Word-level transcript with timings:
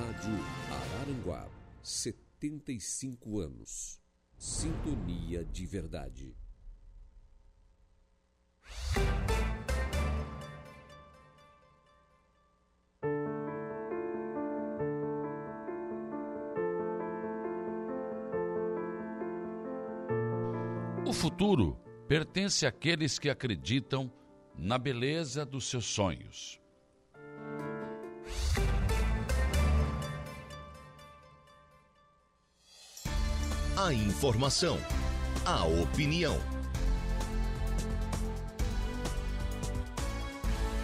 Rádio 0.00 0.32
Araranguá, 0.72 1.46
75 1.82 3.38
anos. 3.38 4.00
Sintonia 4.38 5.44
de 5.44 5.66
verdade. 5.66 6.34
O 21.06 21.12
futuro 21.12 21.78
pertence 22.08 22.66
àqueles 22.66 23.18
que 23.18 23.28
acreditam 23.28 24.10
na 24.56 24.78
beleza 24.78 25.44
dos 25.44 25.68
seus 25.68 25.84
sonhos. 25.84 26.58
A 33.82 33.94
informação, 33.94 34.78
a 35.42 35.64
opinião. 35.64 36.38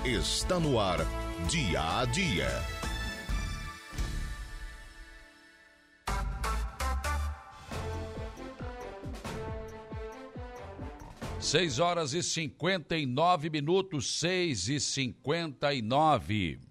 Está 0.02 0.58
no 0.58 0.80
ar, 0.80 1.00
dia 1.46 2.00
a 2.00 2.06
dia. 2.06 2.48
6 11.38 11.78
horas 11.78 12.14
e 12.14 12.22
59 12.22 13.50
minutos, 13.50 14.18
6 14.18 14.70
e 14.70 14.80
59. 14.80 16.65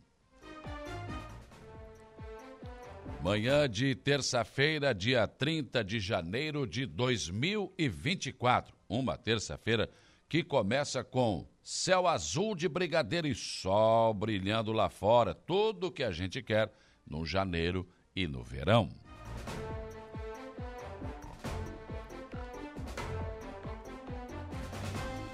Manhã 3.25 3.67
de 3.67 3.95
terça-feira, 3.95 4.93
dia 4.93 5.27
30 5.27 5.84
de 5.84 5.99
janeiro 5.99 6.68
de 6.68 6.85
2024. 6.85 8.71
Uma 8.87 9.18
terça-feira 9.18 9.90
que 10.29 10.43
começa 10.43 11.04
com 11.04 11.48
céu 11.63 12.05
azul 12.05 12.53
de 12.53 12.70
brigadeiro 12.70 13.27
e 13.27 13.34
sol 13.34 14.13
brilhando 14.13 14.71
lá 14.71 14.91
fora. 14.91 15.34
Tudo 15.34 15.87
o 15.87 15.91
que 15.91 16.03
a 16.03 16.12
gente 16.12 16.40
quer 16.43 16.71
no 17.03 17.26
janeiro 17.26 17.90
e 18.15 18.27
no 18.27 18.43
verão. 18.43 18.90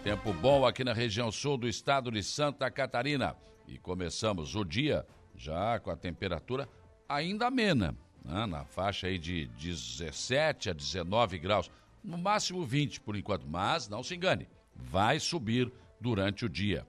Tempo 0.02 0.31
bom 0.31 0.66
aqui 0.66 0.86
na 0.86 0.94
região 0.94 1.30
sul 1.30 1.58
do 1.58 1.67
estado 1.67 2.09
de 2.09 2.23
Santa 2.23 2.72
Catarina. 2.72 3.36
E 3.67 3.78
começamos 3.78 4.56
o 4.56 4.64
dia 4.64 5.06
já 5.36 5.78
com 5.78 5.92
a 5.92 5.97
temperatura 5.97 6.69
ainda 7.16 7.48
amena, 7.48 7.95
né? 8.23 8.45
na 8.45 8.66
faixa 8.66 9.08
aí 9.08 9.17
de 9.17 9.48
17 9.48 10.70
a 10.70 10.73
19 10.73 11.38
graus, 11.38 11.70
no 12.03 12.18
máximo 12.18 12.66
20 12.66 13.02
por 13.02 13.16
enquanto. 13.16 13.45
Mas 13.48 13.88
não 13.88 14.02
se 14.02 14.16
engane, 14.16 14.48
vai 14.76 15.20
subir 15.20 15.72
durante 16.00 16.45
o 16.45 16.50
dia. 16.50 16.88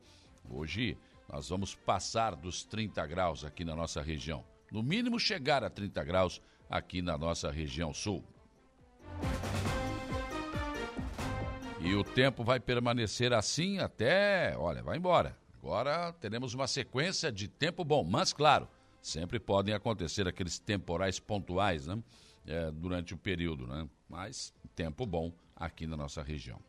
Hoje 0.49 0.97
nós 1.29 1.49
vamos 1.49 1.75
passar 1.75 2.37
dos 2.37 2.65
30 2.65 3.05
graus 3.07 3.45
aqui 3.45 3.65
na 3.65 3.75
nossa 3.75 4.01
região. 4.01 4.45
No 4.71 4.83
mínimo 4.83 5.19
chegar 5.19 5.65
a 5.65 5.71
30 5.71 6.03
graus 6.05 6.41
aqui 6.69 7.03
na 7.03 7.19
nossa 7.19 7.51
região 7.51 7.93
sul. 7.93 8.25
E 11.81 11.95
o 11.95 12.05
tempo 12.05 12.45
vai 12.45 12.61
permanecer 12.61 13.33
assim 13.33 13.79
até, 13.79 14.57
olha, 14.57 14.83
vai 14.83 14.97
embora. 14.97 15.37
Agora 15.59 16.13
teremos 16.15 16.55
uma 16.55 16.67
sequência 16.67 17.31
de 17.31 17.49
tempo 17.49 17.85
bom, 17.85 18.05
mas 18.05 18.33
claro, 18.33 18.69
sempre 19.03 19.39
podem 19.41 19.75
acontecer 19.75 20.27
aqueles 20.27 20.59
temporais 20.59 21.19
pontuais, 21.19 21.87
né? 21.87 22.03
É, 22.47 22.71
durante 22.71 23.15
o 23.15 23.17
período, 23.17 23.67
né? 23.67 23.89
Mas 24.09 24.53
tempo 24.75 25.05
bom 25.07 25.33
aqui 25.55 25.87
na 25.87 25.97
nossa 25.97 26.23
região. 26.23 26.61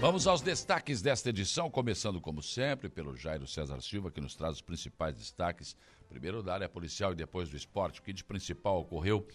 Vamos 0.00 0.26
aos 0.28 0.40
destaques 0.40 1.02
desta 1.02 1.30
edição, 1.30 1.68
começando 1.68 2.20
como 2.20 2.40
sempre 2.40 2.88
pelo 2.88 3.16
Jairo 3.16 3.48
César 3.48 3.80
Silva, 3.82 4.12
que 4.12 4.20
nos 4.20 4.36
traz 4.36 4.54
os 4.54 4.62
principais 4.62 5.16
destaques, 5.16 5.76
primeiro 6.08 6.42
da 6.42 6.54
área 6.54 6.68
policial 6.68 7.12
e 7.12 7.16
depois 7.16 7.50
do 7.50 7.56
esporte. 7.56 8.00
O 8.00 8.02
que 8.02 8.12
de 8.12 8.22
principal 8.22 8.80
ocorreu 8.80 9.26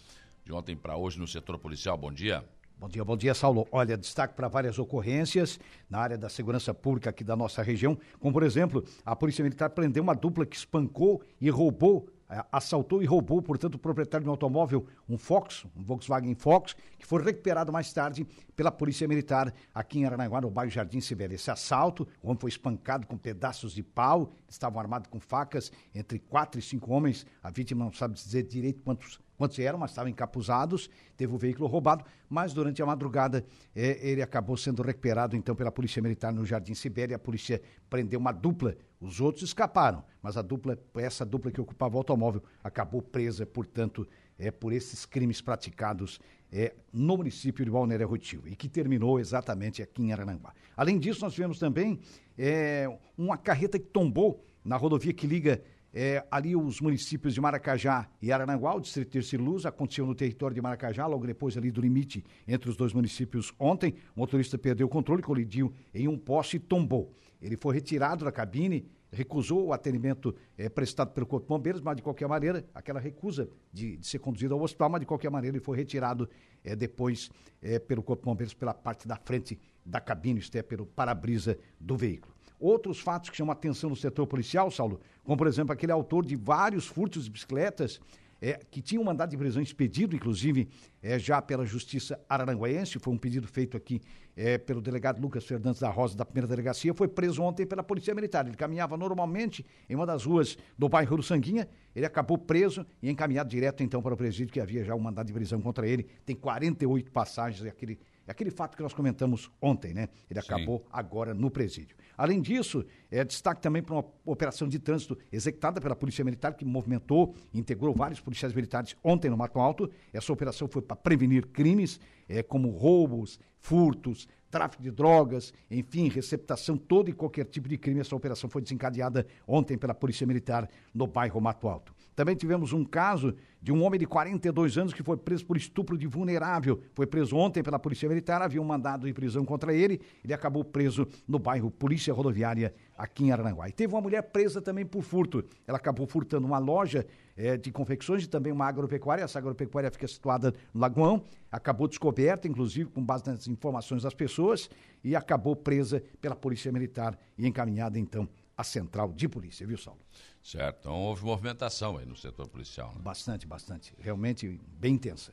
de 0.42 0.52
ontem 0.52 0.74
para 0.74 0.96
hoje 0.96 1.18
no 1.18 1.28
setor 1.28 1.58
policial? 1.58 1.98
Bom 1.98 2.10
dia. 2.10 2.42
Bom 2.76 2.88
dia, 2.88 3.04
bom 3.04 3.16
dia, 3.16 3.34
Saulo. 3.34 3.66
Olha, 3.70 3.96
destaque 3.96 4.34
para 4.34 4.48
várias 4.48 4.78
ocorrências 4.78 5.58
na 5.88 6.00
área 6.00 6.18
da 6.18 6.28
segurança 6.28 6.74
pública 6.74 7.10
aqui 7.10 7.22
da 7.22 7.36
nossa 7.36 7.62
região, 7.62 7.96
como 8.18 8.32
por 8.32 8.42
exemplo, 8.42 8.84
a 9.06 9.14
Polícia 9.14 9.42
Militar 9.42 9.70
prendeu 9.70 10.02
uma 10.02 10.14
dupla 10.14 10.44
que 10.44 10.56
espancou 10.56 11.22
e 11.40 11.48
roubou 11.48 12.08
assaltou 12.50 13.02
e 13.02 13.06
roubou, 13.06 13.40
portanto, 13.42 13.74
o 13.74 13.78
proprietário 13.78 14.24
de 14.24 14.28
um 14.28 14.32
automóvel, 14.32 14.86
um 15.08 15.16
Fox, 15.16 15.64
um 15.76 15.82
Volkswagen 15.82 16.34
Fox, 16.34 16.74
que 16.98 17.06
foi 17.06 17.22
recuperado 17.22 17.72
mais 17.72 17.92
tarde 17.92 18.26
pela 18.56 18.72
Polícia 18.72 19.06
Militar 19.06 19.52
aqui 19.74 20.00
em 20.00 20.06
Aranaguá, 20.06 20.40
no 20.40 20.50
bairro 20.50 20.70
Jardim 20.70 21.00
Severo. 21.00 21.34
Esse 21.34 21.50
assalto, 21.50 22.08
o 22.22 22.28
homem 22.28 22.40
foi 22.40 22.50
espancado 22.50 23.06
com 23.06 23.16
pedaços 23.16 23.74
de 23.74 23.82
pau, 23.82 24.32
estavam 24.48 24.80
armados 24.80 25.08
com 25.10 25.20
facas, 25.20 25.70
entre 25.94 26.18
quatro 26.18 26.58
e 26.58 26.62
cinco 26.62 26.92
homens. 26.92 27.26
A 27.42 27.50
vítima 27.50 27.84
não 27.84 27.92
sabe 27.92 28.14
dizer 28.14 28.42
direito 28.44 28.82
quantos 28.82 29.20
quantos 29.36 29.58
eram, 29.58 29.78
mas 29.78 29.90
estavam 29.90 30.10
encapuzados, 30.10 30.88
teve 31.16 31.34
o 31.34 31.38
veículo 31.38 31.66
roubado, 31.66 32.04
mas 32.28 32.52
durante 32.52 32.82
a 32.82 32.86
madrugada 32.86 33.44
eh, 33.74 33.98
ele 34.02 34.22
acabou 34.22 34.56
sendo 34.56 34.82
recuperado 34.82 35.36
então 35.36 35.54
pela 35.54 35.70
Polícia 35.70 36.00
Militar 36.00 36.32
no 36.32 36.44
Jardim 36.44 36.74
Sibéria, 36.74 37.16
a 37.16 37.18
polícia 37.18 37.60
prendeu 37.88 38.18
uma 38.18 38.32
dupla, 38.32 38.76
os 39.00 39.20
outros 39.20 39.44
escaparam, 39.44 40.04
mas 40.22 40.36
a 40.36 40.42
dupla, 40.42 40.78
essa 40.96 41.24
dupla 41.24 41.50
que 41.50 41.60
ocupava 41.60 41.94
o 41.94 41.98
automóvel 41.98 42.42
acabou 42.62 43.02
presa, 43.02 43.44
portanto, 43.44 44.06
é, 44.38 44.50
por 44.50 44.72
esses 44.72 45.04
crimes 45.04 45.40
praticados 45.40 46.18
é, 46.50 46.74
no 46.92 47.16
município 47.16 47.64
de 47.64 47.70
Balneário 47.70 48.06
Rotil 48.06 48.42
e 48.46 48.54
que 48.54 48.68
terminou 48.68 49.18
exatamente 49.18 49.82
aqui 49.82 50.02
em 50.02 50.12
Arananguá. 50.12 50.54
Além 50.76 50.98
disso, 50.98 51.20
nós 51.20 51.34
tivemos 51.34 51.58
também 51.58 51.98
é, 52.38 52.88
uma 53.16 53.36
carreta 53.36 53.78
que 53.78 53.86
tombou 53.86 54.44
na 54.64 54.76
rodovia 54.76 55.12
que 55.12 55.26
liga 55.26 55.62
é, 55.96 56.26
ali 56.28 56.56
os 56.56 56.80
municípios 56.80 57.34
de 57.34 57.40
Maracajá 57.40 58.08
e 58.20 58.32
Arananguá, 58.32 58.74
o 58.74 58.80
distrito 58.80 59.16
de 59.16 59.36
Luz, 59.36 59.64
aconteceu 59.64 60.04
no 60.04 60.14
território 60.14 60.52
de 60.52 60.60
Maracajá, 60.60 61.06
logo 61.06 61.24
depois 61.24 61.56
ali 61.56 61.70
do 61.70 61.80
limite 61.80 62.24
entre 62.48 62.68
os 62.68 62.76
dois 62.76 62.92
municípios 62.92 63.54
ontem. 63.60 63.94
O 64.16 64.20
motorista 64.20 64.58
perdeu 64.58 64.88
o 64.88 64.90
controle, 64.90 65.22
colidiu 65.22 65.72
em 65.94 66.08
um 66.08 66.18
poste 66.18 66.56
e 66.56 66.58
tombou. 66.58 67.14
Ele 67.40 67.56
foi 67.56 67.76
retirado 67.76 68.24
da 68.24 68.32
cabine, 68.32 68.90
recusou 69.12 69.66
o 69.66 69.72
atendimento 69.72 70.34
é, 70.58 70.68
prestado 70.68 71.12
pelo 71.12 71.26
Corpo 71.26 71.46
de 71.46 71.48
Bombeiros, 71.48 71.80
mas 71.80 71.94
de 71.94 72.02
qualquer 72.02 72.26
maneira, 72.26 72.66
aquela 72.74 72.98
recusa 72.98 73.48
de, 73.72 73.96
de, 73.96 74.06
ser 74.06 74.18
conduzido 74.18 74.52
ao 74.52 74.60
hospital, 74.62 74.90
mas 74.90 75.00
de 75.00 75.06
qualquer 75.06 75.30
maneira 75.30 75.56
ele 75.56 75.64
foi 75.64 75.76
retirado 75.76 76.28
é, 76.64 76.74
depois 76.74 77.30
é, 77.62 77.78
pelo 77.78 78.02
Corpo 78.02 78.22
de 78.22 78.26
Bombeiros 78.26 78.54
pela 78.54 78.74
parte 78.74 79.06
da 79.06 79.16
frente 79.16 79.56
da 79.86 80.00
cabine, 80.00 80.40
isto 80.40 80.56
é, 80.56 80.62
pelo 80.62 80.86
para-brisa 80.86 81.56
do 81.78 81.96
veículo. 81.96 82.33
Outros 82.58 83.00
fatos 83.00 83.30
que 83.30 83.36
chamam 83.36 83.52
atenção 83.52 83.90
no 83.90 83.96
setor 83.96 84.26
policial, 84.26 84.70
Saulo, 84.70 85.00
como 85.22 85.36
por 85.36 85.46
exemplo 85.46 85.72
aquele 85.72 85.92
autor 85.92 86.24
de 86.24 86.36
vários 86.36 86.86
furtos 86.86 87.24
de 87.24 87.30
bicicletas, 87.30 88.00
é, 88.44 88.60
que 88.70 88.82
tinha 88.82 89.00
um 89.00 89.04
mandado 89.04 89.30
de 89.30 89.38
prisão 89.38 89.62
expedido, 89.62 90.14
inclusive, 90.14 90.68
é, 91.02 91.18
já 91.18 91.40
pela 91.40 91.64
Justiça 91.64 92.20
Araranguaense, 92.28 92.98
foi 92.98 93.12
um 93.12 93.16
pedido 93.16 93.46
feito 93.46 93.74
aqui 93.74 94.02
é, 94.36 94.58
pelo 94.58 94.82
delegado 94.82 95.18
Lucas 95.18 95.46
Fernandes 95.46 95.80
da 95.80 95.88
Rosa, 95.88 96.14
da 96.14 96.26
primeira 96.26 96.46
delegacia, 96.46 96.92
foi 96.92 97.08
preso 97.08 97.42
ontem 97.42 97.64
pela 97.64 97.82
Polícia 97.82 98.14
Militar. 98.14 98.46
Ele 98.46 98.56
caminhava 98.56 98.98
normalmente 98.98 99.64
em 99.88 99.94
uma 99.94 100.04
das 100.04 100.24
ruas 100.24 100.58
do 100.76 100.90
bairro 100.90 101.16
do 101.16 101.22
Sanguinha, 101.22 101.66
ele 101.96 102.04
acabou 102.04 102.36
preso 102.36 102.84
e 103.02 103.08
encaminhado 103.08 103.48
direto 103.48 103.82
então 103.82 104.02
para 104.02 104.12
o 104.12 104.16
presídio, 104.16 104.52
que 104.52 104.60
havia 104.60 104.84
já 104.84 104.94
um 104.94 105.00
mandado 105.00 105.26
de 105.26 105.32
prisão 105.32 105.60
contra 105.60 105.88
ele. 105.88 106.06
Tem 106.26 106.36
48 106.36 107.10
passagens, 107.12 107.64
aquele, 107.66 107.98
aquele 108.26 108.50
fato 108.50 108.76
que 108.76 108.82
nós 108.82 108.92
comentamos 108.92 109.50
ontem, 109.58 109.94
né? 109.94 110.08
Ele 110.28 110.42
Sim. 110.42 110.46
acabou 110.52 110.84
agora 110.92 111.32
no 111.32 111.50
presídio. 111.50 111.96
Além 112.16 112.40
disso, 112.40 112.84
é 113.10 113.24
destaque 113.24 113.60
também 113.60 113.82
para 113.82 113.94
uma 113.94 114.04
operação 114.24 114.68
de 114.68 114.78
trânsito 114.78 115.18
executada 115.32 115.80
pela 115.80 115.96
Polícia 115.96 116.24
Militar, 116.24 116.54
que 116.54 116.64
movimentou 116.64 117.34
e 117.52 117.58
integrou 117.58 117.94
vários 117.94 118.20
policiais 118.20 118.54
militares 118.54 118.96
ontem 119.02 119.30
no 119.30 119.36
Mato 119.36 119.58
Alto. 119.58 119.90
Essa 120.12 120.32
operação 120.32 120.68
foi 120.68 120.82
para 120.82 120.96
prevenir 120.96 121.46
crimes 121.48 122.00
é, 122.28 122.42
como 122.42 122.70
roubos, 122.70 123.38
furtos, 123.60 124.28
tráfico 124.50 124.82
de 124.82 124.90
drogas, 124.90 125.52
enfim, 125.70 126.08
receptação, 126.08 126.76
todo 126.76 127.08
e 127.08 127.12
qualquer 127.12 127.44
tipo 127.44 127.68
de 127.68 127.76
crime. 127.76 128.00
Essa 128.00 128.14
operação 128.14 128.48
foi 128.48 128.62
desencadeada 128.62 129.26
ontem 129.46 129.76
pela 129.76 129.94
Polícia 129.94 130.26
Militar 130.26 130.68
no 130.94 131.06
bairro 131.06 131.40
Mato 131.40 131.68
Alto. 131.68 131.93
Também 132.14 132.36
tivemos 132.36 132.72
um 132.72 132.84
caso 132.84 133.34
de 133.60 133.72
um 133.72 133.82
homem 133.82 133.98
de 133.98 134.06
42 134.06 134.76
anos 134.76 134.92
que 134.92 135.02
foi 135.02 135.16
preso 135.16 135.44
por 135.46 135.56
estupro 135.56 135.96
de 135.96 136.06
vulnerável. 136.06 136.80
Foi 136.92 137.06
preso 137.06 137.36
ontem 137.36 137.62
pela 137.62 137.78
Polícia 137.78 138.08
Militar, 138.08 138.42
havia 138.42 138.60
um 138.60 138.64
mandado 138.64 139.06
de 139.06 139.12
prisão 139.12 139.44
contra 139.44 139.72
ele. 139.72 140.00
Ele 140.22 140.34
acabou 140.34 140.62
preso 140.62 141.08
no 141.26 141.38
bairro 141.38 141.70
Polícia 141.70 142.12
Rodoviária, 142.12 142.74
aqui 142.96 143.24
em 143.24 143.32
Arananguá. 143.32 143.68
E 143.68 143.72
teve 143.72 143.94
uma 143.94 144.00
mulher 144.00 144.22
presa 144.22 144.60
também 144.60 144.84
por 144.84 145.02
furto. 145.02 145.44
Ela 145.66 145.78
acabou 145.78 146.06
furtando 146.06 146.46
uma 146.46 146.58
loja 146.58 147.06
é, 147.36 147.56
de 147.56 147.72
confecções 147.72 148.24
e 148.24 148.28
também 148.28 148.52
uma 148.52 148.66
agropecuária. 148.66 149.22
Essa 149.22 149.38
agropecuária 149.38 149.90
fica 149.90 150.06
situada 150.06 150.52
no 150.72 150.80
Lagoão. 150.80 151.24
Acabou 151.50 151.88
descoberta, 151.88 152.46
inclusive, 152.46 152.90
com 152.90 153.02
base 153.02 153.26
nas 153.26 153.48
informações 153.48 154.02
das 154.02 154.14
pessoas, 154.14 154.68
e 155.02 155.16
acabou 155.16 155.56
presa 155.56 156.02
pela 156.20 156.36
Polícia 156.36 156.70
Militar 156.70 157.18
e 157.38 157.46
encaminhada, 157.46 157.98
então, 157.98 158.28
à 158.56 158.62
central 158.62 159.12
de 159.12 159.28
polícia, 159.28 159.66
viu, 159.66 159.78
Saulo? 159.78 160.00
Certo. 160.44 160.80
Então 160.80 161.00
houve 161.00 161.24
movimentação 161.24 161.96
aí 161.96 162.04
no 162.04 162.14
setor 162.14 162.46
policial. 162.46 162.92
Né? 162.94 163.00
Bastante, 163.00 163.46
bastante. 163.46 163.94
Realmente 163.98 164.60
bem 164.78 164.94
intensa. 164.94 165.32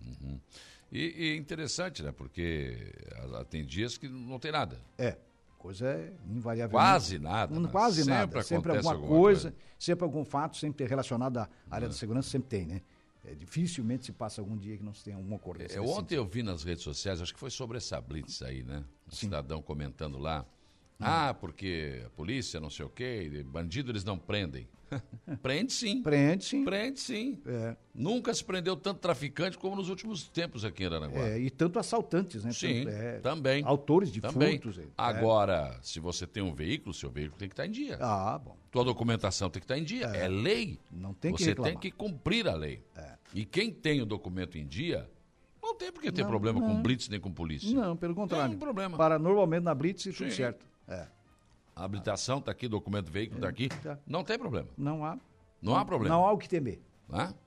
Uhum. 0.00 0.38
E, 0.90 1.32
e, 1.32 1.36
interessante, 1.36 2.00
né? 2.02 2.12
Porque 2.12 2.94
tem 3.50 3.66
dias 3.66 3.98
que 3.98 4.08
não 4.08 4.38
tem 4.38 4.52
nada. 4.52 4.80
É. 4.96 5.18
Coisa 5.58 5.88
é 5.88 6.12
invariável. 6.28 6.70
Quase 6.70 7.18
nada. 7.18 7.58
Né? 7.58 7.68
Quase 7.70 8.04
sempre 8.04 8.12
nada. 8.12 8.42
Sempre 8.42 8.76
alguma, 8.76 8.92
alguma 8.92 9.08
coisa, 9.08 9.50
coisa, 9.50 9.56
sempre 9.78 10.04
algum 10.04 10.24
fato, 10.24 10.56
sempre 10.56 10.86
relacionado 10.86 11.38
à 11.38 11.48
área 11.68 11.88
da 11.88 11.94
segurança, 11.94 12.30
sempre 12.30 12.48
tem, 12.48 12.66
né? 12.66 12.82
É, 13.24 13.34
dificilmente 13.34 14.06
se 14.06 14.12
passa 14.12 14.40
algum 14.40 14.56
dia 14.56 14.76
que 14.76 14.82
não 14.82 14.92
se 14.92 15.04
tenha 15.04 15.16
alguma 15.16 15.36
ocorrência. 15.36 15.76
É, 15.76 15.80
ontem 15.80 15.94
sentido. 15.94 16.14
eu 16.14 16.26
vi 16.26 16.42
nas 16.42 16.64
redes 16.64 16.82
sociais, 16.82 17.20
acho 17.20 17.32
que 17.32 17.38
foi 17.38 17.50
sobre 17.50 17.78
essa 17.78 18.00
blitz 18.00 18.42
aí, 18.42 18.64
né? 18.64 18.84
Um 19.06 19.10
Sim. 19.10 19.26
cidadão 19.26 19.62
comentando 19.62 20.18
lá. 20.18 20.44
Ah, 21.02 21.34
porque 21.34 22.02
a 22.06 22.10
polícia, 22.10 22.60
não 22.60 22.70
sei 22.70 22.84
o 22.86 22.88
quê, 22.88 23.44
bandido 23.46 23.90
eles 23.90 24.04
não 24.04 24.18
prendem. 24.18 24.68
Prende 25.42 25.72
sim. 25.72 26.02
Prende 26.02 26.44
sim. 26.44 26.64
Prende 26.64 27.00
sim. 27.00 27.38
É. 27.46 27.76
Nunca 27.94 28.32
se 28.34 28.44
prendeu 28.44 28.76
tanto 28.76 29.00
traficante 29.00 29.58
como 29.58 29.76
nos 29.76 29.88
últimos 29.88 30.28
tempos 30.28 30.64
aqui 30.64 30.82
em 30.82 30.86
Aranaguá. 30.86 31.28
É, 31.28 31.38
e 31.38 31.50
tanto 31.50 31.78
assaltantes, 31.78 32.44
né? 32.44 32.52
Sim, 32.52 32.84
tanto, 32.84 32.96
é, 32.96 33.18
também. 33.20 33.64
Autores 33.64 34.12
de 34.12 34.20
também. 34.20 34.60
furtos. 34.60 34.78
É. 34.78 34.86
Agora, 34.96 35.78
se 35.82 36.00
você 36.00 36.26
tem 36.26 36.42
um 36.42 36.54
veículo, 36.54 36.92
seu 36.94 37.10
veículo 37.10 37.38
tem 37.38 37.48
que 37.48 37.54
estar 37.54 37.66
em 37.66 37.70
dia. 37.70 37.98
Ah, 38.00 38.38
bom. 38.38 38.56
Tua 38.70 38.84
documentação 38.84 39.50
tem 39.50 39.60
que 39.60 39.64
estar 39.64 39.78
em 39.78 39.84
dia. 39.84 40.06
É, 40.14 40.24
é 40.24 40.28
lei. 40.28 40.78
Não 40.90 41.12
tem 41.14 41.32
que 41.34 41.42
Você 41.42 41.50
reclamar. 41.50 41.72
tem 41.72 41.80
que 41.80 41.90
cumprir 41.90 42.48
a 42.48 42.54
lei. 42.54 42.82
É. 42.96 43.12
E 43.34 43.44
quem 43.44 43.70
tem 43.70 44.00
o 44.02 44.06
documento 44.06 44.58
em 44.58 44.66
dia, 44.66 45.08
não 45.62 45.74
tem 45.74 45.92
por 45.92 46.02
que 46.02 46.12
ter 46.12 46.22
não, 46.22 46.28
problema 46.28 46.60
não. 46.60 46.68
com 46.68 46.82
blitz 46.82 47.08
nem 47.08 47.20
com 47.20 47.30
polícia. 47.30 47.72
Não, 47.72 47.96
pelo 47.96 48.14
contrário. 48.14 48.48
Tem 48.48 48.56
um 48.56 48.60
problema. 48.60 48.96
Para 48.96 49.18
normalmente 49.18 49.62
na 49.62 49.74
blitz 49.74 50.06
e 50.06 50.12
tudo 50.12 50.30
certo. 50.30 50.66
É. 50.92 51.08
A 51.74 51.84
habilitação 51.84 52.38
está 52.38 52.52
aqui, 52.52 52.68
documento 52.68 53.10
veículo 53.10 53.38
está 53.38 53.48
aqui. 53.48 53.68
Tá. 53.68 53.98
Não 54.06 54.22
tem 54.22 54.38
problema. 54.38 54.68
Não 54.76 55.04
há. 55.04 55.18
Não, 55.60 55.74
há 55.74 55.84
problema. 55.84 56.14
Não 56.14 56.26
há 56.26 56.32
o 56.32 56.38
que 56.38 56.48
temer. 56.48 56.80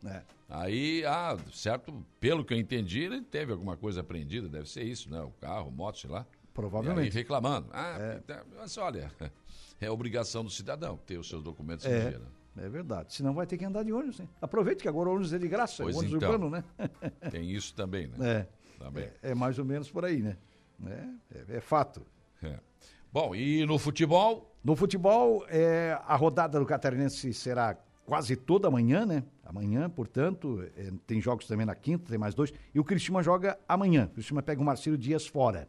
É. 0.06 0.22
Aí, 0.48 1.04
ah, 1.06 1.38
certo, 1.52 2.06
pelo 2.20 2.46
que 2.46 2.54
eu 2.54 2.58
entendi, 2.58 3.02
ele 3.02 3.22
teve 3.22 3.52
alguma 3.52 3.76
coisa 3.76 4.02
apreendida, 4.02 4.48
deve 4.48 4.70
ser 4.70 4.84
isso, 4.84 5.10
né? 5.10 5.22
O 5.22 5.32
carro, 5.32 5.72
moto, 5.72 6.00
sei 6.00 6.10
lá. 6.10 6.26
Provavelmente. 6.54 7.14
E 7.14 7.18
reclamando. 7.18 7.68
Ah, 7.74 7.98
é. 8.00 8.22
mas 8.58 8.78
olha, 8.78 9.12
é 9.82 9.90
obrigação 9.90 10.44
do 10.44 10.50
cidadão 10.50 10.98
ter 10.98 11.18
os 11.18 11.28
seus 11.28 11.44
documentos 11.44 11.86
é. 11.86 11.90
em 11.90 12.10
dia, 12.10 12.20
né? 12.20 12.26
É 12.58 12.70
verdade. 12.70 13.14
Senão 13.14 13.34
vai 13.34 13.46
ter 13.46 13.58
que 13.58 13.66
andar 13.66 13.84
de 13.84 13.92
ônibus, 13.92 14.20
né? 14.20 14.28
Aproveite 14.42 14.82
que 14.82 14.88
agora 14.88 15.10
o 15.10 15.14
ônibus 15.14 15.34
é 15.34 15.40
de 15.40 15.48
graça, 15.48 15.84
pois 15.84 15.98
ônibus 15.98 16.16
então, 16.16 16.32
urbano, 16.32 16.50
né? 16.50 16.64
Tem 17.30 17.52
isso 17.52 17.74
também, 17.76 18.08
né? 18.08 18.16
É. 18.30 18.48
Também. 18.80 19.04
É, 19.22 19.32
é, 19.32 19.36
mais 19.36 19.60
ou 19.60 19.66
menos 19.66 19.92
por 19.92 20.06
aí, 20.06 20.22
né? 20.22 20.38
É, 20.86 20.92
é, 21.54 21.58
é 21.58 21.60
fato. 21.60 22.06
É. 22.42 22.58
Bom, 23.16 23.34
e 23.34 23.66
no 23.66 23.80
futebol? 23.80 24.54
No 24.62 24.76
futebol, 24.76 25.46
é, 25.48 25.98
a 26.06 26.18
rodada 26.18 26.60
do 26.60 26.66
Catarinense 26.66 27.34
será 27.34 27.78
quase 28.06 28.36
toda 28.36 28.70
manhã, 28.70 29.06
né? 29.06 29.24
Amanhã, 29.46 29.90
portanto, 29.90 30.62
é, 30.76 30.92
tem 31.08 31.22
jogos 31.22 31.48
também 31.48 31.66
na 31.66 31.74
quinta, 31.74 32.10
tem 32.10 32.18
mais 32.18 32.36
dois. 32.36 32.54
E 32.74 32.78
o 32.78 32.84
Cristina 32.84 33.24
joga 33.24 33.58
amanhã. 33.70 34.10
O 34.12 34.16
Cristina 34.16 34.44
pega 34.44 34.62
o 34.62 34.66
Marcelo 34.66 34.98
Dias 34.98 35.26
fora. 35.26 35.66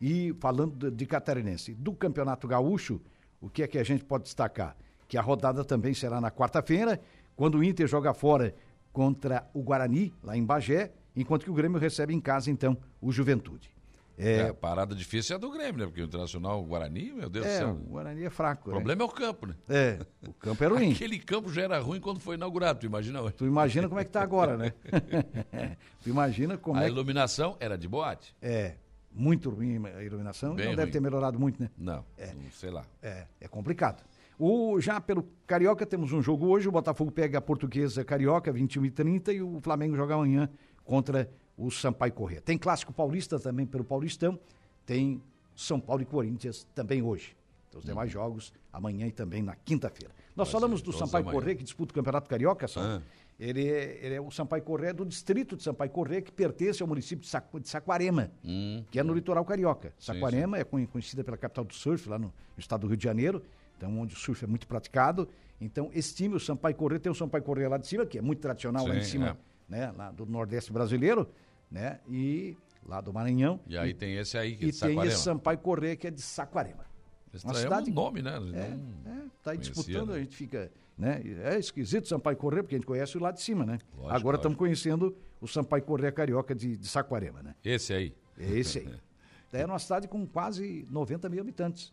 E 0.00 0.36
falando 0.38 0.88
de, 0.88 0.96
de 0.96 1.04
Catarinense, 1.04 1.74
do 1.74 1.92
Campeonato 1.94 2.46
Gaúcho, 2.46 3.00
o 3.40 3.50
que 3.50 3.64
é 3.64 3.66
que 3.66 3.78
a 3.78 3.82
gente 3.82 4.04
pode 4.04 4.22
destacar? 4.22 4.76
Que 5.08 5.18
a 5.18 5.20
rodada 5.20 5.64
também 5.64 5.94
será 5.94 6.20
na 6.20 6.30
quarta-feira, 6.30 7.00
quando 7.34 7.58
o 7.58 7.64
Inter 7.64 7.88
joga 7.88 8.14
fora 8.14 8.54
contra 8.92 9.50
o 9.52 9.64
Guarani, 9.64 10.14
lá 10.22 10.36
em 10.36 10.44
Bagé, 10.44 10.92
enquanto 11.16 11.42
que 11.42 11.50
o 11.50 11.54
Grêmio 11.54 11.80
recebe 11.80 12.14
em 12.14 12.20
casa, 12.20 12.52
então, 12.52 12.78
o 13.00 13.10
Juventude. 13.10 13.74
É, 14.16 14.40
é, 14.40 14.52
parada 14.52 14.94
difícil 14.94 15.34
é 15.34 15.36
a 15.36 15.40
do 15.40 15.50
Grêmio, 15.50 15.80
né? 15.80 15.86
Porque 15.86 16.00
o 16.00 16.04
Internacional, 16.04 16.60
o 16.60 16.64
Guarani, 16.64 17.12
meu 17.12 17.28
Deus 17.28 17.46
é, 17.46 17.48
do 17.48 17.58
céu. 17.58 17.70
O 17.70 17.90
Guarani 17.90 18.24
é 18.24 18.30
fraco. 18.30 18.70
O 18.70 18.72
problema 18.72 19.02
é 19.02 19.04
o 19.04 19.08
campo, 19.08 19.46
né? 19.46 19.54
É, 19.68 19.98
o 20.26 20.32
campo 20.32 20.62
é 20.62 20.66
ruim. 20.68 20.92
Aquele 20.92 21.18
campo 21.18 21.52
já 21.52 21.62
era 21.62 21.78
ruim 21.80 22.00
quando 22.00 22.20
foi 22.20 22.36
inaugurado, 22.36 22.80
tu 22.80 22.86
imagina 22.86 23.20
hoje. 23.20 23.34
Tu 23.34 23.46
imagina 23.46 23.88
como 23.88 24.00
é 24.00 24.04
que 24.04 24.10
tá 24.10 24.22
agora, 24.22 24.56
né? 24.56 24.72
tu 26.02 26.08
imagina 26.08 26.56
como 26.56 26.78
a 26.78 26.82
é. 26.82 26.86
A 26.86 26.88
iluminação 26.88 27.56
era 27.58 27.76
de 27.76 27.88
boate. 27.88 28.34
É, 28.40 28.76
muito 29.12 29.50
ruim 29.50 29.80
a 29.86 30.02
iluminação. 30.02 30.54
Bem 30.54 30.66
não 30.66 30.72
ruim. 30.72 30.76
deve 30.76 30.92
ter 30.92 31.00
melhorado 31.00 31.38
muito, 31.38 31.60
né? 31.60 31.70
Não, 31.76 32.04
é. 32.16 32.32
não 32.34 32.50
sei 32.52 32.70
lá. 32.70 32.84
É, 33.02 33.26
é 33.40 33.48
complicado. 33.48 34.04
O, 34.38 34.80
já 34.80 35.00
pelo 35.00 35.28
Carioca 35.46 35.86
temos 35.86 36.12
um 36.12 36.20
jogo 36.20 36.46
hoje, 36.46 36.68
o 36.68 36.72
Botafogo 36.72 37.10
pega 37.10 37.38
a 37.38 37.40
Portuguesa 37.40 38.04
Carioca, 38.04 38.52
21 38.52 38.84
e 38.84 38.90
30 38.90 39.32
e 39.32 39.42
o 39.42 39.60
Flamengo 39.60 39.96
joga 39.96 40.14
amanhã 40.14 40.48
contra 40.84 41.30
o 41.56 41.70
Sampaio 41.70 42.12
Corrêa. 42.12 42.40
Tem 42.40 42.58
clássico 42.58 42.92
paulista 42.92 43.38
também 43.38 43.66
pelo 43.66 43.84
Paulistão 43.84 44.38
tem 44.86 45.22
São 45.54 45.80
Paulo 45.80 46.02
e 46.02 46.04
Corinthians 46.04 46.66
também 46.74 47.02
hoje. 47.02 47.36
Então, 47.68 47.80
os 47.80 47.84
demais 47.84 48.08
uhum. 48.08 48.20
jogos 48.20 48.52
amanhã 48.72 49.06
e 49.06 49.12
também 49.12 49.42
na 49.42 49.54
quinta-feira. 49.54 50.14
Nós 50.36 50.50
falamos 50.50 50.82
do 50.82 50.92
Sampaio 50.92 51.24
Corrêa, 51.24 51.54
que 51.54 51.64
disputa 51.64 51.92
o 51.92 51.94
Campeonato 51.94 52.28
Carioca, 52.28 52.68
só. 52.68 52.80
Ah. 52.80 53.02
Ele, 53.38 53.68
é, 53.68 53.98
ele 54.00 54.14
é 54.14 54.20
o 54.20 54.30
Sampaio 54.30 54.62
Corrêa 54.62 54.94
do 54.94 55.04
distrito 55.04 55.56
de 55.56 55.62
Sampaio 55.64 55.90
Corrêa, 55.90 56.22
que 56.22 56.30
pertence 56.30 56.80
ao 56.82 56.88
município 56.88 57.24
de, 57.24 57.60
de 57.60 57.68
Saquarema, 57.68 58.30
hum, 58.44 58.84
que 58.90 58.98
é 58.98 59.02
no 59.02 59.12
litoral 59.12 59.44
carioca. 59.44 59.92
Saquarema 59.98 60.56
sim, 60.56 60.64
sim. 60.64 60.82
é 60.82 60.86
conhecida 60.86 61.24
pela 61.24 61.36
capital 61.36 61.64
do 61.64 61.74
surf, 61.74 62.08
lá 62.08 62.16
no, 62.16 62.26
no, 62.26 62.32
estado 62.58 62.82
do 62.82 62.86
Rio 62.86 62.96
de 62.96 63.02
Janeiro, 63.02 63.42
então 63.76 63.98
onde 63.98 64.14
o 64.14 64.16
surf 64.16 64.44
é 64.44 64.46
muito 64.46 64.68
praticado. 64.68 65.28
Então, 65.60 65.90
esse 65.92 66.14
time, 66.14 66.36
o 66.36 66.40
Sampaio 66.40 66.76
Corrêa, 66.76 67.00
tem 67.00 67.10
o 67.10 67.14
Sampaio 67.14 67.42
Corrêa 67.42 67.68
lá 67.68 67.76
de 67.76 67.88
cima, 67.88 68.06
que 68.06 68.18
é 68.18 68.22
muito 68.22 68.40
tradicional 68.40 68.84
sim, 68.84 68.88
lá 68.88 68.96
em 68.96 69.02
cima, 69.02 69.28
é. 69.30 69.36
Né, 69.68 69.92
lá 69.96 70.10
do 70.10 70.26
Nordeste 70.26 70.72
brasileiro, 70.72 71.28
né? 71.70 72.00
E 72.08 72.56
lá 72.86 73.00
do 73.00 73.12
Maranhão. 73.12 73.60
E 73.66 73.76
aí 73.76 73.94
tem 73.94 74.16
esse 74.16 74.36
aí 74.36 74.56
que 74.56 74.66
é 74.66 74.68
de 74.68 74.72
Saquarema. 74.74 75.02
E 75.02 75.04
tem 75.04 75.12
esse 75.12 75.22
Sampaio 75.22 75.58
Correia 75.58 75.96
que 75.96 76.06
é 76.06 76.10
de 76.10 76.22
Saquarema. 76.22 76.84
Esse 77.32 77.44
uma 77.44 77.54
cidade, 77.54 77.88
é 77.88 77.92
um 77.92 77.94
nome, 77.94 78.22
né? 78.22 78.38
É, 78.54 79.10
é, 79.10 79.24
tá 79.42 79.50
aí 79.50 79.58
disputando, 79.58 80.10
né? 80.10 80.16
a 80.16 80.18
gente 80.20 80.36
fica... 80.36 80.70
Né? 80.96 81.20
É 81.42 81.58
esquisito 81.58 82.06
Sampaio 82.06 82.36
Correia, 82.36 82.62
porque 82.62 82.76
a 82.76 82.78
gente 82.78 82.86
conhece 82.86 83.16
o 83.18 83.20
lado 83.20 83.34
de 83.34 83.42
cima, 83.42 83.66
né? 83.66 83.78
Lógico, 83.96 84.14
Agora 84.14 84.36
estamos 84.36 84.56
conhecendo 84.56 85.16
o 85.40 85.48
Sampaio 85.48 85.82
Correia 85.82 86.12
Carioca 86.12 86.54
de, 86.54 86.76
de 86.76 86.86
Saquarema, 86.86 87.42
né? 87.42 87.56
Esse 87.64 87.92
aí. 87.92 88.14
É 88.38 88.50
esse 88.52 88.78
aí. 88.78 89.00
é 89.52 89.66
uma 89.66 89.80
cidade 89.80 90.06
com 90.06 90.24
quase 90.24 90.86
90 90.88 91.28
mil 91.28 91.40
habitantes. 91.40 91.92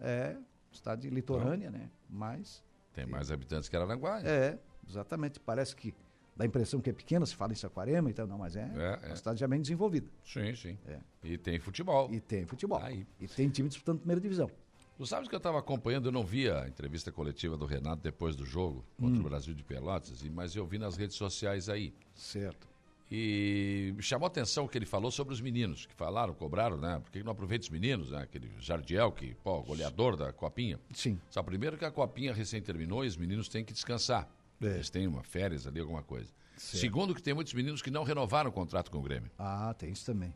É, 0.00 0.36
cidade 0.72 1.10
litorânea, 1.10 1.70
né? 1.70 1.90
Mas... 2.08 2.64
Tem 2.94 3.04
mais 3.04 3.30
habitantes 3.30 3.68
que 3.68 3.76
Aranaguá. 3.76 4.22
É, 4.22 4.58
exatamente. 4.88 5.38
Parece 5.38 5.76
que 5.76 5.94
dá 6.36 6.44
a 6.44 6.46
impressão 6.46 6.80
que 6.80 6.90
é 6.90 6.92
pequena, 6.92 7.24
se 7.26 7.34
fala 7.34 7.52
em 7.52 7.56
Saquarema 7.56 8.10
e 8.10 8.14
tal, 8.14 8.26
não, 8.26 8.38
mas 8.38 8.56
é, 8.56 8.70
é, 8.74 9.00
é. 9.02 9.06
uma 9.08 9.16
cidade 9.16 9.40
já 9.40 9.48
bem 9.48 9.60
desenvolvida. 9.60 10.08
Sim, 10.24 10.54
sim. 10.54 10.78
É. 10.86 10.98
E 11.22 11.38
tem 11.38 11.58
futebol. 11.58 12.08
E 12.12 12.20
tem 12.20 12.46
futebol. 12.46 12.80
Aí. 12.82 13.06
E 13.20 13.28
tem 13.28 13.48
time 13.48 13.68
disputando 13.68 13.98
primeira 13.98 14.20
divisão. 14.20 14.50
Tu 14.96 15.06
sabes 15.06 15.28
que 15.28 15.34
eu 15.34 15.38
estava 15.38 15.58
acompanhando, 15.58 16.06
eu 16.08 16.12
não 16.12 16.22
vi 16.22 16.50
a 16.50 16.68
entrevista 16.68 17.10
coletiva 17.10 17.56
do 17.56 17.64
Renato 17.64 18.02
depois 18.02 18.36
do 18.36 18.44
jogo 18.44 18.84
contra 18.98 19.16
hum. 19.16 19.20
o 19.20 19.28
Brasil 19.28 19.54
de 19.54 19.64
Pelotas, 19.64 20.22
mas 20.24 20.54
eu 20.54 20.66
vi 20.66 20.78
nas 20.78 20.96
redes 20.96 21.16
sociais 21.16 21.70
aí. 21.70 21.94
Certo. 22.14 22.68
E 23.10 23.92
me 23.96 24.02
chamou 24.02 24.26
a 24.26 24.28
atenção 24.28 24.66
o 24.66 24.68
que 24.68 24.78
ele 24.78 24.86
falou 24.86 25.10
sobre 25.10 25.34
os 25.34 25.40
meninos, 25.40 25.84
que 25.84 25.94
falaram, 25.94 26.32
cobraram, 26.32 26.76
né? 26.76 27.00
Por 27.02 27.10
que 27.10 27.24
não 27.24 27.32
aproveita 27.32 27.64
os 27.64 27.70
meninos, 27.70 28.10
né? 28.10 28.22
Aquele 28.22 28.48
Jardiel, 28.60 29.10
que, 29.10 29.34
pô, 29.42 29.60
goleador 29.62 30.16
da 30.16 30.32
Copinha. 30.32 30.78
Sim. 30.92 31.18
Só 31.28 31.42
primeiro 31.42 31.76
que 31.76 31.84
a 31.84 31.90
Copinha 31.90 32.32
recém 32.32 32.62
terminou 32.62 33.04
e 33.04 33.08
os 33.08 33.16
meninos 33.16 33.48
têm 33.48 33.64
que 33.64 33.72
descansar. 33.72 34.28
É. 34.60 34.74
Eles 34.74 34.90
têm 34.90 35.06
uma 35.06 35.22
férias 35.22 35.66
ali, 35.66 35.80
alguma 35.80 36.02
coisa. 36.02 36.30
Certo. 36.56 36.80
Segundo, 36.80 37.14
que 37.14 37.22
tem 37.22 37.32
muitos 37.32 37.54
meninos 37.54 37.80
que 37.80 37.90
não 37.90 38.04
renovaram 38.04 38.50
o 38.50 38.52
contrato 38.52 38.90
com 38.90 38.98
o 38.98 39.02
Grêmio. 39.02 39.30
Ah, 39.38 39.74
tem 39.76 39.90
isso 39.90 40.04
também. 40.04 40.34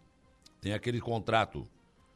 Tem 0.60 0.72
aquele 0.72 1.00
contrato 1.00 1.68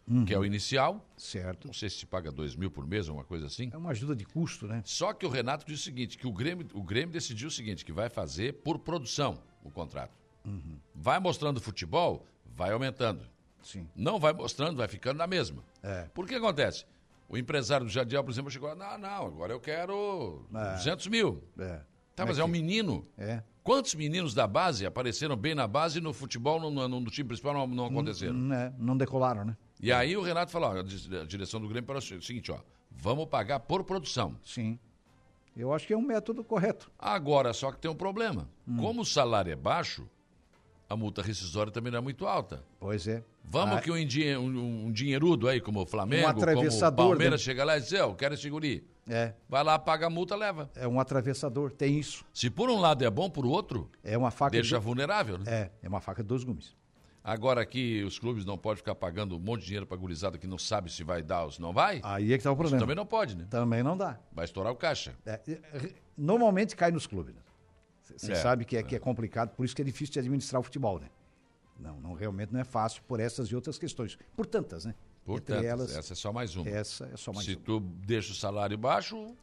uhum. 0.08 0.24
que 0.24 0.32
é 0.32 0.38
o 0.38 0.44
inicial. 0.44 1.06
Certo. 1.16 1.66
Não 1.66 1.74
sei 1.74 1.90
se 1.90 2.06
paga 2.06 2.32
dois 2.32 2.56
mil 2.56 2.70
por 2.70 2.86
mês 2.86 3.08
uma 3.08 3.24
coisa 3.24 3.46
assim. 3.46 3.70
É 3.72 3.76
uma 3.76 3.90
ajuda 3.90 4.16
de 4.16 4.24
custo, 4.24 4.66
né? 4.66 4.82
Só 4.84 5.12
que 5.12 5.26
o 5.26 5.28
Renato 5.28 5.66
disse 5.66 5.82
o 5.82 5.84
seguinte, 5.84 6.16
que 6.16 6.26
o 6.26 6.32
Grêmio, 6.32 6.66
o 6.72 6.82
Grêmio 6.82 7.12
decidiu 7.12 7.48
o 7.48 7.50
seguinte, 7.50 7.84
que 7.84 7.92
vai 7.92 8.08
fazer 8.08 8.54
por 8.54 8.78
produção 8.78 9.38
o 9.62 9.70
contrato. 9.70 10.16
Uhum. 10.44 10.78
Vai 10.94 11.20
mostrando 11.20 11.60
futebol, 11.60 12.26
vai 12.46 12.72
aumentando. 12.72 13.28
Sim. 13.62 13.86
Não 13.94 14.18
vai 14.18 14.32
mostrando, 14.32 14.76
vai 14.76 14.88
ficando 14.88 15.18
na 15.18 15.26
mesma. 15.26 15.62
É. 15.82 16.04
Por 16.14 16.26
que 16.26 16.34
acontece? 16.34 16.86
O 17.28 17.36
empresário 17.36 17.84
do 17.84 17.92
Jadiel, 17.92 18.24
por 18.24 18.30
exemplo, 18.30 18.50
chegou, 18.50 18.74
não, 18.74 18.96
não, 18.96 19.26
agora 19.26 19.52
eu 19.52 19.60
quero 19.60 20.46
é. 20.54 20.74
200 20.76 21.06
mil. 21.08 21.42
É. 21.58 21.80
Tá, 22.18 22.26
mas 22.26 22.38
é, 22.38 22.44
um 22.44 22.48
menino. 22.48 23.06
É. 23.16 23.42
Quantos 23.62 23.94
meninos 23.94 24.34
da 24.34 24.46
base 24.46 24.84
apareceram 24.84 25.36
bem 25.36 25.54
na 25.54 25.66
base 25.66 25.98
e 25.98 26.00
no 26.00 26.12
futebol, 26.12 26.58
no, 26.58 26.70
no, 26.70 26.88
no 27.00 27.10
time 27.10 27.28
principal, 27.28 27.54
não, 27.54 27.66
não 27.66 27.86
aconteceram? 27.86 28.34
Não, 28.34 28.56
é, 28.56 28.72
não 28.78 28.96
decolaram, 28.96 29.44
né? 29.44 29.56
E 29.80 29.92
aí 29.92 30.16
o 30.16 30.22
Renato 30.22 30.50
falou, 30.50 30.70
ó, 30.70 30.78
a 30.80 31.24
direção 31.24 31.60
do 31.60 31.68
Grêmio 31.68 31.86
para 31.86 31.98
o 31.98 32.02
seguinte, 32.02 32.50
ó, 32.50 32.58
vamos 32.90 33.26
pagar 33.26 33.60
por 33.60 33.84
produção. 33.84 34.36
Sim. 34.44 34.78
Eu 35.56 35.72
acho 35.72 35.86
que 35.86 35.92
é 35.92 35.96
um 35.96 36.02
método 36.02 36.42
correto. 36.42 36.90
Agora, 36.98 37.52
só 37.52 37.70
que 37.70 37.78
tem 37.78 37.90
um 37.90 37.94
problema. 37.94 38.48
Hum. 38.66 38.76
Como 38.78 39.02
o 39.02 39.04
salário 39.04 39.52
é 39.52 39.56
baixo, 39.56 40.08
a 40.88 40.96
multa 40.96 41.20
rescisória 41.20 41.70
também 41.70 41.92
não 41.92 41.98
é 41.98 42.02
muito 42.02 42.26
alta. 42.26 42.64
Pois 42.80 43.06
é. 43.06 43.22
Vamos 43.50 43.78
ah. 43.78 43.80
que 43.80 43.90
um, 43.90 43.96
um, 43.96 44.86
um, 44.86 44.92
dinheirudo 44.92 45.48
aí, 45.48 45.60
como 45.60 45.82
o 45.82 45.86
Flamengo, 45.86 46.28
um 46.28 46.34
como 46.34 46.42
o 46.42 46.92
Palmeiras, 46.92 47.40
né? 47.40 47.44
chega 47.44 47.64
lá 47.64 47.78
e 47.78 47.80
diz, 47.80 47.92
eu 47.92 48.14
quero 48.14 48.34
esse 48.34 48.48
guri. 48.50 48.86
É. 49.08 49.32
Vai 49.48 49.64
lá, 49.64 49.78
paga 49.78 50.06
a 50.06 50.10
multa, 50.10 50.36
leva. 50.36 50.70
É 50.74 50.86
um 50.86 51.00
atravessador, 51.00 51.72
tem 51.72 51.98
isso. 51.98 52.24
Se 52.32 52.50
por 52.50 52.68
um 52.68 52.78
lado 52.78 53.04
é 53.04 53.10
bom, 53.10 53.30
por 53.30 53.46
outro, 53.46 53.90
é 54.04 54.18
uma 54.18 54.30
faca 54.30 54.52
deixa 54.52 54.78
de... 54.78 54.84
vulnerável. 54.84 55.38
Né? 55.38 55.44
É, 55.46 55.70
é 55.82 55.88
uma 55.88 56.00
faca 56.00 56.22
de 56.22 56.28
dois 56.28 56.44
gumes. 56.44 56.76
Agora 57.24 57.60
aqui 57.60 58.02
os 58.04 58.18
clubes 58.18 58.44
não 58.44 58.56
podem 58.56 58.78
ficar 58.78 58.94
pagando 58.94 59.36
um 59.36 59.38
monte 59.38 59.60
de 59.60 59.66
dinheiro 59.66 59.86
para 59.86 59.96
gurizada 59.96 60.38
que 60.38 60.46
não 60.46 60.56
sabe 60.56 60.90
se 60.90 61.02
vai 61.02 61.22
dar 61.22 61.44
ou 61.44 61.50
se 61.50 61.60
não 61.60 61.72
vai. 61.72 62.00
Aí 62.02 62.32
é 62.32 62.38
que 62.38 62.44
tá 62.44 62.50
o 62.50 62.52
Isso 62.52 62.58
problema. 62.58 62.80
também 62.80 62.96
não 62.96 63.04
pode, 63.04 63.36
né? 63.36 63.46
Também 63.50 63.82
não 63.82 63.96
dá. 63.96 64.18
Vai 64.32 64.44
estourar 64.44 64.72
o 64.72 64.76
caixa. 64.76 65.14
É, 65.26 65.32
é, 65.32 65.92
normalmente 66.16 66.76
cai 66.76 66.90
nos 66.90 67.06
clubes. 67.06 67.34
Você 68.02 68.32
É, 68.32 68.34
sabe 68.34 68.64
que 68.64 68.76
é, 68.76 68.82
que 68.82 68.96
é 68.96 68.98
complicado, 68.98 69.50
por 69.50 69.64
isso 69.64 69.76
que 69.76 69.82
é 69.82 69.84
difícil 69.84 70.14
de 70.14 70.20
administrar 70.20 70.60
o 70.60 70.62
futebol, 70.62 70.98
né? 70.98 71.08
Não, 71.78 72.00
não 72.00 72.12
realmente 72.14 72.52
não 72.52 72.60
é 72.60 72.64
fácil 72.64 73.02
por 73.06 73.20
essas 73.20 73.48
e 73.48 73.54
outras 73.54 73.78
questões. 73.78 74.18
Por 74.36 74.46
tantas, 74.46 74.84
né? 74.84 74.94
Portanto, 75.24 75.56
Entre 75.58 75.68
elas, 75.68 75.94
essa 75.96 76.12
é 76.14 76.16
só 76.16 76.32
mais 76.32 76.56
uma. 76.56 76.68
essa 76.68 77.04
é 77.12 77.16
só 77.16 77.32
mais 77.32 77.44
Se 77.46 77.54
uma. 77.54 77.62
tu 77.64 77.80
deixa 77.80 78.32
o 78.32 78.34
salário 78.34 78.76
baixo, 78.78 79.34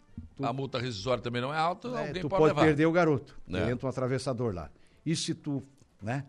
a 0.42 0.52
multa 0.52 0.80
rescisória 0.80 1.22
também 1.24 1.42
não 1.42 1.54
é 1.54 1.58
alta, 1.58 1.88
É, 1.90 2.08
alguém 2.08 2.22
tu 2.22 2.30
pode, 2.30 2.42
pode, 2.42 2.54
levar. 2.54 2.62
perder 2.66 2.86
o 2.88 2.92
garoto. 2.92 3.40
É. 3.48 3.70
Entra 3.70 3.86
um 3.86 3.90
atravessador 3.90 4.54
lá. 4.54 4.70
E 5.06 5.16
se 5.16 5.34
tu, 5.34 5.64
né? 6.02 6.26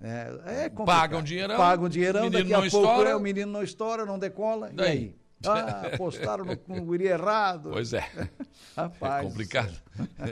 É, 0.00 0.64
é 0.64 0.68
complicado. 0.68 0.86
Paga 0.86 1.16
um 1.16 1.22
dinheirão, 1.22 1.56
Paga 1.56 1.84
um 1.84 1.88
dinheirão, 1.88 2.30
daqui 2.30 2.52
a 2.54 2.60
pouco 2.60 2.66
estoura. 2.66 3.10
é, 3.10 3.16
o 3.16 3.20
menino 3.20 3.50
não 3.50 3.62
estoura, 3.62 4.06
não 4.06 4.18
decola. 4.18 4.70
Daí? 4.72 4.86
E 4.86 4.90
aí? 4.90 5.16
Ah, 5.46 5.86
apostaram 5.94 6.44
no, 6.44 6.58
no 6.66 6.84
guri 6.84 7.06
errado. 7.06 7.70
Pois 7.72 7.92
é. 7.92 8.04
Rapaz. 8.76 9.24
É 9.24 9.28
complicado. 9.28 9.82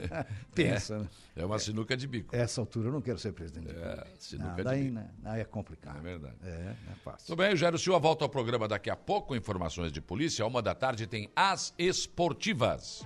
Pensa, 0.55 0.99
né? 0.99 1.09
É 1.35 1.45
uma 1.45 1.59
sinuca 1.59 1.97
de 1.97 2.07
bico. 2.07 2.35
Essa 2.35 2.61
altura 2.61 2.89
eu 2.89 2.93
não 2.93 3.01
quero 3.01 3.19
ser 3.19 3.33
presidente. 3.33 3.71
É, 3.71 4.07
sinuca 4.19 4.65
não, 4.65 4.73
de 4.73 4.81
bico. 4.81 4.95
né, 4.95 5.11
aí 5.25 5.41
é 5.41 5.45
complicado. 5.45 5.99
É 5.99 6.01
verdade. 6.01 6.37
É, 6.43 6.75
não 6.85 6.93
é 6.93 6.97
fácil. 7.05 7.27
Tudo 7.27 7.39
bem, 7.39 7.53
o 7.53 7.57
Jairo 7.57 7.79
Silva 7.79 7.99
volta 7.99 8.25
ao 8.25 8.29
programa 8.29 8.67
daqui 8.67 8.91
a 8.91 8.97
pouco. 8.97 9.37
Informações 9.37 9.93
de 9.93 10.01
polícia. 10.01 10.47
Uma 10.47 10.63
da 10.63 10.75
tarde 10.75 11.07
tem 11.07 11.31
as 11.37 11.75
esportivas. 11.79 13.05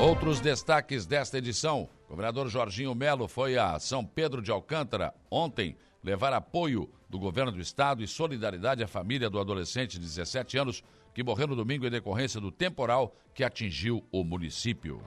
Outros 0.00 0.40
destaques 0.40 1.04
desta 1.04 1.36
edição. 1.36 1.86
O 2.06 2.08
governador 2.08 2.48
Jorginho 2.48 2.94
Melo 2.94 3.28
foi 3.28 3.58
a 3.58 3.78
São 3.78 4.02
Pedro 4.02 4.40
de 4.40 4.50
Alcântara 4.50 5.12
ontem 5.30 5.76
levar 6.02 6.32
apoio 6.32 6.88
do 7.06 7.18
governo 7.18 7.52
do 7.52 7.60
estado 7.60 8.02
e 8.02 8.08
solidariedade 8.08 8.82
à 8.82 8.88
família 8.88 9.28
do 9.28 9.38
adolescente 9.38 9.98
de 9.98 10.06
17 10.06 10.56
anos 10.56 10.82
que 11.12 11.22
morreu 11.22 11.48
no 11.48 11.54
domingo 11.54 11.86
em 11.86 11.90
decorrência 11.90 12.40
do 12.40 12.50
temporal 12.50 13.14
que 13.34 13.44
atingiu 13.44 14.02
o 14.10 14.24
município. 14.24 15.02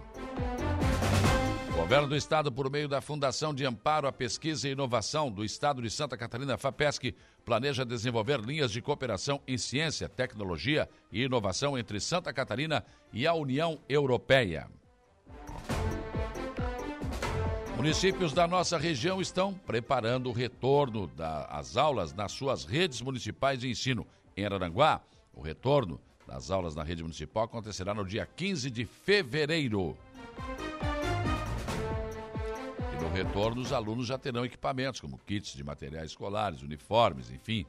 O 1.73 1.75
governo 1.75 2.07
do 2.07 2.15
estado, 2.15 2.51
por 2.51 2.69
meio 2.69 2.87
da 2.87 3.01
Fundação 3.01 3.51
de 3.51 3.65
Amparo 3.65 4.07
à 4.07 4.11
Pesquisa 4.11 4.69
e 4.69 4.73
Inovação 4.73 5.31
do 5.31 5.43
Estado 5.43 5.81
de 5.81 5.89
Santa 5.89 6.15
Catarina, 6.15 6.55
FAPESC, 6.55 7.15
planeja 7.43 7.83
desenvolver 7.83 8.39
linhas 8.39 8.71
de 8.71 8.79
cooperação 8.79 9.41
em 9.47 9.57
ciência, 9.57 10.07
tecnologia 10.07 10.87
e 11.11 11.23
inovação 11.23 11.75
entre 11.75 11.99
Santa 11.99 12.31
Catarina 12.31 12.85
e 13.11 13.25
a 13.25 13.33
União 13.33 13.79
Europeia. 13.89 14.69
Municípios 17.83 18.31
da 18.31 18.47
nossa 18.47 18.77
região 18.77 19.19
estão 19.19 19.53
preparando 19.53 20.29
o 20.29 20.31
retorno 20.31 21.05
das 21.05 21.75
aulas 21.75 22.13
nas 22.13 22.31
suas 22.31 22.63
redes 22.63 23.01
municipais 23.01 23.59
de 23.59 23.69
ensino. 23.69 24.07
Em 24.37 24.45
Araranguá, 24.45 25.01
o 25.33 25.41
retorno 25.41 25.99
das 26.25 26.49
aulas 26.49 26.75
na 26.75 26.81
rede 26.81 27.03
municipal 27.03 27.43
acontecerá 27.43 27.93
no 27.93 28.05
dia 28.05 28.25
15 28.25 28.71
de 28.71 28.85
fevereiro. 28.85 29.97
E 32.93 33.03
no 33.03 33.09
retorno, 33.11 33.59
os 33.61 33.73
alunos 33.73 34.07
já 34.07 34.17
terão 34.17 34.45
equipamentos, 34.45 35.01
como 35.01 35.19
kits 35.27 35.53
de 35.53 35.61
materiais 35.61 36.11
escolares, 36.11 36.61
uniformes, 36.61 37.31
enfim. 37.31 37.65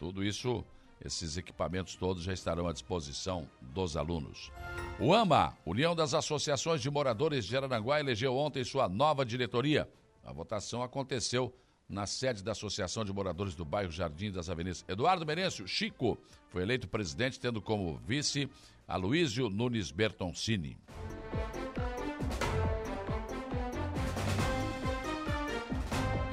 Tudo 0.00 0.24
isso, 0.24 0.64
esses 1.00 1.36
equipamentos 1.36 1.96
todos 1.96 2.22
já 2.22 2.32
estarão 2.32 2.68
à 2.68 2.72
disposição 2.72 3.48
dos 3.60 3.96
alunos. 3.96 4.50
O 4.98 5.14
AMA, 5.14 5.56
União 5.64 5.94
das 5.94 6.14
Associações 6.14 6.80
de 6.80 6.90
Moradores 6.90 7.44
de 7.44 7.56
Araranguá, 7.56 8.00
elegeu 8.00 8.36
ontem 8.36 8.64
sua 8.64 8.88
nova 8.88 9.24
diretoria. 9.24 9.88
A 10.24 10.32
votação 10.32 10.82
aconteceu 10.82 11.54
na 11.88 12.06
sede 12.06 12.42
da 12.42 12.52
Associação 12.52 13.04
de 13.04 13.12
Moradores 13.12 13.54
do 13.54 13.64
bairro 13.64 13.90
Jardim 13.90 14.30
das 14.30 14.48
Avenidas. 14.48 14.84
Eduardo 14.88 15.26
Merencio, 15.26 15.68
Chico, 15.68 16.18
foi 16.48 16.62
eleito 16.62 16.88
presidente, 16.88 17.38
tendo 17.38 17.60
como 17.60 17.98
vice 18.06 18.48
Aloísio 18.88 19.50
Nunes 19.50 19.90
Bertoncini. 19.90 20.76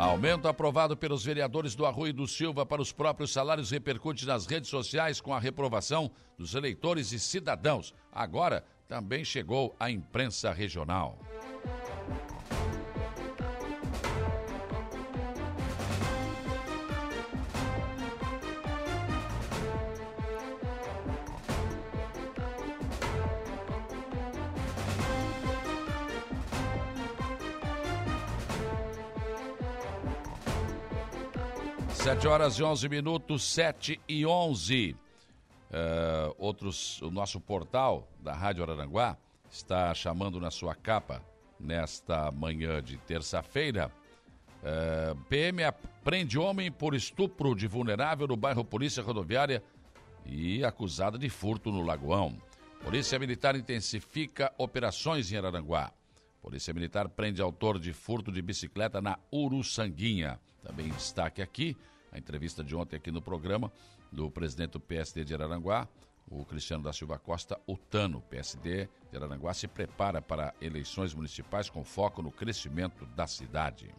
Aumento 0.02 0.48
aprovado 0.48 0.98
pelos 0.98 1.24
vereadores 1.24 1.76
do 1.76 1.86
Arroio 1.86 2.12
do 2.12 2.28
Silva 2.28 2.66
para 2.66 2.82
os 2.82 2.92
próprios 2.92 3.32
salários 3.32 3.70
repercute 3.70 4.26
nas 4.26 4.48
redes 4.48 4.68
sociais 4.68 5.22
com 5.22 5.32
a 5.32 5.40
reprovação 5.40 6.10
dos 6.40 6.56
eleitores 6.56 7.12
e 7.12 7.20
cidadãos. 7.20 7.94
Agora 8.12 8.66
também 8.88 9.24
chegou 9.24 9.76
à 9.80 9.92
imprensa 9.92 10.52
regional. 10.52 11.20
Sete 32.04 32.28
horas 32.28 32.56
e 32.56 32.64
onze 32.64 32.90
minutos, 32.90 33.44
sete 33.44 34.02
e 34.10 34.26
onze. 34.26 34.96
Eh, 35.72 36.36
outros, 36.40 37.00
o 37.04 37.12
nosso 37.12 37.40
portal 37.40 38.08
da 38.20 38.34
Rádio 38.34 38.64
Araranguá 38.64 39.16
está 39.52 39.94
chamando 39.94 40.40
na 40.40 40.50
sua 40.50 40.74
capa, 40.74 41.22
nesta 41.60 42.32
manhã 42.32 42.82
de 42.82 42.98
terça-feira, 42.98 43.92
eh, 44.64 45.14
PM 45.30 45.62
prende 46.04 46.40
homem 46.40 46.72
por 46.72 46.96
estupro 46.96 47.54
de 47.54 47.68
vulnerável 47.68 48.28
no 48.28 48.36
bairro 48.36 48.66
Polícia 48.66 49.04
Rodoviária 49.04 49.64
e 50.26 50.66
acusada 50.66 51.20
de 51.20 51.30
furto 51.30 51.72
no 51.72 51.84
Lagoão. 51.84 52.36
Polícia 52.84 53.20
Militar 53.20 53.56
intensifica 53.56 54.52
operações 54.58 55.32
em 55.32 55.38
Araranguá. 55.38 55.92
Polícia 56.42 56.74
Militar 56.74 57.08
prende 57.10 57.44
autor 57.44 57.78
de 57.78 57.94
furto 57.94 58.32
de 58.32 58.42
bicicleta 58.42 59.00
na 59.00 59.20
Uruçanguinha. 59.32 60.40
Também 60.64 60.90
destaque 60.90 61.42
aqui, 61.42 61.76
a 62.12 62.18
entrevista 62.18 62.64
de 62.64 62.76
ontem 62.76 62.98
aqui 62.98 63.12
no 63.12 63.22
programa 63.22 63.72
do 64.12 64.30
presidente 64.30 64.72
do 64.72 64.80
PSD 64.80 65.24
de 65.24 65.34
Araranguá, 65.34 65.88
o 66.30 66.46
Cristiano 66.46 66.84
da 66.84 66.94
Silva 66.94 67.18
Costa, 67.18 67.60
o 67.66 67.78
TANO, 67.78 68.22
PSD 68.22 68.88
de 69.10 69.18
Araranguá, 69.18 69.54
se 69.54 69.68
prepara 69.68 70.22
para 70.22 70.54
eleições 70.62 71.14
municipais 71.14 71.70
com 71.70 71.84
foco 71.84 72.22
no 72.22 72.32
crescimento 72.32 73.06
da 73.08 73.28
cidade. 73.28 73.94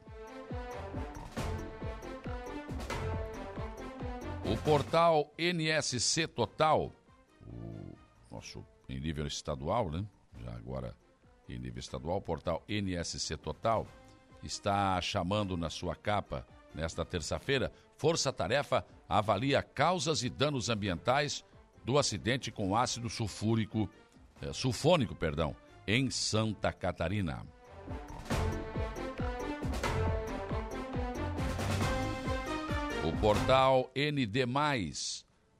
O 4.44 4.56
portal 4.64 5.32
NSC 5.38 6.26
Total, 6.26 6.92
o 7.46 7.96
nosso 8.30 8.64
em 8.88 9.00
nível 9.00 9.26
estadual, 9.26 9.90
né? 9.90 10.04
Já 10.38 10.52
agora 10.54 10.96
em 11.48 11.58
nível 11.58 11.80
estadual, 11.80 12.18
o 12.18 12.22
portal 12.22 12.62
NSC 12.68 13.36
Total 13.36 13.86
está 14.42 15.00
chamando 15.00 15.56
na 15.56 15.70
sua 15.70 15.94
capa 15.94 16.46
nesta 16.74 17.04
terça-feira, 17.04 17.72
Força 17.96 18.32
Tarefa 18.32 18.84
avalia 19.08 19.62
causas 19.62 20.22
e 20.22 20.28
danos 20.28 20.68
ambientais 20.68 21.44
do 21.84 21.98
acidente 21.98 22.50
com 22.50 22.76
ácido 22.76 23.08
sulfúrico, 23.10 23.88
eh, 24.40 24.52
sulfônico, 24.52 25.14
perdão, 25.14 25.54
em 25.86 26.10
Santa 26.10 26.72
Catarina. 26.72 27.44
O 33.04 33.12
portal 33.20 33.90
ND+, 33.96 34.46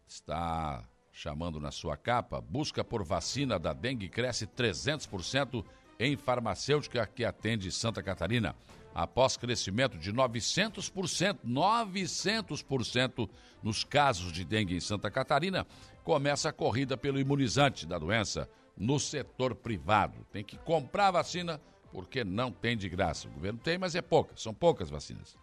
está 0.07 0.85
chamando 1.13 1.61
na 1.61 1.71
sua 1.71 1.97
capa, 1.97 2.41
busca 2.41 2.83
por 2.83 3.05
vacina 3.05 3.59
da 3.59 3.73
dengue 3.73 4.09
cresce 4.09 4.47
300% 4.47 5.65
em 5.99 6.17
farmacêutica 6.17 7.07
que 7.07 7.25
atende 7.25 7.71
Santa 7.71 8.03
Catarina. 8.03 8.57
Após 8.95 9.37
crescimento 9.37 9.99
de 9.99 10.13
900%, 10.13 11.39
900% 11.47 13.29
nos 13.63 13.85
casos 13.85 14.33
de 14.33 14.45
dengue 14.45 14.77
em 14.77 14.81
Santa 14.81 15.11
Catarina, 15.11 15.67
começa 16.05 16.49
a 16.49 16.53
corrida 16.53 16.97
pelo 16.97 17.19
imunizante 17.19 17.87
da 17.87 17.99
doença 17.99 18.49
no 18.77 18.99
setor 18.99 19.55
privado. 19.55 20.27
Tem 20.33 20.45
que 20.45 20.59
comprar 20.59 21.11
vacina 21.11 21.61
porque 21.93 22.25
não 22.25 22.51
tem 22.51 22.77
de 22.77 22.89
graça. 22.89 23.29
O 23.29 23.31
governo 23.31 23.59
tem, 23.59 23.79
mas 23.79 23.95
é 23.95 24.03
pouca, 24.03 24.35
são 24.37 24.53
poucas 24.53 24.91
vacinas. 24.91 25.37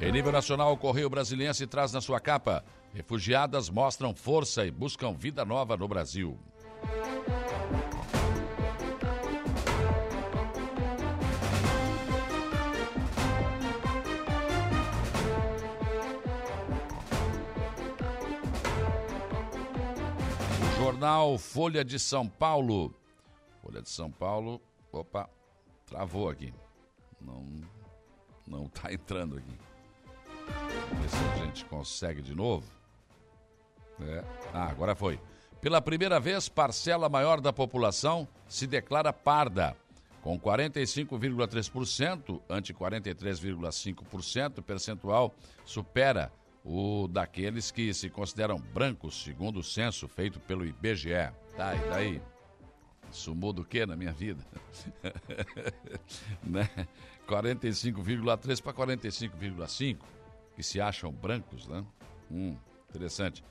Em 0.00 0.12
nível 0.12 0.30
nacional, 0.30 0.72
o 0.72 0.76
Correio 0.76 1.08
Brasiliense 1.08 1.66
traz 1.66 1.92
na 1.92 2.00
sua 2.00 2.20
capa: 2.20 2.64
refugiadas 2.92 3.68
mostram 3.68 4.14
força 4.14 4.64
e 4.64 4.70
buscam 4.70 5.12
vida 5.14 5.44
nova 5.44 5.76
no 5.76 5.88
Brasil. 5.88 6.38
Jornal 20.96 21.36
Folha 21.36 21.84
de 21.84 21.98
São 21.98 22.26
Paulo. 22.26 22.90
Folha 23.62 23.82
de 23.82 23.90
São 23.90 24.10
Paulo. 24.10 24.58
Opa, 24.90 25.28
travou 25.84 26.30
aqui. 26.30 26.54
Não, 27.20 27.44
não 28.46 28.66
tá 28.66 28.90
entrando 28.90 29.36
aqui. 29.36 29.58
Vamos 30.88 31.02
ver 31.02 31.08
se 31.10 31.16
a 31.16 31.44
gente 31.44 31.66
consegue 31.66 32.22
de 32.22 32.34
novo. 32.34 32.66
É. 34.00 34.24
Ah, 34.54 34.70
agora 34.70 34.94
foi. 34.94 35.20
Pela 35.60 35.82
primeira 35.82 36.18
vez, 36.18 36.48
parcela 36.48 37.10
maior 37.10 37.42
da 37.42 37.52
população 37.52 38.26
se 38.48 38.66
declara 38.66 39.12
parda. 39.12 39.76
Com 40.22 40.40
45,3% 40.40 42.40
ante 42.48 42.72
43,5%, 42.72 44.62
percentual 44.62 45.34
supera 45.62 46.32
o 46.66 47.06
daqueles 47.06 47.70
que 47.70 47.94
se 47.94 48.10
consideram 48.10 48.58
brancos, 48.58 49.22
segundo 49.22 49.60
o 49.60 49.62
censo 49.62 50.08
feito 50.08 50.40
pelo 50.40 50.66
IBGE. 50.66 51.30
Tá, 51.56 51.76
e 51.76 51.88
daí? 51.88 52.22
Isso 53.10 53.32
muda 53.36 53.60
o 53.60 53.64
quê 53.64 53.86
na 53.86 53.94
minha 53.94 54.12
vida? 54.12 54.44
né? 56.42 56.68
45,3 57.28 58.60
para 58.60 58.72
45,5, 58.72 59.98
que 60.56 60.62
se 60.62 60.80
acham 60.80 61.12
brancos, 61.12 61.68
né? 61.68 61.84
Hum, 62.28 62.56
interessante. 62.90 63.44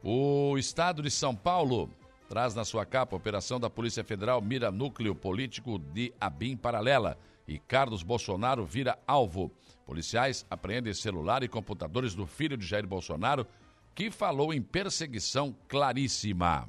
O 0.00 0.56
estado 0.56 1.02
de 1.02 1.10
São 1.10 1.34
Paulo 1.34 1.90
traz 2.28 2.54
na 2.54 2.64
sua 2.64 2.86
capa 2.86 3.16
a 3.16 3.18
operação 3.18 3.58
da 3.58 3.68
Polícia 3.68 4.04
Federal 4.04 4.40
mira 4.40 4.70
núcleo 4.70 5.14
político 5.16 5.76
de 5.76 6.14
Abim 6.20 6.56
Paralela 6.56 7.18
e 7.48 7.58
Carlos 7.58 8.04
Bolsonaro 8.04 8.64
vira 8.64 8.96
alvo. 9.08 9.50
Policiais 9.90 10.46
apreendem 10.48 10.94
celular 10.94 11.42
e 11.42 11.48
computadores 11.48 12.14
do 12.14 12.24
filho 12.24 12.56
de 12.56 12.64
Jair 12.64 12.86
Bolsonaro, 12.86 13.44
que 13.92 14.08
falou 14.08 14.54
em 14.54 14.62
perseguição 14.62 15.52
claríssima. 15.66 16.68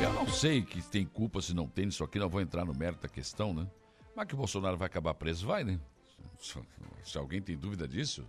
Eu 0.00 0.12
não 0.12 0.28
sei 0.28 0.62
que 0.62 0.80
tem 0.80 1.04
culpa 1.04 1.42
se 1.42 1.52
não 1.52 1.66
tem 1.66 1.88
isso 1.88 2.04
aqui, 2.04 2.20
não 2.20 2.28
vou 2.28 2.40
entrar 2.40 2.64
no 2.64 2.72
mérito 2.72 3.02
da 3.02 3.08
questão, 3.08 3.52
né? 3.52 3.66
Mas 4.14 4.28
que 4.28 4.34
o 4.34 4.36
Bolsonaro 4.36 4.76
vai 4.76 4.86
acabar 4.86 5.12
preso, 5.12 5.44
vai, 5.44 5.64
né? 5.64 5.80
Se 7.02 7.18
alguém 7.18 7.42
tem 7.42 7.56
dúvida 7.56 7.88
disso, 7.88 8.24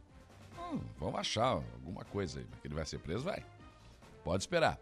hum, 0.58 0.80
vamos 0.98 1.20
achar 1.20 1.46
alguma 1.46 2.04
coisa 2.04 2.40
aí. 2.40 2.48
Que 2.60 2.70
ele 2.70 2.74
vai 2.74 2.88
ser 2.88 2.98
preso, 2.98 3.24
vai. 3.24 3.46
Pode 4.24 4.42
esperar. 4.42 4.80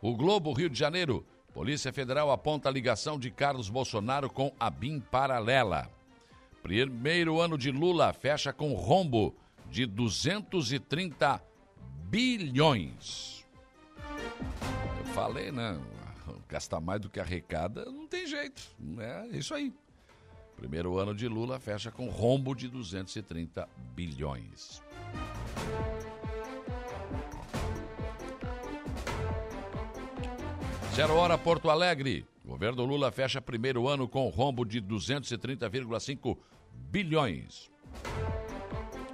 O 0.00 0.14
Globo 0.14 0.52
Rio 0.52 0.70
de 0.70 0.78
Janeiro. 0.78 1.26
Polícia 1.52 1.92
Federal 1.92 2.30
aponta 2.30 2.68
a 2.68 2.72
ligação 2.72 3.18
de 3.18 3.28
Carlos 3.32 3.68
Bolsonaro 3.68 4.30
com 4.30 4.54
a 4.60 4.70
BIM 4.70 5.00
paralela. 5.00 5.90
Primeiro 6.64 7.42
ano 7.42 7.58
de 7.58 7.70
Lula 7.70 8.10
fecha 8.14 8.50
com 8.50 8.72
rombo 8.72 9.36
de 9.70 9.84
230 9.84 11.38
bilhões. 12.08 13.44
Eu 14.98 15.04
falei, 15.12 15.52
né? 15.52 15.78
Gastar 16.48 16.80
mais 16.80 17.02
do 17.02 17.10
que 17.10 17.20
arrecada 17.20 17.84
não 17.84 18.06
tem 18.06 18.26
jeito. 18.26 18.62
É 18.98 19.36
isso 19.36 19.52
aí. 19.52 19.74
Primeiro 20.56 20.96
ano 20.98 21.14
de 21.14 21.28
Lula 21.28 21.60
fecha 21.60 21.90
com 21.90 22.08
rombo 22.08 22.54
de 22.54 22.66
230 22.66 23.68
bilhões. 23.94 24.82
Zero 30.94 31.14
hora 31.14 31.36
Porto 31.36 31.68
Alegre. 31.68 32.26
Governo 32.42 32.84
Lula 32.84 33.12
fecha 33.12 33.40
primeiro 33.40 33.86
ano 33.86 34.08
com 34.08 34.28
rombo 34.28 34.64
de 34.64 34.80
230,5 34.80 36.38
bilhões. 36.94 37.72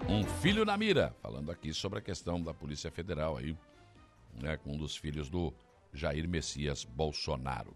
Um 0.07 0.23
filho 0.23 0.67
na 0.67 0.77
mira, 0.77 1.17
falando 1.23 1.51
aqui 1.51 1.73
sobre 1.73 1.99
a 1.99 2.03
questão 2.03 2.39
da 2.39 2.53
Polícia 2.53 2.91
Federal 2.91 3.39
aí, 3.39 3.57
né, 4.35 4.59
com 4.59 4.73
um 4.73 4.77
dos 4.77 4.95
filhos 4.95 5.31
do 5.31 5.51
Jair 5.91 6.29
Messias 6.29 6.85
Bolsonaro. 6.85 7.75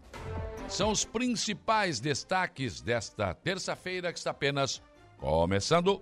São 0.69 0.91
os 0.91 1.03
principais 1.03 1.99
destaques 1.99 2.81
desta 2.81 3.33
terça-feira 3.33 4.13
que 4.13 4.19
está 4.19 4.29
apenas 4.29 4.79
começando. 5.17 5.99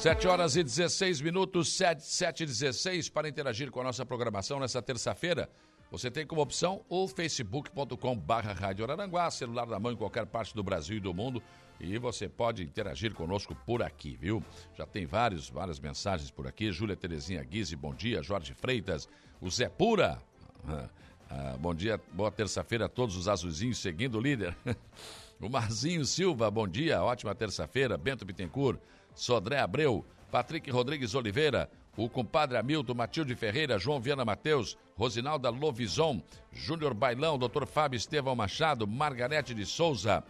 Sete 0.00 0.28
horas 0.28 0.54
e 0.54 0.62
16 0.62 1.20
minutos, 1.20 1.76
sete, 1.76 2.04
sete 2.04 2.44
e 2.44 2.46
16, 2.46 3.08
para 3.08 3.28
interagir 3.28 3.68
com 3.72 3.80
a 3.80 3.82
nossa 3.82 4.06
programação 4.06 4.60
nessa 4.60 4.80
terça-feira. 4.80 5.50
Você 5.90 6.08
tem 6.08 6.24
como 6.24 6.40
opção 6.40 6.84
o 6.88 7.08
facebook.com 7.08 8.16
barra 8.16 8.52
Rádio 8.52 8.84
Araranguá, 8.84 9.28
celular 9.28 9.66
na 9.66 9.80
mão 9.80 9.90
em 9.90 9.96
qualquer 9.96 10.24
parte 10.26 10.54
do 10.54 10.62
Brasil 10.62 10.98
e 10.98 11.00
do 11.00 11.12
mundo. 11.12 11.42
E 11.80 11.98
você 11.98 12.28
pode 12.28 12.62
interagir 12.62 13.12
conosco 13.12 13.56
por 13.66 13.82
aqui, 13.82 14.16
viu? 14.20 14.40
Já 14.76 14.86
tem 14.86 15.04
vários, 15.04 15.50
várias 15.50 15.80
mensagens 15.80 16.30
por 16.30 16.46
aqui. 16.46 16.70
Júlia 16.70 16.94
Terezinha 16.94 17.42
Guise, 17.42 17.74
bom 17.74 17.92
dia. 17.92 18.22
Jorge 18.22 18.54
Freitas, 18.54 19.08
o 19.40 19.50
Zé 19.50 19.68
Pura. 19.68 20.22
Ah, 21.30 21.58
bom 21.60 21.74
dia, 21.74 22.00
boa 22.14 22.30
terça-feira 22.30 22.86
a 22.86 22.88
todos 22.88 23.14
os 23.14 23.28
azulzinhos 23.28 23.76
seguindo 23.76 24.16
o 24.16 24.20
líder. 24.20 24.56
o 25.38 25.46
Marzinho 25.46 26.02
Silva, 26.06 26.50
bom 26.50 26.66
dia, 26.66 27.02
ótima 27.02 27.34
terça-feira. 27.34 27.98
Bento 27.98 28.24
Bittencourt. 28.24 28.80
Sodré 29.18 29.58
Abreu, 29.58 30.04
Patrick 30.30 30.70
Rodrigues 30.70 31.12
Oliveira, 31.16 31.68
o 31.96 32.08
compadre 32.08 32.56
Hamilton, 32.56 32.94
Matilde 32.94 33.34
Ferreira, 33.34 33.76
João 33.76 34.00
Viana 34.00 34.24
Mateus, 34.24 34.78
Rosinalda 34.96 35.50
Lovison, 35.50 36.22
Júnior 36.52 36.94
Bailão, 36.94 37.36
Dr. 37.36 37.66
Fábio 37.66 37.96
Estevão 37.96 38.36
Machado, 38.36 38.86
Margarete 38.86 39.52
de 39.52 39.66
Souza. 39.66 40.22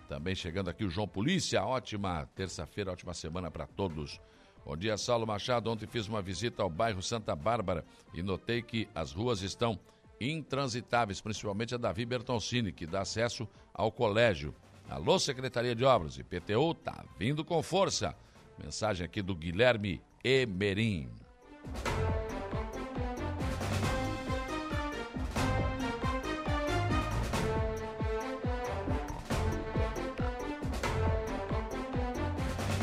Também 0.09 0.37
chegando 0.37 0.71
aqui 0.71 0.85
o 0.85 0.89
João 0.89 1.09
Polícia. 1.09 1.65
Ótima 1.65 2.31
terça-feira, 2.33 2.93
ótima 2.93 3.13
semana 3.13 3.51
para 3.51 3.67
todos. 3.67 4.21
Bom 4.65 4.77
dia, 4.77 4.97
Saulo 4.97 5.27
Machado. 5.27 5.69
Ontem 5.69 5.89
fiz 5.89 6.07
uma 6.07 6.23
visita 6.23 6.63
ao 6.63 6.71
bairro 6.71 7.03
Santa 7.03 7.35
Bárbara 7.35 7.85
e 8.15 8.23
notei 8.23 8.63
que 8.63 8.89
as 8.95 9.11
ruas 9.11 9.43
estão 9.43 9.81
intransitáveis, 10.21 11.21
principalmente 11.21 11.75
a 11.75 11.77
Davi 11.77 12.07
Bertoncini, 12.07 12.71
que 12.71 12.87
dá 12.87 13.01
acesso 13.01 13.49
ao 13.75 13.91
colégio. 13.91 14.55
Alô, 14.89 15.19
Secretaria 15.19 15.75
de 15.75 15.85
Obras, 15.85 16.19
IPTU 16.19 16.73
tá 16.73 17.05
vindo 17.19 17.45
com 17.45 17.61
força. 17.65 18.15
Mensagem 18.63 19.05
aqui 19.05 19.23
do 19.23 19.35
Guilherme 19.35 20.03
Emerim. 20.23 21.09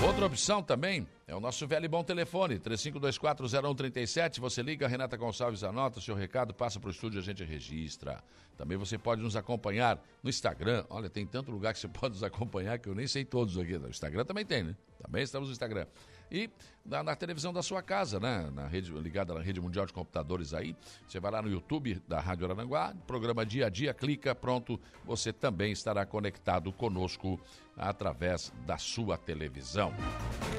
Outra 0.04 0.26
opção 0.26 0.64
também 0.64 1.08
é 1.30 1.36
o 1.36 1.42
nosso 1.42 1.68
velho 1.68 1.84
e 1.84 1.90
bom 1.90 2.06
telefone, 2.06 2.58
35240137. 2.58 4.40
Você 4.40 4.62
liga, 4.62 4.88
Renata 4.88 5.18
Gonçalves 5.18 5.62
anota 5.62 6.00
seu 6.00 6.16
recado, 6.16 6.54
passa 6.54 6.80
para 6.80 6.88
o 6.88 6.92
estúdio, 6.92 7.20
a 7.20 7.24
gente 7.24 7.44
registra. 7.44 8.24
Também 8.56 8.78
você 8.78 8.98
pode 8.98 9.22
nos 9.22 9.36
acompanhar 9.36 10.02
no 10.24 10.30
Instagram. 10.30 10.86
Olha, 10.90 11.10
tem 11.10 11.28
tanto 11.28 11.52
lugar 11.52 11.74
que 11.74 11.80
você 11.80 11.88
pode 11.92 12.14
nos 12.14 12.24
acompanhar 12.24 12.80
que 12.80 12.88
eu 12.88 12.96
nem 12.96 13.08
sei 13.08 13.26
todos 13.26 13.58
aqui. 13.58 13.76
O 13.76 13.90
Instagram 13.90 14.24
também 14.24 14.46
tem, 14.46 14.64
né? 14.64 14.76
Também 15.04 15.22
estamos 15.22 15.50
no 15.50 15.52
Instagram 15.52 15.86
e 16.32 16.50
na, 16.86 17.04
na, 17.04 17.16
televisão 17.16 17.54
da 17.54 17.62
sua 17.62 17.82
casa, 17.82 18.20
né? 18.20 18.50
Na 18.54 18.68
rede, 18.68 18.92
ligada 18.92 19.34
na 19.34 19.42
rede 19.42 19.60
mundial 19.60 19.86
de 19.86 19.94
computadores 19.94 20.54
aí. 20.54 20.76
Você 21.08 21.20
vai 21.20 21.32
lá 21.32 21.42
no 21.42 21.50
YouTube 21.50 22.02
da 22.08 22.20
Rádio 22.20 22.46
Arananguá, 22.46 22.94
programa 23.06 23.46
Dia 23.46 23.68
a 23.68 23.70
Dia, 23.70 23.94
clica, 23.94 24.34
pronto, 24.34 24.80
você 25.06 25.32
também 25.34 25.72
estará 25.72 26.06
conectado 26.06 26.72
conosco 26.72 27.40
através 27.78 28.52
da 28.66 28.78
sua 28.78 29.18
televisão. 29.18 29.94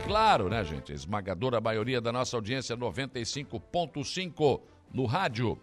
Claro, 0.05 0.49
né, 0.49 0.65
gente? 0.65 0.93
Esmagadora 0.93 1.61
maioria 1.61 2.01
da 2.01 2.13
nossa 2.13 2.37
audiência 2.37 2.77
95.5 2.77 4.61
no 4.93 5.05
rádio. 5.05 5.59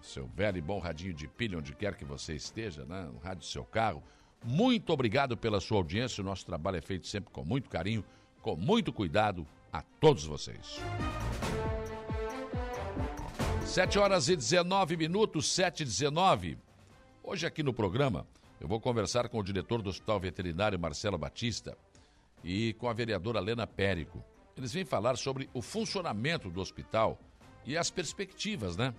O 0.00 0.04
seu 0.04 0.26
velho 0.26 0.58
e 0.58 0.62
bom 0.62 0.78
radinho 0.80 1.14
de 1.14 1.28
pilha, 1.28 1.58
onde 1.58 1.74
quer 1.74 1.94
que 1.94 2.04
você 2.04 2.34
esteja, 2.34 2.84
né? 2.84 3.08
No 3.12 3.18
rádio 3.20 3.40
do 3.40 3.44
seu 3.44 3.64
carro 3.64 4.02
Muito 4.44 4.92
obrigado 4.92 5.36
pela 5.36 5.60
sua 5.60 5.78
audiência. 5.78 6.20
O 6.20 6.24
nosso 6.24 6.44
trabalho 6.44 6.76
é 6.78 6.80
feito 6.80 7.06
sempre 7.06 7.30
com 7.30 7.44
muito 7.44 7.70
carinho, 7.70 8.04
com 8.40 8.56
muito 8.56 8.92
cuidado 8.92 9.46
a 9.72 9.82
todos 10.00 10.24
vocês. 10.24 10.80
7 13.64 13.98
horas 13.98 14.28
e 14.28 14.34
19 14.34 14.96
minutos, 14.96 15.50
7 15.52 15.82
e 15.82 15.86
19. 15.86 16.58
Hoje 17.22 17.46
aqui 17.46 17.62
no 17.62 17.72
programa 17.72 18.26
eu 18.62 18.68
vou 18.68 18.80
conversar 18.80 19.28
com 19.28 19.40
o 19.40 19.42
diretor 19.42 19.82
do 19.82 19.90
Hospital 19.90 20.20
Veterinário 20.20 20.78
Marcelo 20.78 21.18
Batista 21.18 21.76
e 22.44 22.74
com 22.74 22.88
a 22.88 22.92
vereadora 22.92 23.40
Lena 23.40 23.66
Périco. 23.66 24.24
Eles 24.56 24.72
vêm 24.72 24.84
falar 24.84 25.16
sobre 25.16 25.50
o 25.52 25.60
funcionamento 25.60 26.48
do 26.48 26.60
hospital 26.60 27.18
e 27.66 27.76
as 27.76 27.90
perspectivas, 27.90 28.76
né? 28.76 28.94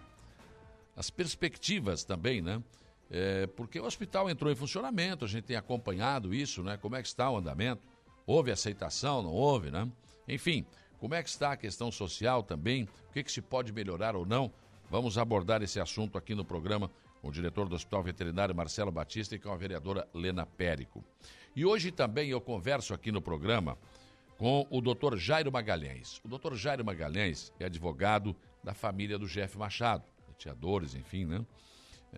As 0.98 1.10
perspectivas 1.10 2.04
também, 2.04 2.42
né? 2.42 2.62
É, 3.10 3.48
porque 3.48 3.80
o 3.80 3.86
hospital 3.86 4.30
entrou 4.30 4.52
em 4.52 4.56
funcionamento, 4.56 5.24
a 5.24 5.30
gente 5.30 5.46
tem 5.46 5.56
acompanhado 5.56 6.34
isso, 6.34 6.62
né? 6.62 6.76
Como 6.76 6.98
é 6.98 7.02
que 7.02 7.08
está 7.08 7.32
o 7.32 7.38
andamento? 7.38 7.88
Houve 8.28 8.52
aceitação, 8.52 9.24
não 9.24 9.32
houve, 9.32 9.72
né? 9.72 9.90
Enfim, 10.28 10.66
como 11.00 11.16
é 11.16 11.24
que 11.24 11.30
está 11.30 11.54
a 11.54 11.58
questão 11.58 11.90
social 11.90 12.44
também? 12.44 12.84
O 13.10 13.14
que, 13.14 13.24
que 13.24 13.32
se 13.32 13.42
pode 13.42 13.72
melhorar 13.72 14.14
ou 14.14 14.26
não? 14.26 14.52
Vamos 14.90 15.18
abordar 15.18 15.64
esse 15.64 15.80
assunto 15.80 16.18
aqui 16.18 16.36
no 16.36 16.44
programa 16.44 16.92
com 17.24 17.30
o 17.30 17.32
diretor 17.32 17.70
do 17.70 17.76
Hospital 17.76 18.04
Veterinário 18.04 18.54
Marcelo 18.54 18.92
Batista 18.92 19.34
e 19.34 19.40
com 19.40 19.50
a 19.50 19.56
vereadora 19.56 20.06
Lena 20.14 20.46
Périco. 20.46 21.02
E 21.56 21.66
hoje 21.66 21.90
também 21.90 22.30
eu 22.30 22.42
converso 22.42 22.94
aqui 22.94 23.14
no 23.14 23.22
programa 23.22 23.78
com 24.38 24.68
o 24.70 24.82
doutor 24.82 25.18
Jairo 25.18 25.50
Magalhães. 25.50 26.20
O 26.26 26.28
doutor 26.28 26.54
Jairo 26.54 26.84
Magalhães 26.84 27.54
é 27.62 27.66
advogado 27.66 28.36
da 28.62 28.74
família 28.74 29.18
do 29.18 29.26
Jeff 29.26 29.58
Machado, 29.58 30.04
teadores, 30.38 30.96
enfim, 30.96 31.24
né? 31.24 31.46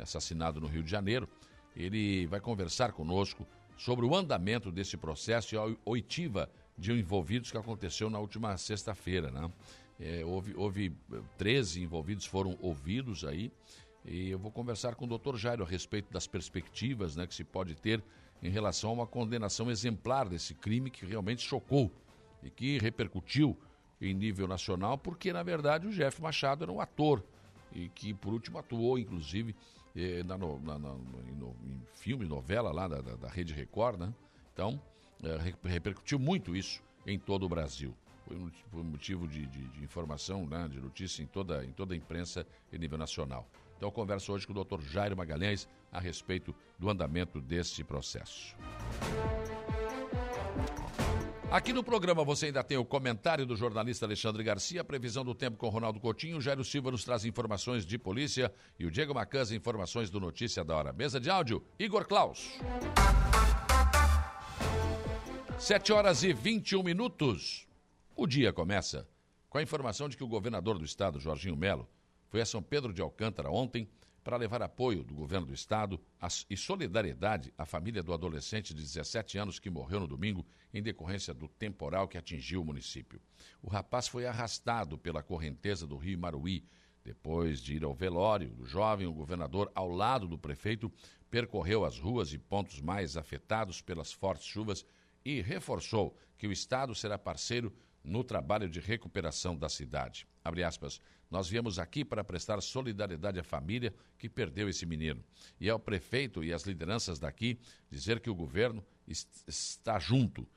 Assassinado 0.01 0.59
no 0.59 0.65
Rio 0.65 0.81
de 0.81 0.89
Janeiro. 0.89 1.29
Ele 1.75 2.25
vai 2.25 2.39
conversar 2.39 2.91
conosco 2.91 3.45
sobre 3.77 4.07
o 4.07 4.15
andamento 4.15 4.71
desse 4.71 4.97
processo 4.97 5.53
e 5.53 5.57
a 5.57 5.75
oitiva 5.85 6.49
de 6.75 6.91
envolvidos 6.91 7.51
que 7.51 7.57
aconteceu 7.57 8.09
na 8.09 8.17
última 8.17 8.57
sexta-feira, 8.57 9.29
né? 9.29 9.51
É, 9.99 10.25
houve, 10.25 10.53
houve 10.57 10.93
13 11.37 11.83
envolvidos 11.83 12.25
foram 12.25 12.57
ouvidos 12.59 13.23
aí 13.23 13.49
e 14.07 14.29
eu 14.29 14.37
vou 14.37 14.51
conversar 14.51 14.95
com 14.95 15.05
o 15.05 15.07
doutor 15.07 15.37
Jairo 15.37 15.63
a 15.63 15.67
respeito 15.67 16.11
das 16.13 16.27
perspectivas 16.27 17.15
né, 17.15 17.25
que 17.25 17.33
se 17.33 17.43
pode 17.43 17.75
ter 17.75 18.03
em 18.41 18.49
relação 18.49 18.91
a 18.91 18.93
uma 18.93 19.07
condenação 19.07 19.71
exemplar 19.71 20.29
desse 20.29 20.53
crime 20.53 20.91
que 20.91 21.05
realmente 21.05 21.41
chocou 21.41 21.91
e 22.43 22.49
que 22.49 22.77
repercutiu 22.77 23.57
em 23.99 24.13
nível 24.13 24.47
nacional, 24.47 24.97
porque 24.97 25.33
na 25.33 25.41
verdade 25.41 25.87
o 25.87 25.91
Jeff 25.91 26.21
Machado 26.21 26.63
era 26.63 26.71
um 26.71 26.79
ator 26.79 27.23
e 27.71 27.89
que 27.89 28.13
por 28.13 28.33
último 28.33 28.59
atuou 28.59 28.99
inclusive 28.99 29.55
eh, 29.95 30.21
na, 30.23 30.37
na, 30.37 30.77
na, 30.77 30.93
no, 30.93 31.55
em 31.63 31.81
filme, 31.95 32.25
novela 32.25 32.71
lá 32.71 32.87
da, 32.87 33.01
da, 33.01 33.15
da 33.15 33.29
Rede 33.29 33.53
Record, 33.53 33.99
né? 33.99 34.13
Então 34.53 34.79
eh, 35.23 35.55
repercutiu 35.63 36.19
muito 36.19 36.55
isso 36.55 36.83
em 37.07 37.17
todo 37.17 37.45
o 37.45 37.49
Brasil. 37.49 37.95
Foi, 38.27 38.37
um, 38.81 38.83
motivo 38.83 39.27
de, 39.27 39.45
de, 39.45 39.67
de, 39.67 39.83
informação, 39.83 40.47
né, 40.47 40.67
de 40.67 40.79
notícia 40.79 41.21
em 41.21 41.27
toda, 41.27 41.63
em 41.63 41.71
toda 41.71 41.93
a 41.93 41.97
imprensa 41.97 42.45
em 42.73 42.77
nível 42.79 42.97
nacional. 42.97 43.47
Então 43.77 43.89
eu 43.89 43.91
converso 43.91 44.31
hoje 44.31 44.47
com 44.47 44.53
o 44.53 44.63
Dr. 44.63 44.81
Jairo 44.81 45.17
Magalhães 45.17 45.67
a 45.91 45.99
respeito 45.99 46.55
do 46.77 46.89
andamento 46.89 47.41
desse 47.41 47.83
processo. 47.83 48.55
Aqui 51.51 51.71
no 51.71 51.83
programa 51.83 52.23
você 52.23 52.47
ainda 52.47 52.63
tem 52.63 52.77
o 52.77 52.83
comentário 52.83 53.45
do 53.45 53.55
jornalista 53.55 54.05
Alexandre 54.05 54.43
Garcia, 54.43 54.81
a 54.81 54.83
previsão 54.83 55.23
do 55.23 55.33
tempo 55.35 55.57
com 55.57 55.69
Ronaldo 55.69 55.99
Coutinho, 55.99 56.41
Jairo 56.41 56.65
Silva 56.65 56.91
nos 56.91 57.05
traz 57.05 57.23
informações 57.23 57.85
de 57.85 57.97
polícia 57.97 58.51
e 58.79 58.85
o 58.85 58.91
Diego 58.91 59.13
Macanza 59.13 59.55
informações 59.55 60.09
do 60.09 60.19
Notícia 60.19 60.63
da 60.63 60.75
Hora. 60.75 60.91
Mesa 60.91 61.19
de 61.19 61.29
áudio, 61.29 61.63
Igor 61.79 62.05
Klaus. 62.05 62.59
7 65.57 65.93
horas 65.93 66.23
e 66.23 66.33
21 66.33 66.83
minutos. 66.83 67.65
O 68.15 68.27
dia 68.27 68.51
começa 68.51 69.07
com 69.49 69.57
a 69.57 69.63
informação 69.63 70.09
de 70.09 70.17
que 70.17 70.23
o 70.23 70.27
governador 70.27 70.77
do 70.77 70.83
estado, 70.83 71.19
Jorginho 71.19 71.55
Melo, 71.55 71.87
foi 72.27 72.41
a 72.41 72.45
São 72.45 72.61
Pedro 72.61 72.93
de 72.93 73.01
Alcântara 73.01 73.49
ontem 73.49 73.87
para 74.25 74.37
levar 74.37 74.63
apoio 74.63 75.03
do 75.03 75.13
governo 75.13 75.45
do 75.45 75.53
estado 75.53 76.01
e 76.49 76.57
solidariedade 76.57 77.53
à 77.55 77.63
família 77.63 78.01
do 78.01 78.11
adolescente 78.11 78.73
de 78.73 78.81
17 78.81 79.37
anos 79.37 79.59
que 79.59 79.69
morreu 79.69 79.99
no 79.99 80.07
domingo 80.07 80.43
em 80.73 80.81
decorrência 80.81 81.31
do 81.31 81.47
temporal 81.47 82.07
que 82.07 82.17
atingiu 82.17 82.61
o 82.61 82.65
município. 82.65 83.21
O 83.61 83.69
rapaz 83.69 84.07
foi 84.07 84.25
arrastado 84.25 84.97
pela 84.97 85.21
correnteza 85.21 85.85
do 85.85 85.95
rio 85.95 86.17
Maruí. 86.17 86.65
Depois 87.03 87.61
de 87.61 87.75
ir 87.75 87.83
ao 87.83 87.93
velório 87.93 88.49
do 88.49 88.65
jovem, 88.65 89.05
o 89.05 89.13
governador, 89.13 89.71
ao 89.75 89.87
lado 89.87 90.27
do 90.27 90.39
prefeito, 90.39 90.91
percorreu 91.29 91.85
as 91.85 91.99
ruas 91.99 92.33
e 92.33 92.39
pontos 92.39 92.81
mais 92.81 93.15
afetados 93.15 93.79
pelas 93.79 94.11
fortes 94.11 94.47
chuvas 94.47 94.83
e 95.23 95.39
reforçou 95.39 96.17
que 96.35 96.47
o 96.47 96.51
Estado 96.51 96.95
será 96.95 97.15
parceiro 97.15 97.71
no 98.05 98.23
trabalho 98.23 98.69
de 98.69 98.79
recuperação 98.79 99.57
da 99.57 99.67
cidade. 99.67 100.27
Aspas, 100.65 101.01
Nós 101.29 101.49
viemos 101.49 101.79
aqui 101.79 102.05
para 102.05 102.23
prestar 102.23 102.61
solidariedade 102.61 103.39
à 103.39 103.43
família 103.43 103.93
que 104.17 104.29
perdeu 104.29 104.69
esse 104.69 104.85
menino. 104.85 105.23
E 105.59 105.69
ao 105.69 105.79
prefeito 105.79 106.43
e 106.43 106.53
às 106.53 106.63
lideranças 106.63 107.19
daqui 107.19 107.59
dizer 107.89 108.19
que 108.19 108.29
o 108.29 108.35
governo 108.35 108.85
está 109.07 109.97
junto. 109.99 110.47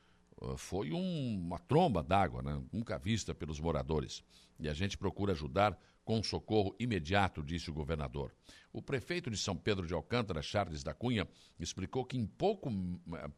Uh, 0.41 0.57
foi 0.57 0.93
um, 0.93 1.41
uma 1.41 1.59
tromba 1.59 2.03
d'água, 2.03 2.43
né? 2.43 2.63
nunca 2.73 2.99
vista 2.99 3.35
pelos 3.35 3.59
moradores. 3.59 4.23
E 4.59 4.69
a 4.69 4.75
gente 4.75 4.97
procura 4.97 5.33
ajudar 5.33 5.77
com 6.05 6.23
socorro 6.23 6.75
imediato, 6.79 7.43
disse 7.43 7.71
o 7.71 7.75
governador. 7.75 8.33
O 8.73 8.81
prefeito 8.81 9.31
de 9.31 9.37
São 9.37 9.57
Pedro 9.57 9.87
de 9.87 9.93
Alcântara, 9.93 10.41
Charles 10.41 10.83
da 10.83 10.95
Cunha, 10.95 11.29
explicou 11.61 12.05
que 12.05 12.17
em 12.17 12.25
pouco, 12.25 12.71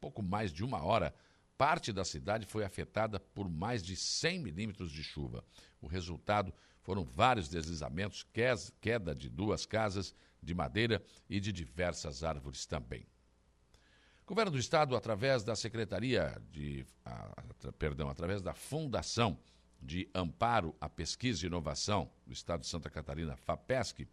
pouco 0.01 0.23
mais 0.23 0.53
de 0.53 0.63
uma 0.63 0.81
hora 0.85 1.13
parte 1.61 1.93
da 1.93 2.07
cidade 2.07 2.47
foi 2.47 2.65
afetada 2.65 3.21
por 3.21 3.47
mais 3.47 3.83
de 3.85 3.95
100 3.95 4.39
milímetros 4.39 4.91
de 4.91 5.03
chuva. 5.05 5.45
O 5.79 5.87
resultado 5.87 6.55
foram 6.81 7.05
vários 7.05 7.51
deslizamentos, 7.51 8.27
queda 8.81 9.15
de 9.15 9.29
duas 9.29 9.67
casas 9.67 10.15
de 10.43 10.55
madeira 10.55 11.05
e 11.29 11.39
de 11.39 11.53
diversas 11.53 12.25
árvores 12.25 12.65
também. 12.65 13.07
O 14.23 14.27
governo 14.27 14.53
do 14.53 14.59
estado, 14.59 14.97
através 14.97 15.45
da 15.45 15.55
Secretaria 15.55 16.41
de, 16.51 16.87
perdão, 17.79 18.09
através 18.09 18.41
da 18.41 18.55
Fundação 18.55 19.39
de 19.83 20.09
Amparo 20.15 20.75
à 20.81 20.89
Pesquisa 20.89 21.45
e 21.45 21.49
Inovação 21.49 22.11
do 22.27 22.33
Estado 22.33 22.63
de 22.63 22.69
Santa 22.69 22.89
Catarina, 22.89 23.37
FAPESC, 23.37 24.09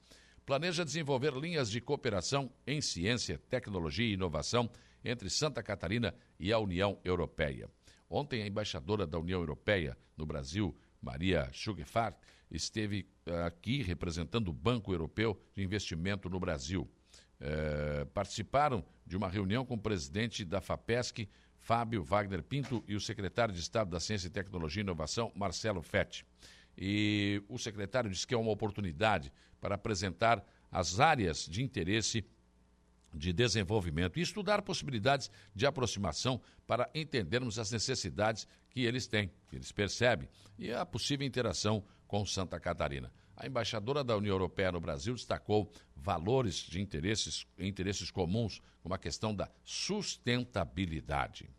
planeja 0.46 0.84
desenvolver 0.84 1.34
linhas 1.34 1.72
de 1.72 1.80
cooperação 1.80 2.52
em 2.66 2.82
ciência, 2.82 3.38
tecnologia 3.50 4.06
e 4.06 4.16
inovação 4.16 4.70
entre 5.04 5.30
Santa 5.30 5.64
Catarina 5.64 6.14
e 6.40 6.52
a 6.52 6.60
União 6.60 7.00
Europeia. 7.04 7.70
Ontem, 8.10 8.42
a 8.42 8.48
embaixadora 8.48 9.06
da 9.06 9.20
União 9.20 9.40
Europeia 9.40 9.98
no 10.16 10.26
Brasil, 10.26 10.76
Maria 11.02 11.50
Schugefart, 11.52 12.16
esteve 12.50 13.08
eh, 13.26 13.44
aqui 13.44 13.82
representando 13.82 14.48
o 14.48 14.54
Banco 14.54 14.94
Europeu 14.94 15.40
de 15.54 15.64
Investimento 15.64 16.30
no 16.30 16.40
Brasil. 16.40 16.90
É, 17.40 18.04
participaram 18.14 18.84
de 19.06 19.16
uma 19.16 19.28
reunião 19.28 19.64
com 19.64 19.76
o 19.76 19.80
presidente 19.80 20.44
da 20.44 20.60
FAPESC, 20.60 21.30
Fábio 21.56 22.04
Wagner 22.04 22.42
Pinto, 22.42 22.84
e 22.88 22.96
o 22.96 23.00
secretário 23.00 23.54
de 23.54 23.60
Estado 23.60 23.92
da 23.92 24.00
Ciência, 24.00 24.30
Tecnologia 24.30 24.82
e 24.82 24.84
Inovação, 24.84 25.32
Marcelo 25.36 25.82
Fetti. 25.84 26.26
E 26.76 27.44
o 27.48 27.58
secretário 27.60 28.10
disse 28.10 28.26
que 28.26 28.34
é 28.34 28.38
uma 28.38 28.52
oportunidade 28.52 29.32
para 29.60 29.76
apresentar 29.76 30.44
as 30.72 31.00
áreas 31.00 31.46
de 31.46 31.64
interesse 31.64 32.26
de 33.14 33.34
desenvolvimento 33.34 34.20
e 34.20 34.22
estudar 34.22 34.62
possibilidades 34.62 35.32
de 35.56 35.66
aproximação 35.66 36.42
para 36.66 36.90
entendermos 36.94 37.58
as 37.58 37.72
necessidades 37.72 38.48
que 38.70 38.86
eles 38.86 39.08
têm, 39.08 39.32
que 39.50 39.56
eles 39.56 39.72
percebem, 39.72 40.30
e 40.58 40.72
a 40.72 40.86
possível 40.86 41.26
interação 41.26 41.84
com 42.08 42.26
Santa 42.26 42.60
Catarina. 42.60 43.12
A 43.36 43.46
embaixadora 43.46 44.04
da 44.04 44.18
União 44.18 44.34
Europeia 44.34 44.72
no 44.72 44.80
Brasil 44.80 45.14
destacou 45.14 45.72
valores 45.96 46.56
de 46.56 46.82
interesses, 46.82 47.46
interesses 47.58 48.10
comuns, 48.10 48.62
como 48.82 48.96
a 48.96 48.98
questão 48.98 49.34
da 49.34 49.50
sustentabilidade. 49.64 51.50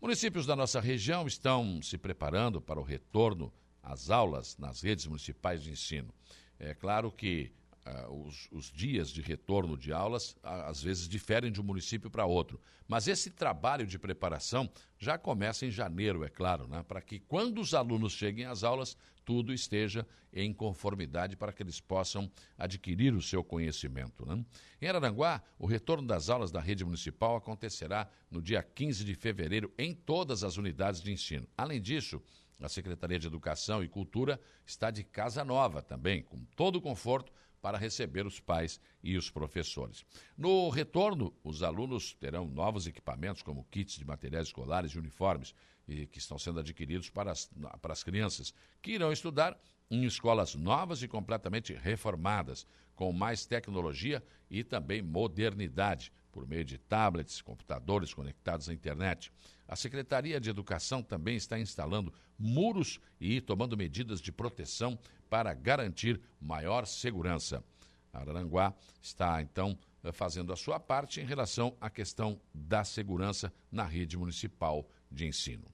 Municípios 0.00 0.46
da 0.46 0.54
nossa 0.54 0.80
região 0.80 1.26
estão 1.26 1.82
se 1.82 1.98
preparando 1.98 2.60
para 2.60 2.80
o 2.80 2.82
retorno 2.82 3.52
às 3.82 4.10
aulas 4.10 4.56
nas 4.56 4.82
redes 4.82 5.06
municipais 5.06 5.62
de 5.62 5.70
ensino. 5.70 6.14
É 6.58 6.74
claro 6.74 7.10
que 7.10 7.52
Uh, 7.86 8.26
os, 8.26 8.48
os, 8.50 8.64
dias 8.72 9.10
de 9.10 9.22
retorno 9.22 9.78
de 9.78 9.92
aulas 9.92 10.36
às 10.42 10.82
vezes 10.82 11.08
diferem 11.08 11.52
de 11.52 11.60
um 11.60 11.64
município 11.64 12.10
para 12.10 12.26
outro. 12.26 12.60
Mas 12.88 13.06
esse 13.06 13.30
trabalho 13.30 13.86
de 13.86 13.96
preparação 13.96 14.68
já 14.98 15.16
começa 15.16 15.64
em 15.64 15.70
janeiro, 15.70 16.24
é 16.24 16.28
claro, 16.28 16.66
né? 16.66 16.82
para 16.82 17.00
que 17.00 17.20
quando 17.20 17.60
os 17.60 17.74
alunos 17.74 18.12
cheguem 18.12 18.44
às 18.44 18.64
aulas, 18.64 18.96
tudo 19.24 19.52
esteja 19.52 20.04
em 20.32 20.52
conformidade 20.52 21.36
para 21.36 21.52
que 21.52 21.62
eles 21.62 21.80
possam 21.80 22.30
adquirir 22.58 23.14
o 23.14 23.22
seu 23.22 23.44
conhecimento. 23.44 24.26
Né? 24.26 24.44
Em 24.82 24.88
Araranguá, 24.88 25.40
o 25.56 25.66
retorno 25.66 26.06
das 26.06 26.28
aulas 26.28 26.50
da 26.50 26.60
rede 26.60 26.84
municipal 26.84 27.36
acontecerá 27.36 28.08
no 28.30 28.42
dia 28.42 28.62
15 28.62 29.04
de 29.04 29.14
fevereiro 29.14 29.72
em 29.78 29.94
todas 29.94 30.42
as 30.42 30.56
unidades 30.56 31.00
de 31.00 31.12
ensino. 31.12 31.46
Além 31.56 31.80
disso, 31.80 32.20
a 32.60 32.68
Secretaria 32.68 33.18
de 33.18 33.26
Educação 33.26 33.82
e 33.82 33.88
Cultura 33.88 34.40
está 34.64 34.90
de 34.90 35.04
casa 35.04 35.44
nova 35.44 35.82
também, 35.82 36.22
com 36.22 36.44
todo 36.56 36.76
o 36.76 36.80
conforto 36.80 37.32
para 37.66 37.78
receber 37.78 38.24
os 38.24 38.38
pais 38.38 38.80
e 39.02 39.16
os 39.16 39.28
professores. 39.28 40.06
No 40.38 40.68
retorno, 40.68 41.34
os 41.42 41.64
alunos 41.64 42.14
terão 42.14 42.46
novos 42.46 42.86
equipamentos, 42.86 43.42
como 43.42 43.66
kits 43.72 43.98
de 43.98 44.04
materiais 44.04 44.46
escolares 44.46 44.92
e 44.92 44.98
uniformes, 45.00 45.52
e 45.88 46.06
que 46.06 46.18
estão 46.18 46.38
sendo 46.38 46.60
adquiridos 46.60 47.10
para 47.10 47.32
as, 47.32 47.50
para 47.82 47.92
as 47.92 48.04
crianças, 48.04 48.54
que 48.80 48.92
irão 48.92 49.10
estudar 49.10 49.60
em 49.90 50.04
escolas 50.04 50.54
novas 50.54 51.02
e 51.02 51.08
completamente 51.08 51.74
reformadas, 51.74 52.64
com 52.94 53.12
mais 53.12 53.44
tecnologia 53.46 54.22
e 54.48 54.62
também 54.62 55.02
modernidade, 55.02 56.12
por 56.30 56.46
meio 56.46 56.64
de 56.64 56.78
tablets, 56.78 57.42
computadores 57.42 58.14
conectados 58.14 58.68
à 58.68 58.72
internet. 58.72 59.32
A 59.68 59.74
Secretaria 59.74 60.40
de 60.40 60.48
Educação 60.48 61.02
também 61.02 61.36
está 61.36 61.58
instalando 61.58 62.12
muros 62.38 63.00
e 63.20 63.40
tomando 63.40 63.76
medidas 63.76 64.20
de 64.20 64.30
proteção 64.30 64.98
para 65.28 65.52
garantir 65.52 66.20
maior 66.40 66.86
segurança. 66.86 67.64
Araranguá 68.12 68.74
está, 69.02 69.42
então, 69.42 69.78
fazendo 70.12 70.52
a 70.52 70.56
sua 70.56 70.78
parte 70.78 71.20
em 71.20 71.24
relação 71.24 71.76
à 71.80 71.90
questão 71.90 72.40
da 72.54 72.84
segurança 72.84 73.52
na 73.70 73.84
rede 73.84 74.16
municipal 74.16 74.88
de 75.10 75.26
ensino. 75.26 75.64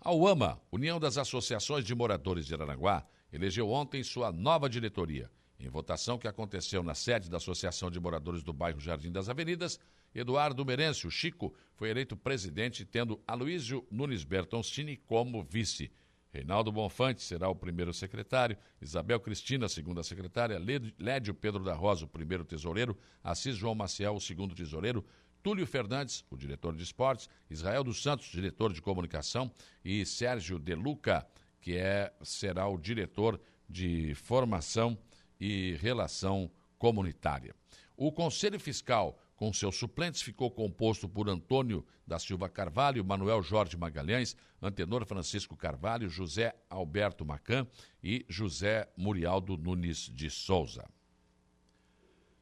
A 0.00 0.12
UAMA, 0.12 0.60
União 0.70 1.00
das 1.00 1.18
Associações 1.18 1.84
de 1.84 1.94
Moradores 1.94 2.46
de 2.46 2.54
Araranguá, 2.54 3.04
elegeu 3.32 3.68
ontem 3.68 4.02
sua 4.02 4.32
nova 4.32 4.68
diretoria. 4.68 5.30
Em 5.58 5.68
votação 5.68 6.18
que 6.18 6.28
aconteceu 6.28 6.82
na 6.82 6.94
sede 6.94 7.30
da 7.30 7.38
Associação 7.38 7.90
de 7.90 7.98
Moradores 7.98 8.42
do 8.42 8.52
bairro 8.52 8.78
Jardim 8.78 9.10
das 9.10 9.28
Avenidas, 9.28 9.80
Eduardo 10.16 10.64
Merencio 10.64 11.10
Chico 11.10 11.54
foi 11.74 11.90
eleito 11.90 12.16
presidente, 12.16 12.86
tendo 12.86 13.20
Aloísio 13.26 13.86
Nunes 13.90 14.24
Bertoncini 14.24 14.96
como 14.96 15.42
vice. 15.42 15.92
Reinaldo 16.32 16.72
Bonfante 16.72 17.22
será 17.22 17.50
o 17.50 17.54
primeiro 17.54 17.92
secretário, 17.92 18.56
Isabel 18.80 19.20
Cristina, 19.20 19.68
segunda 19.68 20.02
secretária, 20.02 20.58
Lédio 20.98 21.34
Pedro 21.34 21.62
da 21.62 21.74
Rosa, 21.74 22.06
o 22.06 22.08
primeiro 22.08 22.44
tesoureiro, 22.44 22.96
Assis 23.22 23.56
João 23.56 23.74
Maciel, 23.74 24.14
o 24.14 24.20
segundo 24.20 24.54
tesoureiro, 24.54 25.04
Túlio 25.42 25.66
Fernandes, 25.66 26.24
o 26.30 26.36
diretor 26.36 26.74
de 26.74 26.82
esportes, 26.82 27.28
Israel 27.50 27.84
dos 27.84 28.02
Santos, 28.02 28.26
diretor 28.26 28.72
de 28.72 28.80
comunicação, 28.80 29.50
e 29.84 30.04
Sérgio 30.04 30.58
De 30.58 30.74
Luca, 30.74 31.26
que 31.60 31.76
é, 31.76 32.12
será 32.22 32.66
o 32.66 32.78
diretor 32.78 33.40
de 33.68 34.14
formação 34.14 34.98
e 35.38 35.76
relação 35.80 36.50
comunitária. 36.78 37.54
O 37.96 38.10
Conselho 38.10 38.58
Fiscal 38.58 39.18
com 39.36 39.52
seus 39.52 39.76
suplentes, 39.76 40.22
ficou 40.22 40.50
composto 40.50 41.08
por 41.08 41.28
Antônio 41.28 41.84
da 42.06 42.18
Silva 42.18 42.48
Carvalho, 42.48 43.04
Manuel 43.04 43.42
Jorge 43.42 43.76
Magalhães, 43.76 44.34
Antenor 44.60 45.04
Francisco 45.04 45.56
Carvalho, 45.56 46.08
José 46.08 46.54
Alberto 46.70 47.24
Macan 47.24 47.66
e 48.02 48.24
José 48.28 48.88
Murialdo 48.96 49.56
Nunes 49.56 50.10
de 50.12 50.30
Souza. 50.30 50.88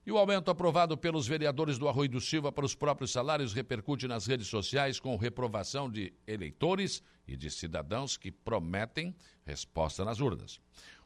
E 0.06 0.12
o 0.12 0.18
aumento 0.18 0.50
aprovado 0.50 0.98
pelos 0.98 1.26
vereadores 1.26 1.78
do 1.78 1.88
Arroio 1.88 2.10
do 2.10 2.20
Silva 2.20 2.52
para 2.52 2.66
os 2.66 2.74
próprios 2.74 3.10
salários 3.10 3.54
repercute 3.54 4.06
nas 4.06 4.26
redes 4.26 4.46
sociais 4.48 5.00
com 5.00 5.16
reprovação 5.16 5.90
de 5.90 6.12
eleitores 6.26 7.02
e 7.26 7.36
de 7.36 7.50
cidadãos 7.50 8.16
que 8.16 8.30
prometem 8.30 9.16
resposta 9.46 10.04
nas 10.04 10.20
urnas. 10.20 10.60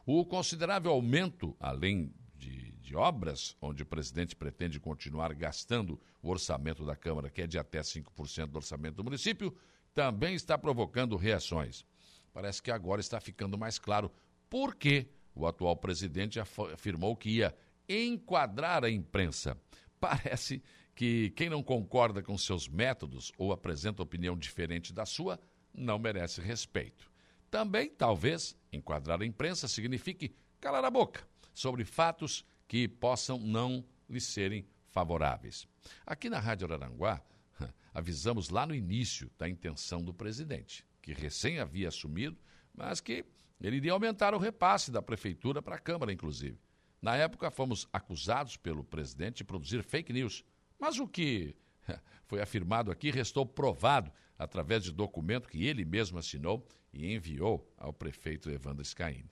O 0.05 0.25
considerável 0.25 0.91
aumento, 0.91 1.57
além 1.61 2.13
de, 2.49 2.73
de, 2.73 2.97
obras, 2.97 3.57
onde 3.61 3.83
o 3.83 3.87
presidente 3.87 4.35
pretende 4.35 4.81
continuar 4.81 5.33
gastando 5.35 6.01
o 6.23 6.31
orçamento 6.31 6.85
da 6.85 6.97
Câmara, 6.97 7.31
que 7.31 7.43
é 7.43 7.47
de 7.47 7.59
até 7.59 7.81
5% 7.81 8.47
do 8.47 8.57
orçamento 8.57 8.97
do 8.97 9.05
município, 9.05 9.55
também 9.95 10.35
está 10.35 10.57
provocando 10.57 11.17
reações. 11.17 11.85
Parece 12.33 12.63
que 12.63 12.71
agora 12.71 13.01
está 13.01 13.21
ficando 13.21 13.59
mais 13.59 13.79
claro 13.79 14.11
por 14.49 14.75
que 14.75 15.07
o 15.35 15.47
atual 15.47 15.77
presidente 15.77 16.41
afirmou 16.41 17.17
que 17.17 17.31
ia 17.31 17.55
enquadrar 17.89 18.85
a 18.85 18.91
imprensa. 18.91 19.57
Parece 20.01 20.63
que 20.95 21.31
quem 21.31 21.49
não 21.49 21.63
concorda 21.63 22.23
com 22.23 22.37
seus 22.37 22.69
métodos 22.69 23.33
ou 23.37 23.53
apresenta 23.53 24.03
opinião 24.03 24.37
diferente 24.37 24.93
da 24.93 25.07
sua 25.07 25.39
não 25.73 25.99
merece 25.99 26.41
respeito. 26.41 27.11
Também, 27.51 27.89
talvez, 27.89 28.57
enquadrar 28.73 29.21
a 29.23 29.27
imprensa 29.27 29.69
signifique 29.69 30.35
calar 30.61 30.85
a 30.85 30.91
boca 30.91 31.27
sobre 31.59 31.85
fatos 31.85 32.45
que 32.69 32.87
possam 32.87 33.37
não 33.37 33.85
lhe 34.09 34.21
serem 34.21 34.65
favoráveis. 34.91 35.67
Aqui 36.07 36.31
na 36.31 36.39
Rádio 36.39 36.69
Araranguá, 36.69 37.21
avisamos 37.93 38.49
lá 38.49 38.65
no 38.65 38.77
início 38.77 39.29
da 39.37 39.49
intenção 39.49 40.01
do 40.01 40.15
presidente, 40.15 40.87
que 41.03 41.13
recém 41.13 41.59
havia 41.59 41.89
assumido, 41.89 42.39
mas 42.73 43.01
que 43.01 43.25
ele 43.61 43.79
iria 43.79 43.91
aumentar 43.91 44.35
o 44.35 44.39
repasse 44.39 44.93
da 44.93 45.03
prefeitura 45.03 45.61
para 45.61 45.75
a 45.75 45.81
Câmara, 45.81 46.13
inclusive. 46.13 46.61
Na 47.03 47.17
época, 47.17 47.51
fomos 47.51 47.89
acusados 47.93 48.57
pelo 48.57 48.85
presidente 48.85 49.39
de 49.39 49.45
produzir 49.45 49.83
fake 49.83 50.13
news, 50.13 50.45
mas 50.79 51.01
o 51.01 51.09
que 51.09 51.57
foi 52.29 52.41
afirmado 52.41 52.93
aqui 52.93 53.11
restou 53.11 53.45
provado 53.45 54.13
através 54.39 54.85
de 54.85 54.93
documento 54.93 55.49
que 55.49 55.67
ele 55.67 55.85
mesmo 55.85 56.21
assinou 56.21 56.65
e 56.93 57.13
enviou 57.13 57.69
ao 57.77 57.93
prefeito 57.93 58.49
Evandro 58.49 58.85
Scaini. 58.85 59.29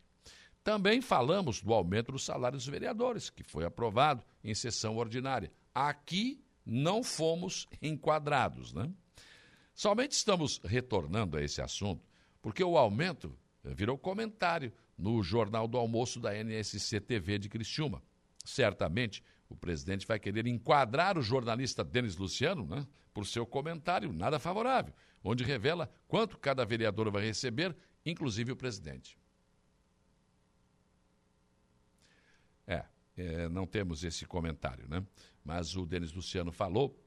Também 0.67 1.01
falamos 1.01 1.63
do 1.63 1.73
aumento 1.73 2.11
do 2.11 2.19
salário 2.19 2.59
dos 2.59 2.67
vereadores, 2.67 3.31
que 3.31 3.45
foi 3.45 3.65
aprovado 3.65 4.25
em 4.43 4.53
sessão 4.53 4.97
ordinária. 4.97 5.53
Aqui 5.73 6.45
não 6.67 7.05
fomos 7.05 7.69
enquadrados, 7.81 8.73
né? 8.73 8.91
Somente 9.73 10.11
estamos 10.11 10.61
retornando 10.65 11.37
a 11.37 11.41
esse 11.41 11.63
assunto 11.63 12.05
porque 12.43 12.65
o 12.65 12.77
aumento 12.77 13.39
virou 13.63 13.97
comentário 13.97 14.73
no 14.99 15.23
Jornal 15.23 15.69
do 15.69 15.79
Almoço 15.79 16.19
da 16.19 16.35
NSC 16.35 16.99
TV 16.99 17.39
de 17.39 17.49
Criciúma. 17.49 18.03
Certamente 18.45 19.23
o 19.49 19.55
presidente 19.55 20.05
vai 20.05 20.19
querer 20.19 20.49
enquadrar 20.49 21.17
o 21.17 21.23
jornalista 21.23 21.85
Denis 21.85 22.17
Luciano 22.17 22.67
né, 22.67 22.85
por 23.15 23.25
seu 23.25 23.47
comentário 23.47 24.13
nada 24.13 24.41
favorável, 24.41 24.93
onde 25.23 25.45
revela 25.45 25.89
quanto 26.09 26.37
cada 26.37 26.65
vereador 26.65 27.09
vai 27.09 27.25
receber, 27.25 27.77
inclusive 28.05 28.51
o 28.51 28.57
presidente. 28.57 29.17
É, 33.17 33.49
não 33.49 33.67
temos 33.67 34.05
esse 34.05 34.27
comentário, 34.27 34.87
né? 34.89 35.05
Mas 35.45 35.77
o 35.77 35.87
Denis 35.87 36.13
Luciano 36.13 36.53
falou 36.53 37.03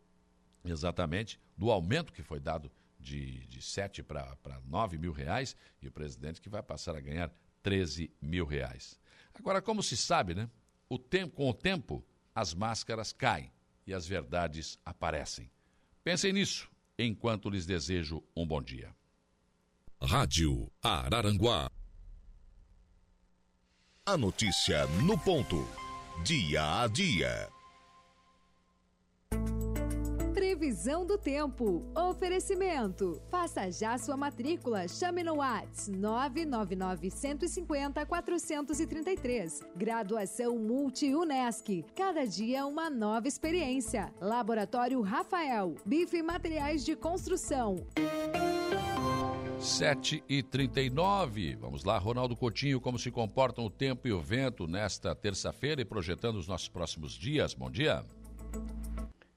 exatamente 0.65 1.39
do 1.57 1.71
aumento 1.71 2.11
que 2.11 2.23
foi 2.23 2.39
dado 2.39 2.71
de, 2.99 3.45
de 3.47 3.61
7 3.61 4.03
para 4.03 4.37
9 4.65 4.97
mil 4.97 5.11
reais 5.11 5.55
e 5.81 5.87
o 5.87 5.91
presidente 5.91 6.41
que 6.41 6.49
vai 6.49 6.63
passar 6.63 6.95
a 6.95 6.99
ganhar 6.99 7.31
13 7.61 8.11
mil 8.21 8.45
reais. 8.45 8.99
Agora, 9.33 9.61
como 9.61 9.83
se 9.83 9.95
sabe, 9.95 10.33
né? 10.33 10.49
O 10.89 10.97
tempo, 10.97 11.35
com 11.35 11.49
o 11.49 11.53
tempo, 11.53 12.03
as 12.33 12.53
máscaras 12.53 13.13
caem 13.13 13.51
e 13.85 13.93
as 13.93 14.07
verdades 14.07 14.79
aparecem. 14.83 15.49
Pensem 16.03 16.33
nisso 16.33 16.69
enquanto 16.97 17.49
lhes 17.49 17.65
desejo 17.65 18.23
um 18.35 18.45
bom 18.45 18.61
dia. 18.61 18.93
Rádio 20.01 20.71
Araranguá 20.81 21.69
a 24.09 24.17
notícia 24.17 24.87
no 25.03 25.15
ponto. 25.19 25.88
Dia 26.23 26.81
a 26.81 26.87
dia. 26.87 27.49
Previsão 30.33 31.05
do 31.05 31.17
tempo. 31.17 31.85
Oferecimento. 31.95 33.21
Faça 33.31 33.71
já 33.71 33.97
sua 33.97 34.17
matrícula. 34.17 34.87
Chame 34.87 35.23
no 35.23 35.37
Whats 35.37 35.87
999 35.87 37.09
150 37.09 38.05
433. 38.05 39.61
Graduação 39.75 40.57
Multi-UNESC. 40.59 41.85
Cada 41.95 42.25
dia 42.27 42.65
uma 42.65 42.89
nova 42.89 43.27
experiência. 43.27 44.13
Laboratório 44.19 45.01
Rafael. 45.01 45.75
Bife 45.85 46.21
Materiais 46.21 46.83
de 46.83 46.97
Construção. 46.97 47.87
7 49.59 50.23
e 50.29 50.41
39 50.41 51.57
Vamos 51.57 51.83
lá, 51.83 51.97
Ronaldo 51.97 52.33
Coutinho, 52.33 52.79
como 52.79 52.97
se 52.97 53.11
comportam 53.11 53.65
o 53.65 53.69
tempo 53.69 54.07
e 54.07 54.13
o 54.13 54.21
vento 54.21 54.65
nesta 54.65 55.13
terça-feira 55.13 55.81
e 55.81 55.85
projetando 55.85 56.37
os 56.37 56.47
nossos 56.47 56.69
próximos 56.69 57.11
dias. 57.11 57.53
Bom 57.53 57.69
dia. 57.69 58.05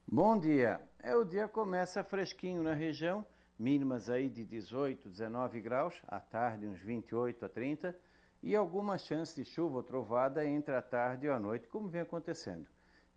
Bom 0.09 0.39
dia. 0.39 0.79
É, 1.01 1.13
o 1.13 1.25
dia 1.25 1.45
começa 1.49 2.05
fresquinho 2.05 2.63
na 2.63 2.73
região, 2.73 3.25
mínimas 3.59 4.09
aí 4.09 4.29
de 4.29 4.45
18, 4.45 5.09
19 5.09 5.59
graus, 5.59 5.93
à 6.07 6.21
tarde 6.21 6.67
uns 6.67 6.79
28 6.79 7.43
a 7.43 7.49
30, 7.49 7.93
e 8.41 8.55
alguma 8.55 8.97
chance 8.97 9.35
de 9.35 9.43
chuva 9.43 9.77
ou 9.77 9.83
trovada 9.83 10.45
entre 10.47 10.73
a 10.73 10.81
tarde 10.81 11.25
e 11.25 11.29
a 11.29 11.37
noite, 11.37 11.67
como 11.67 11.89
vem 11.89 12.01
acontecendo. 12.01 12.65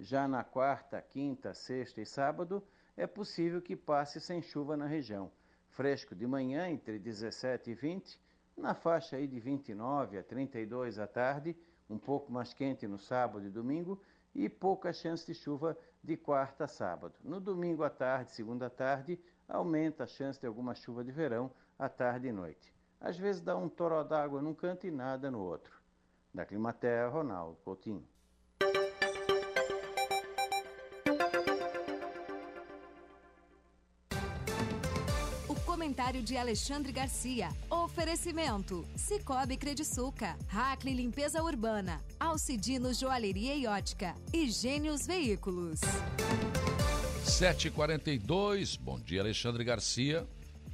Já 0.01 0.27
na 0.27 0.43
quarta, 0.43 1.01
quinta, 1.01 1.55
sexta 1.55 2.01
e 2.01 2.07
sábado, 2.07 2.61
é 2.97 3.07
possível 3.07 3.63
que 3.63 3.77
passe 3.77 4.21
sem 4.21 4.43
chuva 4.43 4.77
na 4.77 4.87
região 4.87 5.31
fresco 5.77 6.15
de 6.15 6.27
manhã, 6.27 6.71
entre 6.71 6.99
17 6.99 7.71
e 7.71 7.75
20, 7.75 8.19
na 8.57 8.75
faixa 8.75 9.17
aí 9.17 9.27
de 9.27 9.39
29 9.39 10.17
a 10.17 10.23
32 10.23 10.99
à 10.99 11.07
tarde, 11.07 11.55
um 11.89 11.99
pouco 11.99 12.33
mais 12.33 12.55
quente 12.55 12.89
no 12.89 12.99
sábado 12.99 13.47
e 13.47 13.51
domingo, 13.51 14.01
e 14.35 14.49
pouca 14.49 14.91
chance 14.91 15.27
de 15.27 15.35
chuva 15.35 15.77
de 16.03 16.17
quarta 16.17 16.65
a 16.65 16.69
sábado. 16.69 17.15
No 17.23 17.39
domingo 17.39 17.85
à 17.85 17.91
tarde, 17.91 18.33
segunda 18.33 18.67
à 18.67 18.71
tarde, 18.71 19.21
aumenta 19.47 20.05
a 20.05 20.07
chance 20.07 20.41
de 20.41 20.47
alguma 20.47 20.75
chuva 20.75 21.05
de 21.05 21.13
verão 21.13 21.51
à 21.79 21.91
tarde 21.91 22.29
e 22.29 22.33
noite. 22.33 22.73
Às 22.99 23.19
vezes 23.19 23.43
dá 23.43 23.55
um 23.55 23.69
toró 23.69 24.03
d'água 24.03 24.41
num 24.41 24.55
canto 24.55 24.87
e 24.87 24.91
nada 24.91 25.31
no 25.31 25.41
outro. 25.41 25.79
Da 26.33 26.47
Climaterra, 26.47 27.09
Ronaldo 27.09 27.59
Coutinho. 27.63 28.07
Comentário 35.87 36.21
de 36.21 36.37
Alexandre 36.37 36.91
Garcia. 36.91 37.49
Oferecimento: 37.71 38.85
Cicobi 38.97 39.57
Crediçuca, 39.57 40.37
Hackley 40.49 40.93
Limpeza 40.93 41.41
Urbana, 41.41 42.03
Alcidino 42.19 42.93
Joalheria 42.93 43.55
e 43.55 43.69
Ótica 43.69 44.13
e 44.35 44.51
Gênios 44.51 45.07
Veículos. 45.07 45.79
7h42, 47.25 48.81
bom 48.81 48.99
dia 48.99 49.21
Alexandre 49.21 49.63
Garcia. 49.63 50.27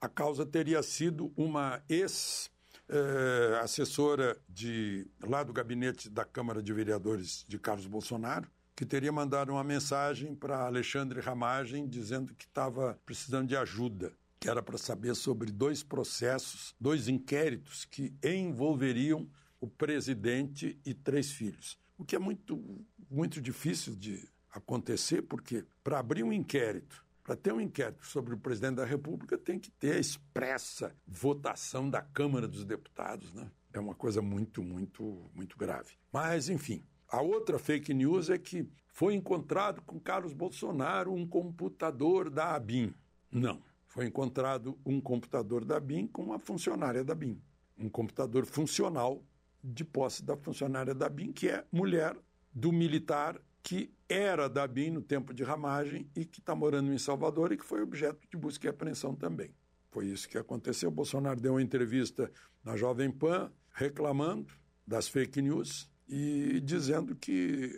a 0.00 0.08
causa 0.08 0.44
teria 0.44 0.82
sido 0.82 1.32
uma 1.36 1.82
ex. 1.88 2.50
Uh, 2.90 3.56
assessora 3.62 4.40
de, 4.48 5.06
lá 5.22 5.42
do 5.42 5.52
gabinete 5.52 6.08
da 6.08 6.24
Câmara 6.24 6.62
de 6.62 6.72
Vereadores 6.72 7.44
de 7.46 7.58
Carlos 7.58 7.86
Bolsonaro, 7.86 8.50
que 8.78 8.86
teria 8.86 9.10
mandado 9.10 9.50
uma 9.50 9.64
mensagem 9.64 10.36
para 10.36 10.64
Alexandre 10.64 11.18
Ramagem 11.18 11.88
dizendo 11.88 12.32
que 12.32 12.44
estava 12.44 12.96
precisando 13.04 13.48
de 13.48 13.56
ajuda, 13.56 14.12
que 14.38 14.48
era 14.48 14.62
para 14.62 14.78
saber 14.78 15.16
sobre 15.16 15.50
dois 15.50 15.82
processos, 15.82 16.76
dois 16.80 17.08
inquéritos 17.08 17.84
que 17.84 18.14
envolveriam 18.22 19.28
o 19.60 19.66
presidente 19.66 20.80
e 20.86 20.94
três 20.94 21.32
filhos. 21.32 21.76
O 21.96 22.04
que 22.04 22.14
é 22.14 22.20
muito, 22.20 22.86
muito 23.10 23.40
difícil 23.40 23.96
de 23.96 24.30
acontecer, 24.48 25.22
porque 25.22 25.66
para 25.82 25.98
abrir 25.98 26.22
um 26.22 26.32
inquérito, 26.32 27.04
para 27.24 27.34
ter 27.34 27.52
um 27.52 27.60
inquérito 27.60 28.06
sobre 28.06 28.32
o 28.32 28.38
presidente 28.38 28.76
da 28.76 28.84
República, 28.84 29.36
tem 29.36 29.58
que 29.58 29.72
ter 29.72 29.96
a 29.96 29.98
expressa 29.98 30.94
votação 31.04 31.90
da 31.90 32.00
Câmara 32.00 32.46
dos 32.46 32.64
Deputados, 32.64 33.34
né? 33.34 33.50
É 33.72 33.80
uma 33.80 33.96
coisa 33.96 34.22
muito, 34.22 34.62
muito, 34.62 35.28
muito 35.34 35.58
grave. 35.58 35.94
Mas, 36.12 36.48
enfim, 36.48 36.84
a 37.08 37.22
outra 37.22 37.58
fake 37.58 37.94
news 37.94 38.28
é 38.28 38.38
que 38.38 38.68
foi 38.92 39.14
encontrado 39.14 39.80
com 39.82 39.98
Carlos 39.98 40.32
Bolsonaro 40.32 41.12
um 41.12 41.26
computador 41.26 42.28
da 42.28 42.54
ABIN. 42.54 42.92
Não. 43.30 43.60
Foi 43.86 44.06
encontrado 44.06 44.78
um 44.84 45.00
computador 45.00 45.64
da 45.64 45.76
ABIN 45.76 46.06
com 46.06 46.22
uma 46.22 46.38
funcionária 46.38 47.02
da 47.02 47.12
ABIN. 47.12 47.40
Um 47.78 47.88
computador 47.88 48.44
funcional 48.44 49.24
de 49.64 49.84
posse 49.84 50.22
da 50.22 50.36
funcionária 50.36 50.94
da 50.94 51.06
ABIN, 51.06 51.32
que 51.32 51.48
é 51.48 51.64
mulher 51.72 52.16
do 52.52 52.72
militar 52.72 53.40
que 53.62 53.92
era 54.08 54.48
da 54.48 54.64
ABIN 54.64 54.90
no 54.90 55.02
tempo 55.02 55.32
de 55.32 55.42
ramagem 55.42 56.08
e 56.14 56.24
que 56.24 56.40
está 56.40 56.54
morando 56.54 56.92
em 56.92 56.98
Salvador 56.98 57.52
e 57.52 57.56
que 57.56 57.64
foi 57.64 57.82
objeto 57.82 58.26
de 58.30 58.36
busca 58.36 58.66
e 58.66 58.70
apreensão 58.70 59.14
também. 59.14 59.54
Foi 59.90 60.06
isso 60.06 60.28
que 60.28 60.38
aconteceu. 60.38 60.90
Bolsonaro 60.90 61.40
deu 61.40 61.54
uma 61.54 61.62
entrevista 61.62 62.30
na 62.62 62.76
Jovem 62.76 63.10
Pan 63.10 63.50
reclamando 63.72 64.52
das 64.86 65.08
fake 65.08 65.40
news 65.42 65.90
e 66.08 66.60
dizendo 66.60 67.14
que 67.14 67.72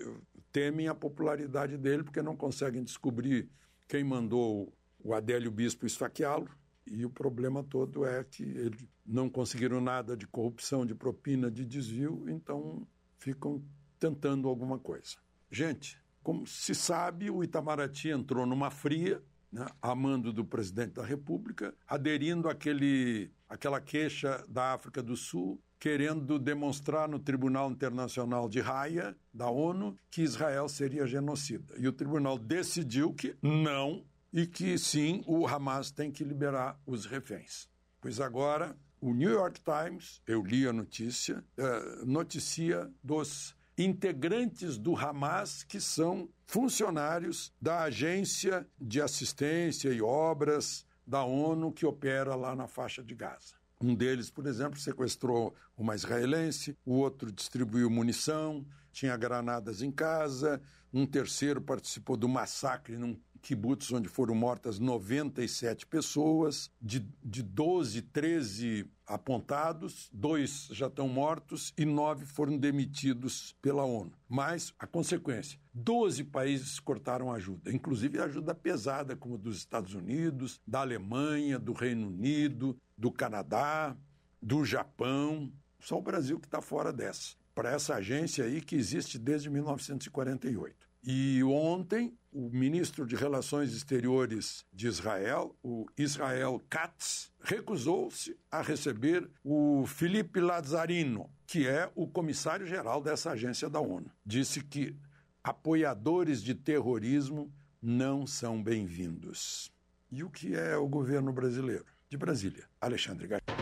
temem 0.52 0.88
a 0.88 0.94
popularidade 0.94 1.76
dele 1.76 2.04
porque 2.04 2.22
não 2.22 2.36
conseguem 2.36 2.82
descobrir 2.82 3.48
quem 3.88 4.04
mandou 4.04 4.72
o 5.02 5.14
Adélio 5.14 5.50
Bispo 5.50 5.86
esfaqueá-lo. 5.86 6.48
E 6.86 7.04
o 7.04 7.10
problema 7.10 7.62
todo 7.62 8.04
é 8.04 8.24
que 8.24 8.42
eles 8.42 8.86
não 9.04 9.28
conseguiram 9.28 9.80
nada 9.80 10.16
de 10.16 10.26
corrupção, 10.26 10.86
de 10.86 10.94
propina, 10.94 11.50
de 11.50 11.64
desvio, 11.64 12.28
então 12.28 12.86
ficam 13.18 13.62
tentando 13.98 14.48
alguma 14.48 14.78
coisa. 14.78 15.16
Gente, 15.50 15.98
como 16.22 16.46
se 16.46 16.74
sabe, 16.74 17.30
o 17.30 17.44
Itamaraty 17.44 18.08
entrou 18.08 18.46
numa 18.46 18.70
fria, 18.70 19.22
né, 19.52 19.66
a 19.80 19.94
mando 19.94 20.32
do 20.32 20.44
presidente 20.44 20.94
da 20.94 21.04
República, 21.04 21.74
aderindo 21.86 22.48
àquele, 22.48 23.30
àquela 23.48 23.80
queixa 23.80 24.44
da 24.48 24.72
África 24.72 25.02
do 25.02 25.16
Sul 25.16 25.60
querendo 25.80 26.38
demonstrar 26.38 27.08
no 27.08 27.18
Tribunal 27.18 27.70
Internacional 27.70 28.50
de 28.50 28.60
Haia, 28.60 29.16
da 29.32 29.48
ONU, 29.48 29.96
que 30.10 30.20
Israel 30.20 30.68
seria 30.68 31.06
genocida. 31.06 31.74
E 31.78 31.88
o 31.88 31.92
tribunal 31.92 32.38
decidiu 32.38 33.14
que 33.14 33.34
não 33.42 34.04
e 34.30 34.46
que 34.46 34.78
sim, 34.78 35.24
o 35.26 35.46
Hamas 35.46 35.90
tem 35.90 36.12
que 36.12 36.22
liberar 36.22 36.78
os 36.86 37.06
reféns. 37.06 37.66
Pois 38.00 38.20
agora, 38.20 38.76
o 39.00 39.14
New 39.14 39.30
York 39.30 39.60
Times, 39.62 40.20
eu 40.26 40.42
li 40.42 40.68
a 40.68 40.72
notícia, 40.72 41.42
eh, 41.56 42.02
noticia 42.04 42.88
dos 43.02 43.56
integrantes 43.76 44.76
do 44.76 44.94
Hamas 44.94 45.62
que 45.62 45.80
são 45.80 46.28
funcionários 46.46 47.52
da 47.60 47.84
Agência 47.84 48.68
de 48.78 49.00
Assistência 49.00 49.88
e 49.88 50.02
Obras 50.02 50.84
da 51.06 51.24
ONU 51.24 51.72
que 51.72 51.86
opera 51.86 52.34
lá 52.34 52.54
na 52.54 52.68
faixa 52.68 53.02
de 53.02 53.14
Gaza. 53.14 53.54
Um 53.82 53.94
deles, 53.94 54.30
por 54.30 54.46
exemplo, 54.46 54.78
sequestrou 54.78 55.54
uma 55.76 55.94
israelense, 55.94 56.76
o 56.84 56.92
outro 56.92 57.32
distribuiu 57.32 57.88
munição, 57.88 58.66
tinha 58.92 59.16
granadas 59.16 59.80
em 59.80 59.90
casa, 59.90 60.60
um 60.92 61.06
terceiro 61.06 61.62
participou 61.62 62.16
do 62.16 62.28
massacre 62.28 62.98
num 62.98 63.18
kibbutz 63.40 63.90
onde 63.90 64.08
foram 64.08 64.34
mortas 64.34 64.78
97 64.78 65.86
pessoas, 65.86 66.70
de, 66.80 67.00
de 67.24 67.42
12, 67.42 68.02
13 68.02 68.90
apontados, 69.10 70.08
dois 70.12 70.68
já 70.70 70.86
estão 70.86 71.08
mortos 71.08 71.74
e 71.76 71.84
nove 71.84 72.24
foram 72.24 72.56
demitidos 72.56 73.56
pela 73.60 73.84
ONU. 73.84 74.12
Mas 74.28 74.72
a 74.78 74.86
consequência: 74.86 75.58
12 75.74 76.24
países 76.24 76.78
cortaram 76.78 77.32
ajuda, 77.32 77.72
inclusive 77.72 78.20
ajuda 78.20 78.54
pesada, 78.54 79.16
como 79.16 79.36
dos 79.36 79.56
Estados 79.56 79.94
Unidos, 79.94 80.60
da 80.66 80.80
Alemanha, 80.80 81.58
do 81.58 81.72
Reino 81.72 82.06
Unido, 82.06 82.76
do 82.96 83.10
Canadá, 83.10 83.96
do 84.40 84.64
Japão. 84.64 85.52
Só 85.80 85.98
o 85.98 86.02
Brasil 86.02 86.38
que 86.38 86.46
está 86.46 86.60
fora 86.60 86.92
dessa. 86.92 87.34
Para 87.54 87.70
essa 87.70 87.96
agência 87.96 88.44
aí 88.44 88.60
que 88.60 88.76
existe 88.76 89.18
desde 89.18 89.50
1948. 89.50 90.89
E 91.02 91.42
ontem, 91.42 92.14
o 92.30 92.50
ministro 92.50 93.06
de 93.06 93.16
Relações 93.16 93.74
Exteriores 93.74 94.66
de 94.72 94.86
Israel, 94.86 95.56
o 95.62 95.86
Israel 95.96 96.62
Katz, 96.68 97.32
recusou-se 97.42 98.36
a 98.50 98.60
receber 98.60 99.28
o 99.42 99.86
Felipe 99.86 100.40
Lazarino, 100.40 101.30
que 101.46 101.66
é 101.66 101.90
o 101.94 102.06
comissário-geral 102.06 103.02
dessa 103.02 103.30
agência 103.30 103.68
da 103.68 103.80
ONU. 103.80 104.10
Disse 104.24 104.62
que 104.62 104.94
apoiadores 105.42 106.42
de 106.42 106.54
terrorismo 106.54 107.50
não 107.80 108.26
são 108.26 108.62
bem-vindos. 108.62 109.72
E 110.12 110.22
o 110.22 110.28
que 110.28 110.54
é 110.54 110.76
o 110.76 110.86
governo 110.86 111.32
brasileiro? 111.32 111.86
De 112.10 112.16
Brasília, 112.16 112.64
Alexandre 112.80 113.26
Garcia. 113.26 113.59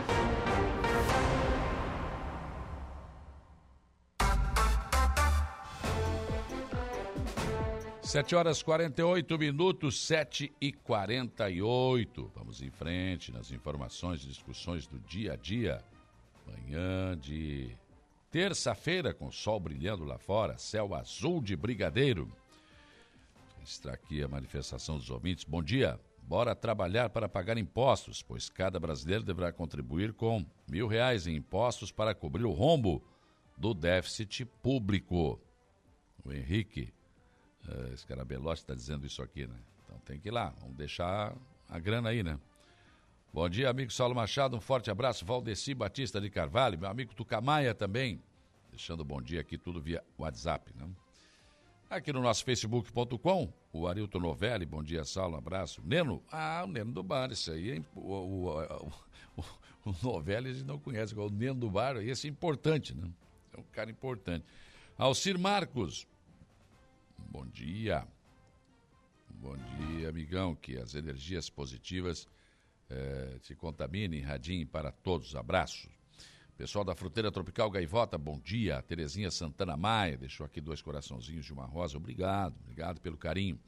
Sete 8.09 8.35
horas 8.35 8.63
48 8.63 9.37
minutos, 9.37 10.01
sete 10.01 10.51
e 10.59 10.73
quarenta 10.73 11.47
e 11.47 11.61
oito. 11.61 12.31
Vamos 12.33 12.59
em 12.59 12.71
frente 12.71 13.31
nas 13.31 13.51
informações 13.51 14.23
e 14.23 14.27
discussões 14.27 14.87
do 14.87 14.97
dia 15.01 15.33
a 15.33 15.35
dia. 15.35 15.83
Manhã 16.47 17.15
de 17.15 17.69
terça-feira, 18.31 19.13
com 19.13 19.31
sol 19.31 19.59
brilhando 19.59 20.05
lá 20.05 20.17
fora, 20.17 20.57
céu 20.57 20.95
azul 20.95 21.39
de 21.39 21.55
brigadeiro. 21.55 22.27
Está 23.63 23.93
aqui 23.93 24.23
a 24.23 24.27
manifestação 24.27 24.97
dos 24.97 25.11
ouvintes. 25.11 25.43
Bom 25.43 25.61
dia. 25.61 25.99
Bora 26.23 26.55
trabalhar 26.55 27.11
para 27.11 27.29
pagar 27.29 27.59
impostos, 27.59 28.23
pois 28.23 28.49
cada 28.49 28.79
brasileiro 28.79 29.23
deverá 29.23 29.51
contribuir 29.51 30.13
com 30.13 30.43
mil 30.67 30.87
reais 30.87 31.27
em 31.27 31.35
impostos 31.35 31.91
para 31.91 32.15
cobrir 32.15 32.45
o 32.45 32.51
rombo 32.53 33.03
do 33.55 33.71
déficit 33.71 34.45
público. 34.63 35.39
O 36.25 36.33
Henrique 36.33 36.91
esse 37.93 38.05
cara 38.05 38.23
Belotti 38.25 38.61
está 38.61 38.73
dizendo 38.73 39.05
isso 39.05 39.21
aqui, 39.21 39.47
né? 39.47 39.55
Então 39.83 39.97
tem 39.99 40.19
que 40.19 40.27
ir 40.29 40.31
lá, 40.31 40.53
vamos 40.59 40.75
deixar 40.75 41.35
a 41.67 41.79
grana 41.79 42.09
aí, 42.09 42.23
né? 42.23 42.39
Bom 43.31 43.47
dia, 43.47 43.69
amigo 43.69 43.91
Saulo 43.91 44.15
Machado, 44.15 44.57
um 44.57 44.61
forte 44.61 44.89
abraço. 44.89 45.23
Valdeci 45.23 45.73
Batista 45.73 46.19
de 46.19 46.29
Carvalho, 46.29 46.79
meu 46.79 46.89
amigo 46.89 47.13
Tucamaia 47.13 47.75
também. 47.75 48.21
Deixando 48.71 49.03
bom 49.03 49.21
dia 49.21 49.41
aqui, 49.41 49.57
tudo 49.57 49.79
via 49.79 50.03
WhatsApp, 50.17 50.71
né? 50.75 50.87
Aqui 51.89 52.13
no 52.13 52.21
nosso 52.21 52.43
facebook.com, 52.45 53.51
o 53.73 53.87
Arilton 53.87 54.19
Novelli, 54.19 54.65
bom 54.65 54.83
dia, 54.83 55.03
Saulo, 55.03 55.35
um 55.35 55.37
abraço. 55.37 55.81
Neno, 55.83 56.23
ah, 56.31 56.63
o 56.63 56.67
Neno 56.67 56.91
do 56.91 57.01
Bar, 57.01 57.31
isso 57.31 57.51
aí, 57.51 57.71
hein? 57.71 57.85
O, 57.95 58.13
o, 58.13 58.61
o, 59.37 59.43
o 59.85 59.95
Novelli 60.03 60.49
a 60.49 60.53
gente 60.53 60.65
não 60.65 60.77
conhece, 60.77 61.15
o 61.15 61.29
Neno 61.29 61.59
do 61.59 61.69
Bar, 61.69 61.97
esse 61.97 62.27
é 62.27 62.29
importante, 62.29 62.95
né? 62.95 63.09
É 63.55 63.59
um 63.59 63.63
cara 63.71 63.89
importante. 63.89 64.45
Alcir 64.97 65.37
Marcos, 65.39 66.07
Bom 67.31 67.45
dia. 67.45 68.07
Bom 69.29 69.55
dia, 69.55 70.09
amigão. 70.09 70.55
Que 70.55 70.77
as 70.77 70.95
energias 70.95 71.47
positivas 71.47 72.27
eh, 72.89 73.37
te 73.43 73.53
contaminem, 73.53 74.19
radiem 74.21 74.65
para 74.65 74.91
todos. 74.91 75.35
Abraço. 75.35 75.87
Pessoal 76.57 76.83
da 76.83 76.95
Fruteira 76.95 77.31
Tropical 77.31 77.69
Gaivota, 77.69 78.17
bom 78.17 78.39
dia. 78.39 78.81
Terezinha 78.81 79.29
Santana 79.29 79.77
Maia 79.77 80.17
deixou 80.17 80.43
aqui 80.43 80.59
dois 80.59 80.81
coraçãozinhos 80.81 81.45
de 81.45 81.53
uma 81.53 81.67
rosa. 81.67 81.97
Obrigado, 81.97 82.55
obrigado 82.63 82.99
pelo 82.99 83.15
carinho. 83.15 83.59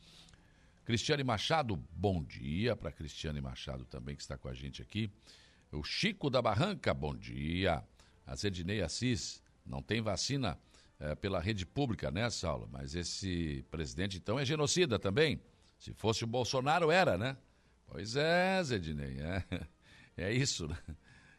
Cristiane 0.84 1.24
Machado, 1.24 1.78
bom 1.92 2.24
dia 2.24 2.76
para 2.76 2.92
Cristiane 2.92 3.42
Machado 3.42 3.86
também 3.86 4.16
que 4.16 4.24
está 4.24 4.40
com 4.40 4.50
a 4.50 4.56
gente 4.56 4.82
aqui. 4.82 5.08
O 5.72 5.84
Chico 5.84 6.32
da 6.32 6.42
Barranca, 6.42 6.96
bom 6.96 7.16
dia. 7.16 7.84
A 8.26 8.36
Zedinei 8.36 8.82
Assis, 8.82 9.40
não 9.64 9.84
tem 9.84 10.02
vacina 10.02 10.58
é, 11.02 11.16
pela 11.16 11.40
rede 11.40 11.66
pública, 11.66 12.12
né, 12.12 12.30
Saulo? 12.30 12.70
Mas 12.72 12.94
esse 12.94 13.66
presidente, 13.72 14.18
então, 14.18 14.40
é 14.40 14.46
genocida 14.46 15.00
também. 15.00 15.42
Se 15.78 15.94
fosse 15.94 16.24
o 16.24 16.28
Bolsonaro, 16.28 16.92
era, 16.92 17.18
né? 17.18 17.36
Pois 17.88 18.16
é, 18.16 18.64
Zedinei, 18.64 19.18
é, 19.20 19.44
é 20.16 20.32
isso, 20.32 20.68
né? 20.68 20.78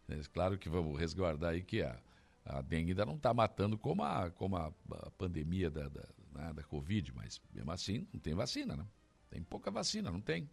É 0.08 0.20
claro 0.32 0.58
que 0.58 0.68
vamos 0.68 0.98
resguardar 0.98 1.52
aí 1.52 1.62
que 1.62 1.80
a, 1.80 1.96
a 2.44 2.60
dengue 2.60 2.90
ainda 2.90 3.06
não 3.06 3.14
está 3.14 3.32
matando 3.32 3.78
como 3.78 4.02
a, 4.02 4.30
como 4.32 4.56
a, 4.56 4.72
a 4.90 5.10
pandemia 5.12 5.70
da, 5.70 5.88
da, 5.88 6.08
né, 6.34 6.52
da 6.52 6.62
Covid, 6.64 7.12
mas 7.14 7.40
mesmo 7.54 7.70
assim 7.70 8.06
não 8.12 8.20
tem 8.20 8.34
vacina, 8.34 8.76
né? 8.76 8.84
Tem 9.30 9.42
pouca 9.42 9.70
vacina, 9.70 10.10
não 10.10 10.20
tem. 10.20 10.50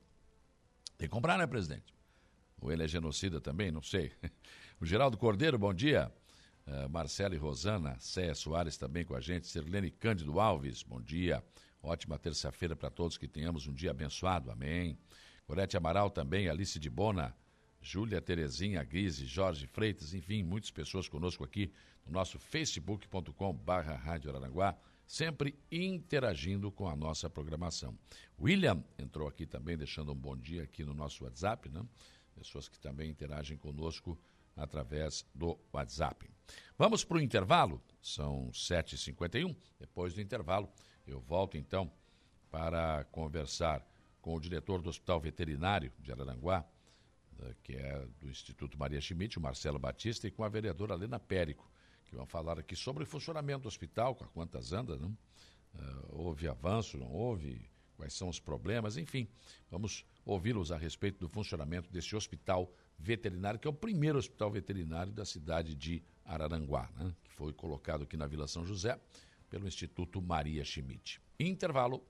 Tem 0.97 1.07
que 1.07 1.13
comprar, 1.13 1.37
né, 1.37 1.47
presidente? 1.47 1.93
Ou 2.61 2.71
ele 2.71 2.83
é 2.83 2.87
genocida 2.87 3.41
também, 3.41 3.71
não 3.71 3.81
sei. 3.81 4.11
O 4.81 4.85
Geraldo 4.85 5.17
Cordeiro, 5.17 5.59
bom 5.59 5.73
dia. 5.73 6.09
Uh, 6.69 6.87
Marcela 6.87 7.33
e 7.33 7.37
Rosana, 7.39 7.97
Céia 7.99 8.35
Soares 8.35 8.77
também 8.77 9.03
com 9.03 9.15
a 9.15 9.19
gente, 9.19 9.47
Sirlene 9.47 9.89
Cândido 9.89 10.39
Alves, 10.39 10.83
bom 10.83 11.01
dia. 11.01 11.43
Ótima 11.81 12.19
terça-feira 12.19 12.75
para 12.75 12.91
todos, 12.91 13.17
que 13.17 13.27
tenhamos 13.27 13.65
um 13.65 13.73
dia 13.73 13.89
abençoado, 13.89 14.51
amém. 14.51 14.95
Gorete 15.47 15.75
Amaral 15.75 16.11
também, 16.11 16.47
Alice 16.47 16.77
de 16.77 16.87
Bona, 16.87 17.35
Júlia 17.81 18.21
Terezinha 18.21 18.83
Guise, 18.83 19.25
Jorge 19.25 19.65
Freitas, 19.65 20.13
enfim, 20.13 20.43
muitas 20.43 20.69
pessoas 20.69 21.09
conosco 21.09 21.43
aqui 21.43 21.73
no 22.05 22.11
nosso 22.11 22.37
facebook.com 22.37 23.51
barra 23.51 23.95
Rádio 23.95 24.31
sempre 25.07 25.57
interagindo 25.71 26.71
com 26.71 26.87
a 26.87 26.95
nossa 26.95 27.27
programação. 27.31 27.97
William 28.39 28.83
entrou 28.95 29.27
aqui 29.27 29.47
também, 29.47 29.75
deixando 29.75 30.11
um 30.11 30.15
bom 30.15 30.37
dia 30.37 30.61
aqui 30.61 30.83
no 30.83 30.93
nosso 30.93 31.23
WhatsApp, 31.23 31.67
né? 31.67 31.83
Pessoas 32.35 32.69
que 32.69 32.77
também 32.77 33.09
interagem 33.09 33.57
conosco 33.57 34.15
através 34.59 35.25
do 35.33 35.57
WhatsApp. 35.71 36.29
Vamos 36.77 37.03
para 37.03 37.17
o 37.17 37.21
intervalo, 37.21 37.81
são 38.01 38.49
7h51. 38.51 39.55
Depois 39.79 40.13
do 40.13 40.21
intervalo, 40.21 40.69
eu 41.07 41.19
volto 41.19 41.57
então 41.57 41.91
para 42.49 43.03
conversar 43.05 43.85
com 44.21 44.35
o 44.35 44.39
diretor 44.39 44.81
do 44.81 44.89
Hospital 44.89 45.19
Veterinário 45.19 45.91
de 45.99 46.11
Araranguá, 46.11 46.65
eh, 47.41 47.55
que 47.63 47.73
é 47.73 48.05
do 48.19 48.29
Instituto 48.29 48.77
Maria 48.77 48.99
Schmidt, 48.99 49.37
o 49.37 49.41
Marcelo 49.41 49.79
Batista, 49.79 50.27
e 50.27 50.31
com 50.31 50.43
a 50.43 50.49
vereadora 50.49 50.93
Helena 50.93 51.19
Périco, 51.19 51.69
que 52.05 52.15
vão 52.15 52.25
falar 52.25 52.59
aqui 52.59 52.75
sobre 52.75 53.03
o 53.03 53.07
funcionamento 53.07 53.63
do 53.63 53.67
hospital, 53.67 54.15
com 54.15 54.25
quantas 54.25 54.73
anda, 54.73 54.97
não? 54.97 55.15
Uh, 55.75 56.23
houve 56.25 56.47
avanço, 56.47 56.97
não 56.97 57.11
houve, 57.11 57.69
quais 57.95 58.13
são 58.13 58.27
os 58.27 58.39
problemas, 58.39 58.97
enfim, 58.97 59.27
vamos 59.69 60.03
ouvi-los 60.25 60.71
a 60.71 60.77
respeito 60.77 61.19
do 61.19 61.29
funcionamento 61.29 61.91
desse 61.91 62.15
hospital 62.15 62.73
veterinário, 62.99 63.59
que 63.59 63.67
é 63.67 63.71
o 63.71 63.73
primeiro 63.73 64.19
hospital 64.19 64.51
veterinário 64.51 65.11
da 65.11 65.25
cidade 65.25 65.73
de 65.75 66.03
Araranguá, 66.25 66.89
né? 66.97 67.13
que 67.23 67.31
foi 67.31 67.53
colocado 67.53 68.03
aqui 68.03 68.17
na 68.17 68.27
Vila 68.27 68.47
São 68.47 68.65
José 68.65 68.99
pelo 69.49 69.67
Instituto 69.67 70.21
Maria 70.21 70.63
Schmidt. 70.63 71.21
Intervalo. 71.39 72.03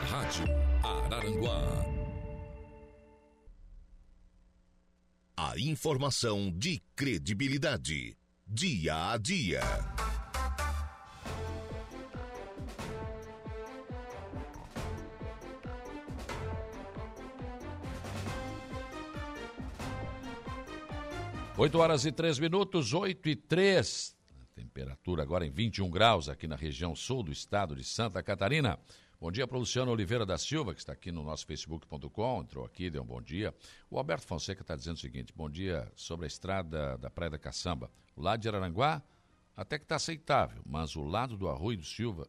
Rádio 0.00 0.46
Araranguá. 0.82 1.98
A 5.36 5.58
informação 5.58 6.50
de 6.50 6.82
credibilidade. 6.94 8.16
Dia 8.46 9.12
a 9.12 9.18
dia. 9.18 9.60
8 21.58 21.76
horas 21.76 22.04
e 22.04 22.12
3 22.12 22.38
minutos, 22.38 22.94
8 22.94 23.30
e 23.30 23.34
3. 23.34 24.16
Temperatura 24.54 25.24
agora 25.24 25.44
em 25.44 25.50
21 25.50 25.90
graus 25.90 26.28
aqui 26.28 26.46
na 26.46 26.54
região 26.54 26.94
sul 26.94 27.20
do 27.20 27.32
estado 27.32 27.74
de 27.74 27.82
Santa 27.82 28.22
Catarina. 28.22 28.78
Bom 29.20 29.32
dia 29.32 29.44
para 29.44 29.56
o 29.56 29.58
Luciano 29.58 29.90
Oliveira 29.90 30.24
da 30.24 30.38
Silva, 30.38 30.72
que 30.72 30.78
está 30.78 30.92
aqui 30.92 31.10
no 31.10 31.24
nosso 31.24 31.44
facebook.com, 31.44 32.42
entrou 32.42 32.64
aqui, 32.64 32.88
deu 32.88 33.02
um 33.02 33.04
bom 33.04 33.20
dia. 33.20 33.52
O 33.90 33.98
Alberto 33.98 34.24
Fonseca 34.24 34.62
está 34.62 34.76
dizendo 34.76 34.98
o 34.98 35.00
seguinte: 35.00 35.32
bom 35.34 35.50
dia 35.50 35.90
sobre 35.96 36.26
a 36.26 36.28
estrada 36.28 36.96
da 36.96 37.10
Praia 37.10 37.30
da 37.30 37.38
Caçamba. 37.38 37.90
O 38.14 38.22
lado 38.22 38.40
de 38.40 38.48
Araranguá 38.48 39.02
até 39.56 39.80
que 39.80 39.84
está 39.84 39.96
aceitável, 39.96 40.62
mas 40.64 40.94
o 40.94 41.02
lado 41.02 41.36
do 41.36 41.48
Arroio 41.48 41.78
do 41.78 41.84
Silva, 41.84 42.28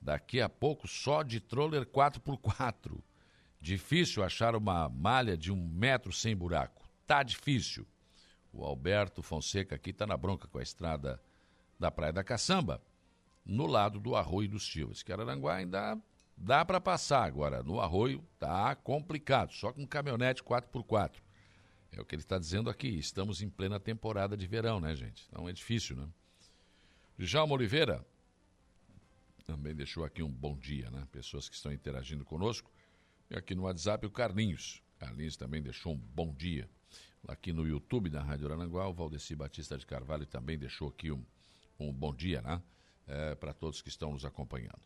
daqui 0.00 0.40
a 0.40 0.48
pouco 0.48 0.86
só 0.86 1.24
de 1.24 1.40
troller 1.40 1.84
4x4. 1.84 2.96
Difícil 3.60 4.22
achar 4.22 4.54
uma 4.54 4.88
malha 4.88 5.36
de 5.36 5.50
um 5.50 5.56
metro 5.56 6.12
sem 6.12 6.36
buraco. 6.36 6.88
Tá 7.08 7.24
difícil. 7.24 7.84
O 8.56 8.64
Alberto 8.64 9.22
Fonseca 9.22 9.74
aqui 9.74 9.90
está 9.90 10.06
na 10.06 10.16
bronca 10.16 10.48
com 10.48 10.58
a 10.58 10.62
estrada 10.62 11.20
da 11.78 11.90
Praia 11.90 12.12
da 12.12 12.24
Caçamba, 12.24 12.82
no 13.44 13.66
lado 13.66 14.00
do 14.00 14.16
Arroio 14.16 14.48
dos 14.48 14.66
Silvas. 14.66 15.02
Que 15.02 15.12
Araranguá 15.12 15.56
ainda 15.56 16.00
dá 16.34 16.64
para 16.64 16.80
passar 16.80 17.24
agora. 17.24 17.62
No 17.62 17.80
Arroio 17.80 18.24
tá 18.38 18.74
complicado, 18.74 19.52
só 19.52 19.72
com 19.74 19.86
caminhonete 19.86 20.42
4x4. 20.42 21.16
É 21.92 22.00
o 22.00 22.04
que 22.04 22.14
ele 22.14 22.22
está 22.22 22.38
dizendo 22.38 22.70
aqui. 22.70 22.88
Estamos 22.88 23.42
em 23.42 23.50
plena 23.50 23.78
temporada 23.78 24.34
de 24.36 24.46
verão, 24.46 24.80
né, 24.80 24.96
gente? 24.96 25.26
Então 25.28 25.46
é 25.46 25.52
difícil, 25.52 25.94
né? 25.94 26.08
Djalma 27.18 27.52
Oliveira 27.52 28.06
também 29.46 29.74
deixou 29.74 30.02
aqui 30.02 30.22
um 30.22 30.32
bom 30.32 30.56
dia, 30.56 30.90
né? 30.90 31.06
Pessoas 31.12 31.46
que 31.46 31.54
estão 31.54 31.70
interagindo 31.70 32.24
conosco. 32.24 32.70
E 33.30 33.36
aqui 33.36 33.54
no 33.54 33.62
WhatsApp 33.62 34.06
o 34.06 34.10
Carlinhos. 34.10 34.82
Carlinhos 34.98 35.36
também 35.36 35.62
deixou 35.62 35.92
um 35.92 35.98
bom 35.98 36.32
dia. 36.32 36.68
Aqui 37.28 37.52
no 37.52 37.66
YouTube 37.66 38.10
da 38.10 38.22
Rádio 38.22 38.52
Aranguá. 38.52 38.88
O 38.88 38.94
Valdeci 38.94 39.34
Batista 39.34 39.76
de 39.76 39.86
Carvalho 39.86 40.26
também 40.26 40.58
deixou 40.58 40.88
aqui 40.88 41.10
um, 41.10 41.24
um 41.78 41.92
bom 41.92 42.14
dia, 42.14 42.40
né? 42.42 42.62
É, 43.06 43.34
para 43.34 43.52
todos 43.52 43.80
que 43.80 43.88
estão 43.88 44.12
nos 44.12 44.24
acompanhando. 44.24 44.80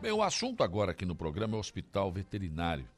Bem, 0.00 0.12
o 0.12 0.22
assunto 0.22 0.62
agora 0.62 0.92
aqui 0.92 1.04
no 1.04 1.14
programa 1.14 1.54
é 1.54 1.56
o 1.56 1.60
hospital 1.60 2.10
veterinário. 2.10 2.88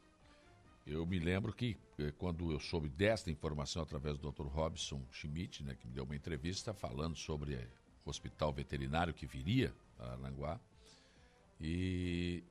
Eu 0.87 1.05
me 1.05 1.19
lembro 1.19 1.53
que 1.53 1.77
eh, 1.99 2.13
quando 2.17 2.53
eu 2.53 2.61
soube 2.61 2.89
desta 2.89 3.31
informação 3.31 3.83
através 3.83 4.17
do 4.17 4.31
Dr. 4.31 4.47
Robson 4.47 5.03
Schmidt, 5.11 5.65
né, 5.65 5.75
que 5.75 5.87
me 5.87 5.93
deu 5.93 6.05
uma 6.05 6.15
entrevista 6.15 6.73
falando 6.73 7.17
sobre 7.17 7.55
eh, 7.55 7.69
o 8.05 8.11
hospital 8.11 8.53
veterinário 8.53 9.13
que 9.13 9.27
viria 9.27 9.75
para 9.97 10.13
Aranguá, 10.13 10.61
e 11.61 12.45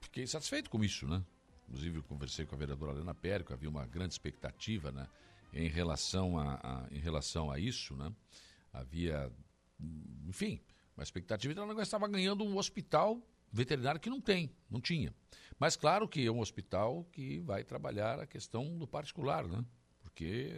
fiquei 0.00 0.26
satisfeito 0.26 0.70
com 0.70 0.82
isso, 0.82 1.06
né? 1.06 1.22
Inclusive, 1.68 1.98
eu 1.98 2.02
conversei 2.02 2.46
com 2.46 2.54
a 2.54 2.58
vereadora 2.58 2.92
Helena 2.92 3.14
Périco, 3.14 3.52
havia 3.52 3.68
uma 3.68 3.84
grande 3.84 4.14
expectativa 4.14 4.90
né, 4.90 5.06
em, 5.52 5.68
relação 5.68 6.38
a, 6.38 6.54
a, 6.54 6.88
em 6.90 6.98
relação 6.98 7.50
a 7.50 7.58
isso, 7.58 7.94
né? 7.94 8.10
Havia, 8.72 9.30
enfim, 10.26 10.60
uma 10.96 11.02
expectativa 11.02 11.60
ela 11.60 11.82
estava 11.82 12.08
ganhando 12.08 12.42
um 12.42 12.56
hospital 12.56 13.22
veterinário 13.52 14.00
que 14.00 14.10
não 14.10 14.20
tem, 14.20 14.50
não 14.70 14.80
tinha. 14.80 15.14
Mas 15.58 15.76
claro 15.76 16.08
que 16.08 16.24
é 16.26 16.30
um 16.30 16.40
hospital 16.40 17.04
que 17.12 17.40
vai 17.40 17.64
trabalhar 17.64 18.18
a 18.18 18.26
questão 18.26 18.78
do 18.78 18.86
particular, 18.86 19.46
né? 19.46 19.64
Porque 20.00 20.52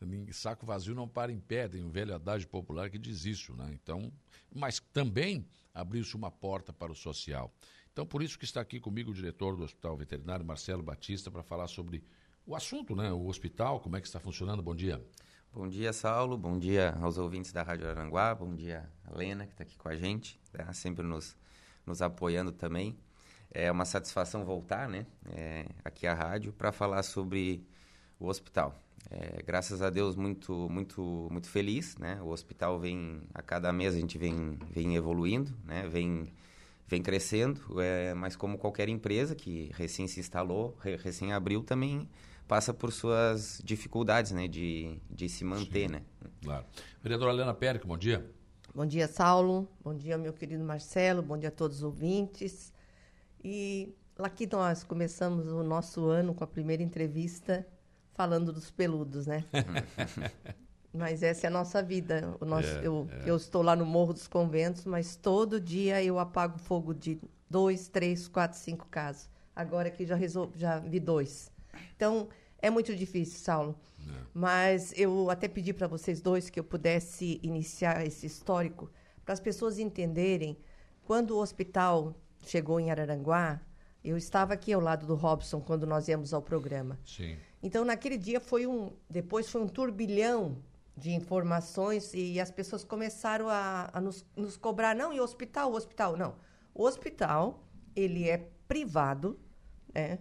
saco 0.32 0.66
vazio 0.66 0.94
não 0.94 1.08
para 1.08 1.32
em 1.32 1.40
pé, 1.40 1.68
tem 1.68 1.82
um 1.82 1.90
velho 1.90 2.14
adágio 2.14 2.48
popular 2.48 2.90
que 2.90 2.98
diz 2.98 3.24
isso, 3.24 3.54
né? 3.54 3.70
Então, 3.72 4.12
mas 4.54 4.80
também 4.92 5.46
abriu-se 5.72 6.14
uma 6.14 6.30
porta 6.30 6.72
para 6.72 6.92
o 6.92 6.94
social. 6.94 7.52
Então, 7.94 8.04
por 8.04 8.24
isso 8.24 8.36
que 8.36 8.44
está 8.44 8.60
aqui 8.60 8.80
comigo 8.80 9.12
o 9.12 9.14
diretor 9.14 9.54
do 9.54 9.62
Hospital 9.62 9.96
Veterinário, 9.96 10.44
Marcelo 10.44 10.82
Batista, 10.82 11.30
para 11.30 11.44
falar 11.44 11.68
sobre 11.68 12.02
o 12.44 12.56
assunto, 12.56 12.96
né? 12.96 13.12
O 13.12 13.28
hospital, 13.28 13.78
como 13.78 13.96
é 13.96 14.00
que 14.00 14.06
está 14.08 14.18
funcionando. 14.18 14.60
Bom 14.60 14.74
dia. 14.74 15.00
Bom 15.52 15.68
dia, 15.68 15.92
Saulo. 15.92 16.36
Bom 16.36 16.58
dia 16.58 16.98
aos 17.00 17.18
ouvintes 17.18 17.52
da 17.52 17.62
Rádio 17.62 17.88
Aranguá. 17.88 18.34
Bom 18.34 18.52
dia, 18.52 18.90
Lena, 19.12 19.46
que 19.46 19.52
está 19.52 19.62
aqui 19.62 19.76
com 19.78 19.88
a 19.88 19.94
gente, 19.94 20.40
tá? 20.50 20.72
sempre 20.72 21.06
nos, 21.06 21.36
nos 21.86 22.02
apoiando 22.02 22.50
também. 22.50 22.98
É 23.48 23.70
uma 23.70 23.84
satisfação 23.84 24.44
voltar 24.44 24.88
né, 24.88 25.06
é, 25.26 25.64
aqui 25.84 26.04
à 26.08 26.14
rádio 26.14 26.52
para 26.52 26.72
falar 26.72 27.04
sobre 27.04 27.64
o 28.18 28.26
hospital. 28.26 28.76
É, 29.08 29.40
graças 29.44 29.80
a 29.82 29.88
Deus, 29.88 30.16
muito, 30.16 30.68
muito, 30.68 31.28
muito 31.30 31.48
feliz. 31.48 31.96
Né? 31.96 32.20
O 32.22 32.30
hospital 32.30 32.76
vem, 32.80 33.22
a 33.32 33.40
cada 33.40 33.72
mês 33.72 33.94
a 33.94 34.00
gente 34.00 34.18
vem, 34.18 34.58
vem 34.68 34.96
evoluindo, 34.96 35.56
né? 35.64 35.86
vem, 35.86 36.32
vem 36.86 37.02
crescendo, 37.02 37.80
é, 37.80 38.14
mas 38.14 38.36
como 38.36 38.58
qualquer 38.58 38.88
empresa 38.88 39.34
que 39.34 39.70
recém 39.74 40.06
se 40.06 40.20
instalou, 40.20 40.76
recém 41.02 41.32
abriu, 41.32 41.62
também 41.62 42.08
passa 42.46 42.74
por 42.74 42.92
suas 42.92 43.60
dificuldades 43.64 44.32
né? 44.32 44.46
de, 44.46 44.98
de 45.10 45.28
se 45.28 45.44
manter. 45.44 45.90
Né? 45.90 46.02
Claro. 46.42 46.64
Vereadora 47.02 47.32
Helena 47.32 47.54
Périco, 47.54 47.86
bom 47.86 47.96
dia. 47.96 48.30
Bom 48.74 48.84
dia, 48.84 49.06
Saulo. 49.06 49.68
Bom 49.82 49.94
dia, 49.94 50.18
meu 50.18 50.32
querido 50.32 50.64
Marcelo. 50.64 51.22
Bom 51.22 51.38
dia 51.38 51.48
a 51.48 51.52
todos 51.52 51.78
os 51.78 51.82
ouvintes. 51.84 52.72
E 53.42 53.94
aqui 54.18 54.48
nós 54.50 54.82
começamos 54.82 55.46
o 55.46 55.62
nosso 55.62 56.06
ano 56.08 56.34
com 56.34 56.42
a 56.42 56.46
primeira 56.46 56.82
entrevista 56.82 57.66
falando 58.14 58.52
dos 58.52 58.70
peludos, 58.70 59.26
né? 59.26 59.44
mas 60.94 61.22
essa 61.22 61.46
é 61.46 61.48
a 61.48 61.50
nossa 61.50 61.82
vida. 61.82 62.36
O 62.40 62.44
nosso, 62.44 62.68
é, 62.68 62.86
eu, 62.86 63.08
é. 63.10 63.30
eu 63.30 63.36
estou 63.36 63.62
lá 63.62 63.74
no 63.74 63.84
Morro 63.84 64.12
dos 64.12 64.28
Conventos, 64.28 64.84
mas 64.84 65.16
todo 65.16 65.60
dia 65.60 66.02
eu 66.02 66.18
apago 66.18 66.58
fogo 66.58 66.94
de 66.94 67.20
dois, 67.50 67.88
três, 67.88 68.28
quatro, 68.28 68.58
cinco 68.58 68.86
casos. 68.86 69.28
Agora 69.54 69.90
que 69.90 70.06
já, 70.06 70.14
resol... 70.14 70.52
já 70.54 70.78
vi 70.78 71.00
dois. 71.00 71.50
Então, 71.96 72.28
é 72.62 72.70
muito 72.70 72.94
difícil, 72.94 73.40
Saulo. 73.40 73.78
É. 74.00 74.12
Mas 74.32 74.92
eu 74.96 75.28
até 75.30 75.48
pedi 75.48 75.72
para 75.72 75.86
vocês 75.88 76.20
dois 76.20 76.48
que 76.48 76.60
eu 76.60 76.64
pudesse 76.64 77.40
iniciar 77.42 78.06
esse 78.06 78.26
histórico 78.26 78.90
para 79.24 79.34
as 79.34 79.40
pessoas 79.40 79.78
entenderem 79.78 80.56
quando 81.04 81.32
o 81.32 81.40
hospital 81.40 82.14
chegou 82.42 82.78
em 82.78 82.90
Araranguá, 82.90 83.60
eu 84.02 84.16
estava 84.16 84.54
aqui 84.54 84.72
ao 84.72 84.80
lado 84.80 85.06
do 85.06 85.14
Robson 85.14 85.60
quando 85.60 85.86
nós 85.86 86.08
íamos 86.08 86.34
ao 86.34 86.42
programa. 86.42 86.98
Sim. 87.04 87.36
Então, 87.62 87.84
naquele 87.84 88.18
dia 88.18 88.38
foi 88.38 88.66
um. 88.66 88.92
Depois 89.08 89.48
foi 89.48 89.62
um 89.62 89.68
turbilhão 89.68 90.58
de 90.96 91.12
informações 91.12 92.12
e 92.14 92.40
as 92.40 92.50
pessoas 92.50 92.84
começaram 92.84 93.48
a, 93.48 93.90
a 93.92 94.00
nos, 94.00 94.24
nos, 94.36 94.56
cobrar. 94.56 94.94
Não, 94.94 95.12
e 95.12 95.20
o 95.20 95.22
hospital? 95.22 95.72
O 95.72 95.76
hospital? 95.76 96.16
Não. 96.16 96.36
O 96.74 96.84
hospital, 96.84 97.64
ele 97.94 98.28
é 98.28 98.48
privado, 98.68 99.38
né? 99.92 100.18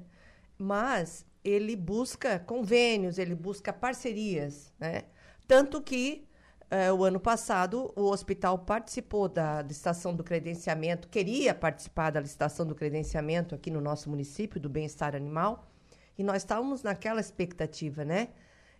mas 0.57 1.25
ele 1.43 1.75
busca 1.75 2.39
convênios, 2.39 3.17
ele 3.17 3.35
busca 3.35 3.71
parcerias. 3.71 4.73
Né? 4.79 5.03
Tanto 5.47 5.81
que 5.81 6.27
é, 6.73 6.91
o 6.91 7.03
ano 7.03 7.19
passado, 7.19 7.93
o 7.95 8.09
hospital 8.09 8.57
participou 8.57 9.29
da 9.29 9.61
licitação 9.61 10.15
do 10.15 10.23
credenciamento, 10.23 11.07
queria 11.07 11.53
participar 11.53 12.09
da 12.09 12.19
licitação 12.19 12.65
do 12.65 12.73
credenciamento 12.73 13.53
aqui 13.53 13.69
no 13.69 13.79
nosso 13.79 14.09
município, 14.09 14.59
do 14.59 14.69
bem-estar 14.69 15.15
animal, 15.15 15.69
e 16.17 16.23
nós 16.23 16.37
estávamos 16.37 16.81
naquela 16.81 17.19
expectativa, 17.21 18.03
né? 18.03 18.29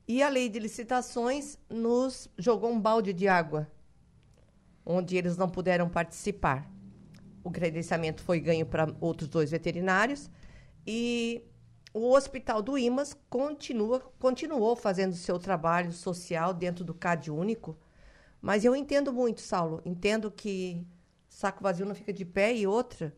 E 0.07 0.21
a 0.21 0.29
lei 0.29 0.49
de 0.49 0.59
licitações 0.59 1.57
nos 1.69 2.29
jogou 2.37 2.71
um 2.71 2.79
balde 2.79 3.13
de 3.13 3.27
água, 3.27 3.71
onde 4.85 5.15
eles 5.15 5.37
não 5.37 5.49
puderam 5.49 5.87
participar. 5.89 6.69
O 7.43 7.49
credenciamento 7.49 8.21
foi 8.21 8.39
ganho 8.39 8.65
para 8.65 8.93
outros 8.99 9.29
dois 9.29 9.51
veterinários 9.51 10.29
e 10.85 11.43
o 11.93 12.11
Hospital 12.11 12.61
do 12.61 12.77
Imas 12.77 13.15
continua, 13.29 13.99
continuou 14.19 14.75
fazendo 14.75 15.13
seu 15.13 15.37
trabalho 15.37 15.91
social 15.91 16.53
dentro 16.53 16.83
do 16.83 16.93
CAD 16.93 17.29
único, 17.29 17.77
mas 18.41 18.65
eu 18.65 18.75
entendo 18.75 19.13
muito, 19.13 19.41
Saulo, 19.41 19.81
entendo 19.85 20.31
que 20.31 20.85
saco 21.29 21.63
vazio 21.63 21.85
não 21.85 21.95
fica 21.95 22.11
de 22.11 22.25
pé 22.25 22.55
e 22.55 22.67
outra, 22.67 23.15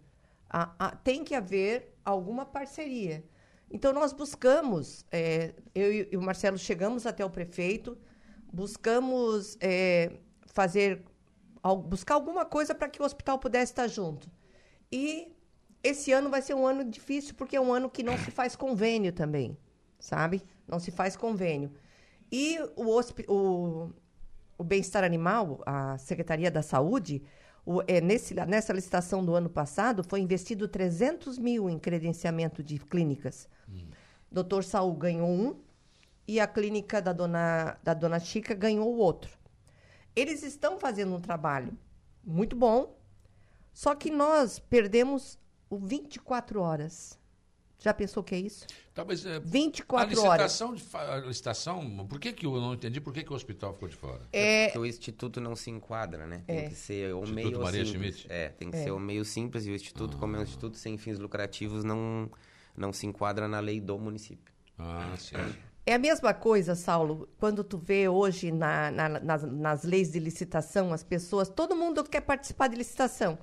a, 0.49 0.73
a, 0.77 0.91
tem 0.91 1.23
que 1.23 1.33
haver 1.33 1.97
alguma 2.03 2.45
parceria. 2.45 3.23
Então, 3.70 3.91
nós 3.93 4.13
buscamos, 4.13 5.05
é, 5.11 5.53
eu 5.74 5.91
e 6.11 6.18
o 6.18 6.22
Marcelo 6.22 6.57
chegamos 6.57 7.05
até 7.05 7.26
o 7.26 7.30
prefeito, 7.30 7.97
buscamos 8.51 9.57
é, 9.59 10.13
fazer, 10.45 11.03
buscar 11.88 12.16
alguma 12.16 12.45
coisa 12.45 12.74
para 12.74 12.88
que 12.89 13.01
o 13.01 13.05
hospital 13.05 13.38
pudesse 13.39 13.72
estar 13.72 13.88
junto. 13.88 14.30
E 14.91 15.36
esse 15.84 16.11
ano 16.11 16.30
vai 16.30 16.41
ser 16.41 16.53
um 16.53 16.66
ano 16.66 16.84
difícil, 16.84 17.36
porque 17.36 17.55
é 17.55 17.61
um 17.61 17.74
ano 17.74 17.89
que 17.89 18.01
não 18.01 18.18
se 18.18 18.32
faz 18.32 18.55
convênio 18.55 19.11
também, 19.11 19.57
sabe? 19.99 20.41
Não 20.68 20.80
se 20.80 20.91
faz 20.91 21.16
convênio. 21.16 21.72
E 22.32 22.57
o, 22.76 22.99
o, 23.28 23.89
o 24.57 24.63
bem-estar 24.63 25.03
animal, 25.03 25.61
a 25.66 25.97
Secretaria 25.97 26.49
da 26.49 26.61
Saúde, 26.61 27.24
o, 27.66 27.82
é, 27.88 27.99
nesse, 27.99 28.34
nessa 28.34 28.74
licitação 28.74 29.26
do 29.26 29.36
ano 29.36 29.49
passado, 29.49 30.03
foi 30.03 30.22
investido 30.22 30.68
300 30.68 31.38
mil 31.38 31.70
em 31.70 31.78
credenciamento 31.78 32.63
de 32.63 32.80
clínicas. 32.80 33.47
Hum. 33.70 33.88
Doutor 34.32 34.63
Saul 34.63 34.93
ganhou 34.93 35.30
um 35.30 35.59
e 36.28 36.39
a 36.39 36.47
clínica 36.47 37.01
da 37.01 37.13
dona, 37.13 37.78
da 37.84 37.93
dona 37.93 38.20
Chica 38.20 38.53
ganhou 38.53 38.93
o 38.93 38.97
outro. 38.97 39.32
Eles 40.16 40.43
estão 40.43 40.80
fazendo 40.80 41.13
um 41.16 41.20
trabalho 41.20 41.78
muito 42.24 42.55
bom, 42.55 42.97
só 43.74 43.93
que 43.93 44.09
nós 44.09 44.59
perdemos 44.59 45.38
o 45.70 45.78
24 45.78 46.61
horas. 46.61 47.20
Já 47.78 47.93
pensou 47.93 48.22
o 48.22 48.24
que 48.24 48.34
é 48.34 48.39
isso? 48.39 48.66
Tá, 48.93 49.03
mas, 49.05 49.26
é, 49.26 49.39
24 49.39 50.20
a 50.20 50.24
horas. 50.24 50.57
De, 50.57 50.97
a 50.97 51.18
licitação, 51.18 52.07
por 52.07 52.20
que, 52.20 52.32
que 52.34 52.45
eu 52.45 52.59
não 52.59 52.74
entendi 52.74 52.99
por 52.99 53.13
que, 53.13 53.24
que 53.24 53.32
o 53.32 53.36
hospital 53.36 53.74
ficou 53.74 53.89
de 53.89 53.95
fora? 53.95 54.22
É, 54.32 54.68
porque 54.68 54.80
o 54.80 54.86
instituto 54.86 55.39
não 55.41 55.55
se 55.55 55.70
enquadra, 55.70 56.26
né? 56.26 56.41
Tem 56.47 56.57
é. 56.57 56.70
que 56.70 56.76
ser 56.76 57.13
o 57.13 57.24
instituto 57.24 57.36
meio 57.36 57.61
Maria 57.61 57.86
simples. 57.86 58.16
Schmidt? 58.16 58.34
É, 58.34 58.49
tem 58.49 58.72
que 58.72 58.78
é. 58.78 58.84
ser 58.86 58.91
o 58.91 58.99
meio 58.99 59.26
simples 59.26 59.68
e 59.68 59.72
o 59.72 59.76
instituto, 59.76 60.16
ah. 60.16 60.20
como 60.20 60.36
é 60.36 60.39
um 60.39 60.43
instituto 60.43 60.78
sem 60.78 60.97
fins 60.97 61.20
lucrativos, 61.20 61.84
não, 61.84 62.32
não 62.76 62.91
se 62.93 63.05
enquadra 63.05 63.47
na 63.47 63.59
lei 63.59 63.80
do 63.80 63.97
município. 63.97 64.53
Ah, 64.78 65.15
sim. 65.17 65.36
É 65.86 65.93
a 65.93 65.99
mesma 65.99 66.34
coisa, 66.34 66.73
Saulo, 66.73 67.30
quando 67.38 67.63
tu 67.63 67.78
vê 67.78 68.09
hoje 68.09 68.51
na, 68.51 68.89
na, 68.89 69.07
nas, 69.07 69.43
nas 69.43 69.84
leis 69.84 70.11
de 70.11 70.19
licitação, 70.19 70.91
as 70.91 71.03
pessoas, 71.03 71.47
todo 71.47 71.76
mundo 71.76 72.03
quer 72.03 72.21
participar 72.21 72.67
de 72.67 72.76
licitação. 72.76 73.38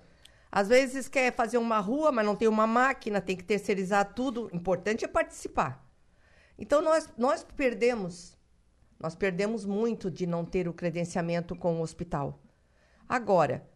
Às 0.50 0.68
vezes 0.68 1.08
quer 1.08 1.32
fazer 1.34 1.56
uma 1.56 1.78
rua, 1.78 2.10
mas 2.10 2.26
não 2.26 2.36
tem 2.36 2.48
uma 2.48 2.66
máquina, 2.66 3.20
tem 3.20 3.36
que 3.36 3.44
terceirizar 3.44 4.12
tudo. 4.12 4.50
O 4.52 4.56
importante 4.56 5.04
é 5.04 5.08
participar. 5.08 5.88
Então 6.58 6.82
nós, 6.82 7.08
nós 7.16 7.42
perdemos, 7.56 8.36
nós 9.00 9.14
perdemos 9.14 9.64
muito 9.64 10.10
de 10.10 10.26
não 10.26 10.44
ter 10.44 10.68
o 10.68 10.74
credenciamento 10.74 11.56
com 11.56 11.78
o 11.78 11.80
hospital. 11.80 12.42
Agora, 13.08 13.66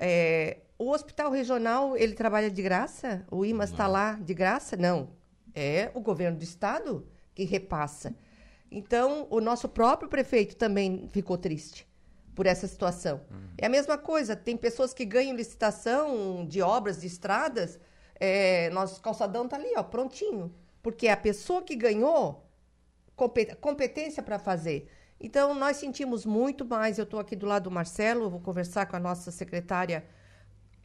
é, 0.00 0.61
o 0.78 0.90
hospital 0.90 1.30
regional 1.30 1.96
ele 1.96 2.14
trabalha 2.14 2.50
de 2.50 2.62
graça? 2.62 3.26
O 3.30 3.44
IMAS 3.44 3.70
está 3.70 3.86
lá 3.86 4.14
de 4.14 4.34
graça? 4.34 4.76
Não. 4.76 5.10
É 5.54 5.90
o 5.94 6.00
governo 6.00 6.38
do 6.38 6.44
estado 6.44 7.06
que 7.34 7.44
repassa. 7.44 8.14
Então, 8.70 9.26
o 9.30 9.40
nosso 9.40 9.68
próprio 9.68 10.08
prefeito 10.08 10.56
também 10.56 11.06
ficou 11.12 11.36
triste 11.36 11.86
por 12.34 12.46
essa 12.46 12.66
situação. 12.66 13.20
Uhum. 13.30 13.48
É 13.58 13.66
a 13.66 13.68
mesma 13.68 13.98
coisa, 13.98 14.34
tem 14.34 14.56
pessoas 14.56 14.94
que 14.94 15.04
ganham 15.04 15.36
licitação 15.36 16.46
de 16.46 16.62
obras 16.62 17.00
de 17.00 17.06
estradas, 17.06 17.78
é, 18.18 18.70
nosso 18.70 19.00
calçadão 19.02 19.44
está 19.44 19.56
ali, 19.56 19.72
ó, 19.76 19.82
prontinho. 19.82 20.54
Porque 20.82 21.08
a 21.08 21.16
pessoa 21.16 21.62
que 21.62 21.76
ganhou 21.76 22.48
competência 23.60 24.22
para 24.22 24.38
fazer. 24.38 24.88
Então, 25.20 25.54
nós 25.54 25.76
sentimos 25.76 26.24
muito 26.24 26.64
mais. 26.64 26.98
Eu 26.98 27.04
estou 27.04 27.20
aqui 27.20 27.36
do 27.36 27.46
lado 27.46 27.64
do 27.64 27.70
Marcelo, 27.70 28.30
vou 28.30 28.40
conversar 28.40 28.86
com 28.86 28.96
a 28.96 29.00
nossa 29.00 29.30
secretária 29.30 30.04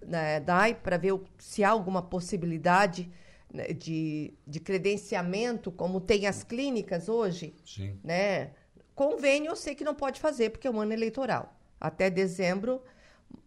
né, 0.05 0.39
DAI 0.39 0.75
para 0.75 0.97
ver 0.97 1.19
se 1.37 1.63
há 1.63 1.69
alguma 1.69 2.01
possibilidade 2.01 3.11
né, 3.51 3.67
de, 3.67 4.33
de 4.45 4.59
credenciamento, 4.59 5.71
como 5.71 6.01
tem 6.01 6.27
as 6.27 6.43
clínicas 6.43 7.09
hoje. 7.09 7.55
Sim. 7.65 7.99
Né? 8.03 8.51
Convênio 8.93 9.49
eu 9.49 9.55
sei 9.55 9.75
que 9.75 9.83
não 9.83 9.95
pode 9.95 10.19
fazer, 10.19 10.49
porque 10.49 10.67
é 10.67 10.71
um 10.71 10.81
ano 10.81 10.93
eleitoral. 10.93 11.55
Até 11.79 12.09
dezembro. 12.09 12.81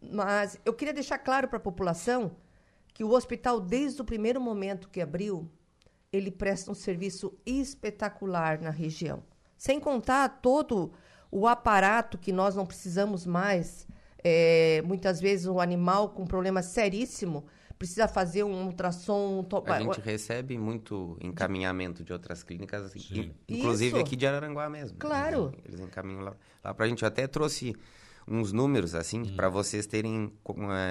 Mas 0.01 0.59
eu 0.65 0.73
queria 0.73 0.95
deixar 0.95 1.19
claro 1.19 1.49
para 1.49 1.57
a 1.57 1.61
população 1.61 2.37
que 2.93 3.03
o 3.05 3.11
hospital, 3.11 3.61
desde 3.61 4.01
o 4.01 4.05
primeiro 4.05 4.41
momento 4.41 4.89
que 4.89 5.01
abriu, 5.01 5.51
ele 6.13 6.31
presta 6.31 6.71
um 6.71 6.75
serviço 6.75 7.33
espetacular 7.47 8.61
na 8.61 8.71
região. 8.71 9.23
Sem 9.57 9.79
contar 9.79 10.41
todo 10.41 10.93
o 11.31 11.47
aparato 11.47 12.19
que 12.19 12.33
nós 12.33 12.55
não 12.57 12.67
precisamos 12.67 13.25
mais. 13.25 13.87
É, 14.23 14.83
muitas 14.85 15.21
vezes 15.21 15.47
um 15.47 15.61
animal 15.61 16.11
com 16.11 16.27
problema 16.27 16.63
seríssimo 16.63 17.45
precisa 17.79 18.07
fazer 18.07 18.45
um 18.45 18.67
ultrassom. 18.67 19.47
A 19.65 19.81
gente 19.81 20.01
recebe 20.03 20.59
muito 20.59 21.17
encaminhamento 21.19 22.05
de 22.05 22.13
outras 22.13 22.43
clínicas, 22.43 22.93
Sim. 22.93 23.33
inclusive 23.49 23.97
Isso. 23.97 24.05
aqui 24.05 24.17
de 24.17 24.27
Araranguá 24.27 24.69
mesmo. 24.69 24.99
Claro. 24.99 25.51
Eles, 25.65 25.75
eles 25.75 25.81
encaminham 25.81 26.21
lá, 26.21 26.37
lá 26.63 26.75
para 26.75 26.85
a 26.85 26.89
gente. 26.89 27.03
Eu 27.03 27.09
até 27.09 27.27
trouxe 27.27 27.75
uns 28.29 28.53
números 28.53 28.95
assim 28.95 29.23
hum. 29.23 29.35
para 29.35 29.49
vocês 29.49 29.87
terem 29.87 30.31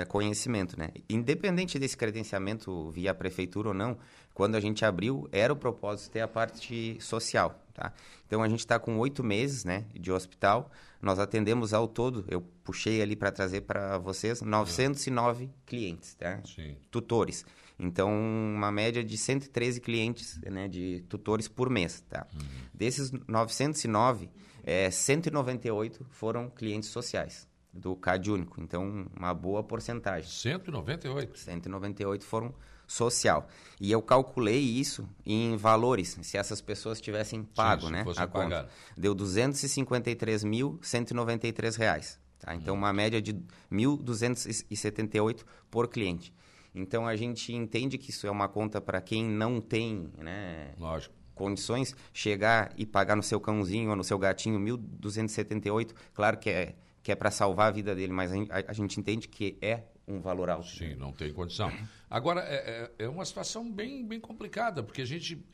é, 0.01 0.05
conhecimento, 0.05 0.77
né? 0.77 0.89
Independente 1.07 1.77
desse 1.77 1.95
credenciamento 1.95 2.89
via 2.89 3.13
prefeitura 3.13 3.69
ou 3.69 3.73
não, 3.73 3.97
quando 4.33 4.55
a 4.55 4.59
gente 4.59 4.83
abriu 4.83 5.29
era 5.31 5.53
o 5.53 5.55
propósito 5.55 6.11
ter 6.11 6.21
a 6.21 6.27
parte 6.27 6.97
social, 6.99 7.63
tá? 7.73 7.93
Então 8.25 8.41
a 8.41 8.49
gente 8.49 8.59
está 8.59 8.79
com 8.79 8.97
oito 8.97 9.23
meses, 9.23 9.63
né, 9.63 9.85
de 9.93 10.11
hospital. 10.11 10.71
Nós 11.01 11.17
atendemos 11.17 11.73
ao 11.73 11.87
todo, 11.87 12.25
eu 12.27 12.41
puxei 12.63 13.01
ali 13.01 13.15
para 13.15 13.31
trazer 13.31 13.61
para 13.61 13.97
vocês 13.97 14.41
909 14.41 15.45
hum. 15.45 15.49
clientes, 15.65 16.15
tá? 16.15 16.41
Sim. 16.43 16.75
Tutores. 16.91 17.45
Então, 17.79 18.11
uma 18.11 18.71
média 18.71 19.01
de 19.01 19.17
113 19.17 19.79
clientes, 19.79 20.37
né, 20.41 20.67
de 20.67 21.05
tutores 21.07 21.47
por 21.47 21.69
mês, 21.69 22.01
tá? 22.09 22.27
Uhum. 22.33 22.47
Desses 22.73 23.11
909, 23.25 24.29
é, 24.63 24.91
198 24.91 26.05
foram 26.09 26.49
clientes 26.49 26.89
sociais 26.89 27.47
do 27.73 27.95
CAD 27.95 28.31
único. 28.31 28.61
Então, 28.61 29.07
uma 29.15 29.33
boa 29.33 29.63
porcentagem. 29.63 30.29
198? 30.29 31.39
198 31.39 32.25
foram 32.25 32.53
social. 32.89 33.47
E 33.79 33.89
eu 33.91 34.01
calculei 34.01 34.59
isso 34.59 35.07
em 35.25 35.55
valores, 35.55 36.19
se 36.21 36.37
essas 36.37 36.59
pessoas 36.59 36.99
tivessem 36.99 37.43
pago, 37.43 37.85
Sim, 37.85 37.93
né? 37.93 38.03
A 38.17 38.27
conta. 38.27 38.67
Deu 38.97 39.15
253.193 39.15 41.77
reais. 41.77 42.19
Tá? 42.39 42.53
Então, 42.55 42.75
uma 42.75 42.91
média 42.91 43.21
de 43.21 43.33
1.278 43.71 45.45
por 45.69 45.87
cliente. 45.87 46.33
Então, 46.73 47.07
a 47.07 47.15
gente 47.15 47.53
entende 47.53 47.97
que 47.97 48.09
isso 48.09 48.27
é 48.27 48.31
uma 48.31 48.49
conta 48.49 48.81
para 48.81 48.99
quem 49.01 49.23
não 49.23 49.61
tem, 49.61 50.11
né? 50.17 50.73
Lógico 50.77 51.19
condições, 51.39 51.95
chegar 52.11 52.73
e 52.75 52.85
pagar 52.85 53.15
no 53.15 53.23
seu 53.23 53.39
cãozinho 53.39 53.91
ou 53.91 53.95
no 53.95 54.03
seu 54.03 54.19
gatinho 54.19 54.59
1.278, 54.59 55.93
claro 56.13 56.37
que 56.37 56.49
é, 56.49 56.75
que 57.01 57.13
é 57.13 57.15
para 57.15 57.31
salvar 57.31 57.69
a 57.69 57.71
vida 57.71 57.95
dele, 57.95 58.11
mas 58.11 58.33
a, 58.67 58.73
gente 58.73 58.99
entende 58.99 59.29
que 59.29 59.57
é 59.61 59.83
um 60.09 60.19
valor 60.19 60.49
alto. 60.49 60.67
Sim, 60.67 60.95
não 60.95 61.13
tem 61.13 61.31
condição. 61.31 61.71
Agora, 62.09 62.41
é, 62.41 62.89
é, 62.99 63.05
é 63.05 63.09
uma 63.09 63.23
situação 63.23 63.71
bem, 63.71 64.05
bem 64.05 64.19
complicada, 64.19 64.81
porque 64.81 65.01
a 65.01 65.05
gente 65.05 65.45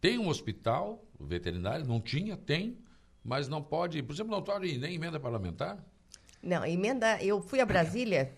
tem 0.00 0.18
um 0.18 0.28
hospital 0.28 1.04
veterinário, 1.20 1.86
não 1.86 2.00
tinha, 2.00 2.36
tem, 2.36 2.78
mas 3.22 3.48
não 3.48 3.62
pode, 3.62 4.02
por 4.02 4.12
exemplo, 4.12 4.32
não 4.32 4.42
pode 4.42 4.78
nem 4.78 4.94
emenda 4.94 5.20
parlamentar? 5.20 5.84
Não, 6.42 6.64
emenda, 6.64 7.22
eu 7.22 7.42
fui 7.42 7.60
a 7.60 7.66
Brasília 7.66 8.32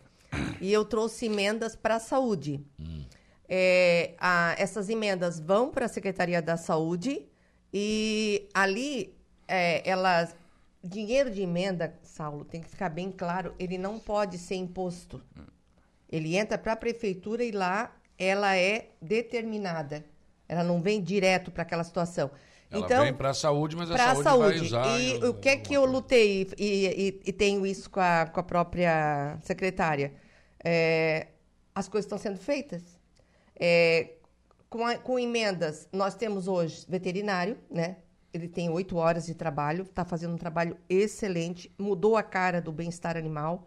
e 0.60 0.72
eu 0.72 0.84
trouxe 0.84 1.26
emendas 1.26 1.76
para 1.76 1.96
a 1.96 2.00
saúde. 2.00 2.64
Hum. 2.78 3.04
É, 3.48 4.14
a, 4.18 4.54
essas 4.58 4.88
emendas 4.88 5.38
vão 5.40 5.70
para 5.70 5.86
a 5.86 5.88
Secretaria 5.88 6.40
da 6.40 6.56
Saúde 6.56 7.26
e 7.72 8.48
ali 8.54 9.14
é, 9.46 9.88
elas. 9.88 10.34
Dinheiro 10.82 11.30
de 11.30 11.42
emenda, 11.42 11.94
Saulo, 12.02 12.42
tem 12.42 12.62
que 12.62 12.70
ficar 12.70 12.88
bem 12.88 13.12
claro, 13.12 13.54
ele 13.58 13.76
não 13.76 13.98
pode 13.98 14.38
ser 14.38 14.54
imposto. 14.54 15.22
Ele 16.11 16.36
entra 16.36 16.58
para 16.58 16.72
a 16.72 16.76
prefeitura 16.76 17.44
e 17.44 17.52
lá 17.52 17.94
ela 18.18 18.56
é 18.56 18.90
determinada. 19.00 20.04
Ela 20.48 20.64
não 20.64 20.82
vem 20.82 21.00
direto 21.00 21.50
para 21.50 21.62
aquela 21.62 21.84
situação. 21.84 22.30
Ela 22.70 22.84
então, 22.84 23.04
vem 23.04 23.14
para 23.14 23.30
a 23.30 23.34
saúde, 23.34 23.76
mas 23.76 23.90
a 23.90 23.96
saúde, 23.96 24.22
saúde, 24.22 24.58
vai 24.58 24.66
usar. 24.66 25.00
E 25.00 25.24
o 25.24 25.34
que 25.34 25.48
é 25.48 25.56
que 25.56 25.74
eu 25.74 25.84
lutei 25.84 26.48
e, 26.58 26.86
e, 26.86 27.20
e, 27.26 27.32
tenho 27.32 27.66
isso 27.66 27.88
com 27.90 28.00
a, 28.00 28.26
com 28.26 28.38
a 28.38 28.42
própria 28.42 29.38
secretária? 29.42 30.12
É, 30.62 31.28
as 31.74 31.88
coisas 31.88 32.06
estão 32.06 32.18
sendo 32.18 32.38
feitas. 32.38 32.82
É, 33.58 34.11
com, 34.68 34.86
a, 34.86 34.96
com 34.96 35.18
emendas, 35.18 35.88
nós 35.92 36.14
temos 36.14 36.46
hoje 36.46 36.84
veterinário, 36.88 37.58
né? 37.68 37.96
Ele 38.32 38.46
tem 38.46 38.70
oito 38.70 38.96
horas 38.96 39.26
de 39.26 39.34
trabalho, 39.34 39.82
está 39.82 40.04
fazendo 40.04 40.34
um 40.34 40.38
trabalho 40.38 40.76
excelente, 40.88 41.74
mudou 41.76 42.16
a 42.16 42.22
cara 42.22 42.61
do 42.61 42.70
bem-estar 42.70 43.16
animal. 43.16 43.66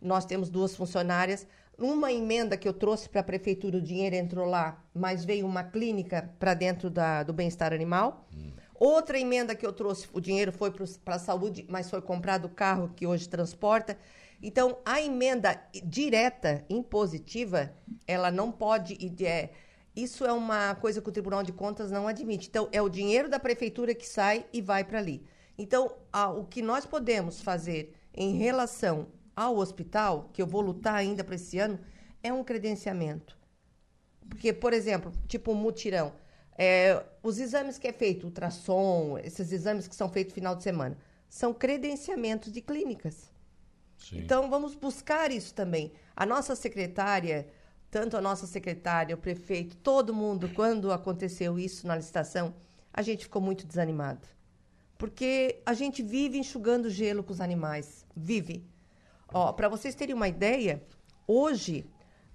Nós 0.00 0.26
temos 0.26 0.50
duas 0.50 0.76
funcionárias. 0.76 1.46
Uma 1.78 2.12
emenda 2.12 2.56
que 2.56 2.68
eu 2.68 2.72
trouxe 2.72 3.08
para 3.08 3.20
a 3.20 3.24
prefeitura, 3.24 3.78
o 3.78 3.82
dinheiro 3.82 4.14
entrou 4.14 4.46
lá, 4.46 4.82
mas 4.94 5.24
veio 5.24 5.46
uma 5.46 5.64
clínica 5.64 6.30
para 6.38 6.54
dentro 6.54 6.88
da, 6.88 7.22
do 7.22 7.32
bem-estar 7.32 7.72
animal. 7.72 8.26
Hum. 8.34 8.52
Outra 8.74 9.18
emenda 9.18 9.54
que 9.54 9.66
eu 9.66 9.72
trouxe, 9.72 10.08
o 10.12 10.20
dinheiro 10.20 10.52
foi 10.52 10.70
para 11.04 11.16
a 11.16 11.18
saúde, 11.18 11.64
mas 11.68 11.88
foi 11.88 12.02
comprado 12.02 12.46
o 12.46 12.48
carro 12.48 12.90
que 12.94 13.06
hoje 13.06 13.28
transporta. 13.28 13.96
Então, 14.42 14.78
a 14.84 15.00
emenda 15.00 15.60
direta, 15.84 16.64
impositiva, 16.68 17.72
ela 18.06 18.30
não 18.30 18.52
pode. 18.52 18.96
É, 19.24 19.50
isso 19.96 20.24
é 20.24 20.32
uma 20.32 20.74
coisa 20.74 21.00
que 21.00 21.08
o 21.08 21.12
Tribunal 21.12 21.42
de 21.42 21.52
Contas 21.52 21.90
não 21.90 22.06
admite. 22.06 22.48
Então, 22.48 22.68
é 22.72 22.82
o 22.82 22.88
dinheiro 22.88 23.28
da 23.28 23.38
prefeitura 23.38 23.94
que 23.94 24.06
sai 24.06 24.44
e 24.52 24.60
vai 24.60 24.84
para 24.84 24.98
ali. 24.98 25.24
Então, 25.56 25.92
a, 26.12 26.28
o 26.28 26.44
que 26.44 26.60
nós 26.60 26.84
podemos 26.84 27.40
fazer 27.40 27.94
em 28.12 28.36
relação 28.36 29.06
ao 29.36 29.56
hospital, 29.56 30.30
que 30.32 30.40
eu 30.40 30.46
vou 30.46 30.60
lutar 30.60 30.94
ainda 30.94 31.24
para 31.24 31.34
esse 31.34 31.58
ano, 31.58 31.78
é 32.22 32.32
um 32.32 32.44
credenciamento. 32.44 33.38
Porque, 34.28 34.52
por 34.52 34.72
exemplo, 34.72 35.12
tipo 35.28 35.52
um 35.52 35.54
mutirão. 35.54 36.12
É, 36.56 37.04
os 37.22 37.38
exames 37.38 37.78
que 37.78 37.88
é 37.88 37.92
feito, 37.92 38.24
ultrassom, 38.24 39.18
esses 39.18 39.52
exames 39.52 39.88
que 39.88 39.94
são 39.94 40.08
feitos 40.08 40.32
no 40.32 40.34
final 40.34 40.54
de 40.54 40.62
semana, 40.62 40.96
são 41.28 41.52
credenciamentos 41.52 42.52
de 42.52 42.60
clínicas. 42.60 43.30
Sim. 43.98 44.18
Então, 44.18 44.48
vamos 44.48 44.74
buscar 44.74 45.30
isso 45.30 45.52
também. 45.52 45.92
A 46.14 46.24
nossa 46.24 46.54
secretária, 46.54 47.48
tanto 47.90 48.16
a 48.16 48.20
nossa 48.20 48.46
secretária, 48.46 49.14
o 49.14 49.18
prefeito, 49.18 49.76
todo 49.76 50.14
mundo, 50.14 50.48
quando 50.54 50.92
aconteceu 50.92 51.58
isso 51.58 51.86
na 51.86 51.96
licitação, 51.96 52.54
a 52.92 53.02
gente 53.02 53.24
ficou 53.24 53.42
muito 53.42 53.66
desanimado. 53.66 54.28
Porque 54.96 55.60
a 55.66 55.74
gente 55.74 56.02
vive 56.02 56.38
enxugando 56.38 56.88
gelo 56.88 57.24
com 57.24 57.32
os 57.32 57.40
animais. 57.40 58.06
Vive. 58.16 58.64
Ó, 59.36 59.52
para 59.52 59.68
vocês 59.68 59.96
terem 59.96 60.14
uma 60.14 60.28
ideia, 60.28 60.80
hoje 61.26 61.84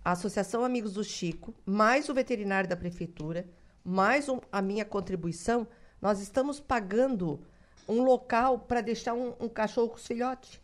a 0.03 0.11
Associação 0.11 0.65
Amigos 0.65 0.95
do 0.95 1.03
Chico, 1.03 1.55
mais 1.65 2.09
o 2.09 2.13
veterinário 2.13 2.69
da 2.69 2.75
prefeitura, 2.75 3.47
mais 3.85 4.27
um, 4.27 4.41
a 4.51 4.61
minha 4.61 4.83
contribuição, 4.83 5.65
nós 6.01 6.19
estamos 6.19 6.59
pagando 6.59 7.39
um 7.87 8.03
local 8.03 8.59
para 8.59 8.81
deixar 8.81 9.13
um, 9.13 9.33
um 9.39 9.47
cachorro 9.47 9.87
com 9.87 9.95
os 9.95 10.05
filhotes. 10.05 10.59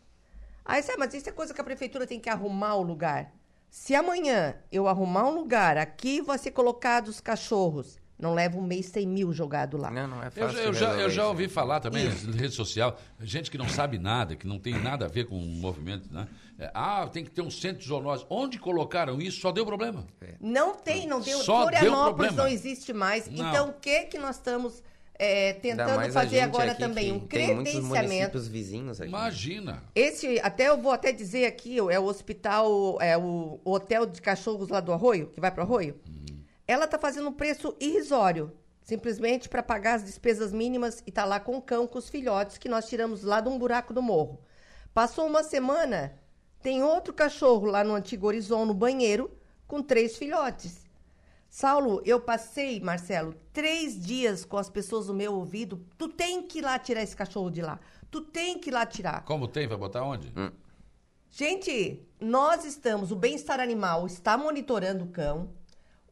Aí 0.62 0.82
você, 0.82 0.94
mas 0.98 1.14
isso 1.14 1.26
é 1.26 1.32
coisa 1.32 1.54
que 1.54 1.60
a 1.62 1.64
prefeitura 1.64 2.06
tem 2.06 2.20
que 2.20 2.28
arrumar 2.28 2.74
o 2.74 2.82
lugar. 2.82 3.32
Se 3.70 3.94
amanhã 3.94 4.56
eu 4.70 4.86
arrumar 4.86 5.26
um 5.26 5.34
lugar, 5.34 5.78
aqui 5.78 6.20
vai 6.20 6.36
ser 6.36 6.50
colocado 6.50 7.08
os 7.08 7.18
cachorros. 7.18 7.98
Não 8.18 8.32
leva 8.32 8.56
um 8.56 8.62
mês, 8.62 8.90
tem 8.90 9.06
mil 9.06 9.32
jogado 9.32 9.76
lá. 9.76 9.90
Não, 9.90 10.08
não 10.08 10.22
é 10.22 10.30
fácil. 10.30 10.58
Eu, 10.58 10.64
eu 10.66 10.74
já, 10.74 10.92
eu 10.94 11.10
já 11.10 11.28
ouvi 11.28 11.48
falar 11.48 11.80
também 11.80 12.04
na 12.04 12.36
rede 12.36 12.54
social, 12.54 12.98
gente 13.20 13.50
que 13.50 13.58
não 13.58 13.68
sabe 13.68 13.98
nada, 13.98 14.34
que 14.34 14.46
não 14.46 14.58
tem 14.58 14.74
nada 14.74 15.04
a 15.04 15.08
ver 15.08 15.26
com 15.26 15.36
o 15.36 15.42
movimento, 15.42 16.12
né? 16.12 16.26
É, 16.58 16.70
ah, 16.72 17.06
tem 17.12 17.22
que 17.22 17.30
ter 17.30 17.42
um 17.42 17.50
centro 17.50 17.82
de 17.82 17.88
zoonose. 17.88 18.24
Onde 18.30 18.58
colocaram 18.58 19.20
isso, 19.20 19.40
só 19.40 19.52
deu 19.52 19.66
problema. 19.66 20.06
É. 20.22 20.34
Não 20.40 20.74
tem, 20.74 21.06
não 21.06 21.20
deu. 21.20 21.38
Só 21.40 21.62
Florianópolis 21.62 22.32
deu 22.32 22.44
não 22.44 22.50
existe 22.50 22.94
mais. 22.94 23.28
Não. 23.28 23.48
Então, 23.50 23.68
o 23.68 23.72
que 23.74 24.04
que 24.04 24.18
nós 24.18 24.36
estamos 24.36 24.82
é, 25.18 25.54
tentando 25.54 26.12
fazer 26.12 26.40
agora 26.40 26.74
também 26.74 27.12
um 27.12 27.20
credenciamento. 27.20 28.38
vizinhos 28.40 29.00
aqui. 29.00 29.08
Imagina. 29.08 29.82
Esse, 29.94 30.38
até 30.40 30.68
eu 30.68 30.80
vou 30.80 30.92
até 30.92 31.12
dizer 31.12 31.46
aqui, 31.46 31.78
é 31.78 31.98
o 31.98 32.04
hospital, 32.04 33.00
é 33.00 33.16
o, 33.16 33.60
o 33.64 33.72
hotel 33.72 34.06
de 34.06 34.20
cachorros 34.20 34.68
lá 34.68 34.80
do 34.80 34.92
Arroio, 34.92 35.28
que 35.28 35.40
vai 35.40 35.50
para 35.50 35.62
o 35.62 35.66
Arroio. 35.66 35.98
Uhum. 36.06 36.15
Ela 36.66 36.86
está 36.86 36.98
fazendo 36.98 37.28
um 37.28 37.32
preço 37.32 37.76
irrisório, 37.80 38.52
simplesmente 38.82 39.48
para 39.48 39.62
pagar 39.62 39.94
as 39.94 40.04
despesas 40.04 40.52
mínimas 40.52 41.02
e 41.06 41.12
tá 41.12 41.24
lá 41.24 41.38
com 41.38 41.56
o 41.56 41.62
cão, 41.62 41.86
com 41.86 41.98
os 41.98 42.08
filhotes 42.08 42.58
que 42.58 42.68
nós 42.68 42.88
tiramos 42.88 43.22
lá 43.22 43.40
de 43.40 43.48
um 43.48 43.58
buraco 43.58 43.94
do 43.94 44.02
morro. 44.02 44.40
Passou 44.92 45.26
uma 45.26 45.42
semana, 45.42 46.18
tem 46.60 46.82
outro 46.82 47.12
cachorro 47.12 47.66
lá 47.66 47.84
no 47.84 47.94
antigo 47.94 48.26
Horizon, 48.26 48.64
no 48.64 48.74
banheiro, 48.74 49.30
com 49.66 49.82
três 49.82 50.16
filhotes. 50.16 50.86
Saulo, 51.48 52.02
eu 52.04 52.20
passei, 52.20 52.80
Marcelo, 52.80 53.34
três 53.52 53.98
dias 53.98 54.44
com 54.44 54.58
as 54.58 54.68
pessoas 54.68 55.08
no 55.08 55.14
meu 55.14 55.34
ouvido. 55.34 55.86
Tu 55.96 56.08
tem 56.08 56.42
que 56.42 56.58
ir 56.58 56.62
lá 56.62 56.78
tirar 56.78 57.02
esse 57.02 57.16
cachorro 57.16 57.50
de 57.50 57.62
lá. 57.62 57.78
Tu 58.10 58.20
tem 58.20 58.58
que 58.58 58.70
ir 58.70 58.72
lá 58.72 58.84
tirar. 58.84 59.24
Como 59.24 59.48
tem? 59.48 59.66
Vai 59.66 59.78
botar 59.78 60.02
onde? 60.02 60.32
Gente, 61.30 62.06
nós 62.20 62.64
estamos, 62.64 63.12
o 63.12 63.16
bem-estar 63.16 63.60
animal 63.60 64.06
está 64.06 64.36
monitorando 64.36 65.04
o 65.04 65.08
cão. 65.08 65.50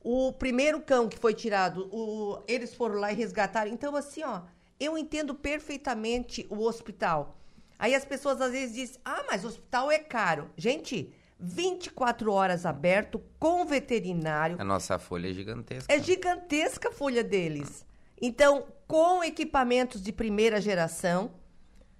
O 0.04 0.32
primeiro 0.32 0.80
cão 0.82 1.08
que 1.08 1.18
foi 1.18 1.32
tirado, 1.34 1.88
o- 1.90 2.40
eles 2.46 2.74
foram 2.74 2.96
lá 3.00 3.10
e 3.10 3.16
resgataram. 3.16 3.70
Então, 3.72 3.96
assim, 3.96 4.22
ó, 4.22 4.42
eu 4.78 4.96
entendo 4.98 5.34
perfeitamente 5.34 6.46
o 6.50 6.60
hospital. 6.62 7.36
Aí 7.78 7.94
as 7.94 8.04
pessoas 8.04 8.40
às 8.40 8.52
vezes 8.52 8.74
dizem, 8.74 9.00
ah, 9.04 9.24
mas 9.26 9.42
o 9.44 9.48
hospital 9.48 9.90
é 9.90 9.98
caro. 9.98 10.50
Gente, 10.56 11.10
24 11.40 12.30
horas 12.32 12.64
aberto, 12.66 13.20
com 13.38 13.64
veterinário. 13.64 14.56
A 14.60 14.64
nossa 14.64 14.98
folha 14.98 15.30
é 15.30 15.32
gigantesca. 15.32 15.92
É 15.92 15.98
gigantesca 15.98 16.90
a 16.90 16.92
folha 16.92 17.24
deles. 17.24 17.84
Então, 18.20 18.66
com 18.86 19.24
equipamentos 19.24 20.02
de 20.02 20.12
primeira 20.12 20.60
geração. 20.60 21.32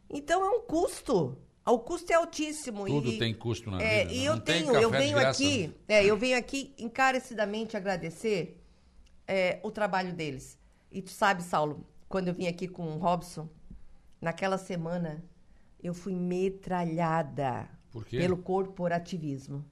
Então, 0.09 0.45
é 0.45 0.51
um 0.51 0.61
custo. 0.61 1.37
O 1.67 1.79
custo 1.79 2.13
é 2.13 2.17
altíssimo. 2.17 2.85
Tudo 2.87 3.09
e, 3.09 3.19
tem 3.19 3.33
custo 3.33 3.71
na 3.71 3.81
é, 3.81 4.05
vida. 4.05 4.13
E 4.13 4.19
né? 4.21 4.25
eu 4.25 4.41
tenho, 4.41 4.75
eu 4.75 4.91
venho 4.91 5.19
aqui, 5.19 5.75
é, 5.89 6.05
eu 6.05 6.17
venho 6.17 6.37
aqui 6.37 6.75
encarecidamente 6.79 7.77
agradecer 7.77 8.63
é, 9.27 9.59
o 9.63 9.71
trabalho 9.71 10.13
deles. 10.13 10.59
E 10.93 11.01
tu 11.01 11.11
sabe, 11.11 11.43
Saulo, 11.43 11.87
quando 12.09 12.29
eu 12.29 12.35
vim 12.35 12.47
aqui 12.47 12.69
com 12.69 12.87
o 12.87 12.99
Robson, 12.99 13.49
naquela 14.21 14.59
semana, 14.59 15.25
eu 15.83 15.95
fui 15.95 16.15
metralhada 16.15 17.69
pelo 18.11 18.37
corporativismo, 18.37 19.65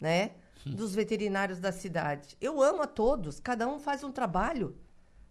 né? 0.00 0.32
Hum. 0.66 0.74
Dos 0.74 0.94
veterinários 0.94 1.58
da 1.58 1.72
cidade. 1.72 2.36
Eu 2.40 2.62
amo 2.62 2.82
a 2.82 2.86
todos, 2.86 3.40
cada 3.40 3.66
um 3.66 3.78
faz 3.78 4.04
um 4.04 4.12
trabalho, 4.12 4.76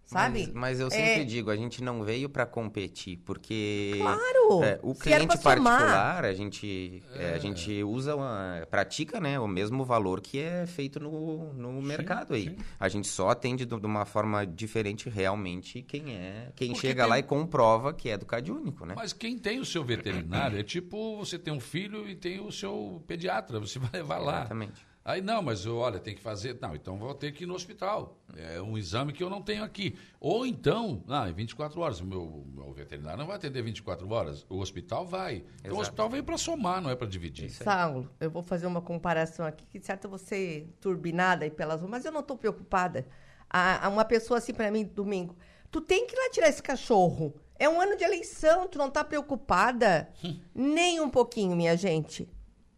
sabe? 0.09 0.45
Mas, 0.47 0.53
mas 0.53 0.79
eu 0.79 0.89
sempre 0.89 1.21
É, 1.21 1.23
digo, 1.23 1.51
a 1.51 1.55
gente 1.55 1.83
não 1.83 2.03
veio 2.03 2.27
para 2.29 2.45
competir, 2.45 3.17
porque 3.25 3.93
Claro! 3.97 4.63
é, 4.63 4.79
o 4.81 4.95
cliente 4.95 5.37
somar. 5.37 5.41
particular, 5.63 6.25
a 6.25 6.33
gente, 6.33 7.03
é, 7.15 7.33
a 7.35 7.37
gente 7.37 7.83
usa, 7.83 8.15
uma, 8.15 8.65
pratica 8.69 9.19
né, 9.19 9.39
o 9.39 9.47
mesmo 9.47 9.85
valor 9.85 10.19
que 10.21 10.39
é 10.39 10.65
feito 10.65 10.99
no, 10.99 11.53
no 11.53 11.81
mercado 11.81 12.33
aí. 12.33 12.57
A 12.79 12.89
gente 12.89 13.07
só 13.07 13.29
atende 13.29 13.65
de 13.65 13.73
uma 13.75 14.05
forma 14.05 14.45
diferente 14.45 15.09
realmente 15.09 15.81
quem 15.83 16.15
é, 16.15 16.51
quem 16.55 16.69
Porque 16.71 16.87
chega 16.87 17.03
tem- 17.03 17.09
lá 17.09 17.19
e 17.19 17.23
comprova 17.23 17.93
que 17.93 18.09
é 18.09 18.17
do 18.17 18.25
Único, 18.51 18.85
né? 18.85 18.93
Mas 18.97 19.13
quem 19.13 19.37
tem 19.37 19.59
o 19.59 19.65
seu 19.65 19.83
veterinário 19.83 20.57
é 20.59 20.63
tipo 20.63 21.17
você 21.17 21.37
tem 21.37 21.53
um 21.53 21.59
filho 21.59 22.09
e 22.09 22.15
tem 22.15 22.39
o 22.39 22.51
seu 22.51 23.03
pediatra, 23.07 23.59
você 23.59 23.77
vai 23.77 23.89
levar 23.93 24.17
lá. 24.17 24.39
Exatamente. 24.39 24.89
Aí 25.03 25.21
não, 25.21 25.41
mas 25.41 25.65
eu, 25.65 25.77
olha, 25.77 25.99
tem 25.99 26.13
que 26.13 26.21
fazer. 26.21 26.57
Não, 26.61 26.75
então 26.75 26.97
vou 26.97 27.13
ter 27.13 27.31
que 27.31 27.43
ir 27.43 27.47
no 27.47 27.55
hospital. 27.55 28.17
É 28.35 28.61
um 28.61 28.77
exame 28.77 29.13
que 29.13 29.23
eu 29.23 29.29
não 29.29 29.41
tenho 29.41 29.63
aqui. 29.63 29.97
Ou 30.19 30.45
então, 30.45 31.03
ah, 31.07 31.29
em 31.29 31.33
24 31.33 31.79
horas. 31.81 31.99
O 31.99 32.05
meu, 32.05 32.45
meu 32.53 32.71
veterinário 32.73 33.17
não 33.17 33.25
vai 33.25 33.37
atender 33.37 33.61
24 33.63 34.07
horas. 34.11 34.45
O 34.49 34.59
hospital 34.59 35.05
vai. 35.05 35.37
Então 35.59 35.71
o 35.71 35.75
Exato. 35.75 35.81
hospital 35.81 36.09
veio 36.09 36.23
para 36.23 36.37
somar, 36.37 36.81
não 36.81 36.89
é 36.89 36.95
para 36.95 37.07
dividir. 37.07 37.49
Saulo, 37.49 38.09
eu 38.19 38.29
vou 38.29 38.43
fazer 38.43 38.67
uma 38.67 38.81
comparação 38.81 39.45
aqui, 39.45 39.65
que 39.65 39.79
certo 39.79 40.09
você 40.09 40.67
turbinada 40.79 41.45
aí 41.45 41.51
pelas 41.51 41.81
mas 41.81 42.05
eu 42.05 42.11
não 42.11 42.19
estou 42.19 42.37
preocupada. 42.37 43.07
A, 43.49 43.87
a 43.87 43.89
uma 43.89 44.05
pessoa 44.05 44.37
assim 44.37 44.53
para 44.53 44.69
mim 44.69 44.83
domingo, 44.83 45.35
tu 45.71 45.81
tem 45.81 46.05
que 46.05 46.13
ir 46.13 46.19
lá 46.19 46.29
tirar 46.29 46.49
esse 46.49 46.61
cachorro. 46.61 47.33
É 47.57 47.67
um 47.67 47.81
ano 47.81 47.97
de 47.97 48.03
eleição, 48.03 48.67
tu 48.67 48.77
não 48.77 48.89
tá 48.89 49.03
preocupada? 49.03 50.09
Nem 50.53 51.01
um 51.01 51.09
pouquinho, 51.09 51.55
minha 51.55 51.75
gente. 51.75 52.29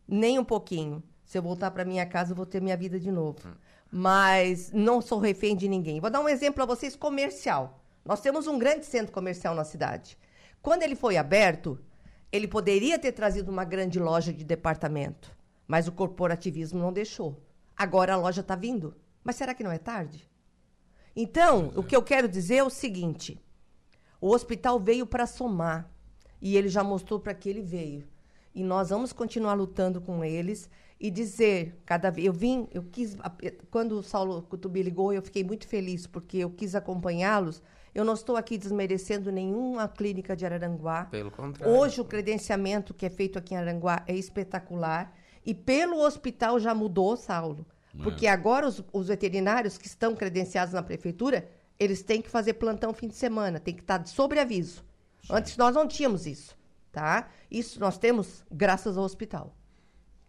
Nem 0.07 0.39
um 0.39 0.43
pouquinho. 0.43 1.03
Se 1.31 1.37
eu 1.37 1.41
voltar 1.41 1.71
para 1.71 1.85
minha 1.85 2.05
casa, 2.05 2.33
eu 2.33 2.35
vou 2.35 2.45
ter 2.45 2.61
minha 2.61 2.75
vida 2.75 2.99
de 2.99 3.09
novo. 3.09 3.39
Mas 3.89 4.69
não 4.73 4.99
sou 4.99 5.17
refém 5.17 5.55
de 5.55 5.65
ninguém. 5.65 5.97
Vou 5.97 6.09
dar 6.09 6.19
um 6.19 6.27
exemplo 6.27 6.61
a 6.61 6.65
vocês 6.65 6.93
comercial. 6.93 7.81
Nós 8.03 8.19
temos 8.19 8.47
um 8.47 8.59
grande 8.59 8.85
centro 8.85 9.13
comercial 9.13 9.55
na 9.55 9.63
cidade. 9.63 10.17
Quando 10.61 10.83
ele 10.83 10.93
foi 10.93 11.15
aberto, 11.15 11.79
ele 12.33 12.49
poderia 12.49 12.99
ter 12.99 13.13
trazido 13.13 13.49
uma 13.49 13.63
grande 13.63 13.97
loja 13.97 14.33
de 14.33 14.43
departamento, 14.43 15.31
mas 15.65 15.87
o 15.87 15.93
corporativismo 15.93 16.77
não 16.77 16.91
deixou. 16.91 17.41
Agora 17.77 18.11
a 18.11 18.17
loja 18.17 18.41
está 18.41 18.57
vindo. 18.57 18.93
Mas 19.23 19.37
será 19.37 19.53
que 19.53 19.63
não 19.63 19.71
é 19.71 19.77
tarde? 19.77 20.29
Então, 21.15 21.71
o 21.77 21.81
que 21.81 21.95
eu 21.95 22.03
quero 22.03 22.27
dizer 22.27 22.55
é 22.55 22.63
o 22.65 22.69
seguinte: 22.69 23.41
o 24.19 24.31
hospital 24.31 24.81
veio 24.81 25.07
para 25.07 25.25
somar 25.25 25.89
e 26.41 26.57
ele 26.57 26.67
já 26.67 26.83
mostrou 26.83 27.21
para 27.21 27.33
que 27.33 27.47
ele 27.47 27.61
veio. 27.61 28.05
E 28.53 28.65
nós 28.65 28.89
vamos 28.89 29.13
continuar 29.13 29.53
lutando 29.53 30.01
com 30.01 30.25
eles 30.25 30.69
e 31.01 31.09
dizer 31.09 31.81
cada 31.85 32.11
vez. 32.11 32.27
Eu 32.27 32.31
vim, 32.31 32.67
eu 32.71 32.83
quis. 32.83 33.17
Quando 33.71 33.93
o 33.93 34.03
Saulo 34.03 34.43
Cutubi 34.43 34.83
ligou, 34.83 35.11
eu 35.11 35.21
fiquei 35.21 35.43
muito 35.43 35.67
feliz 35.67 36.05
porque 36.05 36.37
eu 36.37 36.51
quis 36.51 36.75
acompanhá-los. 36.75 37.63
Eu 37.93 38.05
não 38.05 38.13
estou 38.13 38.37
aqui 38.37 38.57
desmerecendo 38.57 39.31
nenhuma 39.31 39.87
clínica 39.87 40.35
de 40.35 40.45
Araranguá. 40.45 41.05
Pelo 41.05 41.31
contrário. 41.31 41.75
Hoje 41.75 41.99
o 41.99 42.05
credenciamento 42.05 42.93
que 42.93 43.05
é 43.05 43.09
feito 43.09 43.39
aqui 43.39 43.55
em 43.55 43.57
Aranguá 43.57 44.03
é 44.07 44.15
espetacular. 44.15 45.13
E 45.43 45.55
pelo 45.55 45.99
hospital 45.99 46.59
já 46.59 46.73
mudou, 46.75 47.17
Saulo. 47.17 47.65
Porque 48.03 48.27
agora 48.27 48.67
os, 48.67 48.81
os 48.93 49.07
veterinários 49.07 49.77
que 49.77 49.87
estão 49.87 50.15
credenciados 50.15 50.73
na 50.73 50.81
prefeitura, 50.81 51.49
eles 51.77 52.01
têm 52.01 52.21
que 52.21 52.29
fazer 52.29 52.53
plantão 52.53 52.93
fim 52.93 53.07
de 53.07 53.15
semana, 53.15 53.59
tem 53.59 53.73
que 53.73 53.81
estar 53.81 53.97
de 53.97 54.09
sobreaviso. 54.09 54.85
Antes 55.29 55.57
nós 55.57 55.75
não 55.75 55.87
tínhamos 55.87 56.25
isso, 56.25 56.57
tá? 56.91 57.27
Isso 57.49 57.79
nós 57.79 57.97
temos 57.97 58.45
graças 58.49 58.97
ao 58.97 59.03
hospital, 59.03 59.53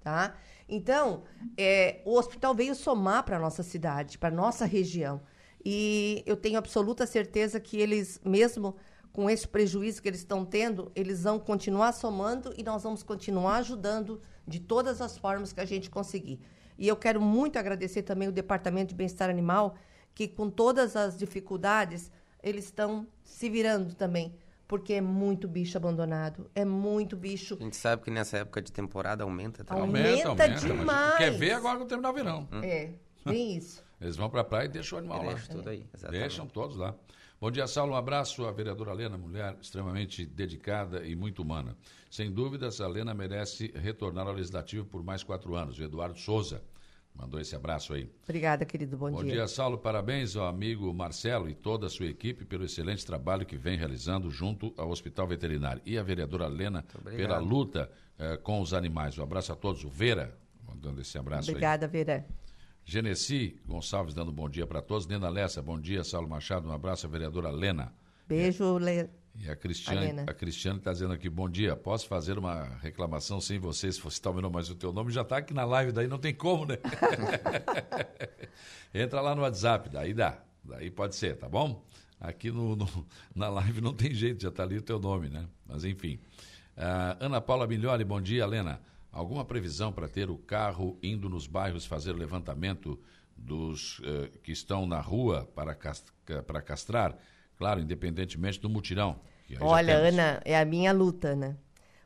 tá? 0.00 0.34
Então, 0.74 1.24
é, 1.54 2.00
o 2.06 2.16
hospital 2.16 2.54
veio 2.54 2.74
somar 2.74 3.24
para 3.24 3.36
a 3.36 3.38
nossa 3.38 3.62
cidade, 3.62 4.16
para 4.16 4.30
a 4.30 4.34
nossa 4.34 4.64
região. 4.64 5.20
E 5.62 6.22
eu 6.24 6.34
tenho 6.34 6.56
absoluta 6.56 7.06
certeza 7.06 7.60
que 7.60 7.76
eles, 7.76 8.18
mesmo 8.24 8.74
com 9.12 9.28
esse 9.28 9.46
prejuízo 9.46 10.00
que 10.00 10.08
eles 10.08 10.20
estão 10.20 10.46
tendo, 10.46 10.90
eles 10.94 11.24
vão 11.24 11.38
continuar 11.38 11.92
somando 11.92 12.54
e 12.56 12.62
nós 12.62 12.84
vamos 12.84 13.02
continuar 13.02 13.56
ajudando 13.56 14.22
de 14.48 14.60
todas 14.60 15.02
as 15.02 15.18
formas 15.18 15.52
que 15.52 15.60
a 15.60 15.66
gente 15.66 15.90
conseguir. 15.90 16.40
E 16.78 16.88
eu 16.88 16.96
quero 16.96 17.20
muito 17.20 17.58
agradecer 17.58 18.02
também 18.02 18.28
o 18.28 18.32
Departamento 18.32 18.88
de 18.88 18.94
Bem-Estar 18.94 19.28
Animal, 19.28 19.74
que 20.14 20.26
com 20.26 20.48
todas 20.48 20.96
as 20.96 21.18
dificuldades, 21.18 22.10
eles 22.42 22.64
estão 22.64 23.06
se 23.22 23.50
virando 23.50 23.94
também, 23.94 24.34
porque 24.72 24.94
é 24.94 25.02
muito 25.02 25.46
bicho 25.46 25.76
abandonado, 25.76 26.50
é 26.54 26.64
muito 26.64 27.14
bicho. 27.14 27.58
A 27.60 27.62
gente 27.62 27.76
sabe 27.76 28.04
que 28.04 28.10
nessa 28.10 28.38
época 28.38 28.62
de 28.62 28.72
temporada 28.72 29.22
aumenta 29.22 29.62
também. 29.62 29.82
Aumenta. 29.82 30.08
Aumenta, 30.08 30.28
aumenta. 30.28 30.48
mas 30.48 30.62
demais. 30.62 31.16
Quer 31.18 31.30
ver 31.32 31.52
agora 31.52 31.78
que 31.80 31.84
terminar 31.84 32.08
o 32.08 32.14
verão. 32.14 32.48
É, 32.62 32.88
bem 33.22 33.54
isso. 33.54 33.84
Eles 34.00 34.16
vão 34.16 34.30
para 34.30 34.40
a 34.40 34.44
praia 34.44 34.64
e 34.64 34.68
deixam 34.68 34.96
o 34.96 35.00
animal 35.00 35.24
lá. 35.24 35.34
Tudo 35.34 35.68
aí, 35.68 35.84
exatamente. 35.92 36.20
Deixam 36.22 36.46
todos 36.46 36.78
lá. 36.78 36.94
Bom 37.38 37.50
dia, 37.50 37.66
Saulo. 37.66 37.92
Um 37.92 37.96
abraço 37.96 38.46
à 38.46 38.50
vereadora 38.50 38.94
Lena, 38.94 39.18
mulher 39.18 39.58
extremamente 39.60 40.24
dedicada 40.24 41.06
e 41.06 41.14
muito 41.14 41.42
humana. 41.42 41.76
Sem 42.10 42.32
dúvidas, 42.32 42.80
a 42.80 42.88
Lena 42.88 43.12
merece 43.12 43.70
retornar 43.74 44.26
ao 44.26 44.32
Legislativo 44.32 44.86
por 44.86 45.02
mais 45.02 45.22
quatro 45.22 45.54
anos. 45.54 45.78
O 45.78 45.82
Eduardo 45.82 46.18
Souza 46.18 46.62
mandou 47.14 47.40
esse 47.40 47.54
abraço 47.54 47.94
aí. 47.94 48.08
Obrigada, 48.24 48.64
querido. 48.64 48.96
Bom, 48.96 49.10
Bom 49.10 49.24
dia, 49.24 49.46
Saulo. 49.46 49.78
Parabéns 49.78 50.36
ao 50.36 50.46
amigo 50.46 50.92
Marcelo 50.92 51.48
e 51.48 51.54
toda 51.54 51.86
a 51.86 51.90
sua 51.90 52.06
equipe 52.06 52.44
pelo 52.44 52.64
excelente 52.64 53.04
trabalho 53.04 53.46
que 53.46 53.56
vem 53.56 53.76
realizando 53.76 54.30
junto 54.30 54.72
ao 54.76 54.90
Hospital 54.90 55.26
Veterinário. 55.26 55.82
E 55.84 55.98
a 55.98 56.02
vereadora 56.02 56.46
Lena 56.46 56.84
pela 57.04 57.38
luta 57.38 57.90
eh, 58.18 58.36
com 58.36 58.60
os 58.60 58.74
animais. 58.74 59.18
Um 59.18 59.22
abraço 59.22 59.52
a 59.52 59.56
todos. 59.56 59.84
O 59.84 59.88
Vera, 59.88 60.36
mandando 60.66 61.00
esse 61.00 61.16
abraço 61.18 61.50
aí. 61.50 61.54
Obrigada, 61.54 61.86
Vera. 61.86 62.26
Genesi 62.84 63.60
Gonçalves 63.66 64.14
dando 64.14 64.32
bom 64.32 64.48
dia 64.48 64.66
para 64.66 64.82
todos. 64.82 65.06
Nena 65.06 65.28
Lessa, 65.28 65.62
bom 65.62 65.78
dia. 65.78 66.02
Saulo 66.02 66.28
Machado, 66.28 66.68
um 66.68 66.72
abraço 66.72 67.06
à 67.06 67.10
vereadora 67.10 67.50
Lena. 67.50 67.92
Beijo, 68.28 68.78
Le... 68.78 69.08
E 69.34 69.48
a 69.50 69.56
Cristiane, 69.56 69.98
a 70.28 70.34
Cristiane 70.34 70.78
está 70.78 70.92
dizendo 70.92 71.14
aqui, 71.14 71.28
bom 71.28 71.48
dia, 71.48 71.74
posso 71.74 72.06
fazer 72.06 72.38
uma 72.38 72.64
reclamação 72.82 73.40
sem 73.40 73.58
você, 73.58 73.90
se 73.90 73.98
você 74.00 74.16
está 74.18 74.28
ouvindo 74.30 74.50
mais 74.50 74.68
o 74.68 74.74
teu 74.74 74.92
nome, 74.92 75.10
já 75.10 75.22
está 75.22 75.38
aqui 75.38 75.54
na 75.54 75.64
live, 75.64 75.90
daí 75.90 76.06
não 76.06 76.18
tem 76.18 76.34
como, 76.34 76.66
né? 76.66 76.76
Entra 78.94 79.20
lá 79.20 79.34
no 79.34 79.42
WhatsApp, 79.42 79.88
daí 79.88 80.12
dá, 80.12 80.38
daí 80.62 80.90
pode 80.90 81.16
ser, 81.16 81.36
tá 81.36 81.48
bom? 81.48 81.82
Aqui 82.20 82.50
no, 82.50 82.76
no- 82.76 83.06
na 83.34 83.48
live 83.48 83.80
não 83.80 83.94
tem 83.94 84.14
jeito, 84.14 84.42
já 84.42 84.50
está 84.50 84.62
ali 84.62 84.76
o 84.76 84.82
teu 84.82 84.98
nome, 84.98 85.28
né? 85.28 85.46
Mas 85.66 85.84
enfim. 85.84 86.18
Ah, 86.76 87.16
Ana 87.18 87.40
Paula 87.40 87.66
Milholi, 87.66 88.04
bom 88.04 88.20
dia, 88.20 88.46
Lena. 88.46 88.80
Alguma 89.10 89.44
previsão 89.44 89.92
para 89.92 90.08
ter 90.08 90.30
o 90.30 90.38
carro 90.38 90.98
indo 91.02 91.28
nos 91.28 91.46
bairros 91.46 91.84
fazer 91.84 92.12
o 92.12 92.16
levantamento 92.16 92.98
dos 93.36 94.00
eh, 94.04 94.30
que 94.42 94.52
estão 94.52 94.86
na 94.86 95.00
rua 95.00 95.50
para, 95.54 95.74
cas- 95.74 96.04
para 96.46 96.62
castrar? 96.62 97.16
Claro, 97.56 97.80
independentemente 97.80 98.60
do 98.60 98.68
mutirão. 98.68 99.20
Olha. 99.60 99.96
Ana, 99.96 100.40
é 100.44 100.58
a 100.58 100.64
minha 100.64 100.92
luta, 100.92 101.34
né? 101.34 101.56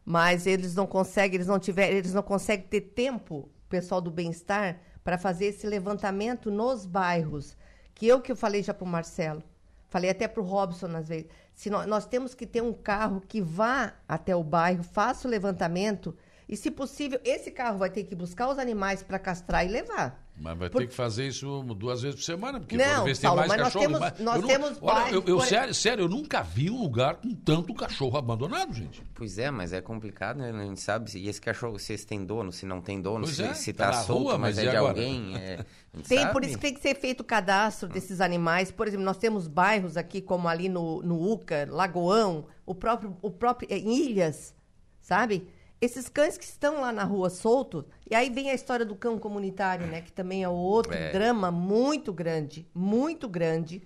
Mas 0.04 0.46
eles 0.46 0.74
não 0.74 0.86
conseguem, 0.86 1.36
eles 1.36 1.46
não 1.46 1.58
tiveram, 1.58 1.96
eles 1.96 2.14
não 2.14 2.22
conseguem 2.22 2.66
ter 2.66 2.80
tempo, 2.80 3.50
o 3.64 3.68
pessoal 3.68 4.00
do 4.00 4.10
bem-estar, 4.10 4.80
para 5.02 5.18
fazer 5.18 5.46
esse 5.46 5.66
levantamento 5.66 6.50
nos 6.50 6.86
bairros. 6.86 7.56
Que 7.94 8.06
eu 8.06 8.20
que 8.20 8.30
eu 8.30 8.36
falei 8.36 8.62
já 8.62 8.74
para 8.74 8.84
o 8.84 8.88
Marcelo, 8.88 9.42
falei 9.88 10.10
até 10.10 10.28
para 10.28 10.42
o 10.42 10.44
Robson 10.44 10.88
às 10.94 11.08
vezes. 11.08 11.26
Se 11.54 11.70
nós, 11.70 11.86
nós 11.86 12.06
temos 12.06 12.34
que 12.34 12.46
ter 12.46 12.62
um 12.62 12.72
carro 12.72 13.20
que 13.20 13.40
vá 13.40 13.94
até 14.06 14.36
o 14.36 14.44
bairro, 14.44 14.82
faça 14.82 15.26
o 15.26 15.30
levantamento 15.30 16.14
e, 16.48 16.56
se 16.56 16.70
possível, 16.70 17.20
esse 17.24 17.50
carro 17.50 17.78
vai 17.78 17.90
ter 17.90 18.04
que 18.04 18.14
buscar 18.14 18.48
os 18.48 18.58
animais 18.58 19.02
para 19.02 19.18
castrar 19.18 19.64
e 19.64 19.68
levar. 19.68 20.25
Mas 20.38 20.58
vai 20.58 20.68
Por- 20.68 20.82
ter 20.82 20.88
que 20.88 20.94
fazer 20.94 21.26
isso 21.28 21.62
duas 21.78 22.02
vezes 22.02 22.16
por 22.20 22.22
semana, 22.24 22.60
porque 22.60 22.76
Não, 22.76 23.04
vez 23.04 23.18
tem 23.18 23.34
mais 23.34 23.48
mas 23.48 23.56
nós 23.58 23.66
cachorro. 23.72 23.84
temos- 23.86 24.00
mas 24.00 24.18
nós 24.20 24.34
eu 24.36 24.40
não- 24.42 24.48
temos 24.48 24.78
olha, 24.82 25.08
eu, 25.10 25.24
eu- 25.26 25.36
por- 25.38 25.46
sério, 25.46 25.74
sério, 25.74 26.04
eu 26.04 26.08
nunca 26.08 26.42
vi 26.42 26.70
um 26.70 26.78
lugar 26.82 27.14
com 27.16 27.34
tanto 27.34 27.72
cachorro 27.72 28.18
abandonado, 28.18 28.74
gente. 28.74 29.02
Pois 29.14 29.38
é, 29.38 29.50
mas 29.50 29.72
é 29.72 29.80
complicado, 29.80 30.36
né? 30.36 30.50
A 30.50 30.64
gente 30.66 30.80
sabe 30.80 31.10
se 31.10 31.18
e 31.18 31.26
esse 31.28 31.40
cachorro, 31.40 31.78
se 31.78 31.94
esse 31.94 32.06
tem 32.06 32.22
dono, 32.22 32.52
se 32.52 32.66
não 32.66 32.82
tem 32.82 33.00
dono, 33.00 33.24
Pois 33.24 33.36
se, 33.36 33.42
é, 33.44 33.54
se 33.54 33.72
tá 33.72 33.86
tá, 33.90 34.02
solto, 34.02 34.24
rua, 34.24 34.32
mas 34.38 34.56
mas 34.56 34.58
é 34.66 34.70
de 34.70 34.76
agora? 34.76 34.92
alguém. 34.98 35.36
É, 35.36 35.64
Tem, 36.06 36.18
sabe. 36.18 36.32
por 36.34 36.44
isso 36.44 36.56
que 36.56 36.60
tem 36.60 36.74
que 36.74 36.80
ser 36.80 36.94
feito 36.96 37.20
o 37.20 37.24
cadastro 37.24 37.88
desses 37.88 38.20
animais. 38.20 38.70
Por 38.70 38.86
exemplo, 38.86 39.06
nós 39.06 39.16
temos 39.16 39.48
bairros 39.48 39.96
aqui, 39.96 40.20
como 40.20 40.46
ali 40.48 40.68
no, 40.68 41.00
no 41.02 41.32
Uca, 41.32 41.66
Lagoão, 41.70 42.46
o 42.66 42.74
próprio, 42.74 43.16
o 43.22 43.30
próprio 43.30 43.66
em 43.72 44.04
Ilhas, 44.04 44.54
sabe? 45.00 45.48
Esses 45.80 46.08
cães 46.08 46.38
que 46.38 46.44
estão 46.44 46.80
lá 46.80 46.90
na 46.90 47.04
rua 47.04 47.28
soltos. 47.28 47.84
E 48.10 48.14
aí 48.14 48.30
vem 48.30 48.50
a 48.50 48.54
história 48.54 48.84
do 48.86 48.96
cão 48.96 49.18
comunitário, 49.18 49.86
né? 49.86 50.00
Que 50.00 50.10
também 50.12 50.42
é 50.42 50.48
outro 50.48 50.94
É. 50.94 51.12
drama 51.12 51.50
muito 51.50 52.12
grande, 52.12 52.66
muito 52.74 53.28
grande. 53.28 53.82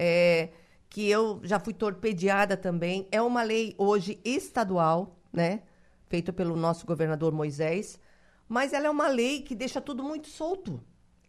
é, 0.00 0.50
que 0.90 1.10
eu 1.10 1.40
já 1.42 1.58
fui 1.58 1.74
torpedeada 1.74 2.56
também. 2.56 3.06
É 3.10 3.20
uma 3.20 3.42
lei 3.42 3.74
hoje 3.76 4.18
estadual, 4.24 5.18
né? 5.32 5.62
Feita 6.08 6.32
pelo 6.32 6.54
nosso 6.56 6.86
governador 6.86 7.32
Moisés. 7.32 7.98
Mas 8.48 8.72
ela 8.72 8.86
é 8.86 8.90
uma 8.90 9.08
lei 9.08 9.42
que 9.42 9.54
deixa 9.56 9.80
tudo 9.80 10.02
muito 10.04 10.28
solto. 10.28 10.80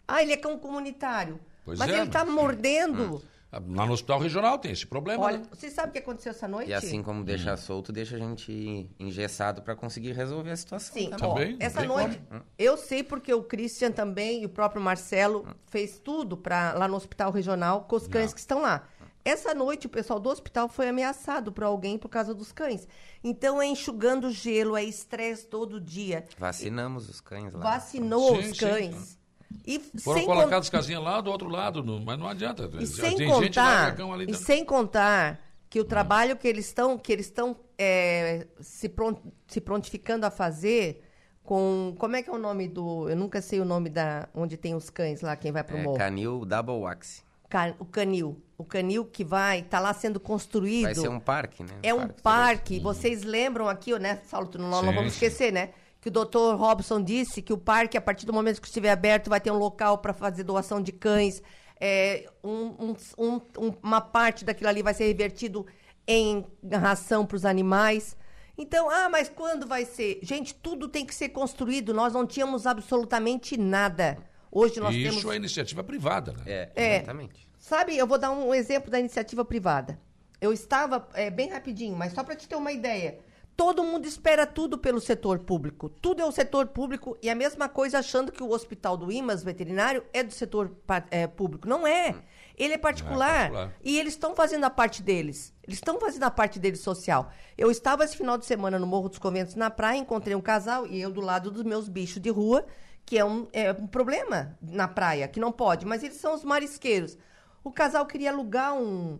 Ah, 0.07 0.21
ele 0.21 0.31
é 0.33 0.37
cão 0.37 0.57
comunitário. 0.57 1.39
Pois 1.65 1.77
mas 1.79 1.89
é, 1.89 1.95
ele 1.95 2.03
está 2.03 2.23
mordendo. 2.23 3.21
Lá 3.51 3.85
no 3.85 3.93
hospital 3.93 4.19
regional 4.19 4.59
tem 4.59 4.71
esse 4.71 4.85
problema. 4.85 5.23
Olha, 5.23 5.39
né? 5.39 5.45
você 5.49 5.71
sabe 5.71 5.89
o 5.89 5.91
que 5.91 5.97
aconteceu 5.97 6.29
essa 6.29 6.47
noite? 6.47 6.69
E 6.69 6.73
assim 6.73 7.01
como 7.01 7.23
deixar 7.23 7.57
solto, 7.57 7.91
deixa 7.91 8.15
a 8.15 8.19
gente 8.19 8.87
engessado 8.99 9.63
para 9.63 9.75
conseguir 9.75 10.11
resolver 10.11 10.51
a 10.51 10.55
situação. 10.55 10.93
Sim, 10.93 11.09
também. 11.09 11.27
ó, 11.27 11.33
Também, 11.33 11.51
não 11.53 11.65
essa 11.65 11.83
noite, 11.83 12.21
eu 12.59 12.77
sei 12.77 13.03
porque 13.03 13.33
o 13.33 13.41
Christian 13.41 13.91
também 13.91 14.43
e 14.43 14.45
o 14.45 14.49
próprio 14.49 14.79
Marcelo 14.79 15.47
fez 15.65 15.97
tudo 15.97 16.37
para 16.37 16.73
lá 16.73 16.87
no 16.87 16.95
hospital 16.95 17.31
regional 17.31 17.85
com 17.85 17.95
os 17.95 18.07
cães 18.07 18.33
que 18.33 18.39
estão 18.39 18.61
lá. 18.61 18.87
Essa 19.25 19.53
noite 19.53 19.87
o 19.87 19.89
pessoal 19.89 20.19
do 20.19 20.29
hospital 20.29 20.69
foi 20.69 20.87
ameaçado 20.87 21.51
por 21.51 21.63
alguém 21.63 21.97
por 21.97 22.09
causa 22.09 22.33
dos 22.33 22.51
cães. 22.51 22.87
Então 23.23 23.61
é 23.61 23.65
enxugando 23.65 24.31
gelo, 24.31 24.77
é 24.77 24.83
estresse 24.83 25.45
todo 25.45 25.79
dia. 25.79 26.25
Vacinamos 26.37 27.09
os 27.09 27.19
cães 27.19 27.53
lá. 27.53 27.59
Vacinou 27.59 28.35
Sim, 28.35 28.51
os 28.51 28.57
sim. 28.57 29.18
E 29.65 29.79
Foram 30.01 30.17
sem 30.19 30.25
colocadas 30.27 30.51
con- 30.69 30.77
as 30.77 30.81
casinhas 30.81 31.03
lá 31.03 31.21
do 31.21 31.31
outro 31.31 31.49
lado, 31.49 31.83
no- 31.83 31.99
mas 31.99 32.17
não 32.19 32.27
adianta. 32.27 32.69
E 32.79 32.85
sem 32.85 33.15
tem 33.17 33.27
gente 33.27 33.55
contar, 33.55 33.95
e 34.27 34.33
sem 34.35 34.63
contar 34.65 35.39
que 35.69 35.79
o 35.79 35.83
trabalho 35.85 36.35
que 36.35 36.47
eles 36.47 36.65
estão 36.67 36.97
que 36.97 37.11
eles 37.11 37.25
estão 37.27 37.55
é, 37.77 38.47
se, 38.59 38.89
pron- 38.89 39.17
se 39.47 39.59
prontificando 39.61 40.25
a 40.25 40.31
fazer 40.31 41.03
com 41.43 41.95
como 41.97 42.15
é 42.15 42.21
que 42.23 42.29
é 42.29 42.33
o 42.33 42.37
nome 42.37 42.67
do 42.67 43.09
eu 43.09 43.15
nunca 43.15 43.41
sei 43.41 43.59
o 43.59 43.65
nome 43.65 43.89
da 43.89 44.27
onde 44.35 44.55
tem 44.57 44.75
os 44.75 44.89
cães 44.89 45.21
lá 45.21 45.35
quem 45.35 45.51
vai 45.51 45.63
pro 45.63 45.77
É, 45.77 45.83
morro 45.83 45.97
canil 45.97 46.45
Double 46.45 46.75
Wax. 46.75 47.23
Ca- 47.49 47.73
o 47.79 47.85
canil 47.85 48.39
o 48.57 48.63
canil 48.63 49.05
que 49.05 49.23
vai 49.23 49.63
tá 49.63 49.79
lá 49.79 49.93
sendo 49.93 50.19
construído 50.19 50.83
Vai 50.83 50.95
ser 50.95 51.09
um 51.09 51.19
parque, 51.19 51.63
né? 51.63 51.69
é 51.81 51.93
um 51.93 51.99
Parque 52.07 52.21
parque. 52.21 52.79
Vocês 52.79 53.23
lembram 53.23 53.67
aqui, 53.67 53.97
né, 53.97 54.19
Saulo? 54.27 54.47
tu 54.47 54.57
Não, 54.59 54.69
não 54.83 54.93
vamos 54.93 55.13
esquecer, 55.13 55.51
né? 55.51 55.69
Que 56.01 56.07
o 56.07 56.11
doutor 56.11 56.55
Robson 56.55 57.01
disse 57.03 57.41
que 57.41 57.51
o 57.51 57.57
parque, 57.57 57.97
a 57.97 58.01
partir 58.01 58.25
do 58.25 58.31
momento 58.33 58.61
que 58.61 58.67
estiver 58.67 58.91
aberto, 58.91 59.29
vai 59.29 59.41
ter 59.41 59.51
um 59.51 59.57
local 59.57 59.97
para 59.97 60.13
fazer 60.13 60.43
doação 60.43 60.81
de 60.81 60.91
cães. 60.93 61.41
É, 61.79 62.29
um- 62.43 62.75
um- 62.79 62.95
um- 63.17 63.41
um- 63.67 63.73
uma 63.83 63.99
parte 64.01 64.43
daquilo 64.45 64.69
ali 64.69 64.81
vai 64.81 64.93
ser 64.93 65.05
revertido 65.07 65.65
em 66.07 66.45
ração 66.71 67.25
para 67.25 67.35
os 67.35 67.45
animais. 67.45 68.15
Então, 68.57 68.89
ah, 68.89 69.07
mas 69.09 69.29
quando 69.29 69.65
vai 69.67 69.85
ser? 69.85 70.19
Gente, 70.21 70.53
tudo 70.53 70.87
tem 70.89 71.05
que 71.05 71.15
ser 71.15 71.29
construído. 71.29 71.93
Nós 71.93 72.13
não 72.13 72.25
tínhamos 72.25 72.65
absolutamente 72.67 73.57
nada. 73.57 74.17
Hoje 74.51 74.79
nós 74.79 74.93
E 74.95 75.03
temos. 75.03 75.17
isso 75.17 75.31
é 75.31 75.35
iniciativa 75.35 75.83
privada, 75.83 76.33
né? 76.33 76.43
É, 76.45 76.71
É. 76.75 76.95
exatamente. 76.97 77.47
Sabe, 77.57 77.95
eu 77.97 78.07
vou 78.07 78.17
dar 78.17 78.31
um 78.31 78.53
exemplo 78.53 78.89
da 78.89 78.99
iniciativa 78.99 79.45
privada. 79.45 79.99
Eu 80.41 80.51
estava, 80.51 81.07
é, 81.13 81.29
bem 81.29 81.49
rapidinho, 81.49 81.95
mas 81.95 82.13
só 82.13 82.23
para 82.23 82.35
te 82.35 82.47
ter 82.47 82.55
uma 82.55 82.71
ideia. 82.71 83.19
Todo 83.59 83.83
mundo 83.83 84.05
espera 84.05 84.47
tudo 84.47 84.77
pelo 84.77 85.01
setor 85.01 85.39
público. 85.39 85.89
Tudo 85.89 86.21
é 86.21 86.25
o 86.25 86.31
setor 86.31 86.67
público 86.67 87.17
e 87.21 87.29
a 87.29 87.35
mesma 87.35 87.67
coisa 87.67 87.99
achando 87.99 88.31
que 88.31 88.41
o 88.41 88.51
hospital 88.51 88.95
do 88.95 89.11
IMAS 89.11 89.43
veterinário 89.43 90.01
é 90.13 90.23
do 90.23 90.31
setor 90.31 90.71
é, 91.11 91.27
público. 91.27 91.67
Não 91.67 91.85
é. 91.85 92.15
Ele 92.55 92.75
é 92.75 92.77
particular. 92.77 93.51
particular. 93.51 93.75
E 93.83 93.99
eles 93.99 94.13
estão 94.13 94.33
fazendo 94.33 94.63
a 94.63 94.69
parte 94.69 95.03
deles. 95.03 95.53
Eles 95.61 95.75
estão 95.75 95.99
fazendo 95.99 96.23
a 96.23 96.31
parte 96.31 96.57
deles 96.57 96.79
social. 96.79 97.33
Eu 97.57 97.69
estava 97.69 98.05
esse 98.05 98.15
final 98.15 98.37
de 98.37 98.45
semana 98.45 98.79
no 98.79 98.87
Morro 98.87 99.09
dos 99.09 99.19
Conventos, 99.19 99.55
na 99.55 99.69
praia, 99.69 99.97
encontrei 99.97 100.33
um 100.33 100.41
casal 100.41 100.87
e 100.87 101.01
eu 101.01 101.11
do 101.11 101.19
lado 101.19 101.51
dos 101.51 101.63
meus 101.63 101.89
bichos 101.89 102.21
de 102.21 102.29
rua, 102.29 102.65
que 103.05 103.17
é 103.17 103.25
um, 103.25 103.45
é 103.51 103.73
um 103.73 103.87
problema 103.87 104.57
na 104.61 104.87
praia, 104.87 105.27
que 105.27 105.37
não 105.37 105.51
pode, 105.51 105.85
mas 105.85 106.01
eles 106.01 106.15
são 106.15 106.33
os 106.33 106.45
marisqueiros. 106.45 107.17
O 107.61 107.73
casal 107.73 108.05
queria 108.05 108.31
alugar 108.31 108.73
um, 108.73 109.19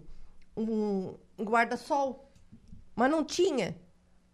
um, 0.56 1.14
um 1.38 1.44
guarda-sol, 1.44 2.32
mas 2.96 3.12
não 3.12 3.22
tinha. 3.22 3.76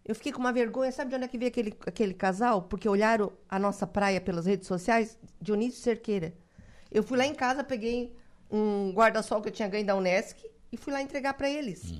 Eu 0.06 0.14
fiquei 0.14 0.30
com 0.30 0.38
uma 0.38 0.52
vergonha. 0.52 0.92
Sabe 0.92 1.10
de 1.10 1.16
onde 1.16 1.24
é 1.24 1.28
que 1.28 1.36
veio 1.36 1.48
aquele, 1.48 1.76
aquele 1.84 2.14
casal? 2.14 2.62
Porque 2.62 2.88
olharam 2.88 3.32
a 3.48 3.58
nossa 3.58 3.86
praia 3.86 4.20
pelas 4.20 4.46
redes 4.46 4.68
sociais? 4.68 5.18
Dionísio 5.42 5.80
Cerqueira. 5.80 6.32
Eu 6.92 7.02
fui 7.02 7.18
lá 7.18 7.26
em 7.26 7.34
casa, 7.34 7.64
peguei 7.64 8.16
um 8.48 8.92
guarda-sol 8.92 9.42
que 9.42 9.48
eu 9.48 9.52
tinha 9.52 9.68
ganho 9.68 9.84
da 9.84 9.96
Unesc 9.96 10.48
e 10.70 10.76
fui 10.76 10.92
lá 10.92 11.02
entregar 11.02 11.34
para 11.34 11.50
eles. 11.50 11.92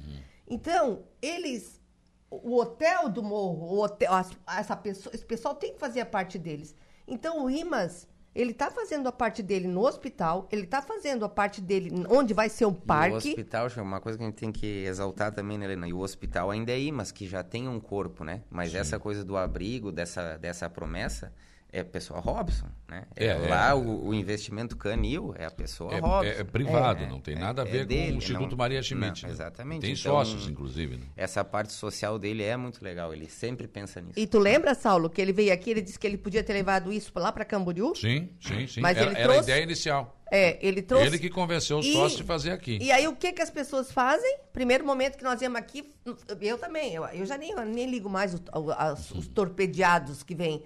Então, 0.47 1.03
eles... 1.21 1.81
O 2.29 2.57
hotel 2.57 3.09
do 3.09 3.23
morro, 3.23 3.67
o 3.67 3.83
hotel, 3.83 4.13
essa 4.49 4.77
pessoa, 4.77 5.15
esse 5.15 5.25
pessoal 5.25 5.55
tem 5.55 5.73
que 5.73 5.79
fazer 5.79 6.01
a 6.01 6.07
parte 6.07 6.39
deles. 6.39 6.75
Então, 7.07 7.45
o 7.45 7.51
IMAS, 7.51 8.09
ele 8.37 8.51
está 8.51 8.71
fazendo 8.71 9.09
a 9.09 9.13
parte 9.13 9.43
dele 9.43 9.67
no 9.67 9.81
hospital, 9.87 10.47
ele 10.53 10.65
está 10.65 10.83
fazendo 10.83 11.25
a 11.25 11.29
parte 11.29 11.61
dele 11.61 11.91
onde 12.09 12.35
vai 12.35 12.51
ser 12.51 12.67
um 12.67 12.71
E 12.71 12.73
o 12.73 12.75
parque. 12.75 13.31
hospital, 13.31 13.69
é 13.75 13.81
uma 13.81 14.01
coisa 14.01 14.19
que 14.19 14.25
a 14.25 14.27
gente 14.27 14.37
tem 14.37 14.53
que 14.53 14.85
exaltar 14.85 15.33
também, 15.33 15.57
né, 15.57 15.65
Helena? 15.65 15.89
E 15.89 15.93
o 15.95 15.99
hospital 16.01 16.51
ainda 16.51 16.71
é 16.71 16.79
IMAS, 16.79 17.11
que 17.11 17.27
já 17.27 17.43
tem 17.43 17.67
um 17.67 17.81
corpo, 17.81 18.23
né? 18.25 18.43
Mas 18.51 18.75
essa 18.75 18.99
coisa 18.99 19.25
do 19.25 19.37
abrigo, 19.37 19.91
dessa, 19.91 20.37
dessa 20.37 20.69
promessa, 20.69 21.33
é 21.77 21.81
a 21.81 21.85
pessoa 21.85 22.21
Robson, 22.21 22.67
né? 22.89 23.05
É, 23.15 23.35
lá 23.35 23.71
é. 23.71 23.75
O, 23.75 24.07
o 24.07 24.15
investimento 24.15 24.77
canil 24.77 25.35
é 25.39 25.45
a 25.45 25.51
pessoa 25.51 25.93
É, 25.95 25.99
Robson. 25.99 26.25
é- 26.31 26.41
é 26.41 26.45
privado, 26.45 27.05
É, 27.05 27.07
não 27.07 27.21
tem 27.21 27.35
é- 27.35 27.39
nada 27.39 27.63
a 27.63 27.69
é 27.69 27.71
ver 27.71 27.81
com 27.83 27.87
dele, 27.89 28.13
o 28.13 28.17
Instituto 28.17 28.51
não- 28.53 28.57
Maria 28.57 28.83
Schmidt. 28.83 29.23
não, 29.23 29.29
né? 29.29 29.35
exatamente. 29.35 29.81
Tem 29.83 29.93
Então, 29.93 30.13
sócios, 30.13 30.49
inclusive. 30.49 30.97
Né? 30.97 31.05
Essa 31.17 31.45
parte 31.45 31.73
social 31.75 32.19
dele 32.19 32.43
é 32.43 32.57
muito 32.57 32.83
legal, 32.83 33.13
ele 33.13 33.29
sempre 33.29 33.69
pensa 33.69 34.01
nisso. 34.01 34.19
E 34.19 34.27
tu 34.27 34.39
lembra, 34.39 34.75
Saulo, 34.75 35.11
que 35.11 35.21
ele 35.21 35.33
veio 35.33 35.53
aqui, 35.53 35.71
ele 35.71 35.83
disse 35.83 35.99
que 35.99 36.07
ele 36.07 36.17
podia 36.17 36.43
ter 36.43 36.55
levado 36.55 36.91
isso 36.93 37.13
lá 37.15 37.31
para 37.31 37.45
Camboriú? 37.45 37.95
Sim, 37.95 38.31
sim, 38.41 38.67
sim. 38.67 38.81
Mas 38.81 38.97
era 38.97 39.11
ele 39.11 39.15
era 39.21 39.25
a 39.25 39.33
trouxe- 39.35 39.51
ideia 39.51 39.63
inicial. 39.63 40.13
É, 40.33 40.59
ele 40.67 40.83
trouxe. 40.83 41.07
Ele 41.07 41.19
que 41.21 41.29
convenceu 41.31 41.79
os 41.79 41.87
E- 41.87 41.93
sócios 41.93 42.17
de 42.17 42.25
fazer 42.25 42.51
aqui. 42.51 42.79
E 42.83 42.91
aí, 42.91 43.07
o 43.07 43.15
que 43.15 43.33
que 43.33 43.41
as 43.43 43.51
pessoas 43.51 43.93
fazem? 43.93 44.39
Primeiro 44.53 44.85
momento 44.85 45.17
que 45.17 45.23
nós 45.23 45.39
viemos 45.39 45.57
aqui, 45.59 45.95
eu 46.41 46.59
também, 46.59 46.95
eu, 46.95 47.05
eu 47.07 47.25
já 47.27 47.39
nem, 47.39 47.51
eu 47.53 47.65
nem 47.65 47.89
ligo 47.89 48.09
mais 48.11 48.35
o- 48.35 48.41
o- 48.59 48.73
as- 48.73 49.11
os 49.13 49.29
torpedeados 49.29 50.23
que 50.25 50.35
vêm. 50.35 50.63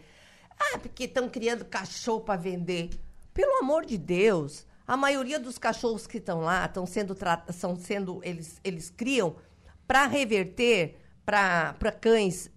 Ah, 0.61 0.79
porque 0.79 1.05
estão 1.05 1.29
criando 1.29 1.65
cachorro 1.65 2.21
para 2.21 2.39
vender. 2.41 2.91
Pelo 3.33 3.59
amor 3.59 3.87
de 3.87 3.97
Deus, 3.97 4.67
a 4.87 4.97
maioria 4.97 5.39
dos 5.41 5.57
cachorros 5.59 6.07
que 6.07 6.19
estão 6.19 6.41
lá 6.41 6.67
estão 6.67 6.85
sendo 6.87 7.17
são 7.53 7.75
sendo, 7.77 8.21
eles, 8.23 8.61
eles 8.63 8.91
criam 8.91 9.37
para 9.87 10.07
reverter 10.07 10.97
para 11.25 11.75
cães 12.01 12.51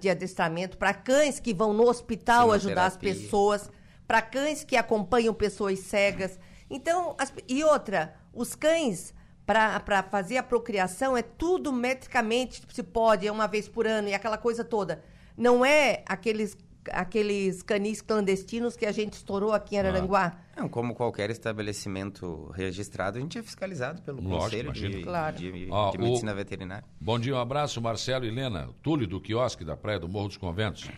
de 0.00 0.08
adestramento, 0.08 0.78
para 0.78 0.94
cães 0.94 1.38
que 1.38 1.52
vão 1.52 1.72
no 1.74 1.86
hospital 1.88 2.48
ajudar 2.52 2.86
as 2.86 2.96
pessoas, 3.22 3.70
para 4.06 4.22
cães 4.22 4.64
que 4.64 4.76
acompanham 4.76 5.34
pessoas 5.34 5.78
cegas. 5.80 6.38
Então, 6.70 7.14
as- 7.18 7.32
e 7.46 7.62
outra, 7.62 8.14
os 8.32 8.54
cães 8.54 9.12
para 9.44 10.02
fazer 10.04 10.38
a 10.38 10.42
procriação 10.42 11.16
é 11.16 11.22
tudo 11.22 11.70
metricamente 11.72 12.62
se 12.72 12.82
pode, 12.82 13.26
é 13.26 13.32
uma 13.32 13.46
vez 13.46 13.68
por 13.68 13.86
ano 13.86 14.08
e 14.08 14.14
aquela 14.14 14.38
coisa 14.38 14.64
toda. 14.64 15.04
Não 15.36 15.62
é 15.64 16.02
aqueles 16.06 16.56
aqueles 16.90 17.62
canis 17.62 18.00
clandestinos 18.02 18.76
que 18.76 18.84
a 18.86 18.92
gente 18.92 19.14
estourou 19.14 19.52
aqui 19.52 19.76
em 19.76 19.78
Araranguá. 19.78 20.38
Não, 20.56 20.68
como 20.68 20.94
qualquer 20.94 21.30
estabelecimento 21.30 22.50
registrado, 22.54 23.18
a 23.18 23.20
gente 23.20 23.38
é 23.38 23.42
fiscalizado 23.42 24.02
pelo 24.02 24.20
Lógico, 24.22 24.66
Conselho 24.66 24.72
de. 24.96 25.02
Claro. 25.02 25.36
de- 25.36 25.52
de 25.66 25.70
o- 25.70 25.92
Medicina 26.00 26.34
Veterinária. 26.34 26.84
Bom 27.00 27.18
dia, 27.18 27.34
um 27.34 27.38
abraço, 27.38 27.80
Marcelo 27.80 28.24
e 28.24 28.28
Helena. 28.28 28.68
Túlio 28.82 29.06
do 29.06 29.20
quiosque 29.20 29.64
da 29.64 29.76
Praia 29.76 29.98
do 29.98 30.08
Morro 30.08 30.28
dos 30.28 30.36
Conventos. 30.36 30.90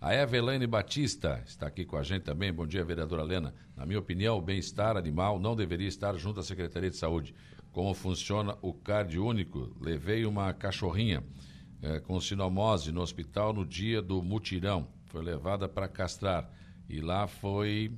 A 0.00 0.14
Eva 0.14 0.36
Elaine 0.36 0.66
Batista 0.66 1.42
está 1.46 1.66
aqui 1.66 1.84
com 1.84 1.96
a 1.96 2.02
gente 2.02 2.22
também. 2.22 2.52
Bom 2.52 2.66
dia, 2.66 2.82
vereadora 2.84 3.22
Helena. 3.22 3.54
Na 3.76 3.84
minha 3.84 3.98
opinião, 3.98 4.38
o 4.38 4.40
bem-estar 4.40 4.96
animal 4.96 5.38
não 5.38 5.54
deveria 5.54 5.88
estar 5.88 6.14
junto 6.16 6.40
à 6.40 6.42
Secretaria 6.42 6.88
de 6.90 6.96
Saúde. 6.96 7.34
Como 7.72 7.92
funciona 7.94 8.56
o 8.62 8.72
CARD 8.72 9.18
único? 9.18 9.70
Levei 9.80 10.24
uma 10.24 10.52
cachorrinha 10.54 11.22
eh, 11.82 12.00
com 12.00 12.18
sinomose 12.20 12.92
no 12.92 13.00
hospital 13.02 13.52
no 13.52 13.64
dia 13.66 14.00
do 14.00 14.22
mutirão. 14.22 14.88
Foi 15.10 15.22
levada 15.22 15.68
para 15.68 15.86
castrar. 15.86 16.50
E 16.88 17.00
lá 17.00 17.26
foi 17.26 17.92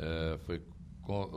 eh, 0.00 0.38
foi, 0.44 0.62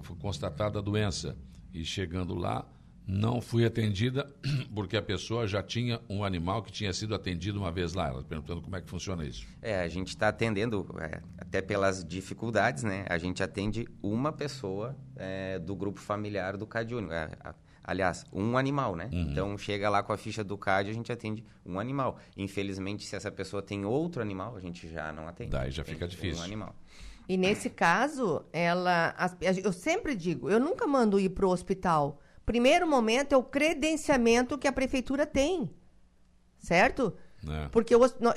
foi 0.03 0.15
constatada 0.17 0.79
a 0.79 0.81
doença. 0.81 1.35
E 1.73 1.83
chegando 1.83 2.33
lá, 2.33 2.65
não 3.05 3.41
fui 3.41 3.65
atendida 3.65 4.31
porque 4.73 4.95
a 4.95 5.01
pessoa 5.01 5.45
já 5.45 5.61
tinha 5.61 5.99
um 6.07 6.23
animal 6.23 6.63
que 6.63 6.71
tinha 6.71 6.93
sido 6.93 7.13
atendido 7.13 7.59
uma 7.59 7.71
vez 7.71 7.93
lá. 7.93 8.07
Ela 8.07 8.23
perguntando 8.23 8.61
como 8.61 8.75
é 8.75 8.81
que 8.81 8.89
funciona 8.89 9.25
isso. 9.25 9.45
É, 9.61 9.81
a 9.81 9.87
gente 9.89 10.09
está 10.09 10.29
atendendo, 10.29 10.87
é, 10.99 11.21
até 11.37 11.61
pelas 11.61 12.05
dificuldades, 12.05 12.83
né? 12.83 13.05
A 13.09 13.17
gente 13.17 13.43
atende 13.43 13.87
uma 14.01 14.31
pessoa 14.31 14.95
é, 15.17 15.59
do 15.59 15.75
grupo 15.75 15.99
familiar 15.99 16.55
do 16.55 16.65
CAD 16.65 16.95
Único. 16.95 17.13
É, 17.13 17.29
aliás, 17.83 18.25
um 18.31 18.57
animal, 18.57 18.95
né? 18.95 19.09
Uhum. 19.11 19.21
Então, 19.31 19.57
chega 19.57 19.89
lá 19.89 20.01
com 20.01 20.13
a 20.13 20.17
ficha 20.17 20.43
do 20.43 20.57
CAD, 20.57 20.89
a 20.89 20.93
gente 20.93 21.11
atende 21.11 21.43
um 21.65 21.79
animal. 21.79 22.17
Infelizmente, 22.37 23.05
se 23.05 23.15
essa 23.15 23.31
pessoa 23.31 23.61
tem 23.61 23.85
outro 23.85 24.21
animal, 24.21 24.55
a 24.55 24.59
gente 24.59 24.87
já 24.87 25.11
não 25.11 25.27
atende. 25.27 25.51
Daí 25.51 25.71
já 25.71 25.83
fica 25.83 26.07
difícil. 26.07 26.41
Um 26.41 26.45
animal. 26.45 26.75
E 27.27 27.37
nesse 27.37 27.69
caso, 27.69 28.43
ela. 28.51 29.15
eu 29.63 29.71
sempre 29.71 30.15
digo, 30.15 30.49
eu 30.49 30.59
nunca 30.59 30.85
mando 30.85 31.19
ir 31.19 31.29
para 31.29 31.45
o 31.45 31.49
hospital. 31.49 32.19
Primeiro 32.45 32.87
momento 32.87 33.33
é 33.33 33.37
o 33.37 33.43
credenciamento 33.43 34.57
que 34.57 34.67
a 34.67 34.73
prefeitura 34.73 35.25
tem. 35.25 35.69
Certo? 36.59 37.13
né? 37.43 37.69
Porque 37.71 37.93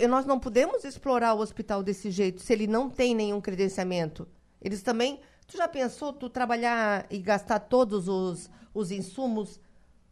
nós 0.09 0.27
não 0.27 0.39
podemos 0.39 0.85
explorar 0.85 1.35
o 1.35 1.41
hospital 1.41 1.83
desse 1.83 2.11
jeito 2.11 2.43
se 2.43 2.53
ele 2.53 2.67
não 2.67 2.91
tem 2.91 3.15
nenhum 3.15 3.41
credenciamento. 3.41 4.27
Eles 4.61 4.83
também. 4.83 5.21
Tu 5.47 5.57
já 5.57 5.69
pensou 5.69 6.13
tu 6.13 6.29
trabalhar 6.29 7.07
e 7.09 7.19
gastar 7.19 7.61
todos 7.61 8.09
os, 8.09 8.51
os 8.77 8.91
insumos 8.91 9.61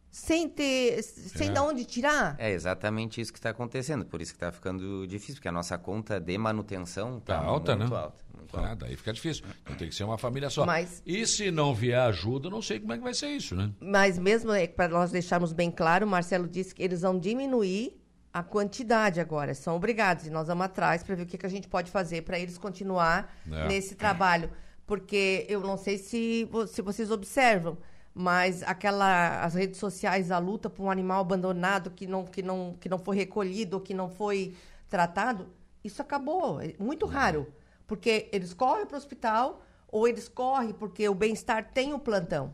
sem 0.09 0.47
ter. 0.47 1.01
sem 1.03 1.49
É. 1.49 1.51
de 1.51 1.59
onde 1.59 1.83
tirar? 1.85 2.35
É 2.39 2.51
exatamente 2.51 3.19
isso 3.19 3.33
que 3.33 3.39
está 3.39 3.49
acontecendo. 3.49 4.05
Por 4.05 4.21
isso 4.21 4.31
que 4.31 4.37
está 4.37 4.51
ficando 4.51 5.05
difícil, 5.05 5.35
porque 5.35 5.47
a 5.49 5.51
nossa 5.51 5.77
conta 5.77 6.19
de 6.19 6.37
manutenção 6.37 7.19
Tá 7.19 7.35
está 7.35 7.37
alta, 7.45 7.75
muito 7.75 7.91
né? 7.93 7.97
alta. 7.99 8.23
Muito 8.37 8.57
alta. 8.57 8.69
Ah, 8.71 8.75
daí 8.75 8.95
fica 8.95 9.11
difícil. 9.11 9.43
Então 9.63 9.75
tem 9.75 9.89
que 9.89 9.95
ser 9.95 10.05
uma 10.05 10.17
família 10.17 10.49
só. 10.49 10.65
Mas- 10.65 11.01
E 11.05 11.25
se 11.27 11.51
não 11.51 11.73
vier 11.75 11.99
ajuda, 11.99 12.47
eu 12.47 12.51
não 12.51 12.61
sei 12.61 12.79
como 12.79 12.93
é 12.93 12.97
que 12.97 13.03
vai 13.03 13.13
ser 13.13 13.27
isso, 13.27 13.55
né? 13.55 13.71
Mas 13.81 14.17
mesmo 14.17 14.51
para 14.75 14.87
nós 14.87 15.11
deixarmos 15.11 15.51
bem 15.51 15.69
claro, 15.69 16.05
o 16.05 16.09
Marcelo 16.09 16.47
disse 16.47 16.73
que 16.73 16.81
eles 16.81 17.01
vão 17.01 17.19
diminuir 17.19 17.99
a 18.31 18.41
quantidade 18.41 19.19
agora. 19.19 19.53
São 19.53 19.75
obrigados. 19.75 20.25
E 20.27 20.29
nós 20.29 20.47
vamos 20.47 20.65
atrás 20.65 21.03
para 21.03 21.15
ver 21.15 21.23
o 21.23 21.25
que, 21.25 21.37
que 21.37 21.45
a 21.45 21.49
gente 21.49 21.67
pode 21.67 21.91
fazer 21.91 22.21
para 22.21 22.39
eles 22.39 22.57
continuar 22.57 23.33
É. 23.51 23.67
nesse 23.67 23.95
trabalho. 23.95 24.49
Porque 24.85 25.45
eu 25.49 25.59
não 25.61 25.75
sei 25.77 25.97
se, 25.97 26.47
se 26.67 26.81
vocês 26.81 27.09
observam, 27.11 27.77
mas 28.17 28.63
aquela 28.63 29.43
as 29.43 29.53
redes 29.53 29.77
sociais, 29.77 30.31
a 30.31 30.37
luta 30.39 30.69
por 30.69 30.83
um 30.83 30.89
animal 30.89 31.19
abandonado 31.19 31.91
que 31.91 32.07
não, 32.07 32.23
que 32.23 32.41
não, 32.41 32.77
que 32.79 32.87
não 32.87 32.97
foi 32.97 33.17
recolhido, 33.17 33.81
que 33.81 33.93
não 33.93 34.09
foi 34.09 34.55
tratado, 34.89 35.49
isso 35.83 36.01
acabou. 36.01 36.61
É 36.61 36.73
muito 36.79 37.05
raro. 37.05 37.45
Porque 37.85 38.29
eles 38.31 38.53
correm 38.53 38.85
para 38.85 38.95
o 38.95 38.97
hospital 38.97 39.61
ou 39.89 40.07
eles 40.07 40.29
correm 40.29 40.71
porque 40.73 41.07
o 41.09 41.13
bem-estar 41.13 41.71
tem 41.73 41.93
o 41.93 41.99
plantão. 41.99 42.53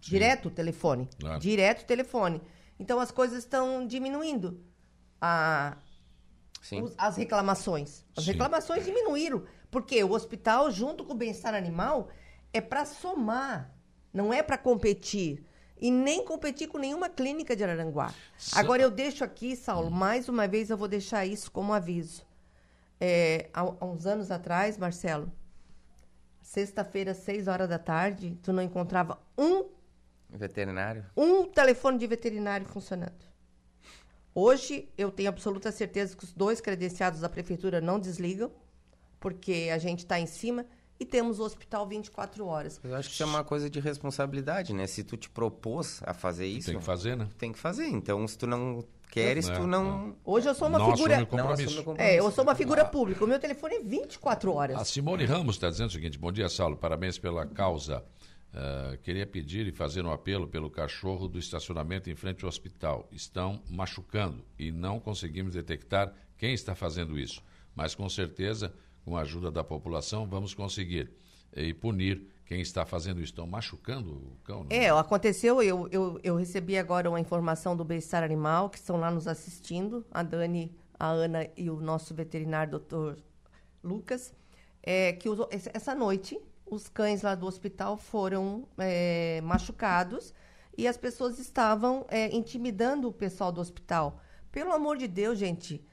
Direto 0.00 0.48
o 0.48 0.50
telefone. 0.50 1.08
Claro. 1.20 1.38
Direto 1.38 1.82
o 1.82 1.86
telefone. 1.86 2.40
Então 2.80 2.98
as 2.98 3.10
coisas 3.12 3.38
estão 3.40 3.86
diminuindo. 3.86 4.60
A, 5.20 5.76
Sim. 6.62 6.82
os- 6.82 6.94
as 6.96 7.16
reclamações. 7.16 8.04
As 8.16 8.24
Sim. 8.24 8.32
reclamações 8.32 8.84
diminuíram. 8.84 9.44
Porque 9.70 10.02
o 10.02 10.12
hospital, 10.12 10.70
junto 10.70 11.04
com 11.04 11.12
o 11.12 11.16
bem-estar 11.16 11.54
animal, 11.54 12.08
é 12.52 12.60
para 12.60 12.84
somar, 12.84 13.70
não 14.12 14.32
é 14.32 14.42
para 14.42 14.58
competir. 14.58 15.44
E 15.80 15.90
nem 15.90 16.24
competir 16.24 16.68
com 16.68 16.78
nenhuma 16.78 17.08
clínica 17.08 17.56
de 17.56 17.64
Araranguá. 17.64 18.14
Sa- 18.38 18.60
Agora 18.60 18.80
eu 18.82 18.90
deixo 18.90 19.24
aqui, 19.24 19.56
Saulo, 19.56 19.90
mais 19.90 20.28
uma 20.28 20.46
vez 20.46 20.70
eu 20.70 20.76
vou 20.76 20.86
deixar 20.86 21.26
isso 21.26 21.50
como 21.50 21.72
aviso. 21.72 22.24
É, 23.00 23.50
há, 23.52 23.60
há 23.62 23.84
uns 23.84 24.06
anos 24.06 24.30
atrás, 24.30 24.78
Marcelo, 24.78 25.32
sexta-feira, 26.40 27.14
seis 27.14 27.48
horas 27.48 27.68
da 27.68 27.78
tarde, 27.78 28.38
tu 28.42 28.52
não 28.52 28.62
encontrava 28.62 29.18
um 29.36 29.66
Veterinário? 30.30 31.04
um 31.16 31.44
telefone 31.46 31.98
de 31.98 32.06
veterinário 32.06 32.66
funcionando. 32.66 33.30
Hoje, 34.34 34.88
eu 34.96 35.10
tenho 35.10 35.28
absoluta 35.28 35.70
certeza 35.70 36.16
que 36.16 36.24
os 36.24 36.32
dois 36.32 36.60
credenciados 36.60 37.20
da 37.20 37.28
prefeitura 37.28 37.80
não 37.82 37.98
desligam, 37.98 38.50
porque 39.20 39.68
a 39.72 39.76
gente 39.78 40.00
está 40.00 40.18
em 40.18 40.26
cima 40.26 40.64
e 41.02 41.04
temos 41.04 41.38
o 41.40 41.42
hospital 41.44 41.86
24 41.86 42.46
horas. 42.46 42.80
Eu 42.82 42.94
acho 42.94 43.08
que 43.08 43.14
isso 43.14 43.22
é 43.22 43.26
uma 43.26 43.42
coisa 43.44 43.68
de 43.68 43.80
responsabilidade, 43.80 44.72
né? 44.72 44.86
Se 44.86 45.02
tu 45.02 45.16
te 45.16 45.28
propôs 45.28 46.00
a 46.04 46.14
fazer 46.14 46.46
isso, 46.46 46.70
Tem 46.70 46.78
que 46.78 46.84
fazer, 46.84 47.16
né? 47.16 47.28
tem 47.38 47.52
que 47.52 47.58
fazer. 47.58 47.86
Então, 47.86 48.26
se 48.28 48.38
tu 48.38 48.46
não 48.46 48.84
queres, 49.10 49.48
É, 49.48 49.54
tu 49.54 49.66
não... 49.66 50.14
Hoje 50.24 50.48
eu 50.48 50.54
sou 50.54 50.68
uma 50.68 50.78
Não 50.78 50.92
figura. 50.92 51.16
assume 51.16 51.28
o 51.32 51.36
Não 51.36 51.50
assume 51.50 51.76
compromisso. 51.76 52.00
É, 52.02 52.18
eu 52.18 52.30
sou 52.30 52.44
uma 52.44 52.54
figura 52.54 52.84
pública. 52.84 53.24
O 53.24 53.28
meu 53.28 53.38
telefone 53.38 53.74
é 53.76 53.80
24 53.80 54.52
horas. 54.54 54.76
A 54.80 54.84
Simone 54.84 55.24
Ramos 55.24 55.56
está 55.56 55.68
dizendo 55.68 55.88
o 55.90 55.92
seguinte: 55.92 56.18
bom 56.18 56.30
dia, 56.32 56.48
Saulo, 56.48 56.76
parabéns 56.76 57.18
pela 57.18 57.44
causa. 57.46 58.02
Ah, 58.54 58.96
queria 59.02 59.26
pedir 59.26 59.66
e 59.66 59.72
fazer 59.72 60.04
um 60.04 60.12
apelo 60.12 60.46
pelo 60.46 60.70
cachorro 60.70 61.26
do 61.26 61.38
estacionamento 61.38 62.10
em 62.10 62.14
frente 62.14 62.44
ao 62.44 62.48
hospital. 62.48 63.08
Estão 63.10 63.62
machucando 63.68 64.44
e 64.58 64.70
não 64.70 65.00
conseguimos 65.00 65.54
detectar 65.54 66.12
quem 66.36 66.52
está 66.54 66.74
fazendo 66.74 67.18
isso. 67.18 67.42
Mas 67.74 67.94
com 67.94 68.08
certeza, 68.08 68.72
com 69.04 69.16
a 69.16 69.22
ajuda 69.22 69.50
da 69.50 69.64
população, 69.64 70.26
vamos 70.26 70.54
conseguir 70.54 71.10
e 71.54 71.74
punir 71.74 72.28
quem 72.46 72.60
está 72.60 72.84
fazendo 72.84 73.20
isso. 73.20 73.32
Estão 73.32 73.46
machucando 73.46 74.12
o 74.12 74.36
cão? 74.44 74.64
né? 74.64 74.84
É, 74.84 74.90
aconteceu, 74.90 75.62
eu, 75.62 75.88
eu, 75.90 76.20
eu 76.22 76.36
recebi 76.36 76.76
agora 76.76 77.08
uma 77.08 77.20
informação 77.20 77.76
do 77.76 77.84
Bem-Estar 77.84 78.22
Animal, 78.22 78.70
que 78.70 78.78
estão 78.78 78.96
lá 78.96 79.10
nos 79.10 79.26
assistindo, 79.26 80.04
a 80.10 80.22
Dani, 80.22 80.74
a 80.98 81.08
Ana 81.08 81.48
e 81.56 81.70
o 81.70 81.80
nosso 81.80 82.14
veterinário, 82.14 82.72
doutor 82.72 83.18
Lucas, 83.82 84.34
é, 84.82 85.12
que 85.12 85.28
essa 85.72 85.94
noite 85.94 86.38
os 86.66 86.88
cães 86.88 87.22
lá 87.22 87.34
do 87.34 87.46
hospital 87.46 87.96
foram 87.96 88.66
é, 88.78 89.40
machucados 89.42 90.32
e 90.76 90.88
as 90.88 90.96
pessoas 90.96 91.38
estavam 91.38 92.06
é, 92.08 92.34
intimidando 92.34 93.08
o 93.08 93.12
pessoal 93.12 93.52
do 93.52 93.60
hospital. 93.60 94.20
Pelo 94.50 94.72
amor 94.72 94.96
de 94.96 95.06
Deus, 95.06 95.38
gente, 95.38 95.84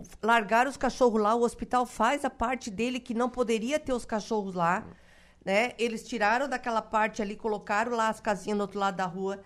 o- 0.00 0.26
largar 0.26 0.66
os 0.66 0.76
cachorros 0.76 1.20
lá, 1.20 1.34
o 1.34 1.42
hospital 1.42 1.84
faz 1.86 2.24
a 2.24 2.30
parte 2.30 2.70
dele 2.70 2.98
que 3.00 3.14
não 3.14 3.28
poderia 3.28 3.78
ter 3.78 3.92
os 3.92 4.04
cachorros 4.04 4.54
lá, 4.54 4.86
né? 5.44 5.72
Eles 5.78 6.06
tiraram 6.06 6.48
daquela 6.48 6.82
parte 6.82 7.22
ali, 7.22 7.36
colocaram 7.36 7.92
lá 7.96 8.08
as 8.08 8.20
casinhas 8.20 8.58
do 8.58 8.62
outro 8.62 8.78
lado 8.78 8.96
da 8.96 9.06
rua, 9.06 9.40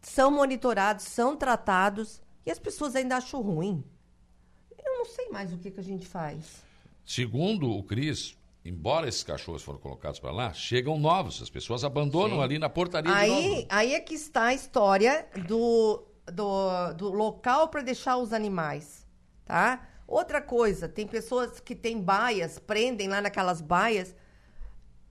são 0.00 0.30
monitorados, 0.30 1.04
são 1.04 1.36
tratados 1.36 2.20
e 2.44 2.50
as 2.50 2.58
pessoas 2.58 2.94
ainda 2.96 3.16
acham 3.16 3.40
ruim. 3.40 3.84
Eu 4.84 4.98
não 4.98 5.04
sei 5.04 5.28
mais 5.30 5.52
o 5.52 5.58
que, 5.58 5.70
que 5.70 5.80
a 5.80 5.82
gente 5.84 6.06
faz. 6.06 6.62
Segundo 7.04 7.70
o 7.70 7.82
Cris, 7.84 8.36
embora 8.64 9.08
esses 9.08 9.22
cachorros 9.22 9.62
foram 9.62 9.78
colocados 9.78 10.18
para 10.20 10.30
lá, 10.32 10.52
chegam 10.52 10.98
novos. 10.98 11.40
As 11.42 11.50
pessoas 11.50 11.84
abandonam 11.84 12.40
ali 12.40 12.58
na 12.58 12.68
portaria 12.68 13.12
de 13.12 13.18
Aí, 13.18 13.66
aí 13.68 13.94
é 13.94 14.00
que 14.00 14.14
está 14.14 14.46
a 14.46 14.54
história 14.54 15.26
do, 15.48 16.02
do, 16.26 16.92
do 16.94 17.08
local 17.12 17.68
para 17.68 17.82
deixar 17.82 18.16
os 18.16 18.32
animais, 18.32 19.01
tá? 19.52 19.86
Outra 20.08 20.40
coisa, 20.40 20.88
tem 20.88 21.06
pessoas 21.06 21.60
que 21.60 21.74
têm 21.74 22.00
baias, 22.00 22.58
prendem 22.58 23.06
lá 23.06 23.20
naquelas 23.20 23.60
baias, 23.60 24.16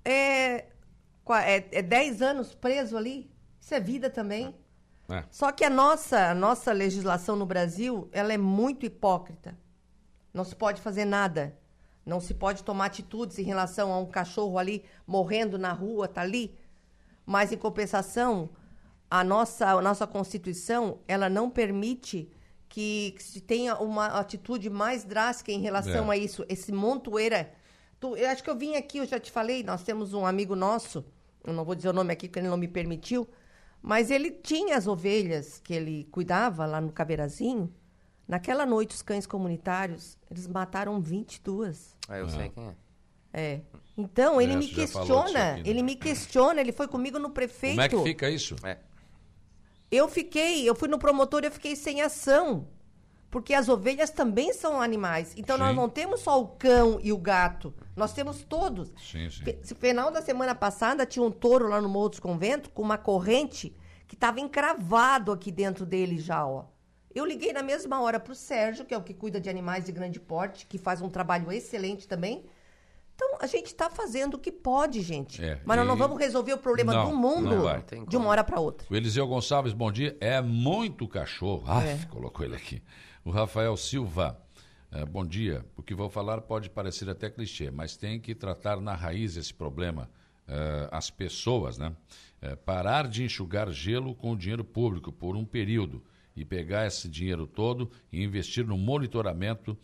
é, 0.04 0.66
é, 1.46 1.68
é 1.72 1.82
10 1.84 2.24
anos 2.24 2.56
preso 2.56 2.98
ali, 2.98 3.30
isso 3.60 3.76
é 3.76 3.80
vida 3.80 4.10
também. 4.10 4.56
É. 5.08 5.24
Só 5.30 5.52
que 5.52 5.64
a 5.64 5.70
nossa, 5.70 6.32
a 6.32 6.34
nossa 6.34 6.72
legislação 6.72 7.36
no 7.36 7.46
Brasil, 7.46 8.10
ela 8.12 8.34
é 8.34 8.38
muito 8.38 8.84
hipócrita. 8.84 9.56
Não 10.34 10.44
se 10.44 10.56
pode 10.56 10.82
fazer 10.82 11.06
nada. 11.06 11.56
Não 12.04 12.20
se 12.20 12.34
pode 12.34 12.64
tomar 12.64 12.86
atitudes 12.86 13.38
em 13.38 13.44
relação 13.44 13.94
a 13.94 14.00
um 14.00 14.08
cachorro 14.08 14.58
ali 14.58 14.84
morrendo 15.06 15.60
na 15.60 15.72
rua, 15.72 16.08
tá 16.08 16.22
ali. 16.22 16.58
Mas 17.28 17.52
em 17.52 17.58
compensação, 17.58 18.50
a 19.08 19.24
nossa, 19.24 19.68
a 19.68 19.82
nossa 19.84 20.08
Constituição, 20.08 20.98
ela 21.08 21.30
não 21.30 21.48
permite 21.48 22.32
que, 22.72 23.12
que 23.18 23.22
se 23.22 23.42
tenha 23.42 23.76
uma 23.78 24.08
atitude 24.08 24.70
mais 24.70 25.04
drástica 25.04 25.52
em 25.52 25.60
relação 25.60 26.10
É. 26.12 26.16
a 26.16 26.18
isso. 26.18 26.46
Esse 26.48 26.72
montoeira. 26.72 27.52
Tu- 28.00 28.16
eu 28.16 28.30
acho 28.30 28.42
que 28.42 28.50
eu 28.50 28.56
vim 28.58 28.76
aqui, 28.76 28.98
eu 29.00 29.06
já 29.06 29.20
te 29.20 29.30
falei, 29.30 29.62
nós 29.62 29.84
temos 29.84 30.14
um 30.14 30.26
amigo 30.26 30.56
nosso, 30.56 31.04
eu 31.46 31.54
não 31.54 31.66
vou 31.66 31.76
dizer 31.76 31.90
o 31.90 31.94
nome 31.94 32.14
aqui 32.14 32.28
porque 32.30 32.40
ele 32.40 32.48
não 32.48 32.56
me 32.58 32.68
permitiu, 32.70 33.28
mas 33.82 34.10
ele 34.10 34.32
tinha 34.32 34.78
as 34.78 34.88
ovelhas 34.88 35.60
que 35.64 35.74
ele 35.74 36.08
cuidava 36.12 36.66
lá 36.66 36.80
no 36.80 36.92
Caveirazinho. 36.94 37.72
Naquela 38.28 38.66
noite, 38.66 38.96
os 38.96 39.02
cães 39.02 39.28
comunitários, 39.28 40.18
eles 40.30 40.48
mataram 40.48 41.02
22. 41.02 41.94
Ah, 42.08 42.18
eu 42.20 42.30
sei 42.30 42.50
quem 42.50 42.68
é. 42.70 42.76
É. 43.34 43.62
Então, 43.98 44.40
ele 44.42 44.54
É, 44.54 44.56
me 44.56 44.68
questiona, 44.68 45.24
aqui, 45.24 45.34
né? 45.34 45.64
ele 45.66 45.84
me 45.84 45.96
questiona, 45.96 46.62
ele 46.62 46.72
foi 46.72 46.88
comigo 46.88 47.20
no 47.20 47.30
prefeito. 47.32 47.74
Como 47.74 47.82
é 47.82 47.90
que 47.90 48.02
fica 48.04 48.30
isso? 48.30 48.56
É. 48.64 48.78
Eu 49.92 50.08
fiquei, 50.08 50.68
eu 50.68 50.74
fui 50.74 50.88
no 50.88 50.98
promotor 50.98 51.44
e 51.44 51.48
eu 51.48 51.52
fiquei 51.52 51.76
sem 51.76 52.02
ação. 52.02 52.68
Porque 53.30 53.54
as 53.54 53.70
ovelhas 53.70 54.10
também 54.10 54.54
são 54.54 54.82
animais. 54.82 55.34
Então 55.38 55.58
nós 55.58 55.70
Sim. 55.70 55.76
não 55.76 55.90
temos 55.90 56.22
só 56.22 56.42
o 56.42 56.48
cão 56.48 57.00
e 57.02 57.12
o 57.12 57.18
gato. 57.18 57.74
Nós 57.96 58.14
temos 58.14 58.44
todos. 58.44 58.92
Sim, 58.98 59.30
sim. 59.30 59.76
Final 59.76 60.12
da 60.12 60.22
semana 60.22 60.56
passada 60.56 61.06
tinha 61.06 61.24
um 61.24 61.32
touro 61.32 61.68
lá 61.68 61.82
no 61.82 61.90
Morro 61.90 62.10
dos 62.10 62.20
Conventos 62.20 62.72
com 62.74 62.82
uma 62.82 62.98
corrente 62.98 63.76
que 64.08 64.16
estava 64.16 64.40
encravado 64.40 65.32
aqui 65.32 65.52
dentro 65.52 65.86
dele 65.86 66.18
já, 66.18 66.46
ó. 66.46 66.66
Eu 67.14 67.26
liguei 67.26 67.52
na 67.52 67.64
mesma 67.64 68.02
hora 68.02 68.20
pro 68.20 68.34
Sérgio, 68.34 68.86
que 68.86 68.94
é 68.94 68.98
o 68.98 69.04
que 69.04 69.14
cuida 69.14 69.40
de 69.40 69.50
animais 69.50 69.86
de 69.86 69.92
grande 69.92 70.20
porte, 70.20 70.66
que 70.66 70.78
faz 70.78 71.02
um 71.02 71.10
trabalho 71.10 71.52
excelente 71.52 72.08
também. 72.08 72.46
Então, 73.24 73.38
a 73.40 73.46
gente 73.46 73.68
está 73.68 73.88
fazendo 73.88 74.34
o 74.34 74.40
que 74.40 74.52
pode, 74.52 75.00
gente. 75.02 75.44
É, 75.44 75.62
Mas 75.64 75.78
nós 75.78 75.88
não 75.88 75.96
vamos 75.96 76.18
resolver 76.18 76.54
o 76.54 76.58
problema 76.58 76.92
Não, 76.92 77.12
do 77.12 77.16
mundo 77.16 77.56
de 78.08 78.18
uma 78.18 78.30
hora 78.30 78.44
para 78.44 78.60
outra. 78.60 78.88
O 78.90 78.96
Eliseu 78.96 79.28
Gonçalves, 79.28 79.74
bom 79.74 79.92
dia. 79.92 80.18
É 80.20 80.42
muito 80.42 81.08
cachorro. 81.08 81.64
Ah, 81.68 81.84
É. 81.84 81.98
colocou 82.10 82.44
ele 82.44 82.56
aqui. 82.56 82.82
O 83.24 83.30
Rafael 83.30 83.78
Silva, 83.78 84.42
eh, 84.92 85.06
bom 85.06 85.24
dia. 85.24 85.64
O 85.78 85.84
que 85.84 85.94
vou 85.94 86.10
falar 86.10 86.42
pode 86.42 86.68
parecer 86.72 87.08
até 87.12 87.30
clichê, 87.30 87.70
mas 87.70 87.96
tem 87.96 88.20
que 88.20 88.34
tratar 88.34 88.82
na 88.82 88.96
raiz 88.96 89.38
esse 89.38 89.54
problema. 89.54 90.10
eh, 90.48 90.90
as 90.92 91.10
pessoas, 91.12 91.78
né? 91.78 91.94
Eh, 92.42 92.56
parar 92.58 93.08
de 93.08 93.24
enxugar 93.24 93.72
gelo 93.72 94.14
com 94.16 94.32
o 94.34 94.36
dinheiro 94.36 94.66
público 94.66 95.10
por 95.12 95.38
um 95.38 95.46
período 95.46 96.04
e 96.36 96.44
pegar 96.44 96.86
esse 96.88 97.08
dinheiro 97.08 97.46
todo 97.48 97.90
e 98.12 98.22
investir 98.22 98.66
no 98.66 98.78
monitoramento 98.78 99.78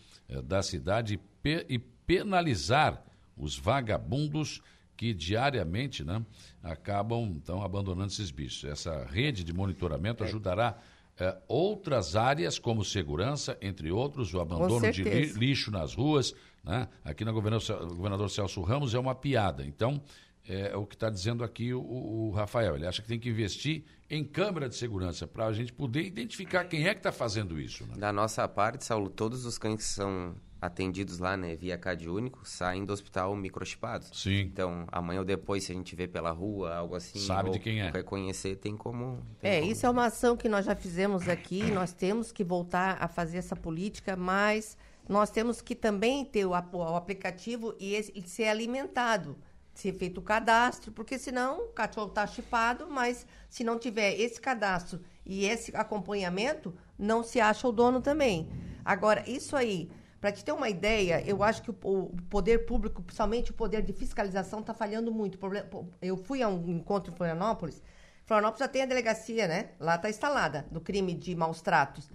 da 0.43 0.61
cidade 0.61 1.13
e, 1.13 1.17
pe- 1.17 1.65
e 1.69 1.79
penalizar 1.79 3.01
os 3.38 3.57
vagabundos 3.57 4.61
que 4.95 5.13
diariamente 5.13 6.03
né, 6.03 6.25
acabam 6.63 7.33
então 7.35 7.61
abandonando 7.61 8.11
esses 8.11 8.31
bichos. 8.31 8.63
Essa 8.63 9.05
rede 9.05 9.43
de 9.43 9.53
monitoramento 9.53 10.23
ajudará 10.23 10.77
eh, 11.19 11.38
outras 11.47 12.15
áreas 12.15 12.57
como 12.57 12.83
segurança, 12.83 13.57
entre 13.61 13.91
outros, 13.91 14.33
o 14.33 14.39
abandono 14.39 14.91
de 14.91 15.03
li- 15.03 15.33
lixo 15.33 15.69
nas 15.69 15.93
ruas. 15.93 16.33
Né? 16.63 16.88
Aqui 17.05 17.23
na 17.23 17.31
governador, 17.31 17.88
governador 17.95 18.29
Celso 18.29 18.61
Ramos 18.61 18.95
é 18.95 18.99
uma 18.99 19.13
piada. 19.13 19.63
Então, 19.65 20.01
é 20.49 20.75
o 20.75 20.85
que 20.85 20.95
está 20.95 21.09
dizendo 21.09 21.43
aqui 21.43 21.73
o, 21.73 21.81
o 21.81 22.31
Rafael. 22.31 22.75
Ele 22.75 22.88
acha 22.88 23.01
que 23.01 23.07
tem 23.07 23.19
que 23.19 23.29
investir 23.29 23.83
em 24.09 24.23
câmera 24.23 24.67
de 24.69 24.75
segurança 24.75 25.27
para 25.27 25.45
a 25.45 25.53
gente 25.53 25.71
poder 25.73 26.03
identificar 26.05 26.63
quem 26.65 26.88
é 26.88 26.93
que 26.93 26.99
está 27.01 27.11
fazendo 27.11 27.59
isso. 27.59 27.85
Né? 27.85 27.95
Da 27.97 28.11
nossa 28.11 28.47
parte, 28.47 28.83
Saulo, 28.83 29.09
todos 29.09 29.45
os 29.45 29.57
cães 29.57 29.75
que 29.75 29.83
são 29.83 30.35
atendidos 30.61 31.19
lá, 31.19 31.37
né, 31.37 31.55
via 31.55 31.77
CAD 31.77 32.09
único, 32.09 32.39
saem 32.43 32.83
do 32.85 32.91
hospital 32.93 33.35
microchipados. 33.35 34.09
Sim. 34.13 34.39
Então, 34.41 34.85
amanhã 34.91 35.19
ou 35.19 35.25
depois, 35.25 35.63
se 35.63 35.71
a 35.71 35.75
gente 35.75 35.95
vê 35.95 36.07
pela 36.07 36.31
rua, 36.31 36.75
algo 36.75 36.95
assim, 36.95 37.19
Sabe 37.19 37.49
ou 37.49 37.53
de 37.53 37.59
quem 37.59 37.81
é. 37.81 37.89
reconhecer, 37.91 38.55
tem 38.57 38.75
como... 38.75 39.21
tem 39.39 39.51
É, 39.51 39.59
como. 39.59 39.71
isso 39.71 39.85
é 39.85 39.89
uma 39.89 40.05
ação 40.05 40.35
que 40.35 40.49
nós 40.49 40.65
já 40.65 40.75
fizemos 40.75 41.27
aqui, 41.29 41.63
nós 41.71 41.93
temos 41.93 42.31
que 42.31 42.43
voltar 42.43 42.97
a 42.99 43.07
fazer 43.07 43.37
essa 43.37 43.55
política, 43.55 44.15
mas 44.15 44.77
nós 45.07 45.29
temos 45.29 45.61
que 45.61 45.75
também 45.75 46.25
ter 46.25 46.45
o, 46.45 46.51
o 46.51 46.95
aplicativo 46.95 47.75
e, 47.79 47.93
esse- 47.93 48.11
e 48.15 48.21
ser 48.23 48.45
alimentado, 48.47 49.37
ser 49.73 49.93
feito 49.93 50.17
o 50.17 50.23
cadastro, 50.23 50.91
porque 50.91 51.19
senão 51.19 51.59
o 51.65 51.67
cachorro 51.67 52.07
está 52.09 52.25
chipado, 52.25 52.87
mas 52.89 53.27
se 53.47 53.63
não 53.63 53.77
tiver 53.77 54.19
esse 54.19 54.41
cadastro 54.41 54.99
e 55.23 55.45
esse 55.45 55.71
acompanhamento, 55.75 56.73
não 56.97 57.21
se 57.23 57.39
acha 57.39 57.67
o 57.67 57.71
dono 57.71 58.01
também. 58.01 58.49
Agora, 58.83 59.23
isso 59.29 59.55
aí, 59.55 59.89
para 60.20 60.32
te 60.32 60.43
ter 60.43 60.51
uma 60.51 60.68
ideia, 60.70 61.24
eu 61.26 61.43
acho 61.43 61.61
que 61.61 61.70
o, 61.70 61.76
o 61.84 62.15
poder 62.30 62.65
público, 62.65 63.01
principalmente 63.03 63.51
o 63.51 63.53
poder 63.53 63.82
de 63.84 63.93
fiscalização, 63.93 64.59
está 64.59 64.74
falhando 64.74 65.11
muito. 65.11 65.38
O 65.38 65.88
Eu 66.01 66.18
fui 66.18 66.41
a 66.41 66.49
um 66.49 66.70
encontro 66.70 67.13
em 67.13 67.15
Florianópolis, 67.15 67.82
Florianópolis 68.26 68.59
já 68.59 68.68
tem 68.68 68.82
a 68.82 68.86
delegacia, 68.86 69.47
né? 69.47 69.70
Lá 69.80 69.95
está 69.95 70.09
instalada, 70.09 70.65
do 70.70 70.82
crime 70.82 71.13
de 71.13 71.36
maus 71.36 71.61
tratos. 71.61 72.09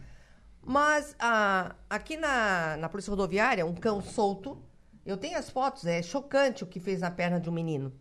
Mas 0.64 1.16
ah, 1.18 1.74
aqui 1.88 2.16
na, 2.16 2.76
na 2.76 2.88
Polícia 2.88 3.10
Rodoviária, 3.10 3.64
um 3.64 3.74
cão 3.74 4.00
solto, 4.00 4.62
eu 5.06 5.16
tenho 5.16 5.38
as 5.38 5.48
fotos, 5.48 5.86
é 5.86 6.02
chocante 6.02 6.62
o 6.62 6.66
que 6.66 6.78
fez 6.78 7.00
na 7.00 7.10
perna 7.10 7.40
de 7.40 7.48
um 7.48 7.52
menino. 7.52 7.92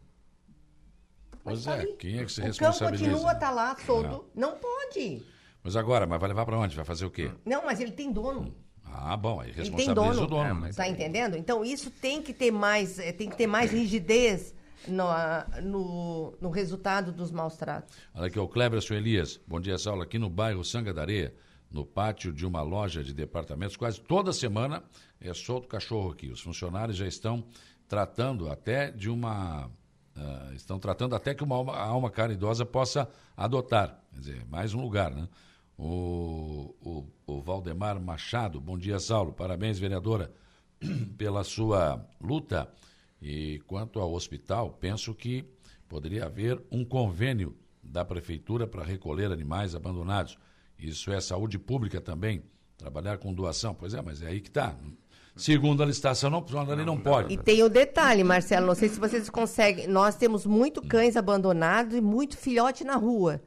Pois 1.44 1.64
Tá 1.64 1.78
é, 1.78 1.86
quem 1.94 2.20
é 2.20 2.26
que 2.26 2.32
se 2.32 2.40
o 2.40 2.44
cão 2.44 2.70
responsabiliza? 2.70 3.12
continua, 3.12 3.36
tá 3.36 3.50
lá, 3.50 3.76
solto. 3.78 4.30
Não 4.36 4.58
pode. 4.58 5.24
Mas 5.64 5.76
agora, 5.76 6.06
mas 6.06 6.20
vai 6.20 6.28
levar 6.28 6.46
para 6.46 6.58
onde? 6.58 6.76
Vai 6.76 6.86
fazer 6.86 7.06
o 7.06 7.12
quê? 7.12 7.32
Não, 7.46 7.66
mas 7.66 7.80
ele 7.80 7.92
tem 7.92 8.12
dono. 8.12 8.54
Ah, 8.94 9.18
bom, 9.18 9.40
aí 9.40 9.52
responsabiliza 9.52 9.94
dono. 9.94 10.24
o 10.24 10.28
dono. 10.28 10.44
É, 10.44 10.54
né? 10.54 10.54
mas- 10.54 10.76
Tá 10.76 10.88
entendendo? 10.88 11.36
Então 11.38 11.64
isso 11.64 11.90
tem 11.90 12.22
que 12.22 12.34
ter 12.34 12.52
mais, 12.52 13.00
eh, 13.00 13.12
tem 13.12 13.30
que 13.30 13.36
ter 13.38 13.48
mais 13.48 13.72
rigidez 13.72 14.54
no, 14.88 15.06
no, 15.64 16.38
no 16.42 16.50
resultado 16.50 17.12
dos 17.12 17.32
maus 17.32 17.56
tratos. 17.56 17.96
Olha 18.14 18.28
aqui, 18.28 18.40
o 18.40 18.48
Cleberson 18.48 18.94
Elias. 18.96 19.40
Bom 19.48 19.60
dia, 19.60 19.78
Saulo. 19.78 20.02
Aqui 20.02 20.18
no 20.20 20.30
bairro 20.30 20.64
Sanga 20.64 20.94
da 20.94 21.02
Areia, 21.02 21.34
no 21.70 21.86
pátio 21.86 22.34
de 22.34 22.46
uma 22.46 22.62
loja 22.62 23.04
de 23.04 23.14
departamentos, 23.14 23.78
quase 23.78 24.00
toda 24.02 24.34
semana 24.34 24.84
é 25.20 25.34
solto 25.34 25.68
cachorro 25.68 26.12
aqui. 26.12 26.28
Os 26.30 26.42
funcionários 26.42 26.98
já 26.98 27.08
estão 27.08 27.44
tratando 27.88 28.50
até 28.50 28.92
de 28.92 29.10
uma. 29.10 29.70
ah, 30.16 30.50
estão 30.54 30.80
tratando 30.80 31.16
até 31.16 31.34
que 31.34 31.44
uma 31.44 31.56
alma, 31.56 31.78
alma 31.78 32.10
caridosa 32.10 32.66
possa 32.66 33.08
adotar. 33.38 34.00
Quer 34.14 34.20
dizer, 34.20 34.46
mais 34.50 34.74
um 34.74 34.82
lugar, 34.82 35.12
né? 35.16 35.28
O, 35.78 36.76
o, 36.82 37.06
o 37.32 37.42
Valdemar 37.42 38.00
Machado, 38.00 38.60
bom 38.60 38.78
dia, 38.78 39.00
Saulo. 39.00 39.32
Parabéns, 39.32 39.80
vereadora, 39.80 40.32
pela 41.18 41.44
sua 41.44 42.06
luta. 42.20 42.70
E 43.22 43.60
quanto 43.68 44.00
ao 44.00 44.14
hospital, 44.14 44.72
penso 44.72 45.14
que 45.14 45.46
poderia 45.88 46.26
haver 46.26 46.62
um 46.72 46.84
convênio 46.84 47.56
da 47.82 48.04
prefeitura 48.04 48.68
para 48.68 48.84
recolher 48.84 49.32
animais 49.32 49.76
abandonados. 49.76 50.38
Isso 50.78 51.12
é 51.12 51.22
saúde 51.22 51.58
pública 51.58 52.02
também. 52.02 52.44
Trabalhar 52.78 53.18
com 53.18 53.34
doação. 53.34 53.74
Pois 53.74 53.94
é, 53.94 54.02
mas 54.02 54.22
é 54.22 54.28
aí 54.28 54.42
que 54.42 54.50
está. 54.50 54.76
Segundo 55.36 55.82
a 55.82 55.86
licitação, 55.86 56.30
não, 56.30 56.44
ali 56.72 56.84
não 56.84 56.98
pode. 56.98 57.34
E 57.34 57.38
tem 57.38 57.64
o 57.64 57.70
detalhe, 57.70 58.24
Marcelo, 58.24 58.68
não 58.68 58.76
sei 58.76 58.90
se 58.90 59.00
vocês 59.00 59.30
conseguem. 59.30 59.88
Nós 59.88 60.16
temos 60.16 60.46
muito 60.46 60.82
cães 60.82 61.16
abandonados 61.16 61.96
e 61.96 62.02
muito 62.02 62.38
filhote 62.38 62.84
na 62.84 62.96
rua. 62.96 63.42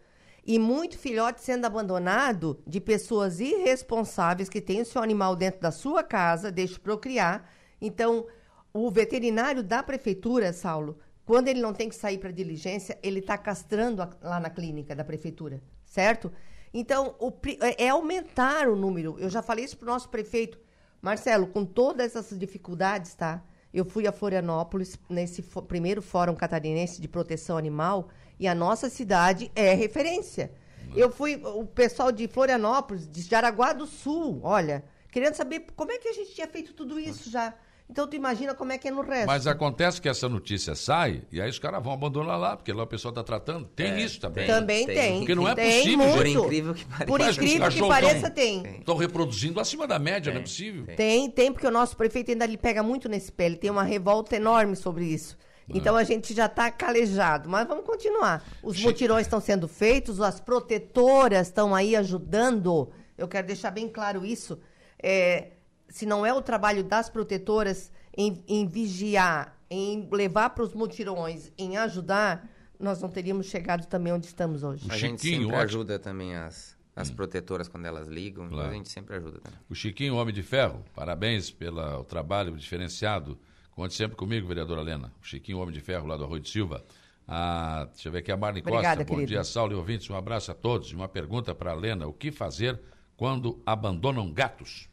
E 0.47 0.59
muito 0.59 0.99
filhote 0.99 1.41
sendo 1.41 1.65
abandonado 1.65 2.63
de 2.67 2.81
pessoas 2.81 3.41
irresponsáveis 3.41 4.49
que 4.49 4.61
têm 4.61 4.83
o 4.83 4.85
seu 4.85 5.03
animal 5.03 5.35
dentro 5.35 5.61
da 5.61 5.71
sua 5.71 6.03
casa, 6.03 6.53
deixa 6.53 6.79
procriar. 6.79 7.49
Então, 7.81 8.27
o 8.73 8.91
veterinário 8.91 9.63
da 9.63 9.83
prefeitura, 9.83 10.53
Saulo, 10.53 10.99
quando 11.25 11.49
ele 11.49 11.63
não 11.63 11.73
tem 11.73 11.89
que 11.89 11.95
sair 11.97 12.19
para 12.19 12.31
diligência, 12.31 12.99
ele 13.03 13.21
está 13.21 13.39
castrando 13.39 14.03
a- 14.03 14.11
lá 14.21 14.39
na 14.39 14.51
clínica 14.51 14.95
da 14.95 15.03
prefeitura, 15.05 15.63
certo? 15.87 16.31
Então, 16.73 17.15
o 17.19 17.33
é 17.63 17.87
é 17.87 17.89
aumentar 17.89 18.69
o 18.69 18.77
número. 18.77 19.17
Eu 19.19 19.31
já 19.31 19.41
falei 19.41 19.65
isso 19.65 19.79
para 19.79 19.89
o 19.89 19.93
nosso 19.93 20.11
prefeito. 20.11 20.59
Marcelo, 21.01 21.47
com 21.47 21.65
todas 21.65 22.17
essas 22.17 22.39
dificuldades, 22.39 23.15
tá? 23.15 23.43
Eu 23.73 23.85
fui 23.85 24.07
a 24.07 24.13
Florianópolis 24.13 24.99
nesse 25.09 25.43
primeiro 25.67 26.03
Fórum 26.03 26.35
Catarinense 26.35 27.01
de 27.01 27.09
Proteção 27.09 27.57
Animal 27.57 28.09
e 28.39 28.47
a 28.49 28.55
nossa 28.55 28.89
cidade 28.89 29.51
é 29.55 29.75
referência. 29.75 30.51
Eu 30.95 31.11
fui, 31.11 31.41
o 31.43 31.65
pessoal 31.65 32.13
de 32.13 32.29
Florianópolis, 32.29 33.09
de 33.11 33.23
Jaraguá 33.23 33.73
do 33.73 33.87
Sul, 33.87 34.41
olha, 34.45 34.85
querendo 35.11 35.35
saber 35.35 35.67
como 35.75 35.91
é 35.91 35.99
que 35.99 36.09
a 36.09 36.13
gente 36.13 36.33
tinha 36.35 36.47
feito 36.47 36.73
tudo 36.73 37.01
isso 37.01 37.31
já. 37.31 37.53
Então, 37.91 38.07
tu 38.07 38.17
imagina 38.17 38.55
como 38.55 38.73
é 38.73 38.79
que 38.79 38.89
é 38.89 38.91
no 38.91 39.03
resto. 39.03 39.27
Mas 39.27 39.47
acontece 39.47 40.01
que 40.01 40.09
essa 40.09 40.27
notícia 40.27 40.75
sai 40.75 41.23
e 41.31 41.39
aí 41.41 41.51
os 41.51 41.59
caras 41.59 41.83
vão 41.83 41.93
abandonar 41.93 42.39
lá, 42.39 42.57
porque 42.57 42.73
lá 42.73 42.85
o 42.85 42.87
pessoal 42.87 43.11
está 43.11 43.23
tratando. 43.23 43.67
Tem 43.67 43.91
É, 43.91 44.01
isso 44.01 44.19
também. 44.21 44.47
tem. 44.47 44.55
Também 44.55 44.87
tem. 44.87 45.19
Porque 45.19 45.35
não 45.35 45.47
é 45.49 45.55
tem 45.55 45.79
possível, 45.83 45.99
muito. 45.99 46.17
Por 46.17 46.27
incrível 46.27 46.75
que 46.75 46.85
pareça. 46.87 47.07
Por 47.07 47.21
incrível 47.21 47.69
que 47.71 47.81
pareça, 47.89 48.31
tem. 48.31 48.79
Estão 48.79 48.97
reproduzindo 48.97 49.61
acima 49.61 49.87
da 49.87 49.99
média, 49.99 50.33
não 50.33 50.41
é 50.41 50.43
possível. 50.43 50.87
Tem, 50.97 51.31
tem, 51.31 51.53
porque 51.53 51.67
o 51.67 51.71
nosso 51.71 51.95
prefeito 51.95 52.31
ainda 52.31 52.47
lhe 52.47 52.57
pega 52.57 52.83
muito 52.83 53.07
nesse 53.07 53.31
pé. 53.31 53.47
Ele 53.47 53.57
tem 53.57 53.71
uma 53.71 53.83
revolta 53.83 54.35
enorme 54.35 54.77
sobre 54.77 55.05
isso. 55.05 55.37
Então 55.69 55.97
a 55.97 56.05
gente 56.05 56.35
já 56.35 56.47
está 56.47 56.71
calejado. 56.71 57.49
Mas 57.49 57.67
vamos 57.67 57.85
continuar. 57.85 58.45
Os 58.63 58.81
mutirões 58.83 59.27
estão 59.27 59.41
sendo 59.41 59.67
feitos, 59.67 60.21
as 60.21 60.41
protetoras 60.41 61.47
estão 61.49 61.75
aí 61.75 61.97
ajudando. 61.97 62.91
Eu 63.17 63.27
quero 63.29 63.47
deixar 63.47 63.71
bem 63.71 63.89
claro 63.89 64.25
isso. 64.25 64.59
É, 65.03 65.53
se 65.89 66.05
não 66.07 66.25
é 66.27 66.33
o 66.33 66.43
trabalho 66.43 66.83
das 66.85 67.09
protetoras 67.09 67.91
em, 68.17 68.43
em 68.49 68.67
vigiar, 68.67 69.57
em 69.71 70.09
levar 70.11 70.51
para 70.51 70.65
os 70.65 70.75
mutirões, 70.75 71.53
em 71.57 71.77
ajudar, 71.77 72.49
nós 72.79 73.01
não 73.01 73.09
teríamos 73.09 73.47
chegado 73.47 73.87
também 73.87 74.13
onde 74.13 74.27
estamos 74.27 74.63
hoje. 74.63 74.87
A 74.91 74.97
gente 74.97 75.21
Chiquinho, 75.23 75.43
sempre 75.43 75.57
ótimo. 75.57 75.63
ajuda 75.63 75.99
também 75.99 76.35
as, 76.37 76.77
as 76.95 77.11
protetoras 77.11 77.69
quando 77.69 77.87
elas 77.87 78.09
ligam, 78.09 78.45
então 78.45 78.57
Claro. 78.59 78.71
a 78.73 78.75
gente 78.75 78.89
sempre 78.91 79.17
ajuda 79.17 79.39
também. 79.41 79.59
O 79.69 79.75
Chiquinho, 79.75 80.17
Homem 80.17 80.35
de 80.35 80.43
Ferro, 80.43 80.85
parabéns 80.95 81.51
pelo 81.51 82.05
trabalho 82.05 82.57
diferenciado. 82.57 83.39
Conte 83.75 83.95
sempre 83.95 84.17
comigo, 84.17 84.47
vereadora 84.47 84.83
Helena. 84.83 85.13
O 85.21 85.27
Chiquinho, 85.27 85.59
Homem 85.59 85.75
de 85.75 85.81
Ferro, 85.81 86.07
lá 86.07 86.17
do 86.17 86.25
Arroio 86.25 86.41
de 86.41 86.49
Silva. 86.49 86.85
Ah, 87.27 87.89
deixa 87.93 88.09
eu 88.09 88.13
ver 88.13 88.19
aqui 88.19 88.31
a 88.31 88.37
Marne 88.37 88.61
Obrigada, 88.61 89.05
Costa. 89.05 89.21
Bom 89.21 89.27
dia, 89.27 89.43
Saulo 89.43 89.73
e 89.73 89.75
ouvintes. 89.75 90.09
Um 90.09 90.17
abraço 90.17 90.53
a 90.53 90.55
todos. 90.55 90.93
E 90.93 90.95
Uma 90.95 91.09
pergunta 91.09 91.55
para 91.55 91.73
a 91.73 91.77
Helena. 91.77 92.07
O 92.07 92.13
que 92.13 92.31
fazer 92.31 92.81
quando 93.17 93.61
abandonam 93.67 94.33
gatos? 94.33 94.89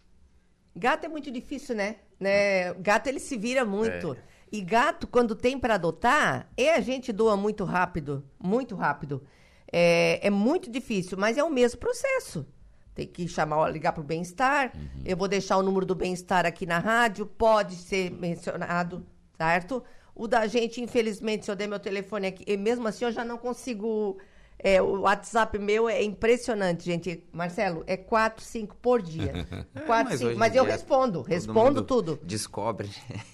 Gato 0.76 1.06
é 1.06 1.10
muito 1.10 1.30
difícil, 1.30 1.76
né? 1.76 1.98
né? 2.20 2.74
Gato 2.76 3.08
ele 3.08 3.20
se 3.20 3.38
vira 3.38 3.64
muito. 3.64 4.18
E 4.52 4.62
gato, 4.62 5.06
quando 5.06 5.36
tem 5.36 5.60
para 5.60 5.76
adotar, 5.76 6.50
é 6.58 6.74
a 6.74 6.82
gente 6.82 7.14
doa 7.14 7.38
muito 7.38 7.64
rápido, 7.64 8.26
muito 8.40 8.76
rápido. 8.76 9.24
É, 9.72 10.20
é 10.26 10.30
muito 10.30 10.70
difícil, 10.72 11.18
mas 11.18 11.38
é 11.38 11.44
o 11.44 11.50
mesmo 11.50 11.80
processo. 11.80 12.46
Tem 12.94 13.08
que 13.08 13.28
chamar, 13.28 13.70
ligar 13.70 13.94
para 13.94 14.02
o 14.02 14.04
bem-estar. 14.04 14.74
Eu 15.06 15.16
vou 15.16 15.28
deixar 15.28 15.58
o 15.58 15.64
número 15.64 15.86
do 15.86 15.96
bem-estar 15.96 16.46
aqui 16.46 16.66
na 16.66 16.80
rádio, 16.80 17.26
pode 17.26 17.76
ser 17.76 18.12
mencionado, 18.12 19.06
certo? 19.38 19.84
O 20.14 20.28
da 20.28 20.46
gente, 20.46 20.82
infelizmente, 20.82 21.46
se 21.46 21.52
eu 21.52 21.56
der 21.56 21.68
meu 21.68 21.80
telefone 21.80 22.28
aqui, 22.28 22.44
e 22.46 22.58
mesmo 22.58 22.88
assim 22.88 23.06
eu 23.06 23.12
já 23.12 23.24
não 23.24 23.38
consigo 23.38 24.18
É, 24.64 24.80
o 24.80 25.02
WhatsApp 25.02 25.58
meu 25.58 25.90
é 25.90 26.04
impressionante, 26.04 26.84
gente. 26.86 27.24
Marcelo, 27.34 27.84
é 27.88 27.98
4, 27.98 28.44
5 28.44 28.76
por 28.76 29.02
dia. 29.02 29.48
4, 29.88 29.88
mas 29.88 30.20
5. 30.20 30.30
hoje 30.30 30.38
Mas 30.38 30.54
em 30.54 30.58
eu 30.58 30.64
respondo, 30.64 31.22
respondo 31.24 31.82
tudo. 31.82 32.20
Descobre. 32.24 32.90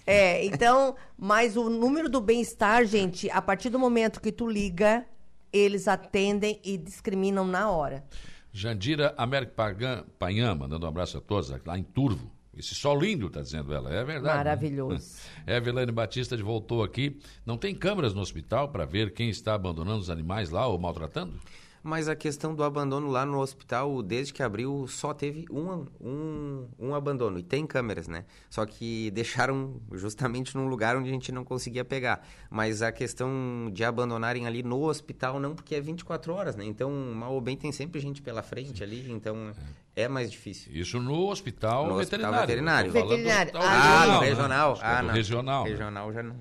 É, 0.06 0.44
então, 0.48 0.96
mas 1.18 1.58
o 1.58 1.70
número 1.70 2.08
do 2.08 2.22
bem-estar, 2.22 2.86
gente, 2.86 3.30
a 3.30 3.42
partir 3.42 3.70
do 3.70 3.78
momento 3.78 4.22
que 4.22 4.32
tu 4.32 4.48
liga, 4.48 5.06
eles 5.52 5.88
atendem 5.90 6.62
e 6.64 6.78
discriminam 6.78 7.46
na 7.46 7.70
hora. 7.70 8.06
Jandira 8.58 9.14
Américo 9.16 9.54
Panhã, 10.18 10.56
mandando 10.56 10.84
um 10.84 10.90
abraço 10.90 11.20
a 11.20 11.22
todos, 11.22 11.54
lá 11.64 11.78
em 11.78 11.84
Turvo. 11.84 12.32
Esse 12.58 12.74
sol 12.74 13.00
lindo, 13.00 13.30
tá 13.30 13.40
dizendo 13.40 13.72
ela. 13.72 13.94
É 13.94 14.04
verdade. 14.04 14.24
né? 14.24 14.34
Maravilhoso. 14.34 15.16
Evelane 15.46 15.92
Batista 15.92 16.36
de 16.36 16.42
voltou 16.42 16.82
aqui. 16.82 17.20
Não 17.46 17.56
tem 17.56 17.76
câmeras 17.76 18.16
no 18.16 18.22
hospital 18.22 18.70
para 18.70 18.84
ver 18.84 19.14
quem 19.14 19.30
está 19.30 19.54
abandonando 19.54 20.00
os 20.00 20.10
animais 20.10 20.50
lá 20.50 20.66
ou 20.66 20.80
maltratando? 20.80 21.40
Mas 21.88 22.10
a 22.10 22.16
questão 22.18 22.54
do 22.54 22.64
abandono 22.66 23.08
lá 23.08 23.26
no 23.26 23.40
hospital, 23.40 24.04
desde 24.04 24.34
que 24.34 24.44
abriu, 24.44 24.86
só 24.90 25.14
teve 25.14 25.46
um, 25.50 25.86
um, 26.02 26.68
um 26.78 26.94
abandono. 26.94 27.40
E 27.40 27.44
tem 27.44 27.66
câmeras, 27.66 28.10
né? 28.10 28.26
Só 28.50 28.66
que 28.66 29.10
deixaram 29.12 29.80
justamente 29.94 30.54
num 30.58 30.68
lugar 30.68 30.98
onde 30.98 31.08
a 31.08 31.14
gente 31.14 31.32
não 31.32 31.46
conseguia 31.46 31.86
pegar. 31.86 32.28
Mas 32.50 32.82
a 32.82 32.92
questão 32.92 33.72
de 33.72 33.86
abandonarem 33.86 34.46
ali 34.46 34.62
no 34.64 34.84
hospital, 34.84 35.40
não, 35.40 35.56
porque 35.56 35.76
é 35.76 35.80
24 35.80 36.34
horas, 36.34 36.58
né? 36.58 36.66
Então, 36.66 36.92
mal 36.92 37.34
ou 37.34 37.40
bem, 37.40 37.56
tem 37.56 37.72
sempre 37.72 38.02
gente 38.02 38.22
pela 38.22 38.44
frente 38.44 38.84
ali, 38.84 39.10
então 39.10 39.54
é 39.96 40.10
mais 40.10 40.30
difícil. 40.30 40.72
Isso 40.76 41.00
no 41.00 41.30
hospital 41.30 41.88
No 41.88 42.00
hospital 42.00 42.32
veterinário. 42.34 42.92
veterinário. 42.92 42.92
Veterinário. 42.92 43.52
hospital 43.58 43.62
Ah, 43.66 44.06
no 44.08 44.20
né? 44.22 44.28
regional? 44.28 44.72
Hospital 44.74 44.94
Ah, 44.94 45.02
não. 45.04 45.14
regional. 45.14 45.64
né? 45.64 45.70
Regional 45.70 46.14
já 46.14 46.24
não. 46.24 46.36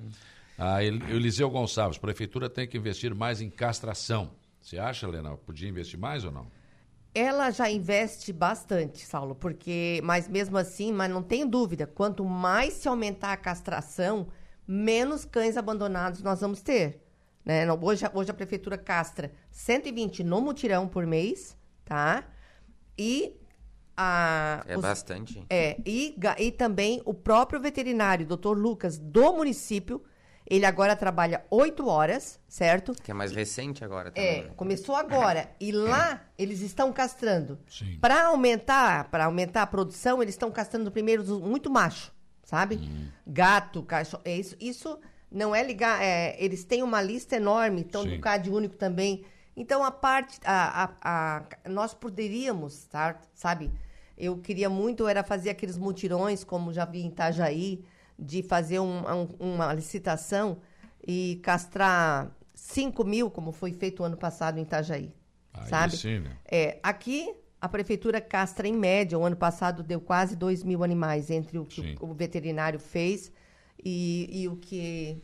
Ah, 0.59 0.83
El- 0.83 1.09
Eliseu 1.09 1.49
Gonçalves, 1.51 1.99
prefeitura 1.99 2.51
tem 2.51 2.67
que 2.67 2.77
investir 2.77 3.15
mais 3.15 3.41
em 3.41 3.49
castração. 3.49 4.31
Você 4.67 4.79
acha, 4.81 5.07
Helena, 5.07 5.37
podia 5.37 5.69
investir 5.69 5.97
mais 5.97 6.25
ou 6.25 6.33
não? 6.33 6.51
Ela 7.15 7.53
já 7.53 7.71
investe 7.71 8.33
bastante, 8.33 9.07
Saulo, 9.07 9.33
porque, 9.37 10.01
mas 10.03 10.27
mesmo 10.27 10.59
assim, 10.59 10.93
mas 10.93 11.09
não 11.09 11.23
tenho 11.23 11.47
dúvida, 11.47 11.87
quanto 11.87 12.25
mais 12.25 12.75
se 12.75 12.89
aumentar 12.89 13.33
a 13.33 13.37
castração, 13.37 14.27
menos 14.67 15.25
cães 15.25 15.57
abandonados 15.57 16.21
nós 16.21 16.41
vamos 16.41 16.63
ter. 16.63 17.01
Né? 17.45 17.65
Não, 17.65 17.79
Hoje, 17.81 18.05
a- 18.07 18.11
hoje 18.13 18.33
a 18.33 18.35
prefeitura 18.35 18.77
castra 18.77 19.31
120 19.53 20.25
no 20.25 20.41
mutirão 20.41 20.89
por 20.89 21.07
mês, 21.07 21.57
tá? 21.85 22.25
E 22.99 23.37
a, 23.97 24.65
É 24.67 24.77
os- 24.77 24.83
bastante. 24.83 25.47
é, 25.49 25.81
e, 25.87 26.19
e 26.41 26.51
também 26.51 27.01
o 27.05 27.15
próprio 27.15 27.61
veterinário, 27.61 28.27
doutor 28.27 28.59
Lucas, 28.59 28.99
do 28.99 29.33
município, 29.33 30.03
ele 30.49 30.65
agora 30.65 30.95
trabalha 30.95 31.45
oito 31.51 31.87
horas, 31.89 32.39
certo? 32.49 32.93
Que 33.03 33.11
é 33.11 33.15
mais 33.15 33.33
recente 33.33 33.85
agora 33.85 34.11
também. 34.11 34.41
É, 34.41 34.43
né? 34.45 34.51
começou 34.57 34.95
agora. 34.97 35.51
E 35.61 35.73
lá 35.73 36.23
eles 36.39 36.61
estão 36.61 36.93
castrando. 36.93 37.59
Sim. 37.69 37.99
Para 38.01 38.27
aumentar, 38.27 39.11
para 39.11 39.25
aumentar 39.25 39.63
a 39.63 39.67
produção, 39.67 40.23
eles 40.23 40.35
estão 40.35 40.51
castrando 40.51 40.91
primeiro 40.93 41.25
muito 41.41 41.69
macho, 41.71 42.13
sabe? 42.45 42.79
Gato, 43.27 43.83
cachorro. 43.83 44.23
É 44.25 44.37
isso, 44.37 44.55
isso 44.61 44.99
não 45.31 45.55
é 45.55 45.63
ligar. 45.63 46.01
é, 46.03 46.37
eles 46.39 46.65
têm 46.65 46.83
uma 46.83 47.03
lista 47.03 47.35
enorme, 47.37 47.81
estão 47.81 48.05
no 48.05 48.21
CAD 48.21 48.51
único 48.51 48.77
também. 48.77 49.25
Então 49.57 49.83
a 49.83 49.91
parte, 49.91 50.39
a, 50.45 50.85
a- 50.85 50.91
a- 51.03 51.69
nós 51.69 51.95
poderíamos, 51.95 52.85
tá, 52.85 53.19
sabe? 53.35 53.71
Eu 54.17 54.39
queria 54.39 54.69
muito 54.71 55.09
era 55.09 55.23
fazer 55.25 55.51
aqueles 55.51 55.77
mutirões, 55.77 56.45
como 56.45 56.73
já 56.73 56.85
vi 56.85 57.01
em 57.03 57.09
Itajaí, 57.09 57.85
de 58.19 58.43
fazer 58.43 58.81
um- 58.81 59.05
um- 59.09 59.29
uma 59.39 59.73
licitação 59.73 60.59
e 61.07 61.41
castrar 61.43 62.31
5 62.55 63.05
mil, 63.05 63.31
como 63.31 63.53
foi 63.53 63.73
feito 63.73 64.03
ano 64.03 64.17
passado 64.17 64.59
em 64.59 64.63
Itajaí. 64.63 65.13
Aí 65.53 65.69
sabe? 65.69 65.97
sim, 65.97 66.21
né? 66.21 66.37
É, 66.51 66.79
aqui 66.83 67.33
a 67.61 67.69
prefeitura 67.69 68.21
castra 68.21 68.67
em 68.69 68.73
média, 68.75 69.19
o 69.19 69.25
ano 69.25 69.37
passado 69.37 69.83
deu 69.83 70.01
quase 70.01 70.37
2 70.37 70.63
mil 70.63 70.85
animais 70.85 71.31
entre 71.31 71.59
o 71.59 71.65
que 71.65 71.81
Sim. 71.83 71.95
o, 72.01 72.13
veterinário 72.13 72.79
fez 72.79 73.33
e, 73.83 74.29
e 74.43 74.49
o 74.49 74.57
que 74.57 75.21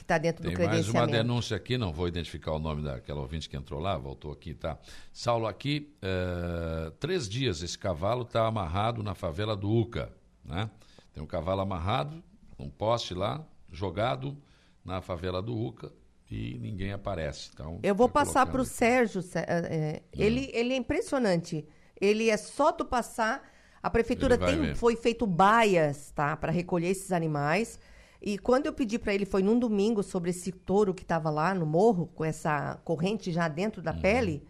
está 0.00 0.18
dentro 0.18 0.42
Tem 0.44 0.52
do 0.52 0.58
mais 0.58 0.68
uma 0.70 0.76
credenciamento. 0.76 1.12
denúncia 1.12 1.56
aqui, 1.56 1.76
não 1.76 1.92
vou 1.92 2.06
identificar 2.06 2.52
o 2.52 2.58
nome 2.60 2.82
daquela 2.82 3.20
ouvinte 3.20 3.48
que 3.48 3.56
entrou 3.56 3.80
lá, 3.80 3.96
voltou 3.98 4.30
aqui, 4.32 4.54
tá? 4.54 4.78
Saulo, 5.12 5.46
aqui, 5.46 5.92
eh, 6.00 6.92
três 7.00 7.28
dias 7.28 7.62
esse 7.62 7.76
cavalo 7.76 8.22
está 8.22 8.46
amarrado 8.46 9.02
na 9.02 9.14
favela 9.14 9.56
do 9.56 9.68
Uca, 9.70 10.12
né? 10.44 10.70
Tem 11.16 11.22
um 11.22 11.26
cavalo 11.26 11.62
amarrado, 11.62 12.22
um 12.58 12.68
poste 12.68 13.14
lá, 13.14 13.42
jogado 13.72 14.36
na 14.84 15.00
favela 15.00 15.40
do 15.40 15.56
Uca 15.58 15.90
e 16.30 16.58
ninguém 16.58 16.92
aparece. 16.92 17.48
Então, 17.54 17.80
Eu 17.82 17.94
vou 17.94 18.06
passar 18.06 18.44
para 18.44 18.60
o. 18.60 18.66
Sérgio. 18.66 19.22
Sé- 19.22 19.46
é, 19.48 20.02
ele, 20.12 20.50
ele 20.52 20.74
é 20.74 20.76
impressionante. 20.76 21.66
Ele 21.98 22.28
é 22.28 22.36
só 22.36 22.70
tu 22.70 22.84
passar. 22.84 23.42
A 23.82 23.88
prefeitura 23.88 24.36
tem, 24.36 24.60
ver. 24.60 24.76
foi 24.76 24.94
feito 24.94 25.26
baias, 25.26 26.10
tá, 26.14 26.36
para 26.36 26.52
recolher 26.52 26.88
esses 26.88 27.10
animais. 27.10 27.80
E 28.20 28.36
quando 28.36 28.66
eu 28.66 28.74
pedi 28.74 28.98
para 28.98 29.14
ele, 29.14 29.24
foi 29.24 29.42
num 29.42 29.58
domingo 29.58 30.02
sobre 30.02 30.28
esse 30.28 30.52
touro 30.52 30.92
que 30.92 31.02
estava 31.02 31.30
lá 31.30 31.54
no 31.54 31.64
morro 31.64 32.08
com 32.14 32.26
essa 32.26 32.78
corrente 32.84 33.32
já 33.32 33.48
dentro 33.48 33.80
Uhum. 33.80 33.84
da 33.86 33.94
pele. 33.94 34.46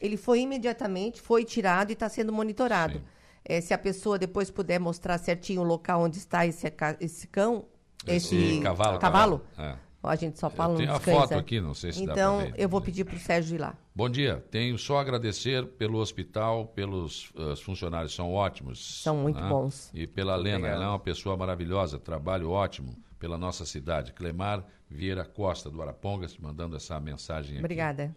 Ele 0.00 0.16
foi 0.16 0.40
imediatamente, 0.40 1.20
foi 1.20 1.44
tirado 1.44 1.90
e 1.90 1.92
está 1.92 2.08
sendo 2.08 2.32
monitorado. 2.32 2.94
Sim. 3.00 3.04
É, 3.48 3.60
se 3.60 3.72
a 3.72 3.78
pessoa 3.78 4.18
depois 4.18 4.50
puder 4.50 4.80
mostrar 4.80 5.16
certinho 5.18 5.60
o 5.60 5.64
local 5.64 6.02
onde 6.02 6.18
está 6.18 6.44
esse, 6.44 6.66
esse 7.00 7.26
cão, 7.28 7.64
Esse 8.04 8.36
esse, 8.36 8.60
cavalo, 8.60 8.98
cavalo, 8.98 9.42
é. 9.56 9.76
a 10.02 10.16
gente 10.16 10.36
só 10.38 10.50
fala 10.50 10.74
nos 10.78 10.88
a 10.88 10.98
foto 10.98 11.30
né? 11.30 11.36
aqui, 11.38 11.60
não 11.60 11.72
sei 11.72 11.92
se 11.92 12.04
dá 12.04 12.12
Então, 12.12 12.38
pra 12.38 12.46
ver. 12.50 12.54
eu 12.60 12.68
vou 12.68 12.80
pedir 12.80 13.04
para 13.04 13.14
o 13.14 13.18
Sérgio 13.20 13.54
ir 13.54 13.58
lá. 13.58 13.76
Bom 13.94 14.08
dia, 14.08 14.44
tenho 14.50 14.76
só 14.76 14.98
a 14.98 15.00
agradecer 15.00 15.64
pelo 15.64 15.98
hospital, 15.98 16.66
pelos 16.66 17.32
funcionários, 17.62 18.14
são 18.14 18.32
ótimos. 18.32 19.02
São 19.02 19.16
muito 19.16 19.40
né? 19.40 19.48
bons. 19.48 19.90
E 19.94 20.06
pela 20.08 20.34
Lena, 20.34 20.56
Obrigado. 20.58 20.76
ela 20.76 20.84
é 20.84 20.88
uma 20.88 20.98
pessoa 20.98 21.36
maravilhosa, 21.36 21.98
trabalho 22.00 22.50
ótimo 22.50 22.96
pela 23.18 23.38
nossa 23.38 23.64
cidade. 23.64 24.12
Clemar 24.12 24.64
Vieira 24.90 25.24
Costa, 25.24 25.70
do 25.70 25.80
Arapongas, 25.80 26.36
mandando 26.36 26.76
essa 26.76 26.98
mensagem 27.00 27.52
aqui. 27.52 27.60
Obrigada. 27.60 28.14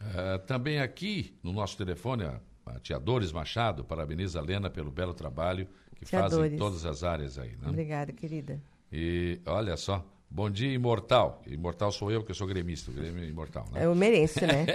Eh, 0.00 0.38
também 0.46 0.80
aqui, 0.80 1.34
no 1.42 1.52
nosso 1.52 1.76
telefone, 1.76 2.24
a, 2.66 2.76
a 2.76 2.80
tia 2.80 2.98
Dores 2.98 3.32
Machado 3.32 3.84
parabeniza 3.84 4.38
a 4.38 4.42
Lena 4.42 4.68
pelo 4.70 4.90
belo 4.90 5.14
trabalho 5.14 5.66
que 5.96 6.04
Tia 6.04 6.20
faz 6.20 6.32
em 6.32 6.36
Dores. 6.36 6.58
todas 6.58 6.84
as 6.86 7.02
áreas 7.04 7.38
aí. 7.38 7.50
Né? 7.50 7.68
Obrigada, 7.68 8.12
querida. 8.12 8.60
E 8.92 9.40
olha 9.46 9.76
só, 9.76 10.04
bom 10.30 10.48
dia, 10.50 10.72
imortal. 10.72 11.42
Imortal 11.46 11.90
sou 11.90 12.10
eu, 12.10 12.20
porque 12.20 12.32
eu 12.32 12.36
sou 12.36 12.46
gremista, 12.46 12.90
o 12.90 12.94
Grêmio 12.94 13.24
é 13.24 13.26
imortal. 13.26 13.64
Né? 13.72 13.84
Eu 13.84 13.94
mereço, 13.94 14.40
né? 14.46 14.66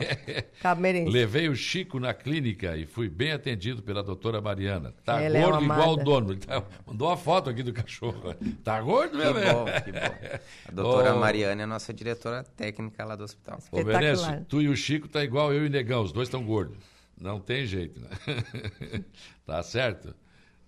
Cabo 0.62 0.80
merense. 0.80 1.10
Levei 1.10 1.48
o 1.48 1.54
Chico 1.56 1.98
na 2.00 2.14
clínica 2.14 2.76
e 2.76 2.86
fui 2.86 3.08
bem 3.08 3.32
atendido 3.32 3.82
pela 3.82 4.02
doutora 4.02 4.40
Mariana. 4.40 4.94
Tá 5.04 5.20
Ela 5.20 5.38
é 5.38 5.42
gordo 5.42 5.58
uma 5.64 5.74
igual 5.74 5.92
o 5.92 5.96
dono. 5.96 6.36
Tá- 6.36 6.62
mandou 6.86 7.08
uma 7.08 7.16
foto 7.16 7.50
aqui 7.50 7.62
do 7.62 7.72
cachorro. 7.72 8.34
Tá 8.64 8.80
gordo 8.80 9.18
Que 9.18 9.24
mesmo? 9.24 9.52
bom, 9.52 9.64
que 9.84 9.92
bom. 9.92 10.38
A 10.68 10.72
doutora 10.72 11.14
Ô. 11.14 11.18
Mariana 11.18 11.62
é 11.62 11.64
a 11.64 11.66
nossa 11.66 11.92
diretora 11.92 12.44
técnica 12.44 13.04
lá 13.04 13.16
do 13.16 13.24
hospital. 13.24 13.58
Ô. 13.72 13.82
Venâncio, 13.84 14.44
tu 14.48 14.62
e 14.62 14.68
o 14.68 14.76
Chico 14.76 15.08
tá 15.08 15.22
igual 15.24 15.52
eu 15.52 15.64
e 15.64 15.66
o 15.66 15.70
Negão. 15.70 16.02
Os 16.02 16.12
dois 16.12 16.28
estão 16.28 16.44
gordos. 16.44 16.78
Não 17.20 17.38
tem 17.40 17.66
jeito, 17.66 18.00
né? 18.00 18.08
tá 19.44 19.62
certo? 19.62 20.14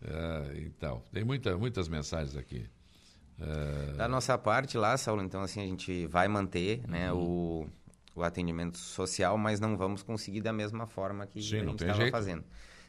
É, 0.03 0.59
então, 0.67 1.03
tem 1.13 1.25
muita, 1.25 1.57
muitas 1.57 1.89
mensagens 1.89 2.37
aqui. 2.37 2.69
É, 3.41 3.93
Da 3.97 4.09
nossa 4.09 4.37
parte 4.37 4.77
lá, 4.77 4.97
Saulo, 4.97 5.23
então 5.23 5.43
assim, 5.43 5.61
a 5.61 5.67
gente 5.67 6.07
vai 6.07 6.29
manter 6.29 6.87
né, 6.89 7.13
Uhum. 7.13 7.65
o, 8.15 8.21
o 8.21 8.23
atendimento 8.23 8.77
social, 8.79 9.39
mas 9.39 9.61
não 9.61 9.77
vamos 9.77 10.03
conseguir 10.03 10.41
da 10.43 10.53
mesma 10.53 10.87
forma 10.87 11.27
que 11.27 11.41
Sim, 11.43 11.61
a 11.61 11.65
gente 11.67 11.83
estava 11.83 12.11
fazendo. 12.11 12.45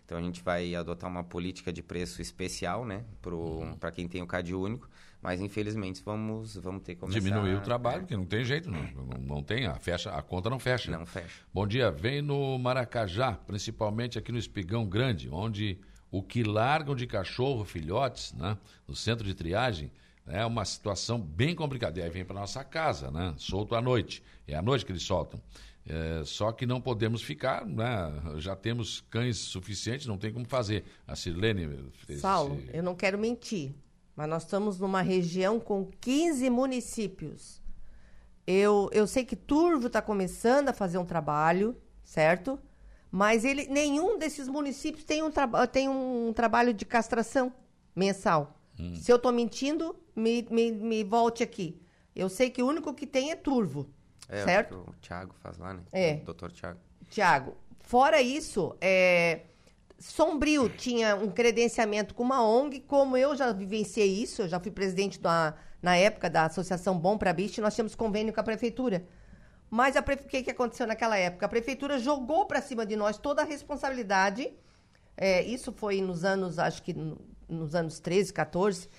Então 0.05 0.17
a 0.17 0.21
gente 0.21 0.43
vai 0.43 0.75
adotar 0.75 1.09
uma 1.09 1.23
política 1.23 1.71
de 1.71 1.81
preço 1.81 2.21
especial, 2.21 2.85
né, 2.85 3.05
para 3.21 3.33
Uhum. 3.33 3.77
quem 3.93 4.07
tem 4.07 4.21
o 4.21 4.27
CAD 4.27 4.53
único, 4.53 4.89
mas 5.23 5.39
infelizmente 5.41 6.03
vamos, 6.05 6.55
vamos 6.57 6.83
ter 6.83 6.95
que 6.95 7.01
começar... 7.01 7.19
diminuir 7.19 7.55
o 7.55 7.61
trabalho, 7.61 8.01
porque 8.01 8.17
não 8.17 8.25
tem 8.25 8.43
jeito, 8.43 8.69
não, 8.69 8.83
não, 8.83 9.17
não 9.35 9.43
tem, 9.43 9.65
a, 9.65 9.75
fecha, 9.75 10.11
a 10.11 10.21
conta 10.21 10.49
não 10.49 10.59
fecha. 10.59 10.91
Não 10.91 11.05
fecha. 11.05 11.41
Bom 11.53 11.65
dia, 11.65 11.89
vem 11.89 12.21
no 12.21 12.59
Maracajá, 12.59 13.31
principalmente 13.31 14.19
aqui 14.19 14.31
no 14.31 14.37
Espigão 14.37 14.85
Grande, 14.85 15.29
onde 15.31 15.79
o 16.11 16.21
que 16.21 16.43
largam 16.43 16.93
de 16.95 17.07
cachorro, 17.07 17.63
filhotes, 17.63 18.33
né, 18.33 18.57
no 18.87 18.95
centro 18.95 19.25
de 19.25 19.33
triagem, 19.33 19.89
é 20.27 20.45
uma 20.45 20.63
situação 20.65 21.19
bem 21.19 21.55
complicada. 21.55 21.99
E 21.99 22.03
aí 22.03 22.09
vem 22.09 22.23
para 22.23 22.39
nossa 22.39 22.63
casa, 22.63 23.09
né, 23.09 23.33
solto 23.37 23.75
à 23.75 23.81
noite. 23.81 24.21
É 24.47 24.55
à 24.55 24.61
noite 24.61 24.85
que 24.85 24.91
eles 24.91 25.03
soltam. 25.03 25.41
É, 25.85 26.21
só 26.23 26.51
que 26.53 26.65
não 26.65 26.79
podemos 26.79 27.21
ficar, 27.21 27.65
né, 27.65 28.09
já 28.37 28.55
temos 28.55 29.01
cães 29.09 29.37
suficientes, 29.37 30.05
não 30.07 30.17
tem 30.17 30.31
como 30.31 30.45
fazer. 30.47 30.85
A 31.05 31.13
Sirlene 31.15 31.67
fez 32.05 32.21
Saulo, 32.21 32.55
esse- 32.57 32.77
eu 32.77 32.81
não 32.83 32.95
quero 32.95 33.17
mentir, 33.17 33.73
mas 34.15 34.29
nós 34.29 34.43
estamos 34.43 34.79
numa 34.79 35.01
região 35.01 35.59
com 35.59 35.89
15 35.99 36.49
municípios. 36.49 37.61
Eu, 38.45 38.89
eu 38.91 39.07
sei 39.07 39.23
que 39.23 39.35
Turvo 39.35 39.87
está 39.87 40.01
começando 40.01 40.69
a 40.69 40.73
fazer 40.73 40.97
um 40.97 41.05
trabalho, 41.05 41.75
certo? 42.03 42.59
Mas 43.09 43.45
ele, 43.45 43.67
nenhum 43.67 44.17
desses 44.17 44.47
municípios 44.47 45.03
tem 45.05 45.23
um, 45.23 45.31
tem 45.71 45.87
um 45.87 46.33
trabalho 46.33 46.73
de 46.73 46.85
castração 46.85 47.53
mensal. 47.95 48.59
Hum. 48.79 48.95
Se 48.95 49.11
eu 49.11 49.17
estou 49.17 49.31
mentindo, 49.31 49.95
me, 50.15 50.45
me, 50.49 50.71
me 50.71 51.03
volte 51.03 51.43
aqui. 51.43 51.79
Eu 52.15 52.29
sei 52.29 52.49
que 52.49 52.61
o 52.61 52.67
único 52.67 52.93
que 52.93 53.07
tem 53.07 53.31
é 53.31 53.35
Turvo. 53.35 53.87
É, 54.27 54.43
certo? 54.43 54.83
O 54.87 54.93
Thiago 55.01 55.35
faz 55.41 55.57
lá, 55.57 55.73
né? 55.73 55.83
É. 55.91 56.15
O 56.15 56.25
doutor 56.25 56.51
Thiago. 56.51 56.79
Tiago, 57.09 57.55
fora 57.81 58.21
isso, 58.21 58.75
é, 58.81 59.41
Sombrio 60.03 60.67
tinha 60.69 61.15
um 61.15 61.31
credenciamento 61.31 62.13
com 62.13 62.23
uma 62.23 62.45
ONG, 62.45 62.81
como 62.81 63.15
eu 63.15 63.35
já 63.35 63.51
vivenciei 63.53 64.21
isso, 64.21 64.41
eu 64.41 64.47
já 64.49 64.59
fui 64.59 64.69
presidente 64.69 65.17
da, 65.19 65.55
na 65.81 65.95
época 65.95 66.29
da 66.29 66.45
Associação 66.45 66.97
Bom 66.99 67.17
para 67.17 67.31
Bicho, 67.31 67.61
nós 67.61 67.73
tínhamos 67.73 67.95
convênio 67.95 68.33
com 68.33 68.39
a 68.41 68.43
prefeitura. 68.43 69.07
Mas 69.69 69.95
o 69.95 70.03
que, 70.27 70.43
que 70.43 70.51
aconteceu 70.51 70.85
naquela 70.85 71.17
época? 71.17 71.45
A 71.45 71.49
prefeitura 71.49 71.97
jogou 71.99 72.45
para 72.45 72.61
cima 72.61 72.85
de 72.85 72.95
nós 72.97 73.17
toda 73.17 73.41
a 73.41 73.45
responsabilidade. 73.45 74.53
é, 75.15 75.41
isso 75.43 75.71
foi 75.71 76.01
nos 76.01 76.25
anos, 76.25 76.57
acho 76.59 76.81
que 76.83 76.91
no- 76.93 77.21
nos 77.47 77.73
anos 77.75 77.99
13, 77.99 78.33
14. 78.33 78.89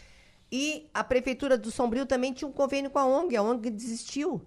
E 0.51 0.89
a 0.95 1.03
prefeitura 1.05 1.59
do 1.59 1.71
Sombrio 1.71 2.07
também 2.07 2.33
tinha 2.33 2.49
um 2.49 2.53
convênio 2.53 2.89
com 2.91 2.99
a 3.01 3.05
ONG, 3.07 3.37
a 3.37 3.43
ONG 3.43 3.69
desistiu. 3.69 4.41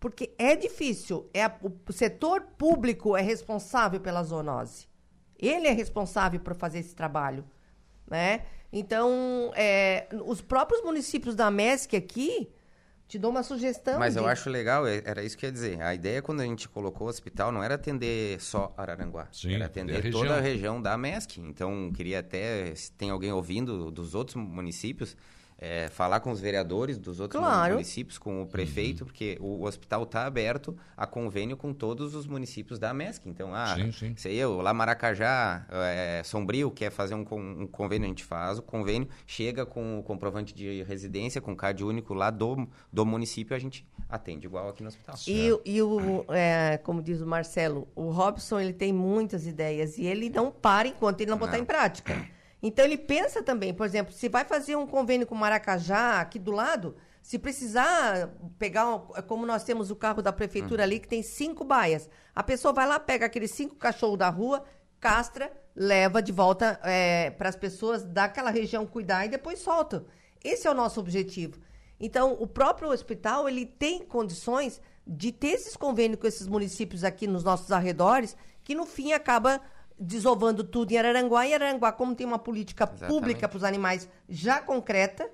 Porque 0.00 0.34
é 0.38 0.56
difícil. 0.56 1.28
É 1.32 1.44
a- 1.44 1.54
o 1.88 1.92
setor 1.92 2.40
público 2.58 3.16
é 3.16 3.20
responsável 3.22 4.00
pela 4.00 4.22
zoonose. 4.22 4.88
Ele 5.46 5.66
é 5.66 5.72
responsável 5.72 6.40
por 6.40 6.54
fazer 6.54 6.78
esse 6.80 6.94
trabalho. 6.94 7.44
Né? 8.06 8.42
Então, 8.72 9.52
é, 9.54 10.06
os 10.26 10.40
próprios 10.40 10.82
municípios 10.82 11.34
da 11.34 11.50
MESC 11.50 11.96
aqui, 11.96 12.50
te 13.06 13.18
dou 13.18 13.30
uma 13.30 13.42
sugestão. 13.42 13.98
Mas 13.98 14.16
eu 14.16 14.22
de- 14.24 14.28
acho 14.28 14.50
legal, 14.50 14.86
é- 14.86 15.02
era 15.04 15.22
isso 15.22 15.36
que 15.38 15.46
eu 15.46 15.48
ia 15.48 15.52
dizer. 15.52 15.80
A 15.82 15.94
ideia 15.94 16.20
quando 16.22 16.40
a 16.40 16.44
gente 16.44 16.68
colocou 16.68 17.06
o 17.06 17.10
hospital 17.10 17.52
não 17.52 17.62
era 17.62 17.74
atender 17.76 18.40
só 18.40 18.74
Araranguá. 18.76 19.28
Sim, 19.30 19.54
era 19.54 19.66
atender 19.66 20.06
a 20.06 20.10
toda 20.10 20.34
a 20.36 20.40
região. 20.40 20.42
região 20.42 20.82
da 20.82 20.96
MESC. 20.98 21.38
Então, 21.40 21.90
queria 21.94 22.20
até, 22.20 22.74
se 22.74 22.90
tem 22.92 23.10
alguém 23.10 23.30
ouvindo 23.32 23.90
dos 23.90 24.14
outros 24.14 24.34
municípios, 24.36 25.16
é, 25.58 25.88
falar 25.88 26.20
com 26.20 26.30
os 26.30 26.40
vereadores 26.40 26.98
dos 26.98 27.20
outros 27.20 27.40
Claro. 27.40 27.74
municípios, 27.74 28.18
com 28.18 28.42
o 28.42 28.46
prefeito, 28.46 29.04
porque 29.04 29.38
o, 29.40 29.60
o 29.60 29.64
hospital 29.64 30.02
está 30.02 30.26
aberto 30.26 30.76
a 30.96 31.06
convênio 31.06 31.56
com 31.56 31.72
todos 31.72 32.14
os 32.14 32.26
municípios 32.26 32.78
da 32.78 32.92
MESC. 32.92 33.28
Então, 33.28 33.54
ah, 33.54 33.74
Sim, 33.76 33.92
sim. 33.92 34.14
sei 34.16 34.34
eu, 34.36 34.60
lá 34.60 34.74
Maracajá, 34.74 35.64
é, 35.70 36.22
Sombrio, 36.24 36.70
quer 36.70 36.90
fazer 36.90 37.14
um, 37.14 37.24
um 37.32 37.66
convênio, 37.66 38.04
a 38.04 38.08
gente 38.08 38.24
faz 38.24 38.58
o 38.58 38.62
convênio, 38.62 39.08
chega 39.26 39.64
com 39.64 39.98
o 39.98 40.02
comprovante 40.02 40.52
de 40.54 40.82
residência, 40.82 41.40
com 41.40 41.52
o 41.52 41.56
CAD 41.56 41.84
único 41.84 42.14
lá 42.14 42.30
do, 42.30 42.68
do 42.92 43.06
município, 43.06 43.54
a 43.56 43.58
gente 43.58 43.86
atende 44.08 44.46
igual 44.46 44.68
aqui 44.68 44.82
no 44.82 44.88
hospital. 44.88 45.14
E, 45.26 45.52
o- 45.52 45.60
e 45.64 45.80
o, 45.82 46.24
é, 46.30 46.78
como 46.78 47.00
diz 47.02 47.20
o 47.20 47.26
Marcelo, 47.26 47.88
o 47.94 48.10
Robson 48.10 48.60
ele 48.60 48.72
tem 48.72 48.92
muitas 48.92 49.46
ideias 49.46 49.98
e 49.98 50.04
ele 50.04 50.28
não 50.28 50.50
para 50.50 50.88
enquanto 50.88 51.20
ele 51.20 51.30
não 51.30 51.38
botar 51.38 51.52
Não. 51.52 51.60
em 51.60 51.64
prática. 51.64 52.26
Então 52.66 52.82
ele 52.82 52.96
pensa 52.96 53.42
também, 53.42 53.74
por 53.74 53.84
exemplo, 53.84 54.10
se 54.14 54.26
vai 54.26 54.42
fazer 54.42 54.74
um 54.74 54.86
convênio 54.86 55.26
com 55.26 55.34
Maracajá 55.34 56.18
aqui 56.18 56.38
do 56.38 56.50
lado, 56.50 56.96
se 57.20 57.38
precisar 57.38 58.30
pegar, 58.58 58.88
um- 58.94 59.00
como 59.28 59.44
nós 59.44 59.64
temos 59.64 59.90
o 59.90 59.96
carro 59.96 60.22
da 60.22 60.32
prefeitura 60.32 60.82
ali 60.82 60.98
que 60.98 61.06
tem 61.06 61.22
cinco 61.22 61.62
baias, 61.62 62.08
a 62.34 62.42
pessoa 62.42 62.72
vai 62.72 62.86
lá, 62.86 62.98
pega 62.98 63.26
aqueles 63.26 63.50
cinco 63.50 63.74
cachorros 63.74 64.16
da 64.18 64.30
rua, 64.30 64.64
castra, 64.98 65.52
leva 65.76 66.22
de 66.22 66.32
volta 66.32 66.80
para 67.36 67.50
as 67.50 67.56
pessoas 67.56 68.02
daquela 68.02 68.50
região 68.50 68.86
cuidar 68.86 69.26
e 69.26 69.28
depois 69.28 69.58
solta. 69.58 70.06
Esse 70.42 70.66
é 70.66 70.70
o 70.70 70.74
nosso 70.74 71.00
objetivo. 71.00 71.60
Então, 72.00 72.32
o 72.40 72.46
próprio 72.46 72.88
hospital, 72.90 73.46
ele 73.46 73.66
tem 73.66 74.04
condições 74.04 74.80
de 75.06 75.30
ter 75.30 75.48
esses 75.48 75.76
convênios 75.76 76.18
com 76.18 76.26
esses 76.26 76.46
municípios 76.46 77.04
aqui 77.04 77.26
nos 77.26 77.44
nossos 77.44 77.70
arredores, 77.70 78.34
que 78.62 78.74
no 78.74 78.86
fim 78.86 79.12
acaba 79.12 79.60
desovando 80.04 80.62
tudo 80.62 80.92
em 80.92 80.98
Araranguá. 80.98 81.46
E 81.46 81.54
Araranguá, 81.54 81.92
como 81.92 82.14
tem 82.14 82.26
uma 82.26 82.38
política 82.38 82.84
Exatamente. 82.84 83.08
pública 83.08 83.48
para 83.48 83.56
os 83.56 83.64
animais 83.64 84.08
já 84.28 84.60
concreta, 84.60 85.28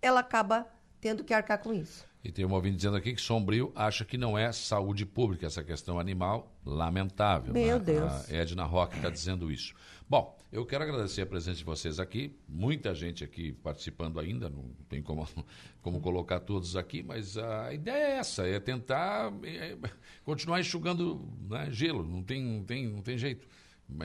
ela 0.00 0.20
acaba 0.20 0.66
tendo 1.00 1.24
que 1.24 1.34
arcar 1.34 1.58
com 1.58 1.72
isso. 1.72 2.06
E 2.24 2.30
tem 2.30 2.44
um 2.44 2.52
ouvinte 2.52 2.76
dizendo 2.76 2.96
aqui 2.96 3.12
que 3.12 3.20
Sombrio 3.20 3.72
acha 3.74 4.04
que 4.04 4.16
não 4.16 4.38
é 4.38 4.52
saúde 4.52 5.04
pública 5.04 5.46
essa 5.46 5.62
questão 5.62 5.98
animal, 5.98 6.54
lamentável. 6.64 7.52
Meu 7.52 7.78
né? 7.78 7.84
Deus. 7.84 8.30
A 8.30 8.32
Edna 8.32 8.64
Roque 8.64 8.96
está 8.96 9.10
dizendo 9.10 9.50
isso. 9.50 9.74
Bom, 10.08 10.36
eu 10.52 10.64
quero 10.64 10.84
agradecer 10.84 11.22
a 11.22 11.26
presença 11.26 11.58
de 11.58 11.64
vocês 11.64 11.98
aqui, 11.98 12.36
muita 12.46 12.94
gente 12.94 13.24
aqui 13.24 13.52
participando 13.52 14.20
ainda, 14.20 14.48
não 14.48 14.70
tem 14.88 15.02
como, 15.02 15.26
como 15.82 16.00
colocar 16.00 16.38
todos 16.38 16.76
aqui, 16.76 17.02
mas 17.02 17.36
a 17.36 17.72
ideia 17.72 17.96
é 17.96 18.18
essa, 18.18 18.46
é 18.46 18.60
tentar 18.60 19.32
é, 19.42 19.76
continuar 20.22 20.60
enxugando 20.60 21.26
né, 21.48 21.68
gelo, 21.70 22.04
não 22.04 22.22
tem, 22.22 22.44
não, 22.44 22.62
tem, 22.62 22.86
não 22.86 23.02
tem 23.02 23.18
jeito. 23.18 23.48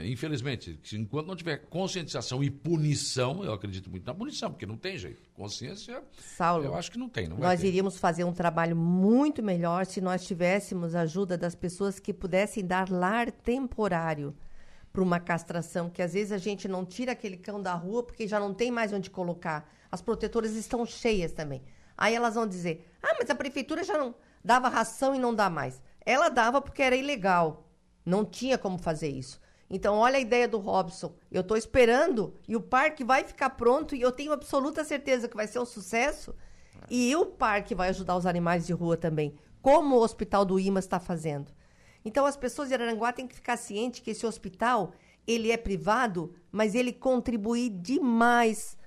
Infelizmente, 0.04 0.80
enquanto 0.94 1.28
não 1.28 1.36
tiver 1.36 1.58
conscientização 1.70 2.44
e 2.44 2.50
punição, 2.50 3.44
eu 3.44 3.54
acredito 3.54 3.90
muito 3.90 4.06
na 4.06 4.14
punição, 4.14 4.52
porque 4.52 4.66
não 4.66 4.78
tem 4.78 4.98
jeito. 4.98 5.30
Consciência, 5.34 6.04
Saulo, 6.36 6.66
eu 6.66 6.76
acho 6.76 6.92
que 6.92 6.98
não 6.98 7.10
tem. 7.10 7.28
Não 7.28 7.38
Nós 7.38 7.62
ter. 7.62 7.68
iríamos 7.68 7.98
fazer 7.98 8.24
um 8.24 8.34
trabalho 8.34 8.76
muito 8.76 9.42
melhor 9.44 9.86
se 9.86 10.02
nós 10.02 10.26
tivéssemos 10.26 10.96
a 10.96 11.02
ajuda 11.02 11.38
das 11.38 11.56
pessoas 11.56 12.00
que 12.00 12.14
pudessem 12.14 12.66
dar 12.66 12.90
lar 12.90 13.32
temporário 13.32 14.36
para 14.92 15.04
uma 15.04 15.20
castração, 15.20 15.90
que 15.90 16.02
às 16.02 16.14
vezes 16.14 16.32
a 16.32 16.38
gente 16.38 16.68
não 16.68 16.86
tira 16.86 17.12
aquele 17.12 17.38
cão 17.38 17.62
da 17.62 17.74
rua 17.74 18.04
porque 18.04 18.28
já 18.28 18.40
não 18.40 18.54
tem 18.54 18.72
mais 18.72 18.92
onde 18.92 19.10
colocar. 19.10 19.72
As 19.92 20.02
protetoras 20.02 20.56
estão 20.56 20.86
cheias 20.86 21.32
também. 21.32 21.62
Aí 21.98 22.14
elas 22.16 22.36
vão 22.36 22.48
dizer: 22.48 22.88
ah, 23.02 23.16
mas 23.20 23.30
a 23.30 23.36
prefeitura 23.36 23.84
já 23.84 23.98
não 23.98 24.16
dava 24.44 24.70
ração 24.70 25.14
e 25.14 25.20
não 25.20 25.34
dá 25.36 25.50
mais. 25.50 25.82
Ela 26.06 26.30
dava 26.30 26.62
porque 26.62 26.82
era 26.82 26.96
ilegal. 26.96 27.70
Não 28.06 28.24
tinha 28.24 28.58
como 28.58 28.78
fazer 28.78 29.10
isso. 29.10 29.40
Então, 29.70 29.96
olha 29.96 30.18
a 30.18 30.22
ideia 30.22 30.48
do 30.48 30.60
Robson. 30.60 31.14
Eu 31.32 31.42
estou 31.42 31.58
esperando 31.58 32.34
e 32.48 32.56
o 32.56 32.62
parque 32.62 33.04
vai 33.04 33.24
ficar 33.24 33.52
pronto 33.52 33.96
e 33.96 34.02
eu 34.02 34.12
tenho 34.12 34.32
absoluta 34.32 34.84
certeza 34.84 35.28
que 35.28 35.36
vai 35.36 35.48
ser 35.48 35.60
um 35.60 35.66
sucesso. 35.66 36.34
E 36.90 37.14
o 37.16 37.26
parque 37.26 37.76
vai 37.76 37.90
ajudar 37.90 38.16
os 38.16 38.26
animais 38.26 38.66
de 38.66 38.72
rua 38.72 38.96
também, 38.96 39.36
como 39.62 39.96
o 39.96 40.02
Hospital 40.02 40.46
do 40.46 40.60
Imas 40.60 40.86
está 40.86 41.00
fazendo. 41.00 41.52
Então, 42.06 42.26
as 42.26 42.38
pessoas 42.38 42.70
de 42.70 42.74
Araranguá 42.74 43.12
têm 43.12 43.28
que 43.28 43.36
ficar 43.36 43.58
cientes 43.58 44.00
que 44.00 44.12
esse 44.12 44.26
hospital, 44.26 44.94
ele 45.26 45.52
é 45.52 45.58
privado, 45.58 46.34
mas 46.50 46.74
ele 46.74 46.94
contribui 46.94 47.70
demais 47.70 48.78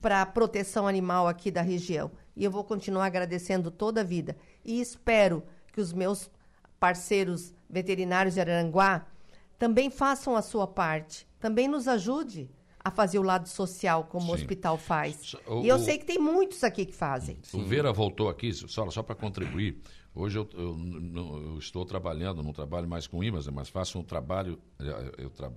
para 0.00 0.22
a 0.22 0.26
proteção 0.26 0.88
animal 0.88 1.28
aqui 1.28 1.50
da 1.50 1.60
região. 1.60 2.10
E 2.34 2.42
eu 2.42 2.50
vou 2.50 2.64
continuar 2.64 3.04
agradecendo 3.04 3.70
toda 3.70 4.00
a 4.00 4.04
vida. 4.04 4.34
E 4.64 4.80
espero 4.80 5.42
que 5.72 5.80
os 5.80 5.92
meus 5.92 6.30
parceiros 6.78 7.54
veterinários 7.68 8.34
de 8.34 8.40
Araranguá 8.40 9.06
também 9.60 9.90
façam 9.90 10.34
a 10.34 10.40
sua 10.42 10.66
parte, 10.66 11.28
também 11.38 11.68
nos 11.68 11.86
ajude 11.86 12.50
a 12.82 12.90
fazer 12.90 13.18
o 13.18 13.22
lado 13.22 13.46
social 13.46 14.04
como 14.04 14.24
o 14.24 14.28
Sim. 14.28 14.40
hospital 14.42 14.78
faz. 14.78 15.36
O- 15.46 15.60
e 15.62 15.68
eu 15.68 15.76
o- 15.76 15.78
sei 15.78 15.98
que 15.98 16.06
tem 16.06 16.18
muitos 16.18 16.64
aqui 16.64 16.86
que 16.86 16.94
fazem. 16.94 17.36
O 17.52 17.62
Vera 17.62 17.92
voltou 17.92 18.30
aqui, 18.30 18.52
só, 18.54 18.90
só 18.90 19.02
para 19.02 19.14
contribuir. 19.14 19.78
Hoje 20.14 20.38
eu, 20.38 20.48
eu 20.54 20.78
eu 21.52 21.58
estou 21.58 21.84
trabalhando, 21.84 22.42
não 22.42 22.52
trabalho 22.54 22.88
mais 22.88 23.06
com 23.06 23.22
IMAS, 23.22 23.46
mas 23.48 23.68
faço 23.68 23.98
um 23.98 24.02
trabalho. 24.02 24.58
Eu, 24.78 25.24
eu 25.26 25.30
tra- 25.30 25.52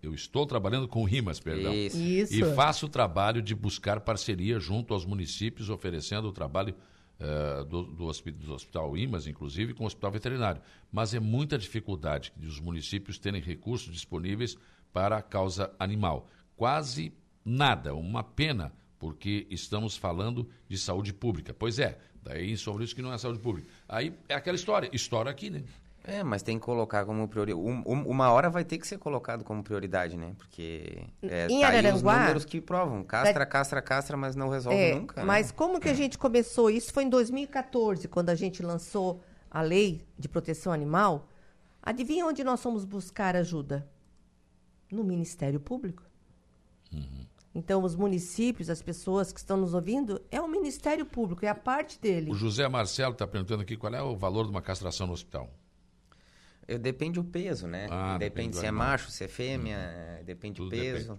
eu 0.00 0.14
estou 0.14 0.46
trabalhando 0.46 0.86
com 0.86 1.02
RIMAS, 1.04 1.40
perdão. 1.40 1.74
Isso. 1.74 1.98
Isso. 1.98 2.34
E 2.34 2.44
faço 2.54 2.86
o 2.86 2.88
trabalho 2.88 3.42
de 3.42 3.54
buscar 3.56 4.00
parceria 4.00 4.58
junto 4.60 4.94
aos 4.94 5.04
municípios, 5.04 5.68
oferecendo 5.68 6.28
o 6.28 6.32
trabalho 6.32 6.74
eh, 7.20 7.64
do, 7.64 7.84
do, 7.84 8.10
do 8.10 8.52
Hospital 8.52 8.96
IMAS, 8.96 9.26
inclusive, 9.26 9.74
com 9.74 9.84
o 9.84 9.86
Hospital 9.86 10.10
Veterinário. 10.10 10.62
Mas 10.90 11.14
é 11.14 11.20
muita 11.20 11.56
dificuldade 11.56 12.32
de 12.36 12.46
os 12.46 12.58
municípios 12.58 13.18
terem 13.18 13.40
recursos 13.40 13.92
disponíveis 13.92 14.56
para 14.92 15.18
a 15.18 15.22
causa 15.22 15.72
animal. 15.78 16.28
Quase 16.56 17.12
nada, 17.44 17.94
uma 17.94 18.22
pena, 18.22 18.72
porque 18.98 19.46
estamos 19.50 19.96
falando 19.96 20.48
de 20.68 20.76
saúde 20.78 21.12
pública. 21.12 21.54
Pois 21.54 21.78
é, 21.78 21.98
daí 22.22 22.56
sobre 22.56 22.84
isso 22.84 22.94
que 22.94 23.02
não 23.02 23.12
é 23.12 23.18
saúde 23.18 23.38
pública. 23.38 23.68
Aí 23.88 24.14
é 24.28 24.34
aquela 24.34 24.56
história, 24.56 24.90
história 24.92 25.30
aqui, 25.30 25.50
né? 25.50 25.64
É, 26.04 26.22
mas 26.24 26.42
tem 26.42 26.58
que 26.58 26.64
colocar 26.64 27.04
como 27.06 27.28
prioridade. 27.28 27.60
uma 27.86 28.30
hora 28.32 28.50
vai 28.50 28.64
ter 28.64 28.76
que 28.78 28.86
ser 28.86 28.98
colocado 28.98 29.44
como 29.44 29.62
prioridade, 29.62 30.16
né? 30.16 30.34
Porque 30.36 31.04
é, 31.22 31.46
Em 31.46 31.60
tá 31.60 31.68
aí 31.68 31.74
os 31.78 31.84
Araranguá- 31.84 32.18
números 32.20 32.44
que 32.44 32.60
provam. 32.60 33.04
Castra, 33.04 33.46
castra, 33.46 33.80
castra, 33.80 34.16
mas 34.16 34.34
não 34.34 34.48
resolve 34.48 34.78
É, 34.78 34.94
nunca. 34.96 35.20
né? 35.20 35.26
Mas 35.26 35.52
como 35.52 35.78
que 35.78 35.88
a 35.88 35.94
gente 35.94 36.18
começou? 36.18 36.68
Isso 36.70 36.92
foi 36.92 37.04
em 37.04 37.08
2014, 37.08 38.08
quando 38.08 38.30
a 38.30 38.34
gente 38.34 38.62
lançou 38.64 39.22
a 39.50 39.62
lei 39.62 40.04
de 40.18 40.28
proteção 40.28 40.72
animal. 40.72 41.28
Adivinha 41.82 42.26
onde 42.26 42.42
nós 42.42 42.60
fomos 42.62 42.84
buscar 42.84 43.36
ajuda? 43.36 43.88
No 44.90 45.04
Ministério 45.04 45.58
Público. 45.60 46.02
Então, 47.54 47.82
os 47.82 47.94
municípios, 47.94 48.70
as 48.70 48.80
pessoas 48.80 49.30
que 49.32 49.38
estão 49.38 49.56
nos 49.58 49.74
ouvindo, 49.74 50.20
é 50.30 50.40
o 50.40 50.48
Ministério 50.48 51.04
Público, 51.04 51.44
é 51.44 51.48
a 51.48 51.54
parte 51.54 52.00
dele. 52.00 52.30
O 52.30 52.34
José 52.34 52.66
Marcelo 52.66 53.12
está 53.12 53.26
perguntando 53.26 53.62
aqui 53.62 53.76
qual 53.76 53.94
é 53.94 54.02
o 54.02 54.16
valor 54.16 54.44
de 54.44 54.50
uma 54.50 54.62
castração 54.62 55.06
no 55.06 55.12
hospital. 55.12 55.50
Eu, 56.66 56.78
depende 56.78 57.18
o 57.18 57.24
peso, 57.24 57.66
né? 57.66 57.88
Ah, 57.90 58.16
depende 58.18 58.48
depende 58.48 58.56
se 58.56 58.66
é 58.66 58.70
macho, 58.70 59.10
se 59.10 59.24
é 59.24 59.28
fêmea, 59.28 60.22
depende 60.24 60.56
Tudo 60.56 60.68
o 60.68 60.70
peso. 60.70 61.18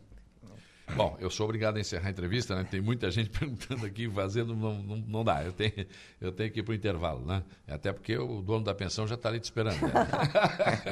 Bom, 0.95 1.17
eu 1.19 1.29
sou 1.29 1.45
obrigado 1.45 1.77
a 1.77 1.79
encerrar 1.79 2.07
a 2.07 2.11
entrevista, 2.11 2.55
né? 2.55 2.67
Tem 2.69 2.81
muita 2.81 3.09
gente 3.09 3.29
perguntando 3.31 3.85
aqui, 3.85 4.09
fazendo, 4.09 4.55
não, 4.55 4.75
não, 4.83 4.97
não 4.97 5.23
dá. 5.23 5.43
Eu 5.43 5.53
tenho, 5.53 5.87
eu 6.19 6.31
tenho 6.31 6.51
que 6.51 6.59
ir 6.59 6.63
para 6.63 6.71
o 6.71 6.75
intervalo, 6.75 7.25
né? 7.25 7.43
Até 7.67 7.91
porque 7.91 8.17
o 8.17 8.41
dono 8.41 8.63
da 8.65 8.75
pensão 8.75 9.07
já 9.07 9.15
está 9.15 9.29
ali 9.29 9.39
te 9.39 9.45
esperando. 9.45 9.79
né? 9.81 9.93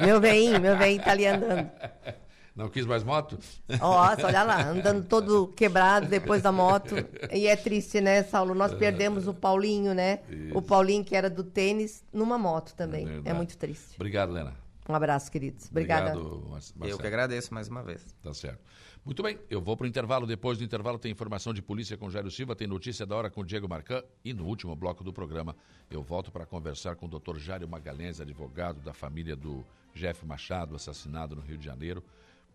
Meu 0.04 0.20
veinho, 0.20 0.60
meu 0.60 0.76
veinho 0.76 1.02
tá 1.02 1.12
ali 1.12 1.26
andando. 1.26 1.70
Não 2.54 2.68
quis 2.68 2.84
mais 2.84 3.02
moto? 3.02 3.38
Nossa, 3.80 4.26
olha 4.26 4.42
lá, 4.42 4.68
andando 4.68 5.06
todo 5.06 5.48
quebrado 5.48 6.06
depois 6.06 6.42
da 6.42 6.52
moto. 6.52 6.94
E 7.32 7.46
é 7.46 7.56
triste, 7.56 8.00
né, 8.00 8.22
Saulo? 8.22 8.54
Nós 8.54 8.74
perdemos 8.74 9.26
o 9.26 9.32
Paulinho, 9.32 9.94
né? 9.94 10.20
Isso. 10.28 10.58
O 10.58 10.60
Paulinho, 10.60 11.04
que 11.04 11.16
era 11.16 11.30
do 11.30 11.42
tênis, 11.42 12.04
numa 12.12 12.36
moto 12.36 12.74
também. 12.74 13.04
É, 13.04 13.10
verdade. 13.10 13.36
muito 13.36 13.56
triste. 13.56 13.94
Obrigado, 13.96 14.32
Lena. 14.32 14.54
Um 14.88 14.94
abraço, 14.94 15.30
queridos. 15.30 15.68
Obrigada. 15.70 16.18
Obrigado, 16.18 16.50
Marcelo. 16.50 16.86
Eu 16.86 16.98
que 16.98 17.06
agradeço 17.06 17.54
mais 17.54 17.68
uma 17.68 17.82
vez. 17.82 18.14
Tá 18.22 18.34
certo. 18.34 18.60
Muito 19.04 19.20
bem, 19.20 19.36
eu 19.50 19.60
vou 19.60 19.76
para 19.76 19.84
o 19.84 19.88
intervalo. 19.88 20.26
Depois 20.26 20.58
do 20.58 20.64
intervalo 20.64 20.98
tem 20.98 21.10
informação 21.10 21.52
de 21.52 21.60
polícia 21.60 21.96
com 21.96 22.08
Jairo 22.08 22.30
Silva, 22.30 22.54
tem 22.54 22.68
notícia 22.68 23.04
da 23.04 23.16
hora 23.16 23.30
com 23.30 23.44
Diego 23.44 23.68
Marcan 23.68 24.02
e 24.24 24.32
no 24.32 24.44
último 24.44 24.76
bloco 24.76 25.02
do 25.02 25.12
programa 25.12 25.56
eu 25.90 26.02
volto 26.02 26.30
para 26.30 26.46
conversar 26.46 26.94
com 26.94 27.06
o 27.06 27.08
Dr. 27.08 27.36
Jário 27.38 27.68
Magalhães, 27.68 28.20
advogado 28.20 28.80
da 28.80 28.92
família 28.92 29.34
do 29.34 29.64
Jeff 29.92 30.24
Machado, 30.24 30.76
assassinado 30.76 31.34
no 31.34 31.42
Rio 31.42 31.58
de 31.58 31.64
Janeiro, 31.64 32.02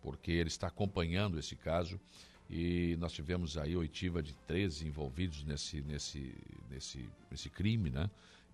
porque 0.02 0.32
ele 0.32 0.48
está 0.48 0.68
acompanhando 0.68 1.38
esse 1.38 1.56
caso 1.56 2.00
e 2.50 2.96
nós 2.98 3.12
tivemos 3.12 3.58
aí 3.58 3.76
oitiva 3.76 4.22
de 4.22 4.32
13 4.46 4.86
envolvidos 4.86 5.44
nesse, 5.44 5.82
nesse, 5.82 6.34
nesse, 6.70 7.08
nesse 7.30 7.50
crime, 7.50 7.90
né? 7.90 8.08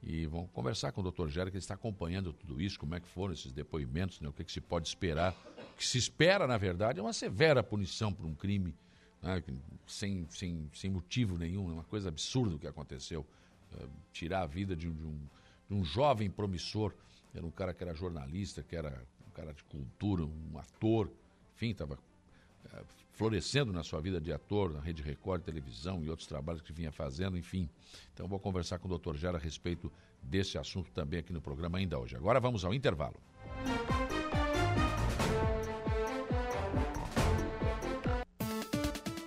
E 0.06 0.26
vamos 0.26 0.50
conversar 0.50 0.92
com 0.92 1.00
o 1.00 1.10
Dr. 1.10 1.28
Jário, 1.28 1.50
que 1.50 1.56
ele 1.56 1.62
está 1.62 1.74
acompanhando 1.74 2.32
tudo 2.32 2.60
isso, 2.60 2.78
como 2.78 2.94
é 2.94 3.00
que 3.00 3.08
foram 3.08 3.32
esses 3.32 3.52
depoimentos, 3.52 4.20
né? 4.20 4.28
o 4.28 4.32
que, 4.32 4.44
que 4.44 4.52
se 4.52 4.60
pode 4.60 4.86
esperar. 4.86 5.34
O 5.72 5.76
que 5.78 5.86
se 5.86 5.96
espera, 5.96 6.46
na 6.46 6.58
verdade, 6.58 7.00
é 7.00 7.02
uma 7.02 7.14
severa 7.14 7.62
punição 7.62 8.12
por 8.12 8.26
um 8.26 8.34
crime 8.34 8.74
né? 9.22 9.42
sem, 9.86 10.26
sem, 10.28 10.70
sem 10.74 10.90
motivo 10.90 11.38
nenhum, 11.38 11.70
é 11.70 11.72
uma 11.72 11.84
coisa 11.84 12.10
absurda 12.10 12.56
o 12.56 12.58
que 12.58 12.66
aconteceu. 12.66 13.26
Eh, 13.72 13.86
tirar 14.12 14.42
a 14.42 14.46
vida 14.46 14.76
de 14.76 14.90
de, 14.90 15.06
um, 15.06 15.18
de 15.68 15.74
um 15.74 15.82
jovem 15.82 16.30
promissor, 16.30 16.92
era 17.34 17.44
um 17.44 17.50
cara 17.50 17.72
que 17.72 17.82
era 17.82 17.94
jornalista, 17.94 18.62
que 18.62 18.76
era 18.76 19.02
um 19.26 19.30
cara 19.30 19.54
de 19.54 19.64
cultura, 19.64 20.22
um 20.22 20.58
ator, 20.58 21.10
enfim, 21.55 21.70
estava 21.70 21.98
eh, 22.72 22.82
florescendo 23.12 23.72
na 23.72 23.82
sua 23.82 24.01
vida 24.01 24.20
de 24.20 24.32
ator, 24.32 24.72
na 24.72 24.81
Rede 24.81 25.02
Record, 25.02 25.43
televisão 25.43 26.02
e 26.02 26.10
outros 26.10 26.26
trabalhos 26.26 26.62
que 26.62 26.72
vinha 26.72 26.90
fazendo, 26.90 27.36
enfim. 27.39 27.68
Então 28.12 28.26
vou 28.26 28.39
conversar 28.39 28.78
com 28.78 28.89
o 28.89 28.98
Dr. 28.98 29.16
Jara 29.16 29.39
a 29.39 29.40
respeito 29.40 29.90
desse 30.22 30.59
assunto 30.59 30.90
também 30.90 31.20
aqui 31.20 31.32
no 31.32 31.40
programa 31.40 31.78
ainda 31.78 31.98
hoje. 31.98 32.16
Agora 32.16 32.40
vamos 32.40 32.64
ao 32.64 32.74
intervalo. 32.74 33.16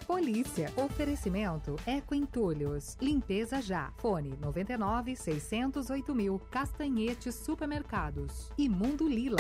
Polícia. 0.05 0.73
Oferecimento 0.75 1.77
Eco 1.85 2.13
Entulhos. 2.13 2.97
Limpeza 3.01 3.61
já. 3.61 3.93
Fone 3.97 4.35
99 4.41 5.15
608 5.15 6.13
mil. 6.13 6.39
Castanhetes 6.51 7.35
Supermercados. 7.35 8.51
E 8.57 8.67
Mundo 8.67 9.07
Lila. 9.07 9.37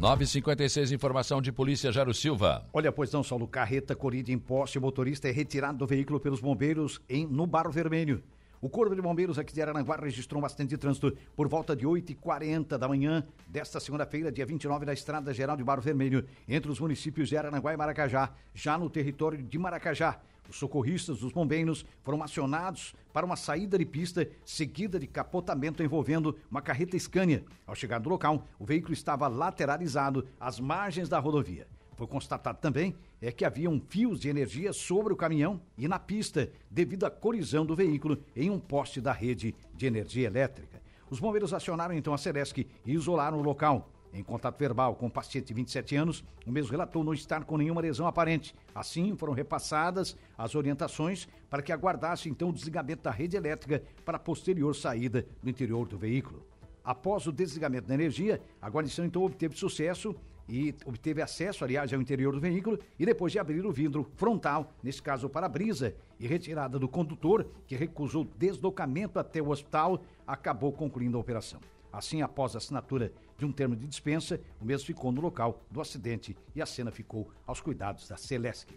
Nove 0.00 0.22
e 0.22 0.26
cinquenta 0.28 0.62
e 0.62 0.70
seis, 0.70 0.92
informação 0.92 1.42
de 1.42 1.50
polícia, 1.50 1.90
Jaro 1.90 2.14
Silva. 2.14 2.64
Olha, 2.72 2.92
pois 2.92 3.10
não, 3.10 3.24
Saulo, 3.24 3.48
carreta 3.48 3.96
corrida 3.96 4.30
em 4.30 4.38
poste, 4.38 4.78
o 4.78 4.80
motorista 4.80 5.28
é 5.28 5.32
retirado 5.32 5.76
do 5.76 5.88
veículo 5.88 6.20
pelos 6.20 6.40
bombeiros 6.40 7.00
em, 7.08 7.26
no 7.26 7.48
Barro 7.48 7.72
Vermelho. 7.72 8.22
O 8.60 8.68
Corpo 8.68 8.94
de 8.94 9.02
Bombeiros 9.02 9.40
aqui 9.40 9.52
de 9.52 9.60
Araranguá 9.60 9.96
registrou 9.96 10.40
um 10.40 10.46
acidente 10.46 10.70
de 10.70 10.78
trânsito 10.78 11.16
por 11.34 11.48
volta 11.48 11.74
de 11.74 11.84
8h40 11.84 12.78
da 12.78 12.86
manhã 12.86 13.26
desta 13.48 13.80
segunda-feira, 13.80 14.30
dia 14.30 14.46
29, 14.46 14.86
na 14.86 14.92
Estrada 14.92 15.34
Geral 15.34 15.56
de 15.56 15.64
Barro 15.64 15.82
Vermelho, 15.82 16.24
entre 16.48 16.70
os 16.70 16.78
municípios 16.78 17.28
de 17.28 17.36
Araranguá 17.36 17.74
e 17.74 17.76
Maracajá, 17.76 18.30
já 18.54 18.78
no 18.78 18.88
território 18.88 19.42
de 19.42 19.58
Maracajá. 19.58 20.20
Os 20.48 20.56
socorristas 20.56 21.18
dos 21.18 21.32
bombeiros 21.32 21.84
foram 22.02 22.22
acionados 22.22 22.94
para 23.12 23.26
uma 23.26 23.36
saída 23.36 23.76
de 23.76 23.84
pista 23.84 24.28
seguida 24.44 24.98
de 24.98 25.06
capotamento 25.06 25.82
envolvendo 25.82 26.36
uma 26.50 26.62
carreta 26.62 26.98
Scania. 26.98 27.44
Ao 27.66 27.74
chegar 27.74 28.00
no 28.00 28.08
local, 28.08 28.46
o 28.58 28.64
veículo 28.64 28.94
estava 28.94 29.28
lateralizado 29.28 30.26
às 30.40 30.58
margens 30.58 31.08
da 31.08 31.18
rodovia. 31.18 31.66
Foi 31.96 32.06
constatado 32.06 32.58
também 32.60 32.94
é 33.20 33.32
que 33.32 33.44
haviam 33.44 33.80
fios 33.88 34.20
de 34.20 34.28
energia 34.28 34.72
sobre 34.72 35.12
o 35.12 35.16
caminhão 35.16 35.60
e 35.76 35.88
na 35.88 35.98
pista, 35.98 36.48
devido 36.70 37.04
à 37.04 37.10
colisão 37.10 37.66
do 37.66 37.74
veículo 37.74 38.18
em 38.36 38.48
um 38.50 38.58
poste 38.60 39.00
da 39.00 39.12
rede 39.12 39.54
de 39.74 39.86
energia 39.86 40.28
elétrica. 40.28 40.80
Os 41.10 41.18
bombeiros 41.18 41.52
acionaram 41.52 41.94
então 41.94 42.14
a 42.14 42.18
Celesc 42.18 42.58
e 42.58 42.92
isolaram 42.92 43.38
o 43.38 43.42
local. 43.42 43.90
Em 44.12 44.22
contato 44.22 44.58
verbal 44.58 44.94
com 44.94 45.06
o 45.06 45.10
paciente 45.10 45.46
de 45.46 45.54
27 45.54 45.96
anos, 45.96 46.24
o 46.46 46.50
mesmo 46.50 46.70
relatou 46.70 47.04
não 47.04 47.12
estar 47.12 47.44
com 47.44 47.56
nenhuma 47.56 47.80
lesão 47.80 48.06
aparente. 48.06 48.54
Assim, 48.74 49.14
foram 49.16 49.32
repassadas 49.32 50.16
as 50.36 50.54
orientações 50.54 51.28
para 51.50 51.62
que 51.62 51.72
aguardasse 51.72 52.28
então 52.28 52.48
o 52.48 52.52
desligamento 52.52 53.02
da 53.02 53.10
rede 53.10 53.36
elétrica 53.36 53.82
para 54.04 54.16
a 54.16 54.20
posterior 54.20 54.74
saída 54.74 55.26
do 55.42 55.50
interior 55.50 55.86
do 55.86 55.98
veículo. 55.98 56.46
Após 56.82 57.26
o 57.26 57.32
desligamento 57.32 57.86
da 57.86 57.94
energia, 57.94 58.40
a 58.62 58.68
guarnição 58.70 59.04
então 59.04 59.22
obteve 59.22 59.54
sucesso 59.56 60.16
e 60.48 60.74
obteve 60.86 61.20
acesso, 61.20 61.62
aliás, 61.62 61.92
ao 61.92 62.00
interior 62.00 62.32
do 62.32 62.40
veículo 62.40 62.78
e 62.98 63.04
depois 63.04 63.30
de 63.30 63.38
abrir 63.38 63.66
o 63.66 63.70
vidro 63.70 64.10
frontal, 64.16 64.72
nesse 64.82 65.02
caso 65.02 65.26
o 65.26 65.30
para-brisa, 65.30 65.94
e 66.18 66.26
retirada 66.26 66.78
do 66.78 66.88
condutor, 66.88 67.46
que 67.66 67.76
recusou 67.76 68.26
deslocamento 68.38 69.18
até 69.18 69.42
o 69.42 69.50
hospital, 69.50 70.02
acabou 70.26 70.72
concluindo 70.72 71.18
a 71.18 71.20
operação. 71.20 71.60
Assim, 71.92 72.22
após 72.22 72.54
a 72.54 72.58
assinatura 72.58 73.12
de 73.38 73.46
um 73.46 73.52
termo 73.52 73.76
de 73.76 73.86
dispensa, 73.86 74.40
o 74.60 74.64
mesmo 74.64 74.86
ficou 74.86 75.12
no 75.12 75.20
local 75.20 75.64
do 75.70 75.80
acidente 75.80 76.36
e 76.54 76.60
a 76.60 76.66
cena 76.66 76.90
ficou 76.90 77.30
aos 77.46 77.60
cuidados 77.60 78.08
da 78.08 78.16
Celesc. 78.16 78.68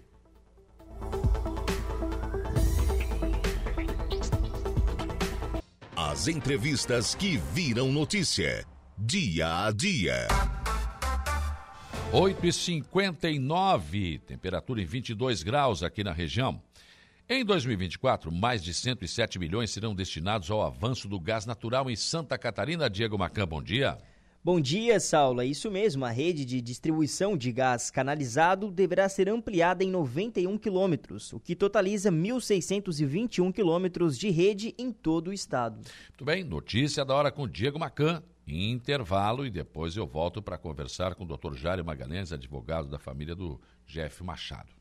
As 5.96 6.28
entrevistas 6.28 7.16
que 7.16 7.38
viram 7.38 7.92
notícia. 7.92 8.66
Dia 8.98 9.66
a 9.66 9.72
dia. 9.72 10.28
8 12.14 12.46
e 12.46 12.54
59 12.54 14.20
temperatura 14.20 14.82
em 14.82 14.86
22 14.86 15.42
graus 15.42 15.82
aqui 15.82 16.04
na 16.04 16.12
região. 16.12 16.62
Em 17.28 17.46
2024, 17.46 18.32
mais 18.32 18.62
de 18.62 18.74
107 18.74 19.40
milhões 19.40 19.72
serão 19.72 19.96
destinados 19.96 20.52
ao 20.52 20.62
avanço 20.62 21.08
do 21.08 21.20
gás 21.20 21.46
natural 21.46 21.90
em 21.90 21.96
Santa 21.96 22.38
Catarina. 22.38 22.90
Diego 22.90 23.18
Macan, 23.18 23.48
bom 23.48 23.64
dia. 23.64 23.98
Bom 24.44 24.60
dia, 24.60 25.00
Saulo. 25.00 25.40
É 25.40 25.46
isso 25.46 25.70
mesmo. 25.70 26.04
A 26.04 26.10
rede 26.10 26.44
de 26.44 26.60
distribuição 26.62 27.38
de 27.38 27.52
gás 27.52 27.92
canalizado 27.92 28.72
deverá 28.72 29.08
ser 29.08 29.30
ampliada 29.30 29.84
em 29.84 29.92
91 29.92 30.58
quilômetros, 30.58 31.32
o 31.32 31.40
que 31.40 31.56
totaliza 31.56 32.12
1.621 32.12 33.54
quilômetros 33.54 34.18
de 34.18 34.32
rede 34.32 34.74
em 34.80 34.92
todo 34.92 35.28
o 35.28 35.34
estado. 35.34 35.76
Muito 36.10 36.26
bem, 36.26 36.44
notícia 36.44 37.06
da 37.06 37.14
hora 37.14 37.32
com 37.32 37.48
Diego 37.48 37.78
Macan. 37.78 38.24
Intervalo 38.48 39.46
e 39.46 39.52
depois 39.52 39.96
eu 39.96 40.08
volto 40.08 40.42
para 40.42 40.58
conversar 40.58 41.14
com 41.14 41.24
o 41.24 41.28
Dr. 41.28 41.54
Jário 41.54 41.86
Magalhães, 41.86 42.34
advogado 42.34 42.90
da 42.90 42.98
família 42.98 43.36
do 43.36 43.62
Jeff 43.86 44.24
Machado. 44.24 44.81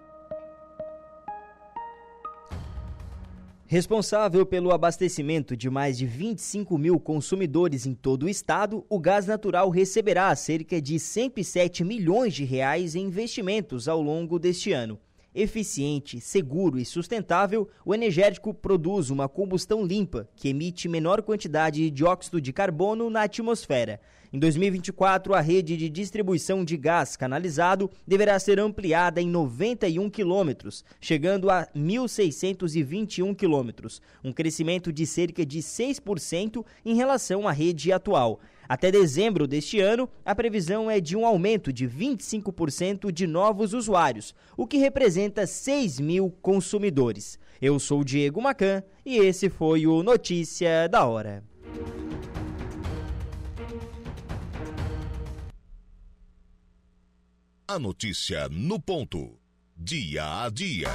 Responsável 3.71 4.45
pelo 4.45 4.73
abastecimento 4.73 5.55
de 5.55 5.69
mais 5.69 5.97
de 5.97 6.05
25 6.05 6.77
mil 6.77 6.99
consumidores 6.99 7.85
em 7.85 7.93
todo 7.93 8.23
o 8.23 8.29
estado, 8.29 8.85
o 8.89 8.99
gás 8.99 9.25
natural 9.25 9.69
receberá 9.69 10.35
cerca 10.35 10.81
de 10.81 10.99
107 10.99 11.81
milhões 11.85 12.33
de 12.33 12.43
reais 12.43 12.95
em 12.95 13.05
investimentos 13.05 13.87
ao 13.87 14.01
longo 14.01 14.37
deste 14.37 14.73
ano. 14.73 14.99
Eficiente, 15.33 16.19
seguro 16.19 16.77
e 16.77 16.83
sustentável, 16.83 17.65
o 17.85 17.95
energético 17.95 18.53
produz 18.53 19.09
uma 19.09 19.29
combustão 19.29 19.85
limpa, 19.85 20.27
que 20.35 20.49
emite 20.49 20.89
menor 20.89 21.21
quantidade 21.21 21.79
de 21.79 21.89
dióxido 21.89 22.41
de 22.41 22.51
carbono 22.51 23.09
na 23.09 23.21
atmosfera. 23.23 24.01
Em 24.33 24.39
2024, 24.39 25.33
a 25.33 25.41
rede 25.41 25.75
de 25.75 25.89
distribuição 25.89 26.63
de 26.63 26.77
gás 26.77 27.17
canalizado 27.17 27.91
deverá 28.07 28.39
ser 28.39 28.61
ampliada 28.61 29.21
em 29.21 29.27
91 29.27 30.09
quilômetros, 30.09 30.85
chegando 31.01 31.49
a 31.49 31.67
1.621 31.75 33.35
quilômetros, 33.35 34.01
um 34.23 34.31
crescimento 34.31 34.93
de 34.93 35.05
cerca 35.05 35.45
de 35.45 35.59
6% 35.59 36.65
em 36.85 36.95
relação 36.95 37.45
à 37.45 37.51
rede 37.51 37.91
atual. 37.91 38.39
Até 38.69 38.89
dezembro 38.89 39.45
deste 39.45 39.81
ano, 39.81 40.07
a 40.23 40.33
previsão 40.33 40.89
é 40.89 41.01
de 41.01 41.17
um 41.17 41.25
aumento 41.25 41.73
de 41.73 41.85
25% 41.85 43.11
de 43.11 43.27
novos 43.27 43.73
usuários, 43.73 44.33
o 44.55 44.65
que 44.65 44.77
representa 44.77 45.45
6 45.45 45.99
mil 45.99 46.33
consumidores. 46.41 47.37
Eu 47.61 47.77
sou 47.79 48.01
Diego 48.01 48.41
Macan 48.41 48.81
e 49.05 49.17
esse 49.17 49.49
foi 49.49 49.85
o 49.85 50.01
Notícia 50.01 50.87
da 50.87 51.05
Hora. 51.05 51.43
A 57.71 57.79
notícia 57.79 58.49
no 58.49 58.81
ponto. 58.81 59.39
Dia 59.77 60.43
a 60.43 60.49
dia. 60.49 60.89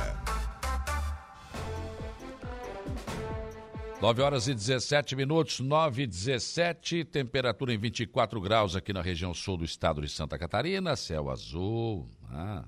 9 3.99 4.21
horas 4.21 4.47
e 4.47 4.53
17 4.53 5.17
minutos, 5.17 5.59
9 5.59 6.03
e 6.03 6.07
17, 6.07 7.03
temperatura 7.07 7.73
em 7.73 7.79
24 7.79 8.39
graus 8.43 8.77
aqui 8.77 8.93
na 8.93 9.01
região 9.01 9.33
sul 9.33 9.57
do 9.57 9.65
estado 9.65 10.03
de 10.03 10.09
Santa 10.11 10.39
Catarina, 10.39 10.95
céu 10.97 11.31
azul, 11.31 12.11
ah, 12.29 12.67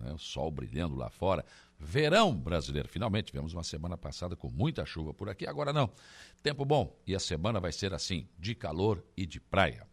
né, 0.00 0.14
sol 0.16 0.50
brilhando 0.50 0.96
lá 0.96 1.10
fora. 1.10 1.44
Verão 1.78 2.34
brasileiro, 2.34 2.88
finalmente 2.88 3.26
tivemos 3.26 3.52
uma 3.52 3.62
semana 3.62 3.98
passada 3.98 4.34
com 4.34 4.48
muita 4.48 4.86
chuva 4.86 5.12
por 5.12 5.28
aqui, 5.28 5.46
agora 5.46 5.70
não. 5.70 5.90
Tempo 6.42 6.64
bom 6.64 6.98
e 7.06 7.14
a 7.14 7.20
semana 7.20 7.60
vai 7.60 7.72
ser 7.72 7.92
assim, 7.92 8.26
de 8.38 8.54
calor 8.54 9.04
e 9.14 9.26
de 9.26 9.38
praia. 9.38 9.86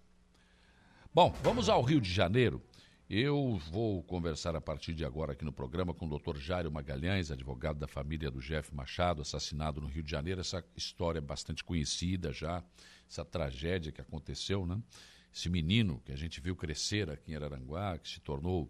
Bom, 1.13 1.33
vamos 1.41 1.67
ao 1.67 1.81
Rio 1.81 1.99
de 1.99 2.13
Janeiro. 2.13 2.61
Eu 3.09 3.57
vou 3.71 4.03
conversar 4.03 4.53
a 4.57 4.59
partir 4.59 4.93
de 4.93 5.05
agora 5.05 5.31
aqui 5.31 5.45
no 5.45 5.53
programa 5.53 5.93
com 5.93 6.05
o 6.05 6.19
Dr. 6.19 6.37
Jário 6.39 6.69
Magalhães, 6.69 7.31
advogado 7.31 7.79
da 7.79 7.87
família 7.87 8.29
do 8.29 8.41
Jeff 8.41 8.75
Machado, 8.75 9.21
assassinado 9.21 9.79
no 9.79 9.87
Rio 9.87 10.03
de 10.03 10.11
Janeiro. 10.11 10.41
Essa 10.41 10.61
história 10.75 11.19
é 11.19 11.21
bastante 11.21 11.63
conhecida 11.63 12.33
já, 12.33 12.61
essa 13.09 13.23
tragédia 13.23 13.93
que 13.93 14.01
aconteceu, 14.01 14.65
né? 14.65 14.77
Esse 15.33 15.47
menino 15.47 16.01
que 16.03 16.11
a 16.11 16.17
gente 16.17 16.41
viu 16.41 16.53
crescer 16.53 17.09
aqui 17.09 17.31
em 17.31 17.35
Araranguá, 17.35 17.97
que 17.97 18.09
se 18.09 18.19
tornou 18.19 18.69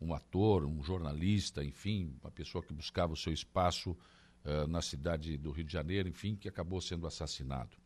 um 0.00 0.12
ator, 0.12 0.64
um 0.64 0.82
jornalista, 0.82 1.62
enfim, 1.62 2.12
uma 2.20 2.32
pessoa 2.32 2.64
que 2.64 2.72
buscava 2.72 3.12
o 3.12 3.16
seu 3.16 3.32
espaço 3.32 3.92
uh, 3.92 4.66
na 4.66 4.82
cidade 4.82 5.36
do 5.36 5.52
Rio 5.52 5.64
de 5.64 5.72
Janeiro, 5.72 6.08
enfim, 6.08 6.34
que 6.34 6.48
acabou 6.48 6.80
sendo 6.80 7.06
assassinado. 7.06 7.76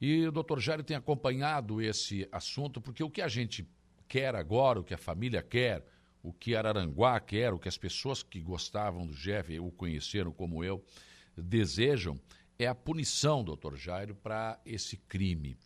E 0.00 0.26
o 0.26 0.32
doutor 0.32 0.58
Jário 0.58 0.82
tem 0.82 0.96
acompanhado 0.96 1.82
esse 1.82 2.26
assunto, 2.32 2.80
porque 2.80 3.04
o 3.04 3.10
que 3.10 3.20
a 3.20 3.28
gente 3.28 3.68
quer 4.08 4.34
agora, 4.34 4.80
o 4.80 4.84
que 4.84 4.94
a 4.94 4.98
família 4.98 5.42
quer, 5.42 5.84
o 6.22 6.32
que 6.32 6.56
Araranguá 6.56 7.20
quer, 7.20 7.52
o 7.52 7.58
que 7.58 7.68
as 7.68 7.76
pessoas 7.76 8.22
que 8.22 8.40
gostavam 8.40 9.06
do 9.06 9.14
Jeff, 9.14 9.58
o 9.60 9.70
conheceram 9.70 10.32
como 10.32 10.64
eu, 10.64 10.82
desejam, 11.36 12.18
é 12.58 12.66
a 12.66 12.74
punição, 12.74 13.44
doutor 13.44 13.76
Jairo, 13.76 14.14
para 14.14 14.58
esse 14.66 14.96
crime. 14.96 15.56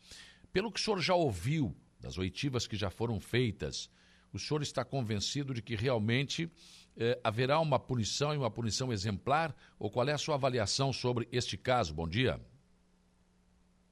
Pelo 0.53 0.71
que 0.71 0.79
o 0.79 0.83
senhor 0.83 1.01
já 1.01 1.15
ouviu 1.15 1.75
das 1.99 2.19
oitivas 2.19 2.67
que 2.67 2.77
já 2.77 2.91
foram 2.91 3.19
feitas, 3.19 3.89
o 4.33 4.39
senhor 4.39 4.63
está 4.63 4.85
convencido 4.85 5.55
de 5.55 5.63
que 5.63 5.75
realmente 5.75 6.51
eh, 6.97 7.19
haverá 7.23 7.61
uma 7.61 7.79
punição 7.79 8.35
e 8.35 8.37
uma 8.37 8.51
punição 8.51 8.93
exemplar? 8.93 9.55
Ou 9.79 9.91
qual 9.91 10.09
é 10.09 10.13
a 10.13 10.19
sua 10.19 10.35
avaliação 10.35 10.93
sobre 10.93 11.29
este 11.31 11.57
caso? 11.57 11.95
Bom 11.95 12.09
dia. 12.09 12.41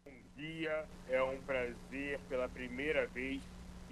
Bom 0.05 0.13
dia, 0.37 0.85
é 1.09 1.23
um 1.23 1.41
prazer 1.43 2.21
pela 2.29 2.49
primeira 2.49 3.07
vez 3.07 3.43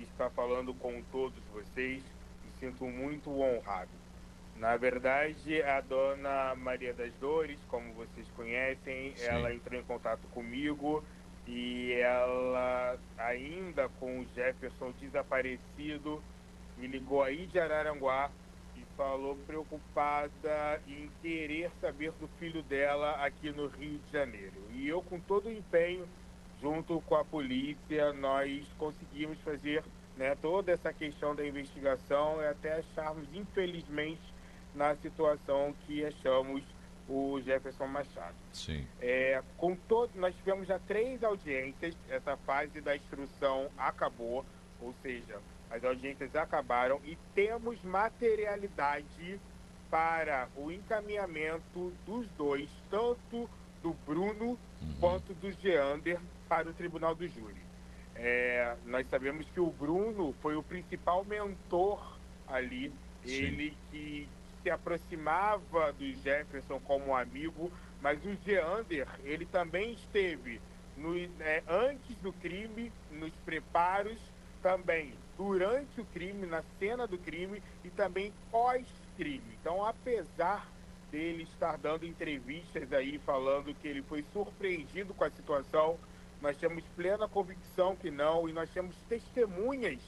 estar 0.03 0.31
falando 0.31 0.75
com 0.75 1.03
todos 1.11 1.43
vocês. 1.53 2.03
Me 2.45 2.51
sinto 2.61 2.85
muito 2.85 3.31
honrado. 3.31 3.91
Na 4.57 4.77
verdade, 4.77 5.63
a 5.63 5.81
dona 5.81 6.55
Maria 6.57 6.93
das 6.93 7.13
Dores, 7.15 7.59
como 7.69 7.93
vocês 7.95 8.27
conhecem, 8.35 9.15
Sim. 9.15 9.27
ela 9.27 9.55
entrou 9.55 9.81
em 9.81 9.85
contato 9.85 10.27
comigo 10.35 11.05
e 11.47 11.93
ela, 11.93 12.99
ainda 13.17 13.89
com 14.01 14.21
o 14.21 14.27
Jefferson 14.35 14.93
desaparecido, 15.01 16.23
me 16.77 16.87
ligou 16.87 17.23
aí 17.23 17.47
de 17.47 17.59
Araranguá 17.59 18.31
e 18.77 18.85
falou 18.97 19.37
preocupada 19.47 20.83
em 20.87 21.09
querer 21.23 21.71
saber 21.81 22.13
do 22.13 22.29
filho 22.39 22.63
dela 22.65 23.13
aqui 23.25 23.51
no 23.53 23.69
Rio 23.69 23.99
de 23.99 24.13
Janeiro. 24.13 24.61
E 24.73 24.89
eu, 24.89 25.01
com 25.03 25.21
todo 25.21 25.47
o 25.47 25.53
empenho, 25.53 26.07
junto 26.61 27.01
com 27.03 27.15
a 27.15 27.25
polícia, 27.25 28.13
nós 28.13 28.67
conseguimos 28.79 29.39
fazer 29.41 29.83
né, 30.17 30.35
toda 30.35 30.73
essa 30.73 30.93
questão 30.93 31.35
da 31.35 31.47
investigação 31.47 32.43
e 32.43 32.47
até 32.47 32.79
acharmos, 32.79 33.29
infelizmente, 33.33 34.23
na 34.75 34.95
situação 34.97 35.75
que 35.87 36.05
achamos 36.05 36.63
o 37.09 37.41
Jefferson 37.41 37.87
Machado. 37.87 38.35
Sim. 38.53 38.87
É, 39.01 39.43
com 39.57 39.75
todo, 39.75 40.11
nós 40.17 40.35
tivemos 40.37 40.67
já 40.67 40.79
três 40.79 41.23
audiências, 41.25 41.97
essa 42.11 42.37
fase 42.39 42.81
da 42.81 42.95
instrução 42.95 43.71
acabou, 43.79 44.45
ou 44.81 44.95
seja, 45.01 45.41
as 45.71 45.83
audiências 45.85 46.35
acabaram 46.37 47.01
e 47.05 47.17
temos 47.35 47.83
materialidade 47.83 49.41
para 49.91 50.49
o 50.55 50.71
encaminhamento 50.71 51.93
dos 52.05 52.29
dois, 52.37 52.69
tanto 52.91 53.49
do 53.83 53.95
Bruno 54.05 54.59
uhum. 54.81 54.95
quanto 55.01 55.33
do 55.35 55.51
Geander, 55.53 56.21
para 56.49 56.69
o 56.69 56.73
Tribunal 56.73 57.15
do 57.15 57.29
Júri. 57.29 57.69
É, 58.15 58.75
nós 58.87 59.07
sabemos 59.09 59.47
que 59.55 59.61
o 59.61 59.71
Bruno 59.71 60.35
foi 60.41 60.57
o 60.57 60.63
principal 60.63 61.25
mentor 61.25 62.19
ali, 62.49 62.93
Sim. 63.25 63.33
ele 63.33 63.77
que 63.91 64.29
se 64.63 64.71
aproximava 64.71 65.93
do 65.93 66.13
Jefferson 66.23 66.81
como 66.81 67.15
amigo, 67.15 67.71
mas 68.03 68.19
o 68.25 68.37
Geander, 68.45 69.07
ele 69.23 69.47
também 69.47 69.93
esteve 69.93 70.61
no, 70.97 71.17
é, 71.41 71.63
antes 71.69 72.17
do 72.17 72.33
crime, 72.33 72.93
nos 73.13 73.33
preparos, 73.45 74.19
também 74.61 75.15
durante 75.37 76.01
o 76.01 76.05
crime, 76.07 76.47
na 76.47 76.65
cena 76.81 77.07
do 77.07 77.17
crime 77.17 77.63
e 77.85 77.91
também 77.91 78.33
pós-crime. 78.51 79.57
Então, 79.61 79.85
apesar 79.85 80.67
dele 81.11 81.45
estar 81.45 81.79
dando 81.79 82.05
entrevistas 82.05 82.93
aí 82.93 83.19
falando 83.19 83.75
que 83.75 83.89
ele 83.89 84.03
foi 84.03 84.25
surpreendido 84.33 85.15
com 85.15 85.25
a 85.25 85.31
situação, 85.31 85.97
nós 86.41 86.57
temos 86.57 86.85
plena 86.97 87.29
convicção 87.29 87.97
que 87.97 88.11
não, 88.11 88.49
e 88.49 88.53
nós 88.53 88.71
temos 88.71 88.97
testemunhas 89.09 90.01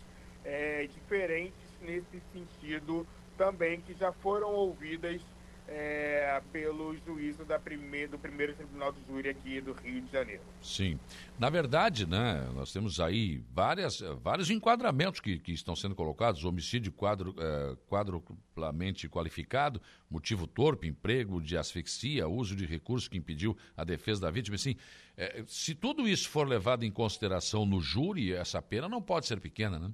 é, 0.45 0.87
diferentes 0.87 1.59
nesse 1.81 2.21
sentido 2.33 3.07
também, 3.37 3.81
que 3.81 3.95
já 3.95 4.13
foram 4.13 4.53
ouvidas 4.53 5.23
é, 5.71 6.43
pelo 6.53 6.97
juízo 7.07 7.45
da 7.45 7.57
do 7.57 8.19
primeiro 8.19 8.55
tribunal 8.55 8.91
do 8.91 9.01
júri 9.07 9.29
aqui 9.29 9.61
do 9.61 9.73
Rio 9.73 10.01
de 10.01 10.11
Janeiro. 10.11 10.43
Sim. 10.61 10.99
Na 11.39 11.49
verdade, 11.49 12.07
né, 12.07 12.51
nós 12.55 12.73
temos 12.73 12.99
aí 12.99 13.41
várias, 13.53 14.01
vários 14.21 14.51
enquadramentos 14.51 15.21
que, 15.21 15.39
que 15.39 15.53
estão 15.53 15.77
sendo 15.77 15.95
colocados: 15.95 16.45
homicídio 16.45 16.91
quadro, 16.91 17.35
é, 17.39 17.77
quadruplamente 17.89 19.09
qualificado, 19.09 19.81
motivo 20.11 20.47
torpe, 20.47 20.89
emprego 20.89 21.41
de 21.41 21.57
asfixia, 21.57 22.27
uso 22.27 22.57
de 22.57 22.67
recursos 22.67 23.09
que 23.09 23.17
impediu 23.17 23.57
a 23.77 23.85
defesa 23.85 24.23
da 24.23 24.31
vítima. 24.31 24.57
Assim, 24.57 24.75
é, 25.21 25.45
se 25.47 25.75
tudo 25.75 26.09
isso 26.09 26.31
for 26.31 26.49
levado 26.49 26.85
em 26.85 26.91
consideração 26.91 27.67
no 27.67 27.81
júri, 27.81 28.33
essa 28.33 28.63
pena 28.63 28.89
não 28.89 29.03
pode 29.03 29.27
ser 29.27 29.39
pequena, 29.39 29.79
né? 29.79 29.91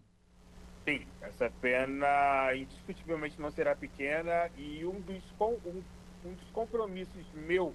Sim, 0.84 1.04
essa 1.20 1.50
pena 1.60 2.54
indiscutivelmente 2.54 3.40
não 3.40 3.50
será 3.50 3.74
pequena 3.74 4.48
e 4.56 4.86
um 4.86 5.00
dos, 5.00 5.22
um, 5.40 5.82
um 6.24 6.32
dos 6.32 6.48
compromissos 6.52 7.26
meu, 7.34 7.74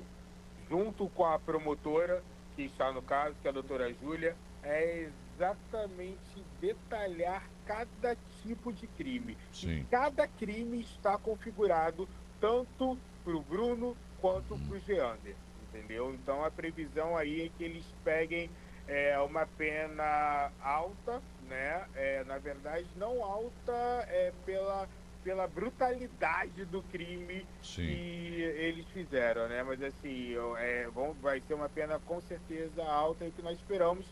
junto 0.69 1.09
com 1.09 1.25
a 1.25 1.37
promotora 1.37 2.23
que 2.55 2.63
está 2.63 2.89
no 2.93 3.01
caso, 3.01 3.35
que 3.41 3.47
é 3.47 3.49
a 3.49 3.53
doutora 3.53 3.93
Júlia, 3.95 4.33
é 4.63 5.09
exatamente 5.35 6.41
detalhar 6.61 7.49
cada 7.65 8.15
tipo 8.41 8.71
de 8.71 8.87
crime. 8.87 9.37
Sim. 9.51 9.79
E 9.79 9.83
cada 9.85 10.25
crime 10.25 10.79
está 10.79 11.17
configurado 11.17 12.07
tanto 12.39 12.97
para 13.25 13.35
o 13.35 13.41
Bruno 13.41 13.97
quanto 14.21 14.57
para 14.57 14.77
o 14.77 14.79
Geander, 14.79 15.35
entendeu? 15.73 16.13
Então 16.13 16.43
a 16.43 16.51
previsão 16.51 17.17
aí 17.17 17.45
é 17.45 17.49
que 17.57 17.63
eles 17.63 17.85
peguem 18.03 18.49
é, 18.87 19.17
uma 19.19 19.45
pena 19.45 20.51
alta 20.61 21.21
né? 21.51 21.85
É, 21.95 22.23
na 22.23 22.37
verdade, 22.37 22.87
não 22.95 23.23
alta 23.23 23.73
é, 24.07 24.31
pela, 24.45 24.87
pela 25.21 25.47
brutalidade 25.47 26.63
do 26.65 26.81
crime 26.83 27.45
Sim. 27.61 27.85
que 27.85 28.41
eles 28.41 28.87
fizeram, 28.87 29.49
né? 29.49 29.61
Mas 29.61 29.83
assim, 29.83 30.33
é, 30.57 30.87
vão, 30.93 31.13
vai 31.21 31.41
ser 31.41 31.53
uma 31.53 31.67
pena 31.67 31.99
com 31.99 32.21
certeza 32.21 32.81
alta 32.83 33.25
e 33.25 33.31
que 33.31 33.41
nós 33.41 33.57
esperamos 33.57 34.05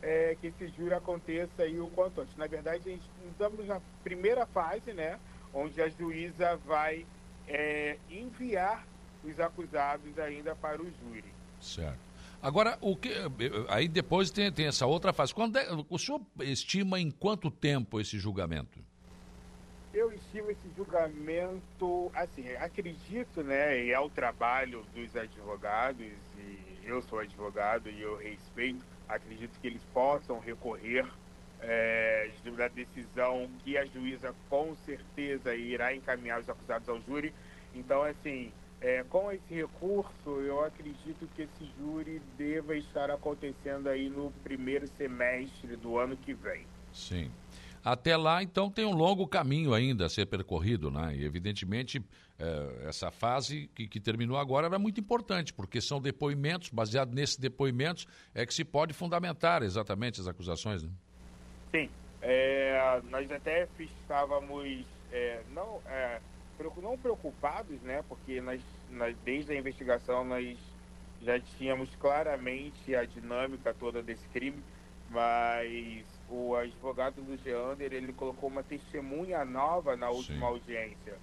é, 0.00 0.36
que 0.40 0.46
esse 0.46 0.68
júri 0.68 0.94
aconteça 0.94 1.62
aí 1.62 1.78
o 1.78 1.88
quanto 1.88 2.22
antes. 2.22 2.34
Na 2.36 2.46
verdade, 2.46 2.88
a 2.88 2.92
gente 2.92 3.08
estamos 3.30 3.66
na 3.66 3.80
primeira 4.02 4.46
fase, 4.46 4.94
né? 4.94 5.20
Onde 5.52 5.80
a 5.82 5.88
juíza 5.90 6.56
vai 6.64 7.06
é, 7.46 7.98
enviar 8.10 8.86
os 9.24 9.40
acusados 9.40 10.18
ainda 10.18 10.54
para 10.54 10.80
o 10.80 10.84
júri. 10.84 11.32
Certo. 11.60 11.98
Agora, 12.42 12.78
o 12.80 12.96
que, 12.96 13.10
aí 13.68 13.88
depois 13.88 14.30
tem, 14.30 14.52
tem 14.52 14.66
essa 14.66 14.86
outra 14.86 15.12
fase. 15.12 15.34
Quando 15.34 15.56
é, 15.56 15.66
o 15.88 15.98
senhor 15.98 16.20
estima 16.40 17.00
em 17.00 17.10
quanto 17.10 17.50
tempo 17.50 18.00
esse 18.00 18.18
julgamento? 18.18 18.78
Eu 19.92 20.12
estimo 20.12 20.50
esse 20.50 20.70
julgamento, 20.76 22.10
assim, 22.14 22.48
acredito, 22.56 23.42
né, 23.42 23.82
e 23.82 23.92
é 23.92 23.98
o 23.98 24.10
trabalho 24.10 24.84
dos 24.94 25.16
advogados, 25.16 26.06
e 26.36 26.78
eu 26.84 27.00
sou 27.02 27.18
advogado 27.18 27.88
e 27.88 28.02
eu 28.02 28.16
respeito, 28.16 28.84
acredito 29.08 29.58
que 29.58 29.66
eles 29.66 29.82
possam 29.94 30.38
recorrer 30.38 31.06
é, 31.60 32.30
da 32.56 32.68
decisão 32.68 33.50
que 33.64 33.76
a 33.76 33.84
juíza 33.86 34.34
com 34.48 34.76
certeza 34.84 35.54
irá 35.54 35.94
encaminhar 35.94 36.40
os 36.40 36.48
acusados 36.48 36.88
ao 36.88 37.00
júri. 37.02 37.34
Então, 37.74 38.02
assim, 38.02 38.52
é, 38.86 39.02
com 39.02 39.32
esse 39.32 39.52
recurso, 39.52 40.30
eu 40.42 40.64
acredito 40.64 41.28
que 41.34 41.42
esse 41.42 41.70
júri 41.76 42.22
deva 42.38 42.76
estar 42.76 43.10
acontecendo 43.10 43.88
aí 43.88 44.08
no 44.08 44.30
primeiro 44.44 44.86
semestre 44.96 45.74
do 45.74 45.98
ano 45.98 46.16
que 46.16 46.32
vem. 46.32 46.64
Sim. 46.92 47.28
Até 47.82 48.16
lá, 48.16 48.44
então, 48.44 48.70
tem 48.70 48.84
um 48.84 48.94
longo 48.94 49.26
caminho 49.26 49.74
ainda 49.74 50.06
a 50.06 50.08
ser 50.08 50.26
percorrido, 50.26 50.88
né? 50.88 51.16
E, 51.16 51.24
evidentemente, 51.24 52.00
eh, 52.38 52.84
essa 52.86 53.10
fase 53.10 53.68
que, 53.74 53.88
que, 53.88 53.98
terminou 53.98 54.36
agora 54.36 54.68
era 54.68 54.78
muito 54.78 55.00
importante, 55.00 55.52
porque 55.52 55.80
são 55.80 56.00
depoimentos, 56.00 56.68
baseado 56.68 57.12
nesses 57.12 57.36
depoimentos, 57.36 58.06
é 58.32 58.46
que 58.46 58.54
se 58.54 58.64
pode 58.64 58.92
fundamentar 58.92 59.64
exatamente 59.64 60.20
as 60.20 60.28
acusações, 60.28 60.84
né? 60.84 60.90
Sim. 61.72 61.90
É, 62.22 63.02
nós 63.10 63.30
até 63.32 63.66
estávamos 63.80 64.84
é, 65.12 65.42
não, 65.52 65.80
é, 65.86 66.20
não 66.82 66.96
preocupados, 66.96 67.80
né? 67.82 68.02
Porque 68.08 68.40
nós, 68.40 68.60
nós, 68.90 69.16
desde 69.24 69.52
a 69.52 69.56
investigação 69.56 70.24
nós 70.24 70.56
já 71.22 71.38
tínhamos 71.40 71.88
claramente 71.96 72.94
a 72.94 73.04
dinâmica 73.04 73.74
toda 73.74 74.02
desse 74.02 74.26
crime, 74.28 74.62
mas 75.10 76.04
o 76.28 76.54
advogado 76.54 77.22
do 77.22 77.36
Geander 77.36 77.92
ele 77.92 78.12
colocou 78.12 78.48
uma 78.48 78.62
testemunha 78.62 79.44
nova 79.44 79.96
na 79.96 80.10
última 80.10 80.38
Sim. 80.38 80.44
audiência 80.44 81.14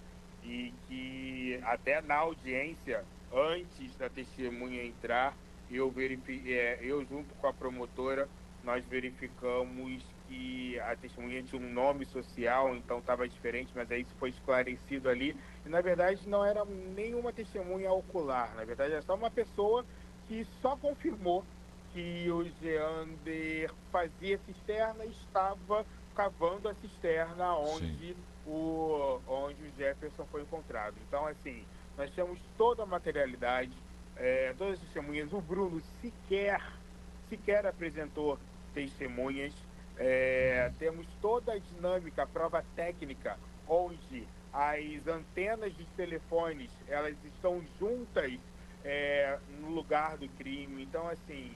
e 0.44 0.73
que 0.88 1.60
até 1.64 2.02
na 2.02 2.15
audiência 2.15 3.03
antes 3.31 3.95
da 3.95 4.10
testemunha 4.10 4.84
entrar 4.84 5.35
eu 5.69 5.90
verifiquei 5.90 6.53
é, 6.53 6.80
eu 6.81 7.06
junto 7.06 7.34
com 7.35 7.48
a 7.48 7.53
promotora 7.53 8.27
nós 8.64 8.84
verificamos 8.85 10.03
que 10.34 10.80
a 10.80 10.96
testemunha 10.96 11.44
tinha 11.44 11.62
um 11.62 11.72
nome 11.72 12.06
social, 12.08 12.76
então 12.76 12.98
estava 12.98 13.30
diferente, 13.30 13.72
mas 13.76 13.92
aí 13.92 14.02
isso 14.02 14.16
foi 14.20 14.30
esclarecido 14.30 15.08
ali. 15.08 15.38
E 15.64 15.70
na 15.70 15.80
verdade 15.80 16.28
não 16.28 16.44
era 16.44 16.66
nenhuma 16.66 17.32
testemunha 17.32 17.92
ocular, 17.92 18.54
na 18.56 18.64
verdade 18.64 18.94
era 18.94 19.02
só 19.04 19.14
uma 19.14 19.30
pessoa 19.30 19.86
que 20.28 20.46
só 20.62 20.76
confirmou 20.76 21.46
que 21.94 22.30
o 22.32 22.44
Geander 22.60 23.72
fazia 23.92 24.40
cisterna 24.40 25.06
e 25.06 25.12
estava 25.12 25.86
cavando 26.16 26.68
a 26.68 26.74
cisterna 26.76 27.56
onde 27.56 28.16
o, 28.48 29.20
onde 29.28 29.62
o 29.64 29.72
Jefferson 29.78 30.26
foi 30.32 30.42
encontrado. 30.42 30.96
Então, 31.08 31.28
assim, 31.28 31.64
nós 31.96 32.10
temos 32.12 32.40
toda 32.58 32.82
a 32.82 32.86
materialidade, 32.86 33.72
é, 34.16 34.54
todas 34.58 34.76
as 34.76 34.80
testemunhas. 34.80 35.32
O 35.32 35.42
Bruno 35.42 35.82
sequer, 36.02 36.62
sequer 37.30 37.66
apresentou 37.66 38.40
testemunhas. 38.74 39.54
É, 39.98 40.72
temos 40.80 41.06
toda 41.22 41.53
a 41.53 41.60
dinâmica, 41.60 42.24
a 42.24 42.28
prova 42.28 42.64
técnica, 42.76 43.38
onde 43.68 44.28
as 44.52 45.07
antenas 45.07 45.74
dos 45.74 45.88
telefones 45.95 46.70
elas 46.88 47.15
estão 47.26 47.64
juntas 47.80 48.40
é, 48.84 49.38
no 49.60 49.70
lugar 49.70 50.18
do 50.18 50.28
crime. 50.30 50.84
Então, 50.84 51.07
assim, 51.07 51.52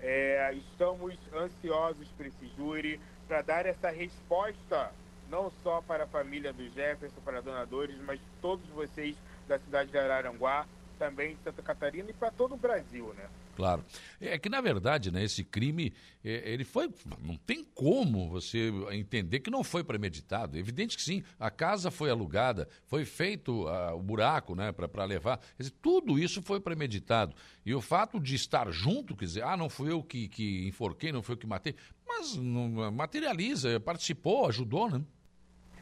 é, 0.00 0.52
estamos 0.54 1.16
ansiosos 1.34 2.08
para 2.16 2.26
esse 2.26 2.46
júri, 2.56 3.00
para 3.28 3.42
dar 3.42 3.66
essa 3.66 3.90
resposta, 3.90 4.92
não 5.30 5.50
só 5.62 5.80
para 5.80 6.04
a 6.04 6.06
família 6.06 6.52
do 6.52 6.68
Jefferson, 6.70 7.20
para 7.24 7.40
donadores, 7.40 7.96
mas 8.00 8.20
todos 8.40 8.68
vocês 8.70 9.16
da 9.48 9.58
cidade 9.58 9.90
de 9.90 9.98
Araranguá, 9.98 10.66
também 10.98 11.34
de 11.36 11.42
Santa 11.42 11.62
Catarina 11.62 12.10
e 12.10 12.12
para 12.12 12.30
todo 12.30 12.54
o 12.54 12.58
Brasil, 12.58 13.12
né? 13.14 13.28
Claro. 13.62 13.84
É 14.20 14.36
que, 14.40 14.48
na 14.48 14.60
verdade, 14.60 15.12
né, 15.12 15.22
esse 15.22 15.44
crime, 15.44 15.92
é, 16.24 16.52
ele 16.52 16.64
foi. 16.64 16.90
Não 17.20 17.36
tem 17.36 17.64
como 17.64 18.28
você 18.28 18.72
entender 18.90 19.38
que 19.38 19.52
não 19.52 19.62
foi 19.62 19.84
premeditado. 19.84 20.56
É 20.56 20.58
evidente 20.58 20.96
que 20.96 21.02
sim. 21.02 21.22
A 21.38 21.48
casa 21.48 21.88
foi 21.88 22.10
alugada, 22.10 22.68
foi 22.88 23.04
feito 23.04 23.68
uh, 23.68 23.94
o 23.94 24.02
buraco 24.02 24.56
né, 24.56 24.72
para 24.72 25.04
levar. 25.04 25.38
Dizer, 25.56 25.72
tudo 25.80 26.18
isso 26.18 26.42
foi 26.42 26.58
premeditado. 26.58 27.36
E 27.64 27.72
o 27.72 27.80
fato 27.80 28.18
de 28.18 28.34
estar 28.34 28.68
junto, 28.72 29.14
quer 29.14 29.26
dizer, 29.26 29.44
ah, 29.44 29.56
não 29.56 29.68
fui 29.68 29.92
eu 29.92 30.02
que, 30.02 30.26
que 30.26 30.66
enforquei, 30.66 31.12
não 31.12 31.22
fui 31.22 31.34
eu 31.34 31.38
que 31.38 31.46
matei. 31.46 31.76
Mas 32.04 32.34
não, 32.34 32.90
materializa, 32.90 33.78
participou, 33.78 34.48
ajudou, 34.48 34.90
né? 34.90 35.04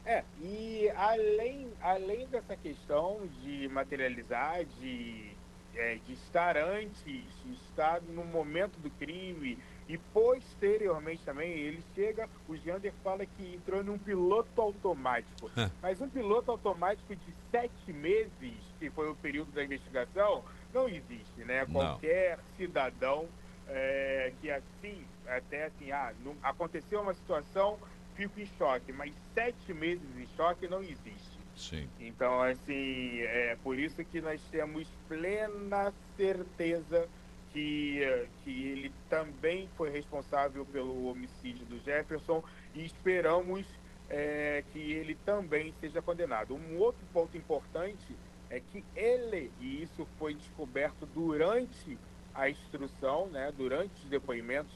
É, 0.05 0.23
e 0.39 0.87
além, 0.95 1.67
além 1.81 2.27
dessa 2.27 2.55
questão 2.55 3.27
de 3.41 3.67
materializar, 3.69 4.65
de 4.79 5.31
é, 5.75 5.97
de 6.05 6.13
estar 6.13 6.57
antes, 6.57 7.03
de 7.03 7.23
estar 7.53 8.01
no 8.01 8.23
momento 8.23 8.77
do 8.79 8.89
crime 8.89 9.57
e 9.87 9.97
posteriormente 9.97 11.21
também 11.23 11.51
ele 11.51 11.83
chega, 11.93 12.29
o 12.47 12.55
Jander 12.55 12.93
fala 13.03 13.25
que 13.25 13.55
entrou 13.55 13.83
num 13.83 13.97
piloto 13.97 14.61
automático. 14.61 15.51
É. 15.57 15.69
Mas 15.81 15.99
um 15.99 16.09
piloto 16.09 16.51
automático 16.51 17.15
de 17.15 17.33
sete 17.49 17.91
meses, 17.91 18.53
que 18.79 18.89
foi 18.89 19.09
o 19.09 19.15
período 19.15 19.51
da 19.51 19.63
investigação, 19.63 20.43
não 20.73 20.87
existe, 20.87 21.43
né? 21.45 21.65
Não. 21.65 21.73
Qualquer 21.73 22.39
cidadão 22.55 23.27
é, 23.67 24.31
que 24.39 24.49
assim, 24.49 25.05
até 25.27 25.65
assim, 25.65 25.91
ah, 25.91 26.13
não, 26.23 26.35
aconteceu 26.41 27.01
uma 27.01 27.13
situação, 27.13 27.77
fico 28.15 28.39
em 28.39 28.45
choque, 28.57 28.91
mas 28.93 29.13
sete 29.33 29.73
meses 29.73 30.07
em 30.17 30.27
choque 30.35 30.67
não 30.67 30.81
existe. 30.81 31.30
Sim. 31.55 31.87
Então, 31.99 32.41
assim, 32.41 33.19
é 33.21 33.57
por 33.63 33.77
isso 33.77 34.03
que 34.05 34.21
nós 34.21 34.41
temos 34.51 34.87
plena 35.07 35.93
certeza 36.15 37.07
que, 37.51 37.99
que 38.43 38.67
ele 38.67 38.91
também 39.09 39.69
foi 39.75 39.89
responsável 39.89 40.65
pelo 40.65 41.07
homicídio 41.07 41.65
do 41.65 41.79
Jefferson 41.79 42.43
e 42.73 42.85
esperamos 42.85 43.65
é, 44.09 44.63
que 44.71 44.79
ele 44.79 45.15
também 45.25 45.73
seja 45.79 46.01
condenado. 46.01 46.55
Um 46.55 46.77
outro 46.77 47.01
ponto 47.13 47.37
importante 47.37 48.15
é 48.49 48.59
que 48.59 48.83
ele, 48.95 49.51
e 49.59 49.83
isso 49.83 50.07
foi 50.17 50.33
descoberto 50.33 51.05
durante 51.13 51.97
a 52.33 52.49
instrução, 52.49 53.27
né, 53.27 53.51
durante 53.55 53.93
os 54.03 54.09
depoimentos, 54.09 54.73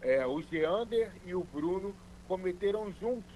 é, 0.00 0.26
o 0.26 0.40
Geander 0.42 1.10
e 1.24 1.34
o 1.34 1.42
Bruno 1.42 1.94
cometeram 2.28 2.92
juntos 3.00 3.34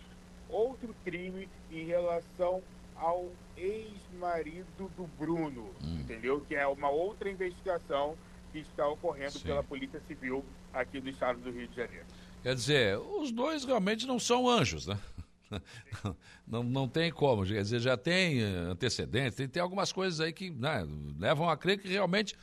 outro 0.48 0.94
crime 1.04 1.48
em 1.70 1.84
relação 1.84 2.62
ao 3.00 3.30
ex-marido 3.56 4.90
do 4.96 5.06
Bruno, 5.18 5.70
hum. 5.82 6.00
entendeu? 6.00 6.40
Que 6.42 6.54
é 6.54 6.66
uma 6.66 6.90
outra 6.90 7.30
investigação 7.30 8.16
que 8.52 8.58
está 8.58 8.86
ocorrendo 8.86 9.32
Sim. 9.32 9.44
pela 9.44 9.62
Polícia 9.62 10.00
Civil 10.06 10.44
aqui 10.72 11.00
do 11.00 11.08
estado 11.08 11.40
do 11.40 11.50
Rio 11.50 11.66
de 11.66 11.76
Janeiro. 11.76 12.04
Quer 12.42 12.54
dizer, 12.54 12.98
os 12.98 13.30
dois 13.32 13.64
realmente 13.64 14.06
não 14.06 14.18
são 14.18 14.48
anjos, 14.48 14.86
né? 14.86 14.98
Não, 16.46 16.62
não 16.62 16.88
tem 16.88 17.10
como, 17.10 17.44
quer 17.44 17.60
dizer, 17.60 17.80
já 17.80 17.96
tem 17.96 18.40
antecedentes, 18.40 19.34
tem, 19.34 19.48
tem 19.48 19.60
algumas 19.60 19.90
coisas 19.90 20.20
aí 20.20 20.32
que 20.32 20.48
né, 20.48 20.86
levam 21.18 21.50
a 21.50 21.56
crer 21.56 21.76
que 21.76 21.88
realmente 21.88 22.36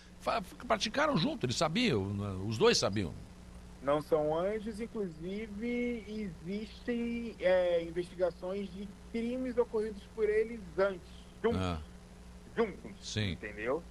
praticaram 0.67 1.15
junto, 1.15 1.45
eles 1.45 1.55
sabiam, 1.55 2.13
né? 2.13 2.43
os 2.45 2.57
dois 2.57 2.77
sabiam 2.77 3.13
não 3.87 4.01
são 4.01 4.37
anjos, 4.37 4.81
inclusive 4.81 6.03
existem 6.45 7.33
é, 7.39 7.81
investigações 7.81 8.69
de 8.73 8.85
crimes 9.13 9.57
ocorridos 9.57 10.03
por 10.13 10.27
eles 10.29 10.59
antes, 10.77 11.09
juntos. 11.41 11.61
Ah. 11.61 11.81
Juntos. 12.53 12.91
Sim. 12.99 13.31
Entendeu? 13.31 13.81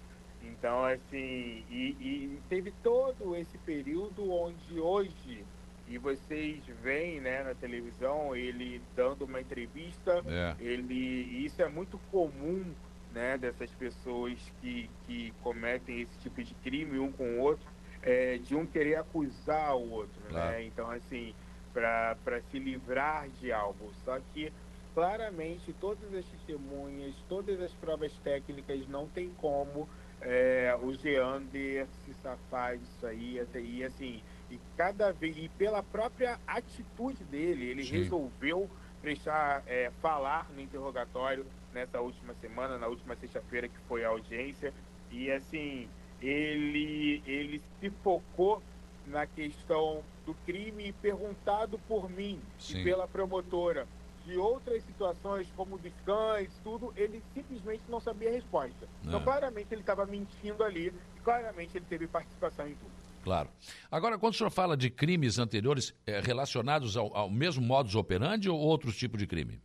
Então, 0.43 0.85
assim, 0.85 1.65
e, 1.71 1.97
e, 1.99 2.39
teve 2.47 2.75
todo 2.83 3.35
esse 3.35 3.57
período 3.59 4.31
onde 4.31 4.79
hoje, 4.79 5.43
e 5.89 5.97
vocês 5.97 6.63
veem 6.83 7.19
né, 7.19 7.43
na 7.43 7.55
televisão, 7.55 8.37
ele 8.37 8.83
dando 8.95 9.25
uma 9.25 9.41
entrevista, 9.41 10.23
é. 10.27 10.57
ele. 10.61 10.95
Isso 11.43 11.63
é 11.63 11.69
muito 11.69 11.99
comum 12.11 12.67
né, 13.15 13.39
dessas 13.39 13.71
pessoas 13.71 14.39
que, 14.61 14.91
que 15.07 15.33
cometem 15.43 16.03
esse 16.03 16.19
tipo 16.19 16.45
de 16.45 16.53
crime 16.57 16.99
um 16.99 17.11
com 17.11 17.39
o 17.39 17.39
outro 17.39 17.76
é, 18.07 18.39
de 18.39 18.55
um 18.55 18.65
querer 18.65 18.95
acusar 18.97 19.75
o 19.75 19.91
outro, 19.91 20.21
né? 20.23 20.31
claro. 20.31 20.51
né? 20.53 20.65
Então, 20.65 20.89
assim, 20.91 21.35
para 21.75 22.41
se 22.51 22.59
livrar 22.59 23.29
de 23.29 23.53
algo. 23.53 23.93
Só 24.05 24.19
que, 24.33 24.53
claramente, 24.95 25.75
todas 25.75 26.15
as 26.15 26.25
testemunhas, 26.25 27.15
todas 27.29 27.61
as 27.61 27.73
provas 27.73 28.13
técnicas, 28.23 28.87
não 28.89 29.09
tem 29.09 29.31
como 29.39 29.89
é, 30.21 30.79
o 30.81 30.95
Geander 30.95 31.87
se 32.05 32.15
safar 32.23 32.79
disso 32.79 33.07
aí. 33.07 33.41
Até, 33.41 33.61
e, 33.61 33.85
assim, 33.85 34.23
e 34.51 34.59
cada 34.77 35.13
vez, 35.13 35.37
e 35.37 35.49
pela 35.49 35.83
própria 35.83 36.39
atitude 36.47 37.25
dele, 37.25 37.67
ele 37.67 37.85
Sim. 37.85 37.99
resolveu 37.99 38.71
deixar 39.03 39.63
é, 39.67 39.91
falar 40.01 40.49
no 40.55 40.61
interrogatório 40.61 41.45
nessa 41.73 42.01
última 42.01 42.35
semana, 42.35 42.79
na 42.79 42.87
última 42.87 43.17
sexta-feira 43.17 43.69
que 43.69 43.79
foi 43.89 44.05
a 44.05 44.09
audiência. 44.09 44.73
E, 45.11 45.31
assim, 45.31 45.89
ele, 46.21 47.23
ele 47.27 47.63
se 47.81 47.91
focou 48.03 48.63
na 49.07 49.27
questão 49.27 50.03
do 50.25 50.35
crime 50.45 50.93
perguntado 51.01 51.79
por 51.87 52.11
mim 52.11 52.41
Sim. 52.59 52.81
e 52.81 52.85
pela 52.85 53.07
promotora. 53.07 53.87
De 54.25 54.37
outras 54.37 54.83
situações, 54.83 55.47
como 55.57 55.79
dos 55.79 55.93
cães, 56.05 56.51
tudo, 56.65 56.93
ele 56.97 57.23
simplesmente 57.33 57.85
não 57.89 58.01
sabia 58.01 58.29
a 58.29 58.33
resposta. 58.33 58.89
Então, 59.05 59.21
é. 59.21 59.23
claramente, 59.23 59.69
ele 59.71 59.83
estava 59.83 60.05
mentindo 60.05 60.65
ali 60.65 60.93
e 61.17 61.21
claramente 61.21 61.77
ele 61.77 61.85
teve 61.89 62.09
participação 62.09 62.67
em 62.67 62.75
tudo. 62.75 62.91
Claro. 63.23 63.49
Agora, 63.91 64.19
quando 64.19 64.35
o 64.35 64.37
senhor 64.37 64.51
fala 64.51 64.77
de 64.77 64.91
crimes 64.91 65.39
anteriores 65.39 65.95
é, 66.07 66.21
relacionados 66.21 66.97
ao, 66.97 67.17
ao, 67.17 67.31
mesmo 67.31 67.65
modus 67.65 67.95
operandi 67.95 68.49
ou 68.49 68.59
outros 68.59 68.97
tipos 68.97 69.19
de 69.19 69.27
crime? 69.29 69.61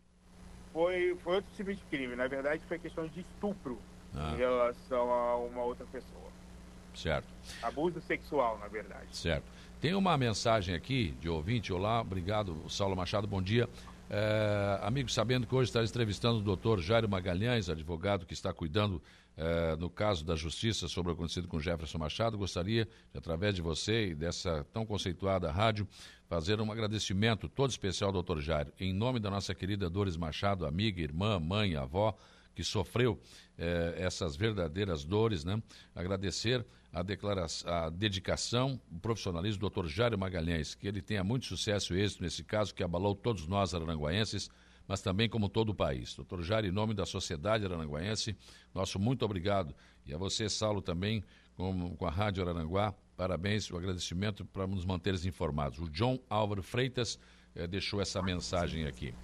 Foi, 0.72 1.16
foi 1.22 1.36
outro 1.36 1.52
tipo 1.54 1.72
de 1.72 1.80
crime. 1.84 2.14
Na 2.14 2.26
verdade, 2.28 2.62
foi 2.66 2.78
questão 2.78 3.06
de 3.06 3.20
estupro 3.20 3.80
ah. 4.14 4.32
em 4.32 4.36
relação 4.36 5.12
a 5.12 5.36
uma 5.36 5.62
outra 5.62 5.86
pessoa. 5.86 6.31
Certo. 6.94 7.28
Abuso 7.62 8.00
sexual, 8.00 8.58
na 8.58 8.68
verdade. 8.68 9.06
Certo. 9.12 9.44
Tem 9.80 9.94
uma 9.94 10.16
mensagem 10.16 10.74
aqui 10.74 11.14
de 11.20 11.28
ouvinte. 11.28 11.72
Olá, 11.72 12.00
obrigado, 12.00 12.56
Saulo 12.68 12.94
Machado, 12.94 13.26
bom 13.26 13.42
dia. 13.42 13.68
É, 14.08 14.78
amigo, 14.82 15.10
sabendo 15.10 15.46
que 15.46 15.54
hoje 15.54 15.70
está 15.70 15.82
entrevistando 15.82 16.38
o 16.38 16.42
doutor 16.42 16.80
Jairo 16.80 17.08
Magalhães, 17.08 17.68
advogado 17.70 18.26
que 18.26 18.34
está 18.34 18.52
cuidando 18.52 19.02
é, 19.36 19.74
no 19.76 19.88
caso 19.88 20.24
da 20.24 20.36
justiça 20.36 20.86
sobre 20.86 21.10
o 21.10 21.14
acontecido 21.14 21.48
com 21.48 21.58
Jefferson 21.58 21.98
Machado, 21.98 22.36
gostaria, 22.36 22.86
através 23.14 23.54
de 23.54 23.62
você 23.62 24.08
e 24.08 24.14
dessa 24.14 24.66
tão 24.72 24.84
conceituada 24.84 25.50
rádio, 25.50 25.88
fazer 26.28 26.60
um 26.60 26.70
agradecimento 26.70 27.48
todo 27.48 27.70
especial 27.70 28.08
ao 28.08 28.12
doutor 28.12 28.40
Jairo, 28.40 28.72
em 28.78 28.92
nome 28.92 29.18
da 29.18 29.30
nossa 29.30 29.54
querida 29.54 29.88
Dores 29.88 30.16
Machado, 30.16 30.66
amiga, 30.66 31.00
irmã, 31.00 31.40
mãe, 31.40 31.74
avó, 31.74 32.16
que 32.54 32.62
sofreu 32.62 33.18
eh, 33.56 33.94
essas 33.96 34.36
verdadeiras 34.36 35.04
dores, 35.04 35.44
né? 35.44 35.62
Agradecer 35.94 36.64
a, 36.92 37.02
declaração, 37.02 37.72
a 37.72 37.88
dedicação, 37.88 38.80
o 38.90 38.98
profissionalismo 38.98 39.60
do 39.60 39.70
Dr. 39.70 39.86
Jário 39.86 40.18
Magalhães, 40.18 40.74
que 40.74 40.86
ele 40.86 41.00
tenha 41.00 41.24
muito 41.24 41.46
sucesso 41.46 41.94
e 41.94 42.00
êxito 42.00 42.22
nesse 42.22 42.44
caso 42.44 42.74
que 42.74 42.82
abalou 42.82 43.14
todos 43.14 43.46
nós 43.46 43.74
aranguaenses, 43.74 44.50
mas 44.86 45.00
também 45.00 45.28
como 45.28 45.48
todo 45.48 45.70
o 45.70 45.74
país. 45.74 46.14
Doutor 46.14 46.42
Jário, 46.42 46.68
em 46.68 46.72
nome 46.72 46.92
da 46.92 47.06
sociedade 47.06 47.64
aranguaense, 47.64 48.36
nosso 48.74 48.98
muito 48.98 49.24
obrigado. 49.24 49.74
E 50.04 50.12
a 50.12 50.18
você, 50.18 50.48
Saulo, 50.48 50.82
também, 50.82 51.24
com, 51.56 51.96
com 51.96 52.06
a 52.06 52.10
Rádio 52.10 52.42
Araranguá, 52.42 52.92
parabéns, 53.16 53.70
o 53.70 53.76
agradecimento 53.76 54.44
para 54.44 54.66
nos 54.66 54.84
manter 54.84 55.14
informados. 55.24 55.78
O 55.78 55.88
John 55.88 56.18
Álvaro 56.28 56.62
Freitas 56.62 57.18
eh, 57.54 57.66
deixou 57.66 58.00
essa 58.00 58.20
mensagem 58.20 58.84
aqui. 58.84 59.14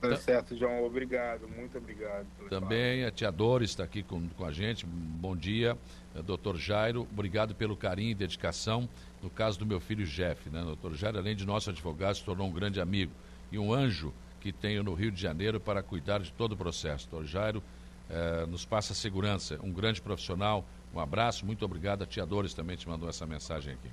Tá 0.00 0.16
certo, 0.16 0.56
João. 0.56 0.84
Obrigado, 0.84 1.48
muito 1.48 1.78
obrigado. 1.78 2.26
Também 2.48 3.04
a 3.04 3.10
tia 3.10 3.30
Dores 3.30 3.70
está 3.70 3.84
aqui 3.84 4.02
com, 4.02 4.28
com 4.28 4.44
a 4.44 4.52
gente. 4.52 4.84
Bom 4.86 5.36
dia, 5.36 5.76
eh, 6.14 6.22
doutor 6.22 6.56
Jairo. 6.56 7.02
Obrigado 7.10 7.54
pelo 7.54 7.76
carinho 7.76 8.10
e 8.10 8.14
dedicação 8.14 8.88
no 9.22 9.30
caso 9.30 9.58
do 9.58 9.66
meu 9.66 9.80
filho 9.80 10.04
Jeff. 10.04 10.48
Né? 10.50 10.62
Doutor 10.62 10.94
Jairo, 10.94 11.18
além 11.18 11.34
de 11.34 11.46
nosso 11.46 11.70
advogado, 11.70 12.16
se 12.16 12.24
tornou 12.24 12.46
um 12.46 12.52
grande 12.52 12.80
amigo 12.80 13.12
e 13.50 13.58
um 13.58 13.72
anjo 13.72 14.12
que 14.40 14.52
tenho 14.52 14.82
no 14.82 14.94
Rio 14.94 15.10
de 15.10 15.20
Janeiro 15.20 15.58
para 15.58 15.82
cuidar 15.82 16.20
de 16.20 16.32
todo 16.32 16.52
o 16.52 16.56
processo. 16.56 17.08
Doutor 17.10 17.26
Jairo 17.26 17.62
eh, 18.08 18.46
nos 18.46 18.64
passa 18.64 18.94
segurança, 18.94 19.58
um 19.62 19.72
grande 19.72 20.00
profissional. 20.00 20.64
Um 20.94 21.00
abraço, 21.00 21.44
muito 21.44 21.64
obrigado. 21.64 22.02
A 22.02 22.06
tia 22.06 22.26
também 22.54 22.76
te 22.76 22.88
mandou 22.88 23.08
essa 23.08 23.26
mensagem 23.26 23.74
aqui. 23.74 23.90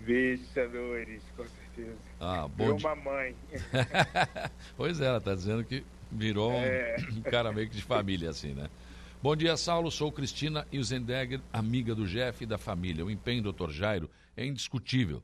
Beijo, 0.00 0.42
tia 0.52 0.68
com 0.68 1.44
certeza 1.44 1.61
certeza. 1.74 1.96
Ah, 2.20 2.46
bom. 2.48 2.78
Mãe. 3.04 3.34
pois 4.76 5.00
é, 5.00 5.06
ela 5.06 5.18
está 5.18 5.34
dizendo 5.34 5.64
que 5.64 5.84
virou 6.10 6.52
é. 6.52 6.96
um 7.12 7.22
cara 7.28 7.52
meio 7.52 7.68
que 7.68 7.76
de 7.76 7.82
família, 7.82 8.30
assim, 8.30 8.52
né? 8.52 8.68
Bom 9.22 9.34
dia, 9.34 9.56
Saulo. 9.56 9.90
Sou 9.90 10.12
Cristina 10.12 10.66
Ilzendegger, 10.70 11.40
amiga 11.52 11.94
do 11.94 12.06
Jeff 12.06 12.42
e 12.42 12.46
da 12.46 12.58
família. 12.58 13.04
O 13.04 13.10
empenho 13.10 13.42
do 13.42 13.52
Dr. 13.52 13.70
Jairo 13.70 14.10
é 14.36 14.44
indiscutível, 14.44 15.22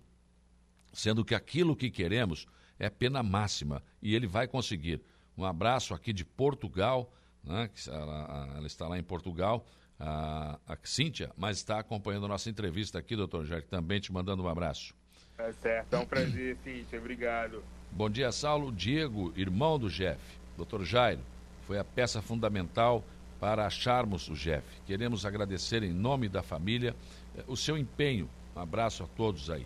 sendo 0.93 1.25
que 1.25 1.35
aquilo 1.35 1.77
que 1.77 1.91
queremos 1.91 2.47
é 2.79 2.89
pena 2.89 3.23
máxima 3.23 3.83
e 4.01 4.15
ele 4.15 4.27
vai 4.27 4.47
conseguir. 4.47 5.01
Um 5.37 5.45
abraço 5.45 5.95
aqui 5.95 6.13
de 6.13 6.25
Portugal, 6.25 7.13
né? 7.45 7.71
ela, 7.89 8.55
ela 8.57 8.67
está 8.67 8.89
lá 8.89 8.99
em 8.99 9.03
Portugal, 9.03 9.67
a, 9.99 10.59
a 10.67 10.77
Cíntia, 10.85 11.33
mas 11.37 11.59
está 11.59 11.79
acompanhando 11.79 12.27
a 12.27 12.29
nossa 12.29 12.49
entrevista 12.49 12.99
aqui, 12.99 13.17
doutor 13.17 13.45
Jairo, 13.45 13.67
também 13.67 14.01
te 14.01 14.13
mandando 14.13 14.43
um 14.43 14.49
abraço. 14.49 14.95
Tá 15.39 15.53
certo, 15.53 15.95
é 15.95 15.99
um 15.99 16.05
prazer, 16.05 16.57
Cíntia, 16.65 16.99
obrigado. 16.99 17.63
Bom 17.93 18.11
dia, 18.11 18.33
Saulo. 18.33 18.73
Diego, 18.73 19.33
irmão 19.37 19.79
do 19.79 19.89
Jeff. 19.89 20.19
Doutor 20.57 20.85
Jairo, 20.85 21.21
foi 21.65 21.79
a 21.79 21.85
peça 21.85 22.21
fundamental 22.21 23.05
para 23.39 23.65
acharmos 23.65 24.29
o 24.29 24.35
Jeff. 24.35 24.67
Queremos 24.85 25.25
agradecer 25.25 25.85
em 25.85 25.93
nome 25.93 26.29
da 26.29 26.43
família 26.43 26.93
eh, 27.37 27.45
o 27.47 27.57
seu 27.57 27.79
empenho. 27.79 28.29
Um 28.57 28.61
abraço 28.61 29.05
a 29.05 29.07
todos 29.17 29.49
aí. 29.49 29.65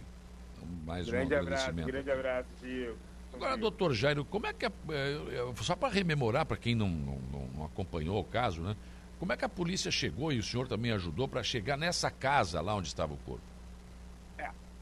Então, 0.54 0.68
mais 0.84 1.08
grande 1.08 1.34
um 1.34 1.38
agradecimento. 1.38 1.88
Abraço, 1.88 1.90
grande 1.90 2.10
abraço, 2.10 2.48
Diego. 2.60 2.98
Agora, 3.32 3.56
doutor 3.56 3.94
Jairo, 3.94 4.26
como 4.26 4.46
é 4.46 4.52
que. 4.52 4.66
É, 4.66 4.70
só 5.62 5.74
para 5.74 5.88
rememorar, 5.88 6.44
para 6.44 6.58
quem 6.58 6.74
não, 6.74 6.90
não, 6.90 7.48
não, 7.56 7.64
acompanhou 7.64 8.20
o 8.20 8.24
caso, 8.24 8.60
né? 8.60 8.76
Como 9.18 9.32
é 9.32 9.38
que 9.38 9.44
a 9.46 9.48
polícia 9.48 9.90
chegou 9.90 10.30
e 10.30 10.38
o 10.38 10.42
senhor 10.42 10.68
também 10.68 10.92
ajudou 10.92 11.26
para 11.26 11.42
chegar 11.42 11.78
nessa 11.78 12.10
casa 12.10 12.60
lá 12.60 12.74
onde 12.74 12.88
estava 12.88 13.14
o 13.14 13.16
corpo? 13.16 13.51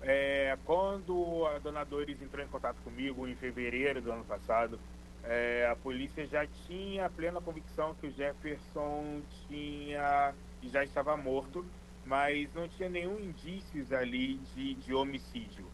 É, 0.03 0.57
quando 0.65 1.47
a 1.47 1.59
dona 1.59 1.85
Dores 1.85 2.21
entrou 2.23 2.45
em 2.45 2.49
contato 2.49 2.77
comigo 2.83 3.29
em 3.29 3.35
fevereiro 3.35 4.01
do 4.01 4.11
ano 4.11 4.25
passado, 4.25 4.79
é, 5.25 5.69
a 5.71 5.77
polícia 5.77 6.27
já 6.27 6.47
tinha 6.67 7.11
plena 7.11 7.41
convicção 7.41 7.95
que 7.95 8.07
o 8.07 8.11
Jefferson 8.11 9.21
tinha 9.47 10.35
já 10.63 10.85
estava 10.85 11.17
morto, 11.17 11.65
mas 12.05 12.53
não 12.55 12.69
tinha 12.69 12.89
nenhum 12.89 13.19
indícios 13.19 13.93
ali 13.93 14.37
de, 14.55 14.75
de 14.75 14.95
homicídio. 14.95 15.67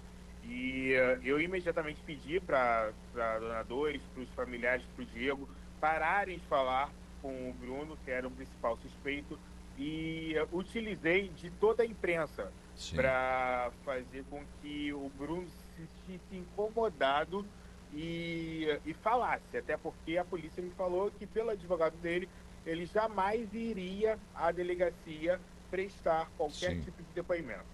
E 0.45 0.95
uh, 0.95 1.21
eu 1.25 1.41
imediatamente 1.41 2.01
pedi 2.07 2.39
para 2.39 2.93
dona 3.13 3.63
Dores, 3.65 4.01
para 4.15 4.23
os 4.23 4.31
familiares, 4.31 4.85
para 4.95 5.03
o 5.03 5.07
Diego, 5.07 5.49
pararem 5.81 6.39
de 6.39 6.47
falar 6.47 6.91
com 7.21 7.51
o 7.51 7.53
Bruno, 7.55 7.99
que 8.05 8.11
era 8.11 8.29
o 8.29 8.31
principal 8.31 8.77
suspeito, 8.77 9.39
e 9.79 10.35
uh, 10.39 10.57
utilizei 10.57 11.29
de 11.29 11.51
toda 11.51 11.83
a 11.83 11.87
imprensa 11.87 12.51
para 12.95 13.71
fazer 13.85 14.25
com 14.31 14.43
que 14.61 14.93
o 14.93 15.11
Bruno 15.17 15.47
se 15.49 15.87
sentisse 16.07 16.37
incomodado 16.37 17.47
e, 17.93 18.67
e 18.85 18.93
falasse, 18.95 19.57
até 19.57 19.77
porque 19.77 20.19
a 20.19 20.25
polícia 20.25 20.63
me 20.63 20.71
falou 20.71 21.11
que 21.11 21.27
pelo 21.27 21.51
advogado 21.51 21.97
dele 21.99 22.29
ele 22.65 22.85
jamais 22.87 23.49
iria 23.55 24.19
à 24.35 24.51
delegacia 24.51 25.41
prestar 25.71 26.31
qualquer 26.37 26.73
Sim. 26.73 26.81
tipo 26.81 27.03
de 27.03 27.09
depoimento. 27.15 27.65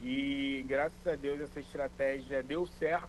E 0.00 0.64
graças 0.66 1.06
a 1.06 1.14
Deus 1.14 1.40
essa 1.40 1.60
estratégia 1.60 2.42
deu 2.42 2.66
certo 2.66 3.08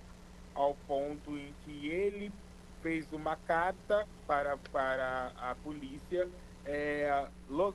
ao 0.53 0.75
ponto 0.87 1.37
em 1.37 1.53
que 1.63 1.87
ele 1.87 2.31
fez 2.81 3.11
uma 3.11 3.35
carta 3.35 4.07
para, 4.25 4.57
para 4.71 5.31
a 5.37 5.55
polícia 5.63 6.27
é, 6.69 7.27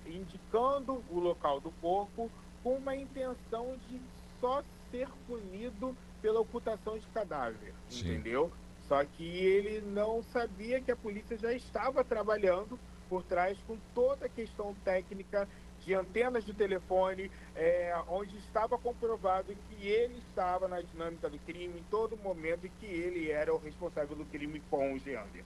indicando 0.07 1.03
o 1.11 1.19
local 1.19 1.61
do 1.61 1.73
corpo 1.73 2.31
com 2.63 2.77
uma 2.77 2.95
intenção 2.95 3.77
de 3.89 4.01
só 4.41 4.63
ser 4.91 5.09
punido 5.27 5.97
pela 6.23 6.41
ocultação 6.41 6.97
de 6.97 7.07
cadáver, 7.09 7.75
Sim. 7.89 8.13
entendeu? 8.13 8.53
Só 8.87 9.05
que 9.05 9.25
ele 9.25 9.81
não 9.81 10.23
sabia 10.23 10.81
que 10.81 10.93
a 10.93 10.97
polícia 10.97 11.37
já 11.37 11.53
estava 11.53 12.05
trabalhando 12.05 12.79
por 13.09 13.25
trás 13.25 13.59
com 13.67 13.77
toda 13.95 14.27
a 14.27 14.29
questão 14.29 14.75
técnica 14.85 15.49
de 15.81 15.93
antenas 15.93 16.45
de 16.45 16.55
telefone, 16.55 17.31
é, 17.57 17.95
onde 18.09 18.37
estava 18.39 18.79
comprovado 18.79 19.55
que 19.69 19.87
ele 19.87 20.17
estava 20.29 20.69
na 20.69 20.81
dinâmica 20.81 21.29
do 21.29 21.39
crime 21.41 21.81
em 21.81 21.85
todo 21.91 22.17
momento 22.17 22.65
e 22.65 22.71
que 22.71 22.87
ele 22.87 23.31
era 23.31 23.53
o 23.53 23.59
responsável 23.59 24.17
do 24.17 24.25
crime 24.27 24.63
com 24.71 24.95
o 24.95 24.99
Geander. 24.99 25.45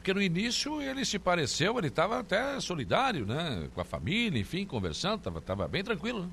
Porque 0.00 0.14
no 0.14 0.22
início 0.22 0.80
ele 0.80 1.04
se 1.04 1.18
pareceu, 1.18 1.76
ele 1.76 1.88
estava 1.88 2.20
até 2.20 2.58
solidário, 2.58 3.26
né? 3.26 3.68
Com 3.74 3.82
a 3.82 3.84
família, 3.84 4.40
enfim, 4.40 4.64
conversando, 4.64 5.18
estava 5.18 5.42
tava 5.42 5.68
bem 5.68 5.84
tranquilo. 5.84 6.22
Né? 6.22 6.30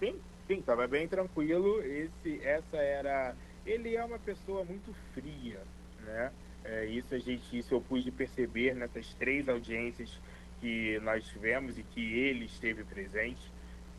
Sim, 0.00 0.16
sim, 0.48 0.58
estava 0.58 0.84
bem 0.88 1.06
tranquilo. 1.06 1.80
Esse, 1.84 2.40
essa 2.42 2.76
era. 2.76 3.36
Ele 3.64 3.94
é 3.94 4.04
uma 4.04 4.18
pessoa 4.18 4.64
muito 4.64 4.92
fria, 5.14 5.60
né? 6.04 6.32
É, 6.64 6.86
isso 6.86 7.14
a 7.14 7.20
gente, 7.20 7.56
isso 7.56 7.72
eu 7.72 7.80
pude 7.80 8.10
perceber 8.10 8.74
nessas 8.74 9.14
três 9.14 9.48
audiências 9.48 10.18
que 10.60 10.98
nós 10.98 11.24
tivemos 11.28 11.78
e 11.78 11.84
que 11.84 12.00
ele 12.00 12.46
esteve 12.46 12.82
presente. 12.82 13.48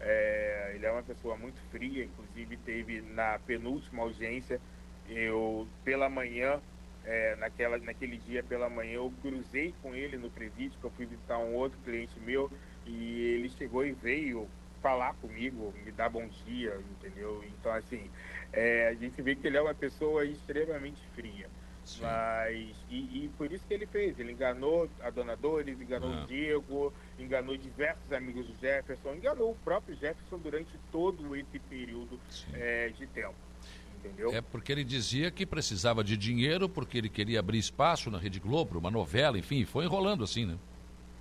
É, 0.01 0.73
ele 0.75 0.85
é 0.85 0.91
uma 0.91 1.03
pessoa 1.03 1.37
muito 1.37 1.61
fria, 1.71 2.03
inclusive 2.03 2.57
teve 2.65 2.99
na 2.99 3.39
penúltima 3.39 4.03
audiência, 4.03 4.59
eu 5.07 5.65
pela 5.85 6.09
manhã 6.09 6.59
é, 7.05 7.35
naquela, 7.37 7.77
naquele 7.77 8.17
dia 8.17 8.43
pela 8.43 8.69
manhã 8.69 8.93
eu 8.93 9.13
cruzei 9.21 9.73
com 9.81 9.95
ele 9.95 10.17
no 10.17 10.29
presídio, 10.29 10.79
que 10.79 10.85
eu 10.85 10.91
fui 10.91 11.05
visitar 11.05 11.37
um 11.37 11.55
outro 11.55 11.77
cliente 11.83 12.19
meu, 12.19 12.51
e 12.85 13.35
ele 13.35 13.49
chegou 13.49 13.85
e 13.85 13.91
veio 13.91 14.47
falar 14.81 15.13
comigo, 15.15 15.73
me 15.83 15.91
dar 15.91 16.09
bom 16.09 16.27
dia, 16.45 16.79
entendeu? 16.91 17.43
Então, 17.47 17.71
assim, 17.73 18.09
é, 18.53 18.87
a 18.87 18.93
gente 18.93 19.21
vê 19.21 19.35
que 19.35 19.47
ele 19.47 19.57
é 19.57 19.61
uma 19.61 19.75
pessoa 19.75 20.25
extremamente 20.25 21.01
fria. 21.13 21.49
Sim. 21.83 22.01
Mas, 22.03 22.75
e, 22.89 23.25
e, 23.25 23.29
por 23.37 23.51
isso 23.51 23.65
que 23.67 23.73
ele 23.73 23.87
fez, 23.87 24.19
ele 24.19 24.31
enganou 24.31 24.89
a 25.01 25.09
dona 25.09 25.35
Dores, 25.35 25.81
enganou 25.81 26.11
ah. 26.11 26.23
o 26.23 26.27
Diego, 26.27 26.93
enganou 27.17 27.57
diversos 27.57 28.11
amigos 28.13 28.45
do 28.45 28.55
Jefferson, 28.59 29.15
enganou 29.15 29.51
o 29.51 29.55
próprio 29.55 29.95
Jefferson 29.95 30.37
durante 30.37 30.71
todo 30.91 31.35
esse 31.35 31.57
período 31.59 32.19
é, 32.53 32.89
de 32.89 33.07
tempo 33.07 33.48
entendeu? 34.03 34.33
É 34.33 34.41
porque 34.41 34.71
ele 34.71 34.83
dizia 34.83 35.29
que 35.29 35.45
precisava 35.45 36.03
de 36.03 36.17
dinheiro 36.17 36.67
porque 36.67 36.97
ele 36.97 37.09
queria 37.09 37.39
abrir 37.39 37.57
espaço 37.57 38.09
na 38.09 38.17
Rede 38.17 38.39
Globo, 38.39 38.79
uma 38.79 38.91
novela, 38.91 39.37
enfim, 39.37 39.65
foi 39.65 39.85
enrolando 39.85 40.23
assim, 40.23 40.45
né? 40.45 40.57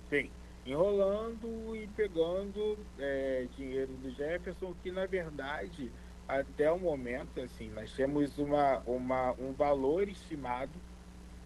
Sim, 0.09 0.29
enrolando 0.65 1.75
e 1.75 1.87
pegando 1.95 2.77
é, 2.97 3.47
dinheiro 3.55 3.91
do 4.01 4.11
Jefferson, 4.11 4.73
que 4.81 4.91
na 4.91 5.05
verdade, 5.05 5.91
até 6.27 6.71
o 6.71 6.79
momento, 6.79 7.39
assim, 7.41 7.69
nós 7.69 7.91
temos 7.93 8.37
uma, 8.37 8.79
uma, 8.85 9.31
um 9.33 9.51
valor 9.53 10.07
estimado, 10.07 10.71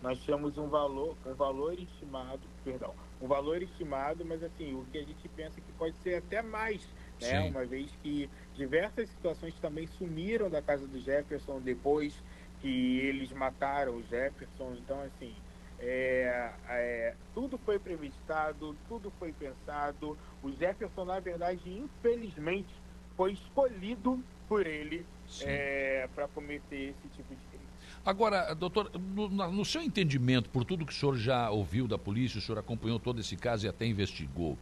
nós 0.01 0.19
temos 0.26 0.57
um 0.57 0.68
valor, 0.68 1.15
um 1.26 1.34
valor 1.34 1.80
estimado, 1.80 2.41
perdão, 2.64 2.93
um 3.22 3.27
valor 3.27 3.61
estimado, 3.61 4.26
mas 4.26 4.43
assim, 4.43 4.73
o 4.73 4.85
que 4.91 4.97
a 4.97 5.03
gente 5.03 5.30
pensa 5.30 5.61
que 5.61 5.72
pode 5.73 5.95
ser 5.97 6.15
até 6.15 6.41
mais 6.41 6.85
né? 7.22 7.41
Uma 7.41 7.65
vez 7.65 7.90
que 8.02 8.30
diversas 8.56 9.10
situações 9.10 9.53
também 9.60 9.88
sumiram 9.88 10.49
da 10.49 10.61
casa 10.61 10.88
do 10.88 10.99
Jefferson 10.99 11.60
depois 11.60 12.14
que 12.61 12.99
eles 12.99 13.31
mataram 13.31 13.98
o 13.98 14.03
Jefferson. 14.03 14.76
Então, 14.80 15.02
assim, 15.02 15.34
é, 15.80 16.52
é, 16.69 17.15
tudo 17.34 17.57
foi 17.57 17.77
premeditado, 17.77 18.76
tudo 18.88 19.11
foi 19.19 19.34
pensado. 19.34 20.18
O 20.41 20.52
Jefferson, 20.52 21.06
na 21.06 21.19
verdade, 21.19 21.61
infelizmente, 21.65 22.73
foi 23.18 23.34
escolhido 23.34 24.23
por 24.48 24.65
ele 24.65 25.06
é, 25.41 26.07
para 26.15 26.27
cometer 26.30 26.90
esse 26.91 27.07
tipo 27.15 27.35
de 27.35 27.41
crime. 27.49 27.64
Agora, 28.06 28.53
doutor, 28.53 28.91
no, 28.98 29.30
no, 29.30 29.65
seu 29.65 29.81
entendimento, 29.81 30.49
por 30.49 30.65
tudo 30.65 30.85
que 30.85 30.91
o 30.91 30.95
senhor 30.95 31.15
já 31.18 31.49
ouviu 31.49 31.88
da 31.88 31.98
polícia, 31.98 32.38
o 32.38 32.41
senhor 32.41 32.60
acompanhou 32.60 32.99
todo 32.99 33.19
esse 33.19 33.35
caso 33.35 33.65
e 33.65 33.69
até 33.69 33.85
investigou, 33.85 34.57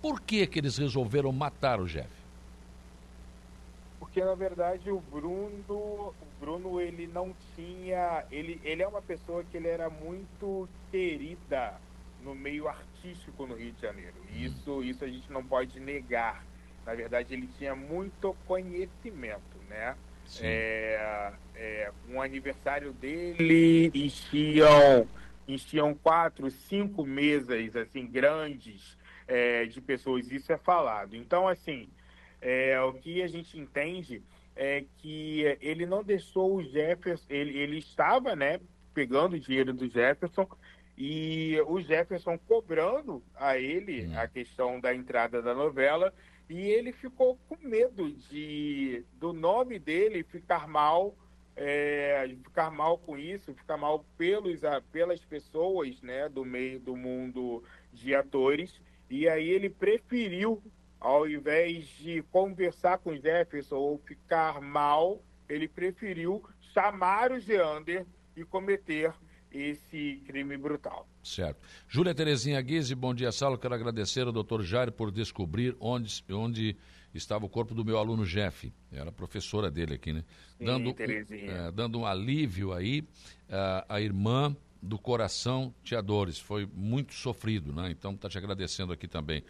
por 0.00 0.20
que, 0.20 0.46
que 0.46 0.58
eles 0.58 0.78
resolveram 0.78 1.32
matar 1.32 1.80
o 1.80 1.86
Jeff? 1.86 2.08
Porque, 3.98 4.24
na 4.24 4.34
verdade, 4.34 4.90
o 4.90 5.00
Bruno, 5.00 5.64
o 5.68 6.14
Bruno 6.40 6.80
ele 6.80 7.06
não 7.06 7.34
tinha... 7.54 8.24
Ele, 8.30 8.60
ele 8.64 8.82
é 8.82 8.88
uma 8.88 9.02
pessoa 9.02 9.44
que 9.44 9.56
ele 9.56 9.68
era 9.68 9.88
muito 9.88 10.68
querida 10.90 11.74
no 12.22 12.34
meio 12.34 12.68
artístico 12.68 13.46
no 13.46 13.54
Rio 13.54 13.72
de 13.72 13.80
Janeiro. 13.80 14.14
Isso, 14.34 14.82
isso 14.82 15.04
a 15.04 15.08
gente 15.08 15.30
não 15.30 15.44
pode 15.44 15.78
negar. 15.78 16.44
Na 16.84 16.94
verdade, 16.94 17.34
ele 17.34 17.48
tinha 17.58 17.74
muito 17.74 18.34
conhecimento, 18.46 19.58
né? 19.68 19.96
É, 20.40 21.32
é, 21.56 21.92
um 22.08 22.22
aniversário 22.22 22.92
dele 22.92 23.90
enchiam, 23.92 25.06
enchiam 25.48 25.92
quatro, 25.94 26.50
cinco 26.50 27.04
mesas 27.04 27.74
assim 27.74 28.06
grandes 28.06 28.96
é, 29.30 29.64
de 29.64 29.80
pessoas. 29.80 30.30
Isso 30.30 30.52
é 30.52 30.58
falado. 30.58 31.14
Então, 31.14 31.46
assim, 31.46 31.88
é, 32.40 32.78
o 32.80 32.92
que 32.92 33.22
a 33.22 33.28
gente 33.28 33.58
entende 33.58 34.22
é 34.56 34.84
que 34.98 35.56
ele 35.60 35.86
não 35.86 36.02
deixou 36.02 36.56
o 36.56 36.62
Jefferson, 36.62 37.24
ele, 37.30 37.56
ele 37.56 37.78
estava, 37.78 38.34
né, 38.34 38.60
pegando 38.92 39.36
o 39.36 39.40
dinheiro 39.40 39.72
do 39.72 39.88
Jefferson 39.88 40.48
e 40.98 41.58
o 41.66 41.80
Jefferson 41.80 42.36
cobrando 42.36 43.22
a 43.36 43.56
ele 43.56 44.06
hum. 44.06 44.18
a 44.18 44.26
questão 44.26 44.80
da 44.80 44.94
entrada 44.94 45.40
da 45.40 45.54
novela 45.54 46.12
e 46.48 46.58
ele 46.58 46.92
ficou 46.92 47.38
com 47.48 47.56
medo 47.62 48.10
de 48.10 49.04
do 49.18 49.32
nome 49.32 49.78
dele 49.78 50.24
ficar 50.24 50.66
mal, 50.66 51.14
é, 51.54 52.28
ficar 52.42 52.70
mal 52.72 52.98
com 52.98 53.16
isso, 53.16 53.54
ficar 53.54 53.76
mal 53.76 54.04
pelos, 54.18 54.60
pelas 54.90 55.24
pessoas 55.24 56.02
né, 56.02 56.28
do 56.28 56.44
meio 56.44 56.80
do 56.80 56.96
mundo 56.96 57.62
de 57.92 58.12
atores. 58.14 58.80
E 59.10 59.28
aí 59.28 59.48
ele 59.50 59.68
preferiu, 59.68 60.62
ao 61.00 61.28
invés 61.28 61.88
de 61.98 62.22
conversar 62.30 62.98
com 62.98 63.16
Jefferson 63.16 63.76
ou 63.76 63.98
ficar 63.98 64.60
mal, 64.60 65.20
ele 65.48 65.66
preferiu 65.66 66.42
chamar 66.72 67.32
o 67.32 67.40
Geander 67.40 68.06
e 68.36 68.44
cometer 68.44 69.12
esse 69.50 70.22
crime 70.26 70.56
brutal. 70.56 71.08
Certo. 71.24 71.60
Júlia 71.88 72.14
Terezinha 72.14 72.60
Guise, 72.60 72.94
bom 72.94 73.12
dia, 73.12 73.32
Saulo. 73.32 73.58
Quero 73.58 73.74
agradecer 73.74 74.26
ao 74.26 74.32
doutor 74.32 74.62
Jair 74.62 74.92
por 74.92 75.10
descobrir 75.10 75.76
onde, 75.80 76.24
onde 76.30 76.76
estava 77.12 77.44
o 77.44 77.48
corpo 77.48 77.74
do 77.74 77.84
meu 77.84 77.98
aluno 77.98 78.24
Jeff. 78.24 78.72
Era 78.92 79.10
professora 79.10 79.70
dele 79.70 79.94
aqui, 79.94 80.12
né? 80.12 80.24
Sim, 80.56 80.64
dando, 80.64 80.94
Terezinha. 80.94 81.50
É, 81.50 81.72
dando 81.72 81.98
um 81.98 82.06
alívio 82.06 82.72
aí 82.72 83.00
uh, 83.00 83.84
a 83.88 84.00
irmã 84.00 84.56
do 84.82 84.98
coração 84.98 85.74
Tiadores. 85.82 86.38
Foi 86.38 86.68
muito 86.74 87.14
sofrido, 87.14 87.72
né? 87.72 87.90
Então 87.90 88.12
está 88.12 88.28
te 88.28 88.38
agradecendo 88.38 88.92
aqui 88.92 89.06
também. 89.06 89.42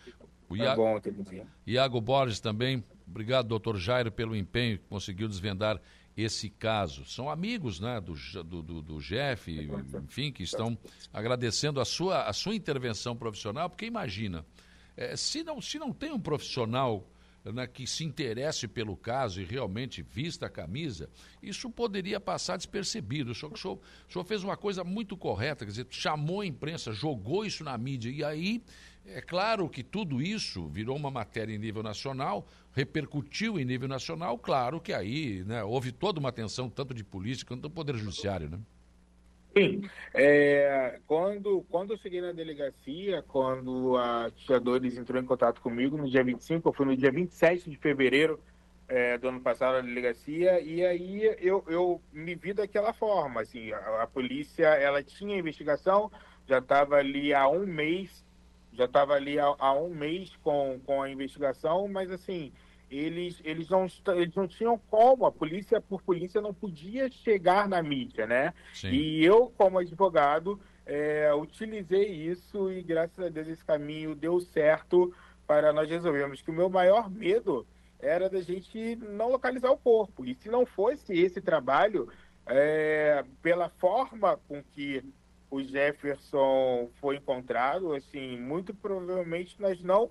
O 0.48 0.57
tá 0.57 0.65
Iago, 0.65 0.82
bom, 0.82 1.01
Terezinha. 1.01 1.47
Iago 1.66 2.01
Borges 2.01 2.40
também. 2.40 2.85
Obrigado, 3.07 3.47
doutor 3.48 3.77
Jairo, 3.77 4.11
pelo 4.11 4.35
empenho 4.35 4.78
que 4.78 4.85
conseguiu 4.85 5.28
desvendar 5.28 5.81
esse 6.16 6.51
caso. 6.51 7.05
São 7.05 7.31
amigos 7.31 7.81
né, 7.81 8.01
do, 8.01 8.15
do, 8.43 8.82
do 8.82 8.98
Jeff, 9.01 9.51
enfim, 10.05 10.32
que 10.32 10.43
estão 10.43 10.77
agradecendo 11.12 11.81
a 11.81 11.85
sua, 11.85 12.24
a 12.24 12.32
sua 12.32 12.55
intervenção 12.55 13.16
profissional, 13.16 13.70
porque 13.70 13.86
imagina, 13.86 14.44
é, 14.97 15.16
se, 15.16 15.43
não, 15.43 15.61
se 15.61 15.78
não 15.78 15.93
tem 15.93 16.12
um 16.12 16.20
profissional 16.20 17.09
né, 17.44 17.66
que 17.66 17.86
se 17.86 18.04
interesse 18.04 18.68
pelo 18.68 18.96
caso 18.96 19.40
e 19.40 19.44
realmente 19.44 20.02
vista 20.02 20.46
a 20.46 20.50
camisa, 20.50 21.08
isso 21.42 21.70
poderia 21.70 22.20
passar 22.20 22.56
despercebido. 22.56 23.32
O 23.32 23.34
senhor, 23.34 23.52
o, 23.52 23.56
senhor, 23.56 23.78
o 24.08 24.12
senhor 24.12 24.24
fez 24.24 24.44
uma 24.44 24.56
coisa 24.56 24.84
muito 24.84 25.16
correta, 25.16 25.64
quer 25.64 25.70
dizer, 25.70 25.86
chamou 25.90 26.42
a 26.42 26.46
imprensa, 26.46 26.92
jogou 26.92 27.44
isso 27.44 27.64
na 27.64 27.76
mídia, 27.78 28.10
e 28.10 28.22
aí 28.22 28.62
é 29.06 29.20
claro 29.20 29.68
que 29.68 29.82
tudo 29.82 30.20
isso 30.20 30.68
virou 30.68 30.96
uma 30.96 31.10
matéria 31.10 31.54
em 31.54 31.58
nível 31.58 31.82
nacional, 31.82 32.46
repercutiu 32.72 33.58
em 33.58 33.64
nível 33.64 33.88
nacional, 33.88 34.38
claro 34.38 34.80
que 34.80 34.92
aí 34.92 35.42
né, 35.44 35.64
houve 35.64 35.90
toda 35.92 36.20
uma 36.20 36.28
atenção, 36.28 36.68
tanto 36.68 36.92
de 36.92 37.02
polícia 37.02 37.46
quanto 37.46 37.62
do 37.62 37.70
Poder 37.70 37.96
Judiciário, 37.96 38.50
né? 38.50 38.58
Sim. 39.56 39.82
É, 40.14 41.01
quando, 41.06 41.64
quando 41.68 41.93
eu 41.93 41.98
cheguei 41.98 42.20
na 42.20 42.32
delegacia, 42.32 43.22
quando 43.27 43.97
a 43.97 44.31
Tia 44.31 44.60
Dores 44.60 44.97
entrou 44.97 45.20
em 45.20 45.27
contato 45.27 45.60
comigo 45.60 45.97
no 45.97 46.09
dia 46.09 46.22
25, 46.22 46.68
eu 46.68 46.72
fui 46.72 46.86
no 46.86 46.97
dia 46.97 47.10
27 47.10 47.68
de 47.68 47.77
fevereiro 47.77 48.40
é, 48.89 49.18
do 49.18 49.28
ano 49.28 49.40
passado 49.40 49.74
na 49.74 49.81
delegacia, 49.81 50.60
e 50.60 50.85
aí 50.85 51.36
eu, 51.40 51.64
eu 51.68 52.01
me 52.12 52.35
vi 52.35 52.52
daquela 52.52 52.93
forma, 52.93 53.40
assim, 53.40 53.72
a, 53.72 54.02
a 54.02 54.06
polícia, 54.06 54.66
ela 54.66 55.02
tinha 55.02 55.39
investigação, 55.39 56.10
já 56.47 56.59
estava 56.59 56.97
ali 56.97 57.32
há 57.35 57.48
um 57.48 57.66
mês 57.66 58.24
já 58.72 58.85
estava 58.85 59.14
ali 59.14 59.39
há, 59.39 59.55
há, 59.59 59.72
um 59.74 59.94
mês 59.94 60.35
com, 60.43 60.81
com 60.86 61.02
a 61.02 61.10
investigação, 61.10 61.89
mas 61.89 62.10
assim, 62.10 62.52
eles, 62.90 63.40
eles, 63.44 63.68
não, 63.68 63.86
eles 64.16 64.34
não 64.34 64.48
tinham 64.48 64.76
como, 64.90 65.24
a 65.24 65.30
polícia, 65.30 65.80
por 65.80 66.02
polícia, 66.02 66.40
não 66.40 66.52
podia 66.52 67.10
chegar 67.10 67.68
na 67.68 67.80
mídia, 67.82 68.26
né? 68.26 68.52
Sim. 68.74 68.88
E 68.88 69.24
eu, 69.24 69.52
como 69.56 69.78
advogado, 69.78 70.60
é, 70.84 71.32
utilizei 71.32 72.10
isso 72.10 72.70
e 72.70 72.82
graças 72.82 73.24
a 73.24 73.28
Deus 73.28 73.46
esse 73.46 73.64
caminho 73.64 74.14
deu 74.14 74.40
certo 74.40 75.14
para 75.46 75.72
nós 75.72 75.88
resolvermos. 75.88 76.42
Que 76.42 76.50
o 76.50 76.54
meu 76.54 76.68
maior 76.68 77.08
medo 77.08 77.64
era 78.00 78.28
da 78.28 78.40
gente 78.40 78.96
não 78.96 79.30
localizar 79.30 79.70
o 79.70 79.78
corpo. 79.78 80.24
E 80.24 80.34
se 80.34 80.48
não 80.48 80.66
fosse 80.66 81.12
esse 81.12 81.40
trabalho, 81.40 82.08
é, 82.46 83.24
pela 83.40 83.68
forma 83.68 84.36
com 84.48 84.62
que 84.62 85.04
o 85.50 85.62
Jefferson 85.62 86.88
foi 87.00 87.16
encontrado, 87.16 87.92
assim, 87.92 88.36
muito 88.38 88.74
provavelmente 88.74 89.60
nós 89.60 89.80
não 89.82 90.10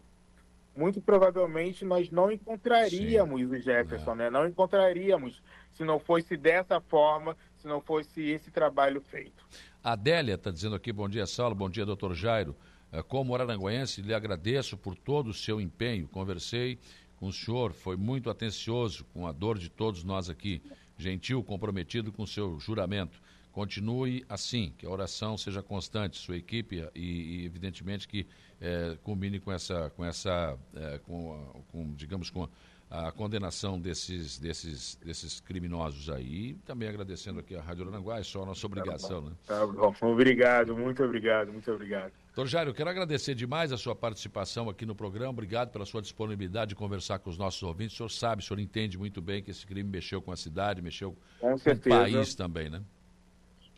muito 0.80 1.01
provavelmente 1.01 1.84
nós 1.84 2.10
não 2.10 2.31
encontraríamos 2.31 3.41
Sim. 3.41 3.47
o 3.47 3.61
Jefferson, 3.61 4.14
é. 4.14 4.15
né? 4.15 4.30
Não 4.30 4.47
encontraríamos 4.47 5.43
se 5.73 5.84
não 5.84 5.99
fosse 5.99 6.38
dessa 6.38 6.80
forma, 6.80 7.35
se 7.57 7.68
não 7.68 7.81
fosse 7.81 8.22
esse 8.22 8.49
trabalho 8.49 9.01
feito. 9.01 9.45
A 9.84 9.91
Adélia 9.91 10.35
está 10.35 10.49
dizendo 10.49 10.76
aqui, 10.76 10.93
bom 10.93 11.10
dia, 11.10 11.26
Saulo, 11.26 11.53
bom 11.53 11.69
dia, 11.69 11.85
doutor 11.85 12.14
Jairo. 12.14 12.56
É, 12.91 13.03
como 13.03 13.35
araranguense, 13.35 14.01
lhe 14.01 14.14
agradeço 14.14 14.77
por 14.77 14.95
todo 14.95 15.27
o 15.27 15.34
seu 15.34 15.60
empenho. 15.60 16.07
Conversei 16.07 16.80
com 17.18 17.27
o 17.27 17.34
senhor, 17.34 17.73
foi 17.73 17.97
muito 17.97 18.30
atencioso 18.30 19.03
com 19.14 19.27
a 19.27 19.34
dor 19.34 19.57
de 19.60 19.69
todos 19.69 20.06
nós 20.06 20.30
aqui. 20.30 20.61
Gentil, 20.97 21.43
comprometido 21.43 22.11
com 22.11 22.23
o 22.23 22.27
seu 22.27 22.57
juramento. 22.57 23.22
Continue 23.52 24.24
assim, 24.30 24.74
que 24.78 24.86
a 24.86 24.90
oração 24.90 25.38
seja 25.38 25.62
constante, 25.62 26.18
sua 26.18 26.38
equipe 26.38 26.88
e, 26.96 27.00
e 27.42 27.46
evidentemente 27.46 28.08
que 28.08 28.28
é, 28.62 28.98
combine 29.04 29.40
com 29.40 29.52
essa, 29.52 29.90
com 29.92 30.06
essa, 30.06 30.58
é, 30.76 31.00
com, 31.00 31.64
com, 31.72 31.94
digamos, 31.94 32.30
com 32.30 32.48
a 32.90 33.12
condenação 33.12 33.80
desses, 33.80 34.40
desses, 34.40 34.96
desses 35.04 35.40
criminosos 35.40 36.10
aí. 36.10 36.50
E 36.50 36.54
também 36.66 36.90
agradecendo 36.90 37.40
aqui 37.40 37.56
a 37.56 37.62
Rádio 37.62 37.88
Aranguá, 37.88 38.20
é 38.20 38.24
só 38.24 38.42
a 38.42 38.46
nossa 38.48 38.66
obrigação, 38.66 39.22
tá 39.22 39.30
né? 39.30 39.36
Tá 39.46 39.68
bom, 39.68 39.94
obrigado, 40.02 40.76
muito 40.76 41.04
obrigado, 41.04 41.54
muito 41.54 41.72
obrigado. 41.72 42.12
Doutor 42.36 42.48
Jairo, 42.48 42.74
quero 42.74 42.90
agradecer 42.90 43.36
demais 43.36 43.72
a 43.72 43.78
sua 43.78 43.96
participação 43.96 44.70
aqui 44.70 44.86
no 44.86 44.96
programa, 44.96 45.30
obrigado 45.30 45.72
pela 45.72 45.86
sua 45.86 46.02
disponibilidade 46.02 46.70
de 46.70 46.76
conversar 46.76 47.20
com 47.20 47.30
os 47.30 47.38
nossos 47.38 47.62
ouvintes. 47.62 47.96
O 47.96 47.98
senhor 47.98 48.10
sabe, 48.10 48.42
o 48.42 48.46
senhor 48.46 48.60
entende 48.60 48.98
muito 48.98 49.22
bem 49.22 49.44
que 49.44 49.52
esse 49.52 49.66
crime 49.68 49.90
mexeu 49.90 50.22
com 50.22 50.32
a 50.32 50.38
cidade, 50.38 50.82
mexeu 50.82 51.16
com, 51.40 51.60
com 51.60 51.72
o 51.72 51.80
país 51.80 52.34
também, 52.34 52.70
né? 52.70 52.82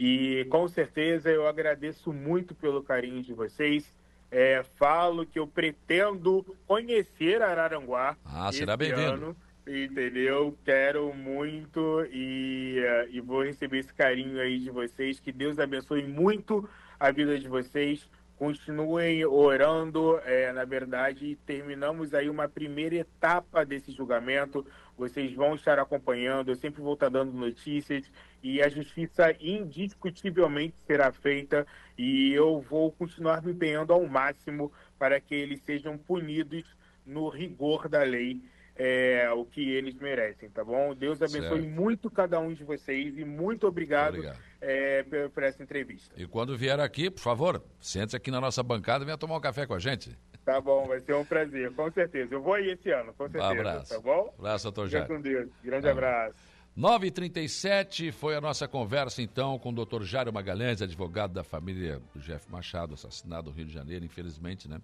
E 0.04 0.46
com 0.46 0.68
certeza 0.68 1.30
eu 1.30 1.46
agradeço 1.46 2.12
muito 2.12 2.56
pelo 2.56 2.82
carinho 2.82 3.22
de 3.22 3.36
vocês. 3.36 3.86
É, 4.32 4.64
falo 4.80 5.28
que 5.28 5.38
eu 5.38 5.46
pretendo 5.46 6.44
conhecer 6.66 7.40
Araranguá. 7.44 8.18
Ah, 8.26 8.52
será 8.52 8.76
bem-vindo. 8.76 9.38
Entendeu? 9.68 10.58
Quero 10.66 11.14
muito 11.14 12.04
e, 12.12 12.80
uh, 12.80 13.10
e 13.12 13.22
vou 13.22 13.44
receber 13.44 13.78
esse 13.78 13.94
carinho 13.94 14.42
aí 14.42 14.58
de 14.58 14.72
vocês. 14.72 15.20
Que 15.20 15.32
Deus 15.32 15.60
abençoe 15.60 16.02
muito 16.02 16.68
a 17.00 17.12
vida 17.12 17.38
de 17.38 17.48
vocês. 17.48 18.10
Continuem 18.38 19.24
orando. 19.24 20.20
É, 20.26 20.52
na 20.52 20.66
verdade, 20.66 21.38
terminamos 21.46 22.16
aí 22.16 22.28
uma 22.28 22.50
primeira 22.50 22.96
etapa 22.96 23.64
desse 23.64 23.92
julgamento. 23.92 24.66
Vocês 24.98 25.32
vão 25.36 25.54
estar 25.54 25.78
acompanhando. 25.78 26.50
Eu 26.50 26.56
sempre 26.56 26.82
vou 26.82 26.96
estar 26.96 27.10
dando 27.10 27.32
notícias 27.32 28.12
e 28.44 28.62
a 28.62 28.70
justiça 28.70 29.36
indiscutivelmente 29.40 30.76
será 30.88 31.12
feita 31.12 31.66
e 31.98 32.34
eu 32.34 32.60
vou 32.62 32.92
continuar 32.92 33.42
me 33.44 33.52
empenhando 33.52 33.94
ao 33.94 34.06
máximo 34.08 34.72
para 34.98 35.20
que 35.20 35.36
eles 35.36 35.62
sejam 35.66 35.98
punidos 35.98 36.64
no 37.06 37.30
rigor 37.30 37.88
da 37.90 38.04
lei. 38.04 38.42
é, 38.74 39.30
o 39.34 39.46
que 39.46 39.70
eles 39.70 39.96
merecem, 39.96 40.50
tá 40.50 40.64
bom? 40.64 40.96
Deus 40.96 41.22
abençoe 41.22 41.62
Certo. 41.62 41.68
muito 41.70 42.10
cada 42.10 42.40
um 42.40 42.52
de 42.54 42.64
vocês 42.64 43.16
e 43.18 43.24
muito 43.24 43.68
obrigado, 43.68 44.16
Obrigado. 44.16 44.40
é, 44.60 45.04
por, 45.32 45.44
essa 45.44 45.62
entrevista. 45.62 46.16
E 46.20 46.26
quando 46.26 46.58
vier 46.58 46.80
aqui, 46.80 47.12
por 47.12 47.20
favor, 47.20 47.62
sente 47.80 48.16
aqui 48.16 48.32
na 48.32 48.42
nossa 48.42 48.64
bancada 48.64 49.04
e 49.04 49.06
venha 49.06 49.18
tomar 49.18 49.36
um 49.38 49.42
café 49.42 49.68
com 49.68 49.76
a 49.76 49.80
gente. 49.80 50.18
Tá 50.44 50.60
bom, 50.60 50.88
vai 50.88 51.00
ser 51.02 51.14
um 51.14 51.24
prazer, 51.26 51.72
com 51.74 51.92
certeza. 51.92 52.34
Eu 52.34 52.42
vou 52.42 52.54
aí 52.56 52.72
esse 52.72 52.90
ano, 52.90 53.14
com 53.14 53.26
certeza. 53.30 53.52
abraço. 53.52 53.94
Tá 53.94 54.00
bom? 54.00 54.34
Abraço, 54.40 54.64
doutor 54.64 54.88
Jairo. 54.88 55.08
com 55.08 55.22
Deus. 55.22 55.50
Grande 55.64 55.88
abraço. 55.88 56.51
9h37 56.78 58.14
foi 58.14 58.36
a 58.36 58.40
nossa 58.40 58.66
conversa, 58.66 59.22
então, 59.22 59.60
com 59.60 59.70
o 59.70 59.74
doutor 59.74 60.04
Jário 60.04 60.32
Magalhães, 60.32 60.82
advogado 60.82 61.34
da 61.34 61.44
família 61.44 62.02
do 62.14 62.20
Jeff 62.22 62.50
Machado, 62.50 62.94
assassinado 62.94 63.50
no 63.50 63.56
Rio 63.56 63.66
de 63.66 63.74
Janeiro, 63.74 64.06
infelizmente, 64.06 64.70
né? 64.70 64.82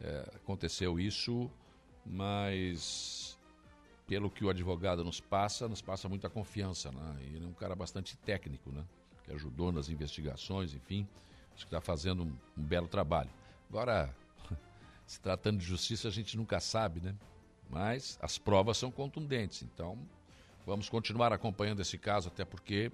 É, 0.00 0.30
aconteceu 0.36 1.00
isso, 1.00 1.50
mas 2.06 3.36
pelo 4.06 4.30
que 4.30 4.44
o 4.44 4.50
advogado 4.50 5.02
nos 5.02 5.20
passa, 5.20 5.68
nos 5.68 5.82
passa 5.82 6.08
muita 6.08 6.30
confiança, 6.30 6.92
né? 6.92 7.16
Ele 7.22 7.44
é 7.44 7.48
um 7.48 7.54
cara 7.54 7.74
bastante 7.74 8.16
técnico, 8.18 8.70
né? 8.70 8.84
Que 9.24 9.32
ajudou 9.32 9.72
nas 9.72 9.88
investigações, 9.88 10.74
enfim, 10.74 11.08
acho 11.52 11.66
que 11.66 11.74
está 11.74 11.80
fazendo 11.80 12.22
um, 12.22 12.32
um 12.56 12.62
belo 12.62 12.86
trabalho. 12.86 13.30
Agora, 13.68 14.14
se 15.04 15.20
tratando 15.20 15.58
de 15.58 15.64
justiça, 15.64 16.06
a 16.06 16.10
gente 16.12 16.36
nunca 16.36 16.60
sabe, 16.60 17.00
né? 17.00 17.16
Mas 17.68 18.16
as 18.22 18.38
provas 18.38 18.78
são 18.78 18.92
contundentes, 18.92 19.64
então 19.64 19.98
vamos 20.66 20.88
continuar 20.88 21.32
acompanhando 21.32 21.80
esse 21.80 21.98
caso, 21.98 22.28
até 22.28 22.44
porque 22.44 22.90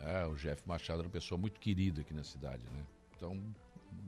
é, 0.00 0.26
o 0.26 0.34
Jeff 0.34 0.62
Machado 0.66 1.00
era 1.00 1.08
uma 1.08 1.12
pessoa 1.12 1.38
muito 1.38 1.58
querida 1.60 2.00
aqui 2.00 2.14
na 2.14 2.24
cidade, 2.24 2.62
né? 2.72 2.84
Então, 3.16 3.42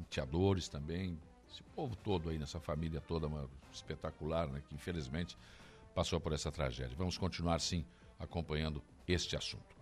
teadores 0.09 0.69
também, 0.69 1.19
esse 1.51 1.63
povo 1.75 1.97
todo 1.97 2.31
aí, 2.31 2.39
nessa 2.39 2.61
família 2.61 3.01
toda 3.01 3.27
uma, 3.27 3.49
espetacular, 3.73 4.49
né? 4.49 4.63
Que 4.69 4.75
infelizmente 4.75 5.37
passou 5.95 6.21
por 6.21 6.33
essa 6.33 6.53
tragédia. 6.53 6.95
Vamos 6.97 7.19
continuar, 7.19 7.61
sim, 7.61 7.85
acompanhando 8.19 8.83
este 9.07 9.37
assunto. 9.37 9.81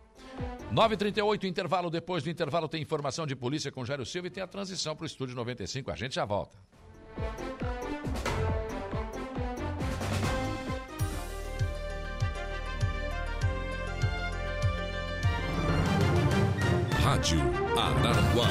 9h38, 0.72 1.44
intervalo. 1.44 1.90
Depois 1.90 2.22
do 2.22 2.30
intervalo 2.30 2.68
tem 2.68 2.82
informação 2.82 3.26
de 3.26 3.36
polícia 3.36 3.70
com 3.70 3.84
Jairo 3.84 4.04
Silva 4.04 4.28
e 4.28 4.30
tem 4.30 4.42
a 4.42 4.46
transição 4.46 4.96
para 4.96 5.04
o 5.04 5.06
Estúdio 5.06 5.36
95. 5.36 5.90
A 5.90 5.96
gente 5.96 6.14
já 6.14 6.24
volta. 6.24 6.56
Rádio 17.18 17.40
Araranguá. 17.76 18.46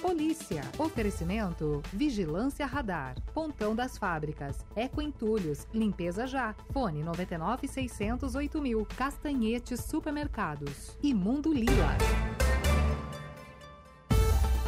Polícia. 0.00 0.62
Oferecimento. 0.78 1.82
Vigilância 1.92 2.64
Radar. 2.66 3.16
Pontão 3.34 3.74
das 3.74 3.98
Fábricas. 3.98 4.64
Eco 4.76 5.02
Entulhos. 5.02 5.66
Limpeza 5.74 6.24
Já. 6.24 6.54
Fone 6.72 7.02
99 7.02 7.66
608 7.66 8.62
mil. 8.62 8.86
Castanhetes 8.96 9.80
Supermercados. 9.80 10.96
E 11.02 11.12
Mundo 11.12 11.52
Lila. 11.52 11.98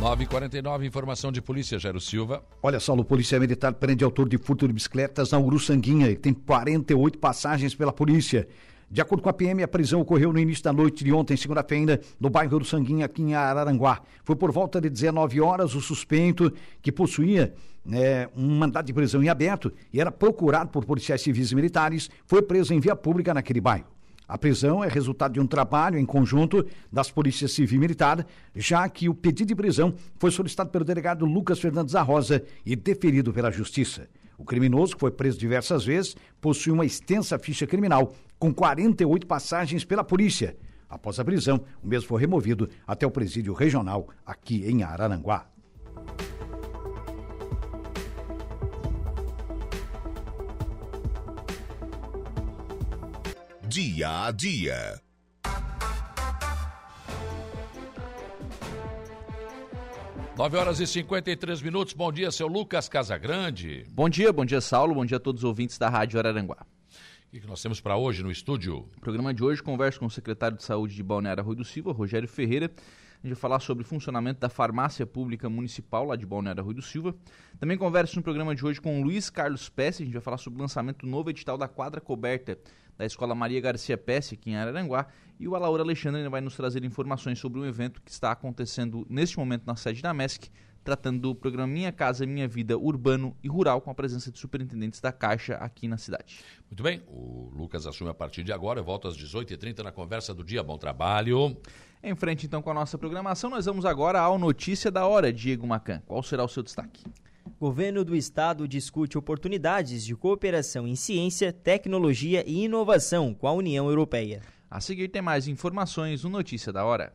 9h49, 0.01 0.85
informação 0.85 1.31
de 1.31 1.41
polícia, 1.41 1.79
Jairo 1.79 2.01
Silva. 2.01 2.45
Olha 2.61 2.81
só, 2.81 2.93
o 2.93 3.05
Polícia 3.05 3.39
Militar 3.39 3.73
prende 3.75 4.03
autor 4.03 4.29
de 4.29 4.37
furto 4.37 4.67
de 4.67 4.75
bicicletas 4.75 5.31
na 5.31 5.39
Uruçanguinha 5.39 6.11
e 6.11 6.17
tem 6.17 6.35
48 6.35 7.19
passagens 7.21 7.73
pela 7.73 7.93
polícia. 7.93 8.49
De 8.91 9.01
acordo 9.01 9.23
com 9.23 9.29
a 9.29 9.33
PM, 9.33 9.63
a 9.63 9.69
prisão 9.69 10.01
ocorreu 10.01 10.33
no 10.33 10.39
início 10.39 10.63
da 10.63 10.73
noite 10.73 11.05
de 11.05 11.13
ontem, 11.13 11.37
segunda-feira, 11.37 12.01
no 12.21 12.31
bairro 12.31 12.57
Uruçanguinha, 12.57 13.07
aqui 13.07 13.23
em 13.23 13.35
Araranguá. 13.35 14.03
Foi 14.23 14.37
por 14.37 14.53
volta 14.53 14.81
de 14.81 14.89
19 14.89 15.41
horas, 15.41 15.75
o 15.75 15.81
suspeito, 15.81 16.53
que 16.81 16.93
possuía 16.93 17.55
né, 17.85 18.29
um 18.37 18.59
mandado 18.59 18.87
de 18.87 18.93
prisão 18.93 19.23
em 19.23 19.29
aberto 19.29 19.73
e 19.93 20.01
era 20.01 20.11
procurado 20.11 20.71
por 20.71 20.85
policiais 20.85 21.21
civis 21.21 21.53
e 21.53 21.55
militares, 21.55 22.09
foi 22.25 22.41
preso 22.43 22.73
em 22.73 22.81
via 22.81 22.97
pública 22.97 23.35
naquele 23.35 23.61
bairro. 23.61 23.87
A 24.27 24.39
prisão 24.39 24.83
é 24.83 24.89
resultado 24.89 25.35
de 25.35 25.41
um 25.41 25.47
trabalho 25.47 25.99
em 25.99 26.07
conjunto 26.07 26.67
das 26.91 27.11
polícias 27.11 27.53
civil 27.53 27.77
e 27.77 27.81
militar, 27.81 28.27
já 28.55 28.89
que 28.89 29.07
o 29.07 29.15
pedido 29.15 29.49
de 29.49 29.55
prisão 29.55 29.95
foi 30.19 30.31
solicitado 30.31 30.71
pelo 30.71 30.85
delegado 30.85 31.27
Lucas 31.27 31.59
Fernandes 31.59 31.93
da 31.93 32.01
Rosa 32.01 32.43
e 32.65 32.75
deferido 32.75 33.35
pela 33.35 33.51
Justiça. 33.51 34.09
O 34.39 34.45
criminoso, 34.45 34.95
que 34.95 35.01
foi 35.01 35.11
preso 35.11 35.39
diversas 35.39 35.85
vezes, 35.85 36.17
possui 36.41 36.73
uma 36.73 36.87
extensa 36.87 37.39
ficha 37.39 37.67
criminal, 37.67 38.15
com 38.45 38.53
48 38.53 39.27
passagens 39.27 39.87
pela 39.87 40.05
polícia. 40.05 40.55
Após 40.87 41.19
a 41.19 41.25
prisão, 41.25 41.65
o 41.83 41.89
mesmo 41.89 42.07
foi 42.07 42.21
removido 42.21 42.69
até 42.87 43.07
o 43.07 43.11
presídio 43.11 43.55
regional 43.55 44.11
aqui 44.27 44.69
em 44.69 44.83
Araranguá. 44.83 45.47
Dia 53.67 54.27
a 54.27 54.31
dia. 54.31 55.01
Nove 60.37 60.59
horas 60.59 60.81
e 60.81 60.87
53 60.87 61.63
minutos. 61.63 61.95
Bom 61.95 62.13
dia, 62.13 62.31
seu 62.31 62.47
Lucas 62.47 62.91
Casagrande. 62.91 63.87
Bom 63.89 64.11
dia, 64.11 64.31
bom 64.35 64.45
dia, 64.45 64.61
Saulo. 64.61 64.95
Bom 64.95 65.07
dia 65.07 65.17
a 65.17 65.21
todos 65.21 65.45
os 65.45 65.49
ouvintes 65.49 65.79
da 65.79 65.89
Rádio 65.89 66.19
Araranguá. 66.19 66.67
O 67.35 67.41
que 67.41 67.49
nós 67.49 67.61
temos 67.61 67.81
para 67.81 67.97
hoje 67.97 68.23
no 68.23 68.31
estúdio? 68.31 68.89
No 68.95 69.01
programa 69.01 69.35
de 69.35 69.43
hoje, 69.43 69.61
converso 69.61 69.99
com 69.99 70.07
o 70.07 70.11
secretário 70.11 70.57
de 70.57 70.63
Saúde 70.63 70.95
de 70.95 71.03
Balneário 71.03 71.41
Arroio 71.41 71.57
do 71.57 71.65
Silva, 71.65 71.93
Rogério 71.93 72.29
Ferreira. 72.29 72.67
A 72.67 73.27
gente 73.27 73.35
vai 73.35 73.35
falar 73.35 73.59
sobre 73.59 73.83
o 73.83 73.85
funcionamento 73.85 74.39
da 74.39 74.49
farmácia 74.49 75.05
pública 75.05 75.51
municipal 75.51 76.05
lá 76.07 76.15
de 76.15 76.25
Balneário 76.25 76.61
Arroio 76.61 76.77
do 76.77 76.83
Silva. 76.83 77.13
Também 77.59 77.77
converso 77.77 78.15
no 78.15 78.23
programa 78.23 78.55
de 78.55 78.65
hoje 78.65 78.81
com 78.81 79.01
o 79.01 79.03
Luiz 79.03 79.31
Carlos 79.31 79.69
Pesce. 79.69 80.05
A 80.05 80.07
gente 80.07 80.13
vai 80.13 80.23
falar 80.23 80.37
sobre 80.37 80.61
o 80.61 80.63
lançamento 80.63 80.99
do 80.99 81.09
novo 81.09 81.29
edital 81.29 81.59
da 81.59 81.67
quadra 81.67 82.01
coberta 82.01 82.57
da 82.97 83.05
Escola 83.05 83.35
Maria 83.35 83.61
Garcia 83.61 83.99
Pesce, 83.99 84.35
aqui 84.35 84.51
em 84.51 84.57
Araranguá. 84.57 85.09
E 85.37 85.49
o 85.49 85.57
Alaura 85.57 85.83
Alexandre 85.83 86.29
vai 86.29 86.41
nos 86.41 86.55
trazer 86.55 86.85
informações 86.85 87.41
sobre 87.41 87.59
um 87.59 87.67
evento 87.67 88.01
que 88.01 88.13
está 88.13 88.31
acontecendo 88.31 89.05
neste 89.11 89.37
momento 89.39 89.65
na 89.67 89.75
sede 89.75 90.01
da 90.01 90.15
MESC, 90.15 90.53
tratando 90.85 91.19
do 91.19 91.35
programa 91.35 91.73
Minha 91.73 91.91
Casa 91.91 92.27
Minha 92.27 92.47
Vida 92.47 92.79
Urbano 92.79 93.35
e 93.43 93.49
Rural, 93.49 93.81
com 93.81 93.91
a 93.91 93.95
presença 93.95 94.31
de 94.31 94.39
superintendentes 94.39 95.01
da 95.01 95.11
Caixa 95.11 95.55
aqui 95.55 95.89
na 95.89 95.97
cidade. 95.97 96.41
Muito 96.71 96.83
bem, 96.83 97.03
o 97.09 97.51
Lucas 97.55 97.87
assume 97.87 98.11
a 98.11 98.15
partir 98.15 98.45
de 98.45 98.53
agora. 98.53 98.79
Eu 98.79 98.85
volto 98.85 99.09
às 99.09 99.17
18h30 99.17 99.83
na 99.83 99.91
conversa 99.91 100.35
do 100.35 100.45
dia. 100.45 100.63
Bom 100.63 100.77
trabalho. 100.77 101.57
Em 102.03 102.15
frente 102.15 102.45
então 102.45 102.61
com 102.61 102.71
a 102.71 102.75
nossa 102.75 102.99
programação, 102.99 103.49
nós 103.49 103.65
vamos 103.65 103.87
agora 103.87 104.21
ao 104.21 104.39
Notícia 104.39 104.91
da 104.91 105.07
Hora, 105.07 105.33
Diego 105.33 105.67
Macan. 105.67 106.03
Qual 106.07 106.23
será 106.23 106.45
o 106.45 106.49
seu 106.49 106.63
destaque? 106.63 107.03
Governo 107.59 108.05
do 108.05 108.15
Estado 108.15 108.69
discute 108.69 109.17
oportunidades 109.17 110.05
de 110.05 110.15
cooperação 110.15 110.87
em 110.87 110.95
ciência, 110.95 111.53
tecnologia 111.53 112.45
e 112.47 112.65
inovação 112.65 113.33
com 113.33 113.49
a 113.49 113.53
União 113.53 113.89
Europeia. 113.89 114.43
A 114.71 114.81
seguir 114.81 115.09
tem 115.09 115.23
mais 115.23 115.49
informações 115.49 116.25
no 116.25 116.31
Notícia 116.31 116.73
da 116.73 116.85
Hora. 116.85 117.15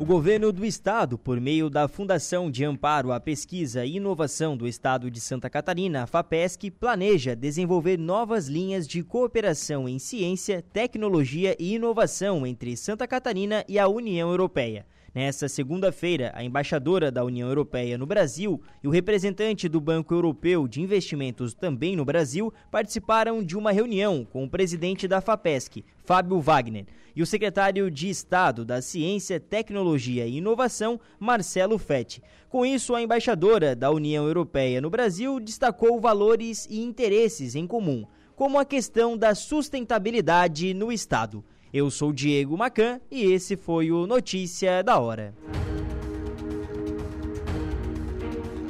O 0.00 0.04
governo 0.06 0.50
do 0.50 0.64
estado, 0.64 1.18
por 1.18 1.38
meio 1.38 1.68
da 1.68 1.86
Fundação 1.86 2.50
de 2.50 2.64
Amparo 2.64 3.12
à 3.12 3.20
Pesquisa 3.20 3.84
e 3.84 3.96
Inovação 3.96 4.56
do 4.56 4.66
Estado 4.66 5.10
de 5.10 5.20
Santa 5.20 5.50
Catarina, 5.50 6.06
FAPESC, 6.06 6.70
planeja 6.70 7.36
desenvolver 7.36 7.98
novas 7.98 8.48
linhas 8.48 8.88
de 8.88 9.02
cooperação 9.02 9.86
em 9.86 9.98
ciência, 9.98 10.64
tecnologia 10.72 11.54
e 11.58 11.74
inovação 11.74 12.46
entre 12.46 12.78
Santa 12.78 13.06
Catarina 13.06 13.62
e 13.68 13.78
a 13.78 13.88
União 13.88 14.30
Europeia. 14.30 14.86
Nesta 15.12 15.48
segunda-feira, 15.48 16.30
a 16.36 16.44
embaixadora 16.44 17.10
da 17.10 17.24
União 17.24 17.48
Europeia 17.48 17.98
no 17.98 18.06
Brasil 18.06 18.60
e 18.80 18.86
o 18.86 18.92
representante 18.92 19.68
do 19.68 19.80
Banco 19.80 20.14
Europeu 20.14 20.68
de 20.68 20.80
Investimentos 20.80 21.52
também 21.52 21.96
no 21.96 22.04
Brasil 22.04 22.52
participaram 22.70 23.42
de 23.42 23.56
uma 23.56 23.72
reunião 23.72 24.24
com 24.24 24.44
o 24.44 24.48
presidente 24.48 25.08
da 25.08 25.20
FAPESC, 25.20 25.84
Fábio 26.04 26.40
Wagner, 26.40 26.86
e 27.16 27.22
o 27.22 27.26
secretário 27.26 27.90
de 27.90 28.08
Estado 28.08 28.64
da 28.64 28.80
Ciência, 28.80 29.40
Tecnologia 29.40 30.26
e 30.26 30.36
Inovação, 30.36 31.00
Marcelo 31.18 31.76
Fetti. 31.76 32.22
Com 32.48 32.64
isso, 32.64 32.94
a 32.94 33.02
embaixadora 33.02 33.74
da 33.74 33.90
União 33.90 34.24
Europeia 34.24 34.80
no 34.80 34.90
Brasil 34.90 35.40
destacou 35.40 36.00
valores 36.00 36.68
e 36.70 36.80
interesses 36.80 37.56
em 37.56 37.66
comum, 37.66 38.06
como 38.36 38.60
a 38.60 38.64
questão 38.64 39.18
da 39.18 39.34
sustentabilidade 39.34 40.72
no 40.72 40.92
Estado. 40.92 41.44
Eu 41.72 41.88
sou 41.88 42.12
Diego 42.12 42.56
Macan 42.58 43.00
e 43.08 43.32
esse 43.32 43.56
foi 43.56 43.92
o 43.92 44.04
Notícia 44.04 44.82
da 44.82 44.98
Hora. 44.98 45.32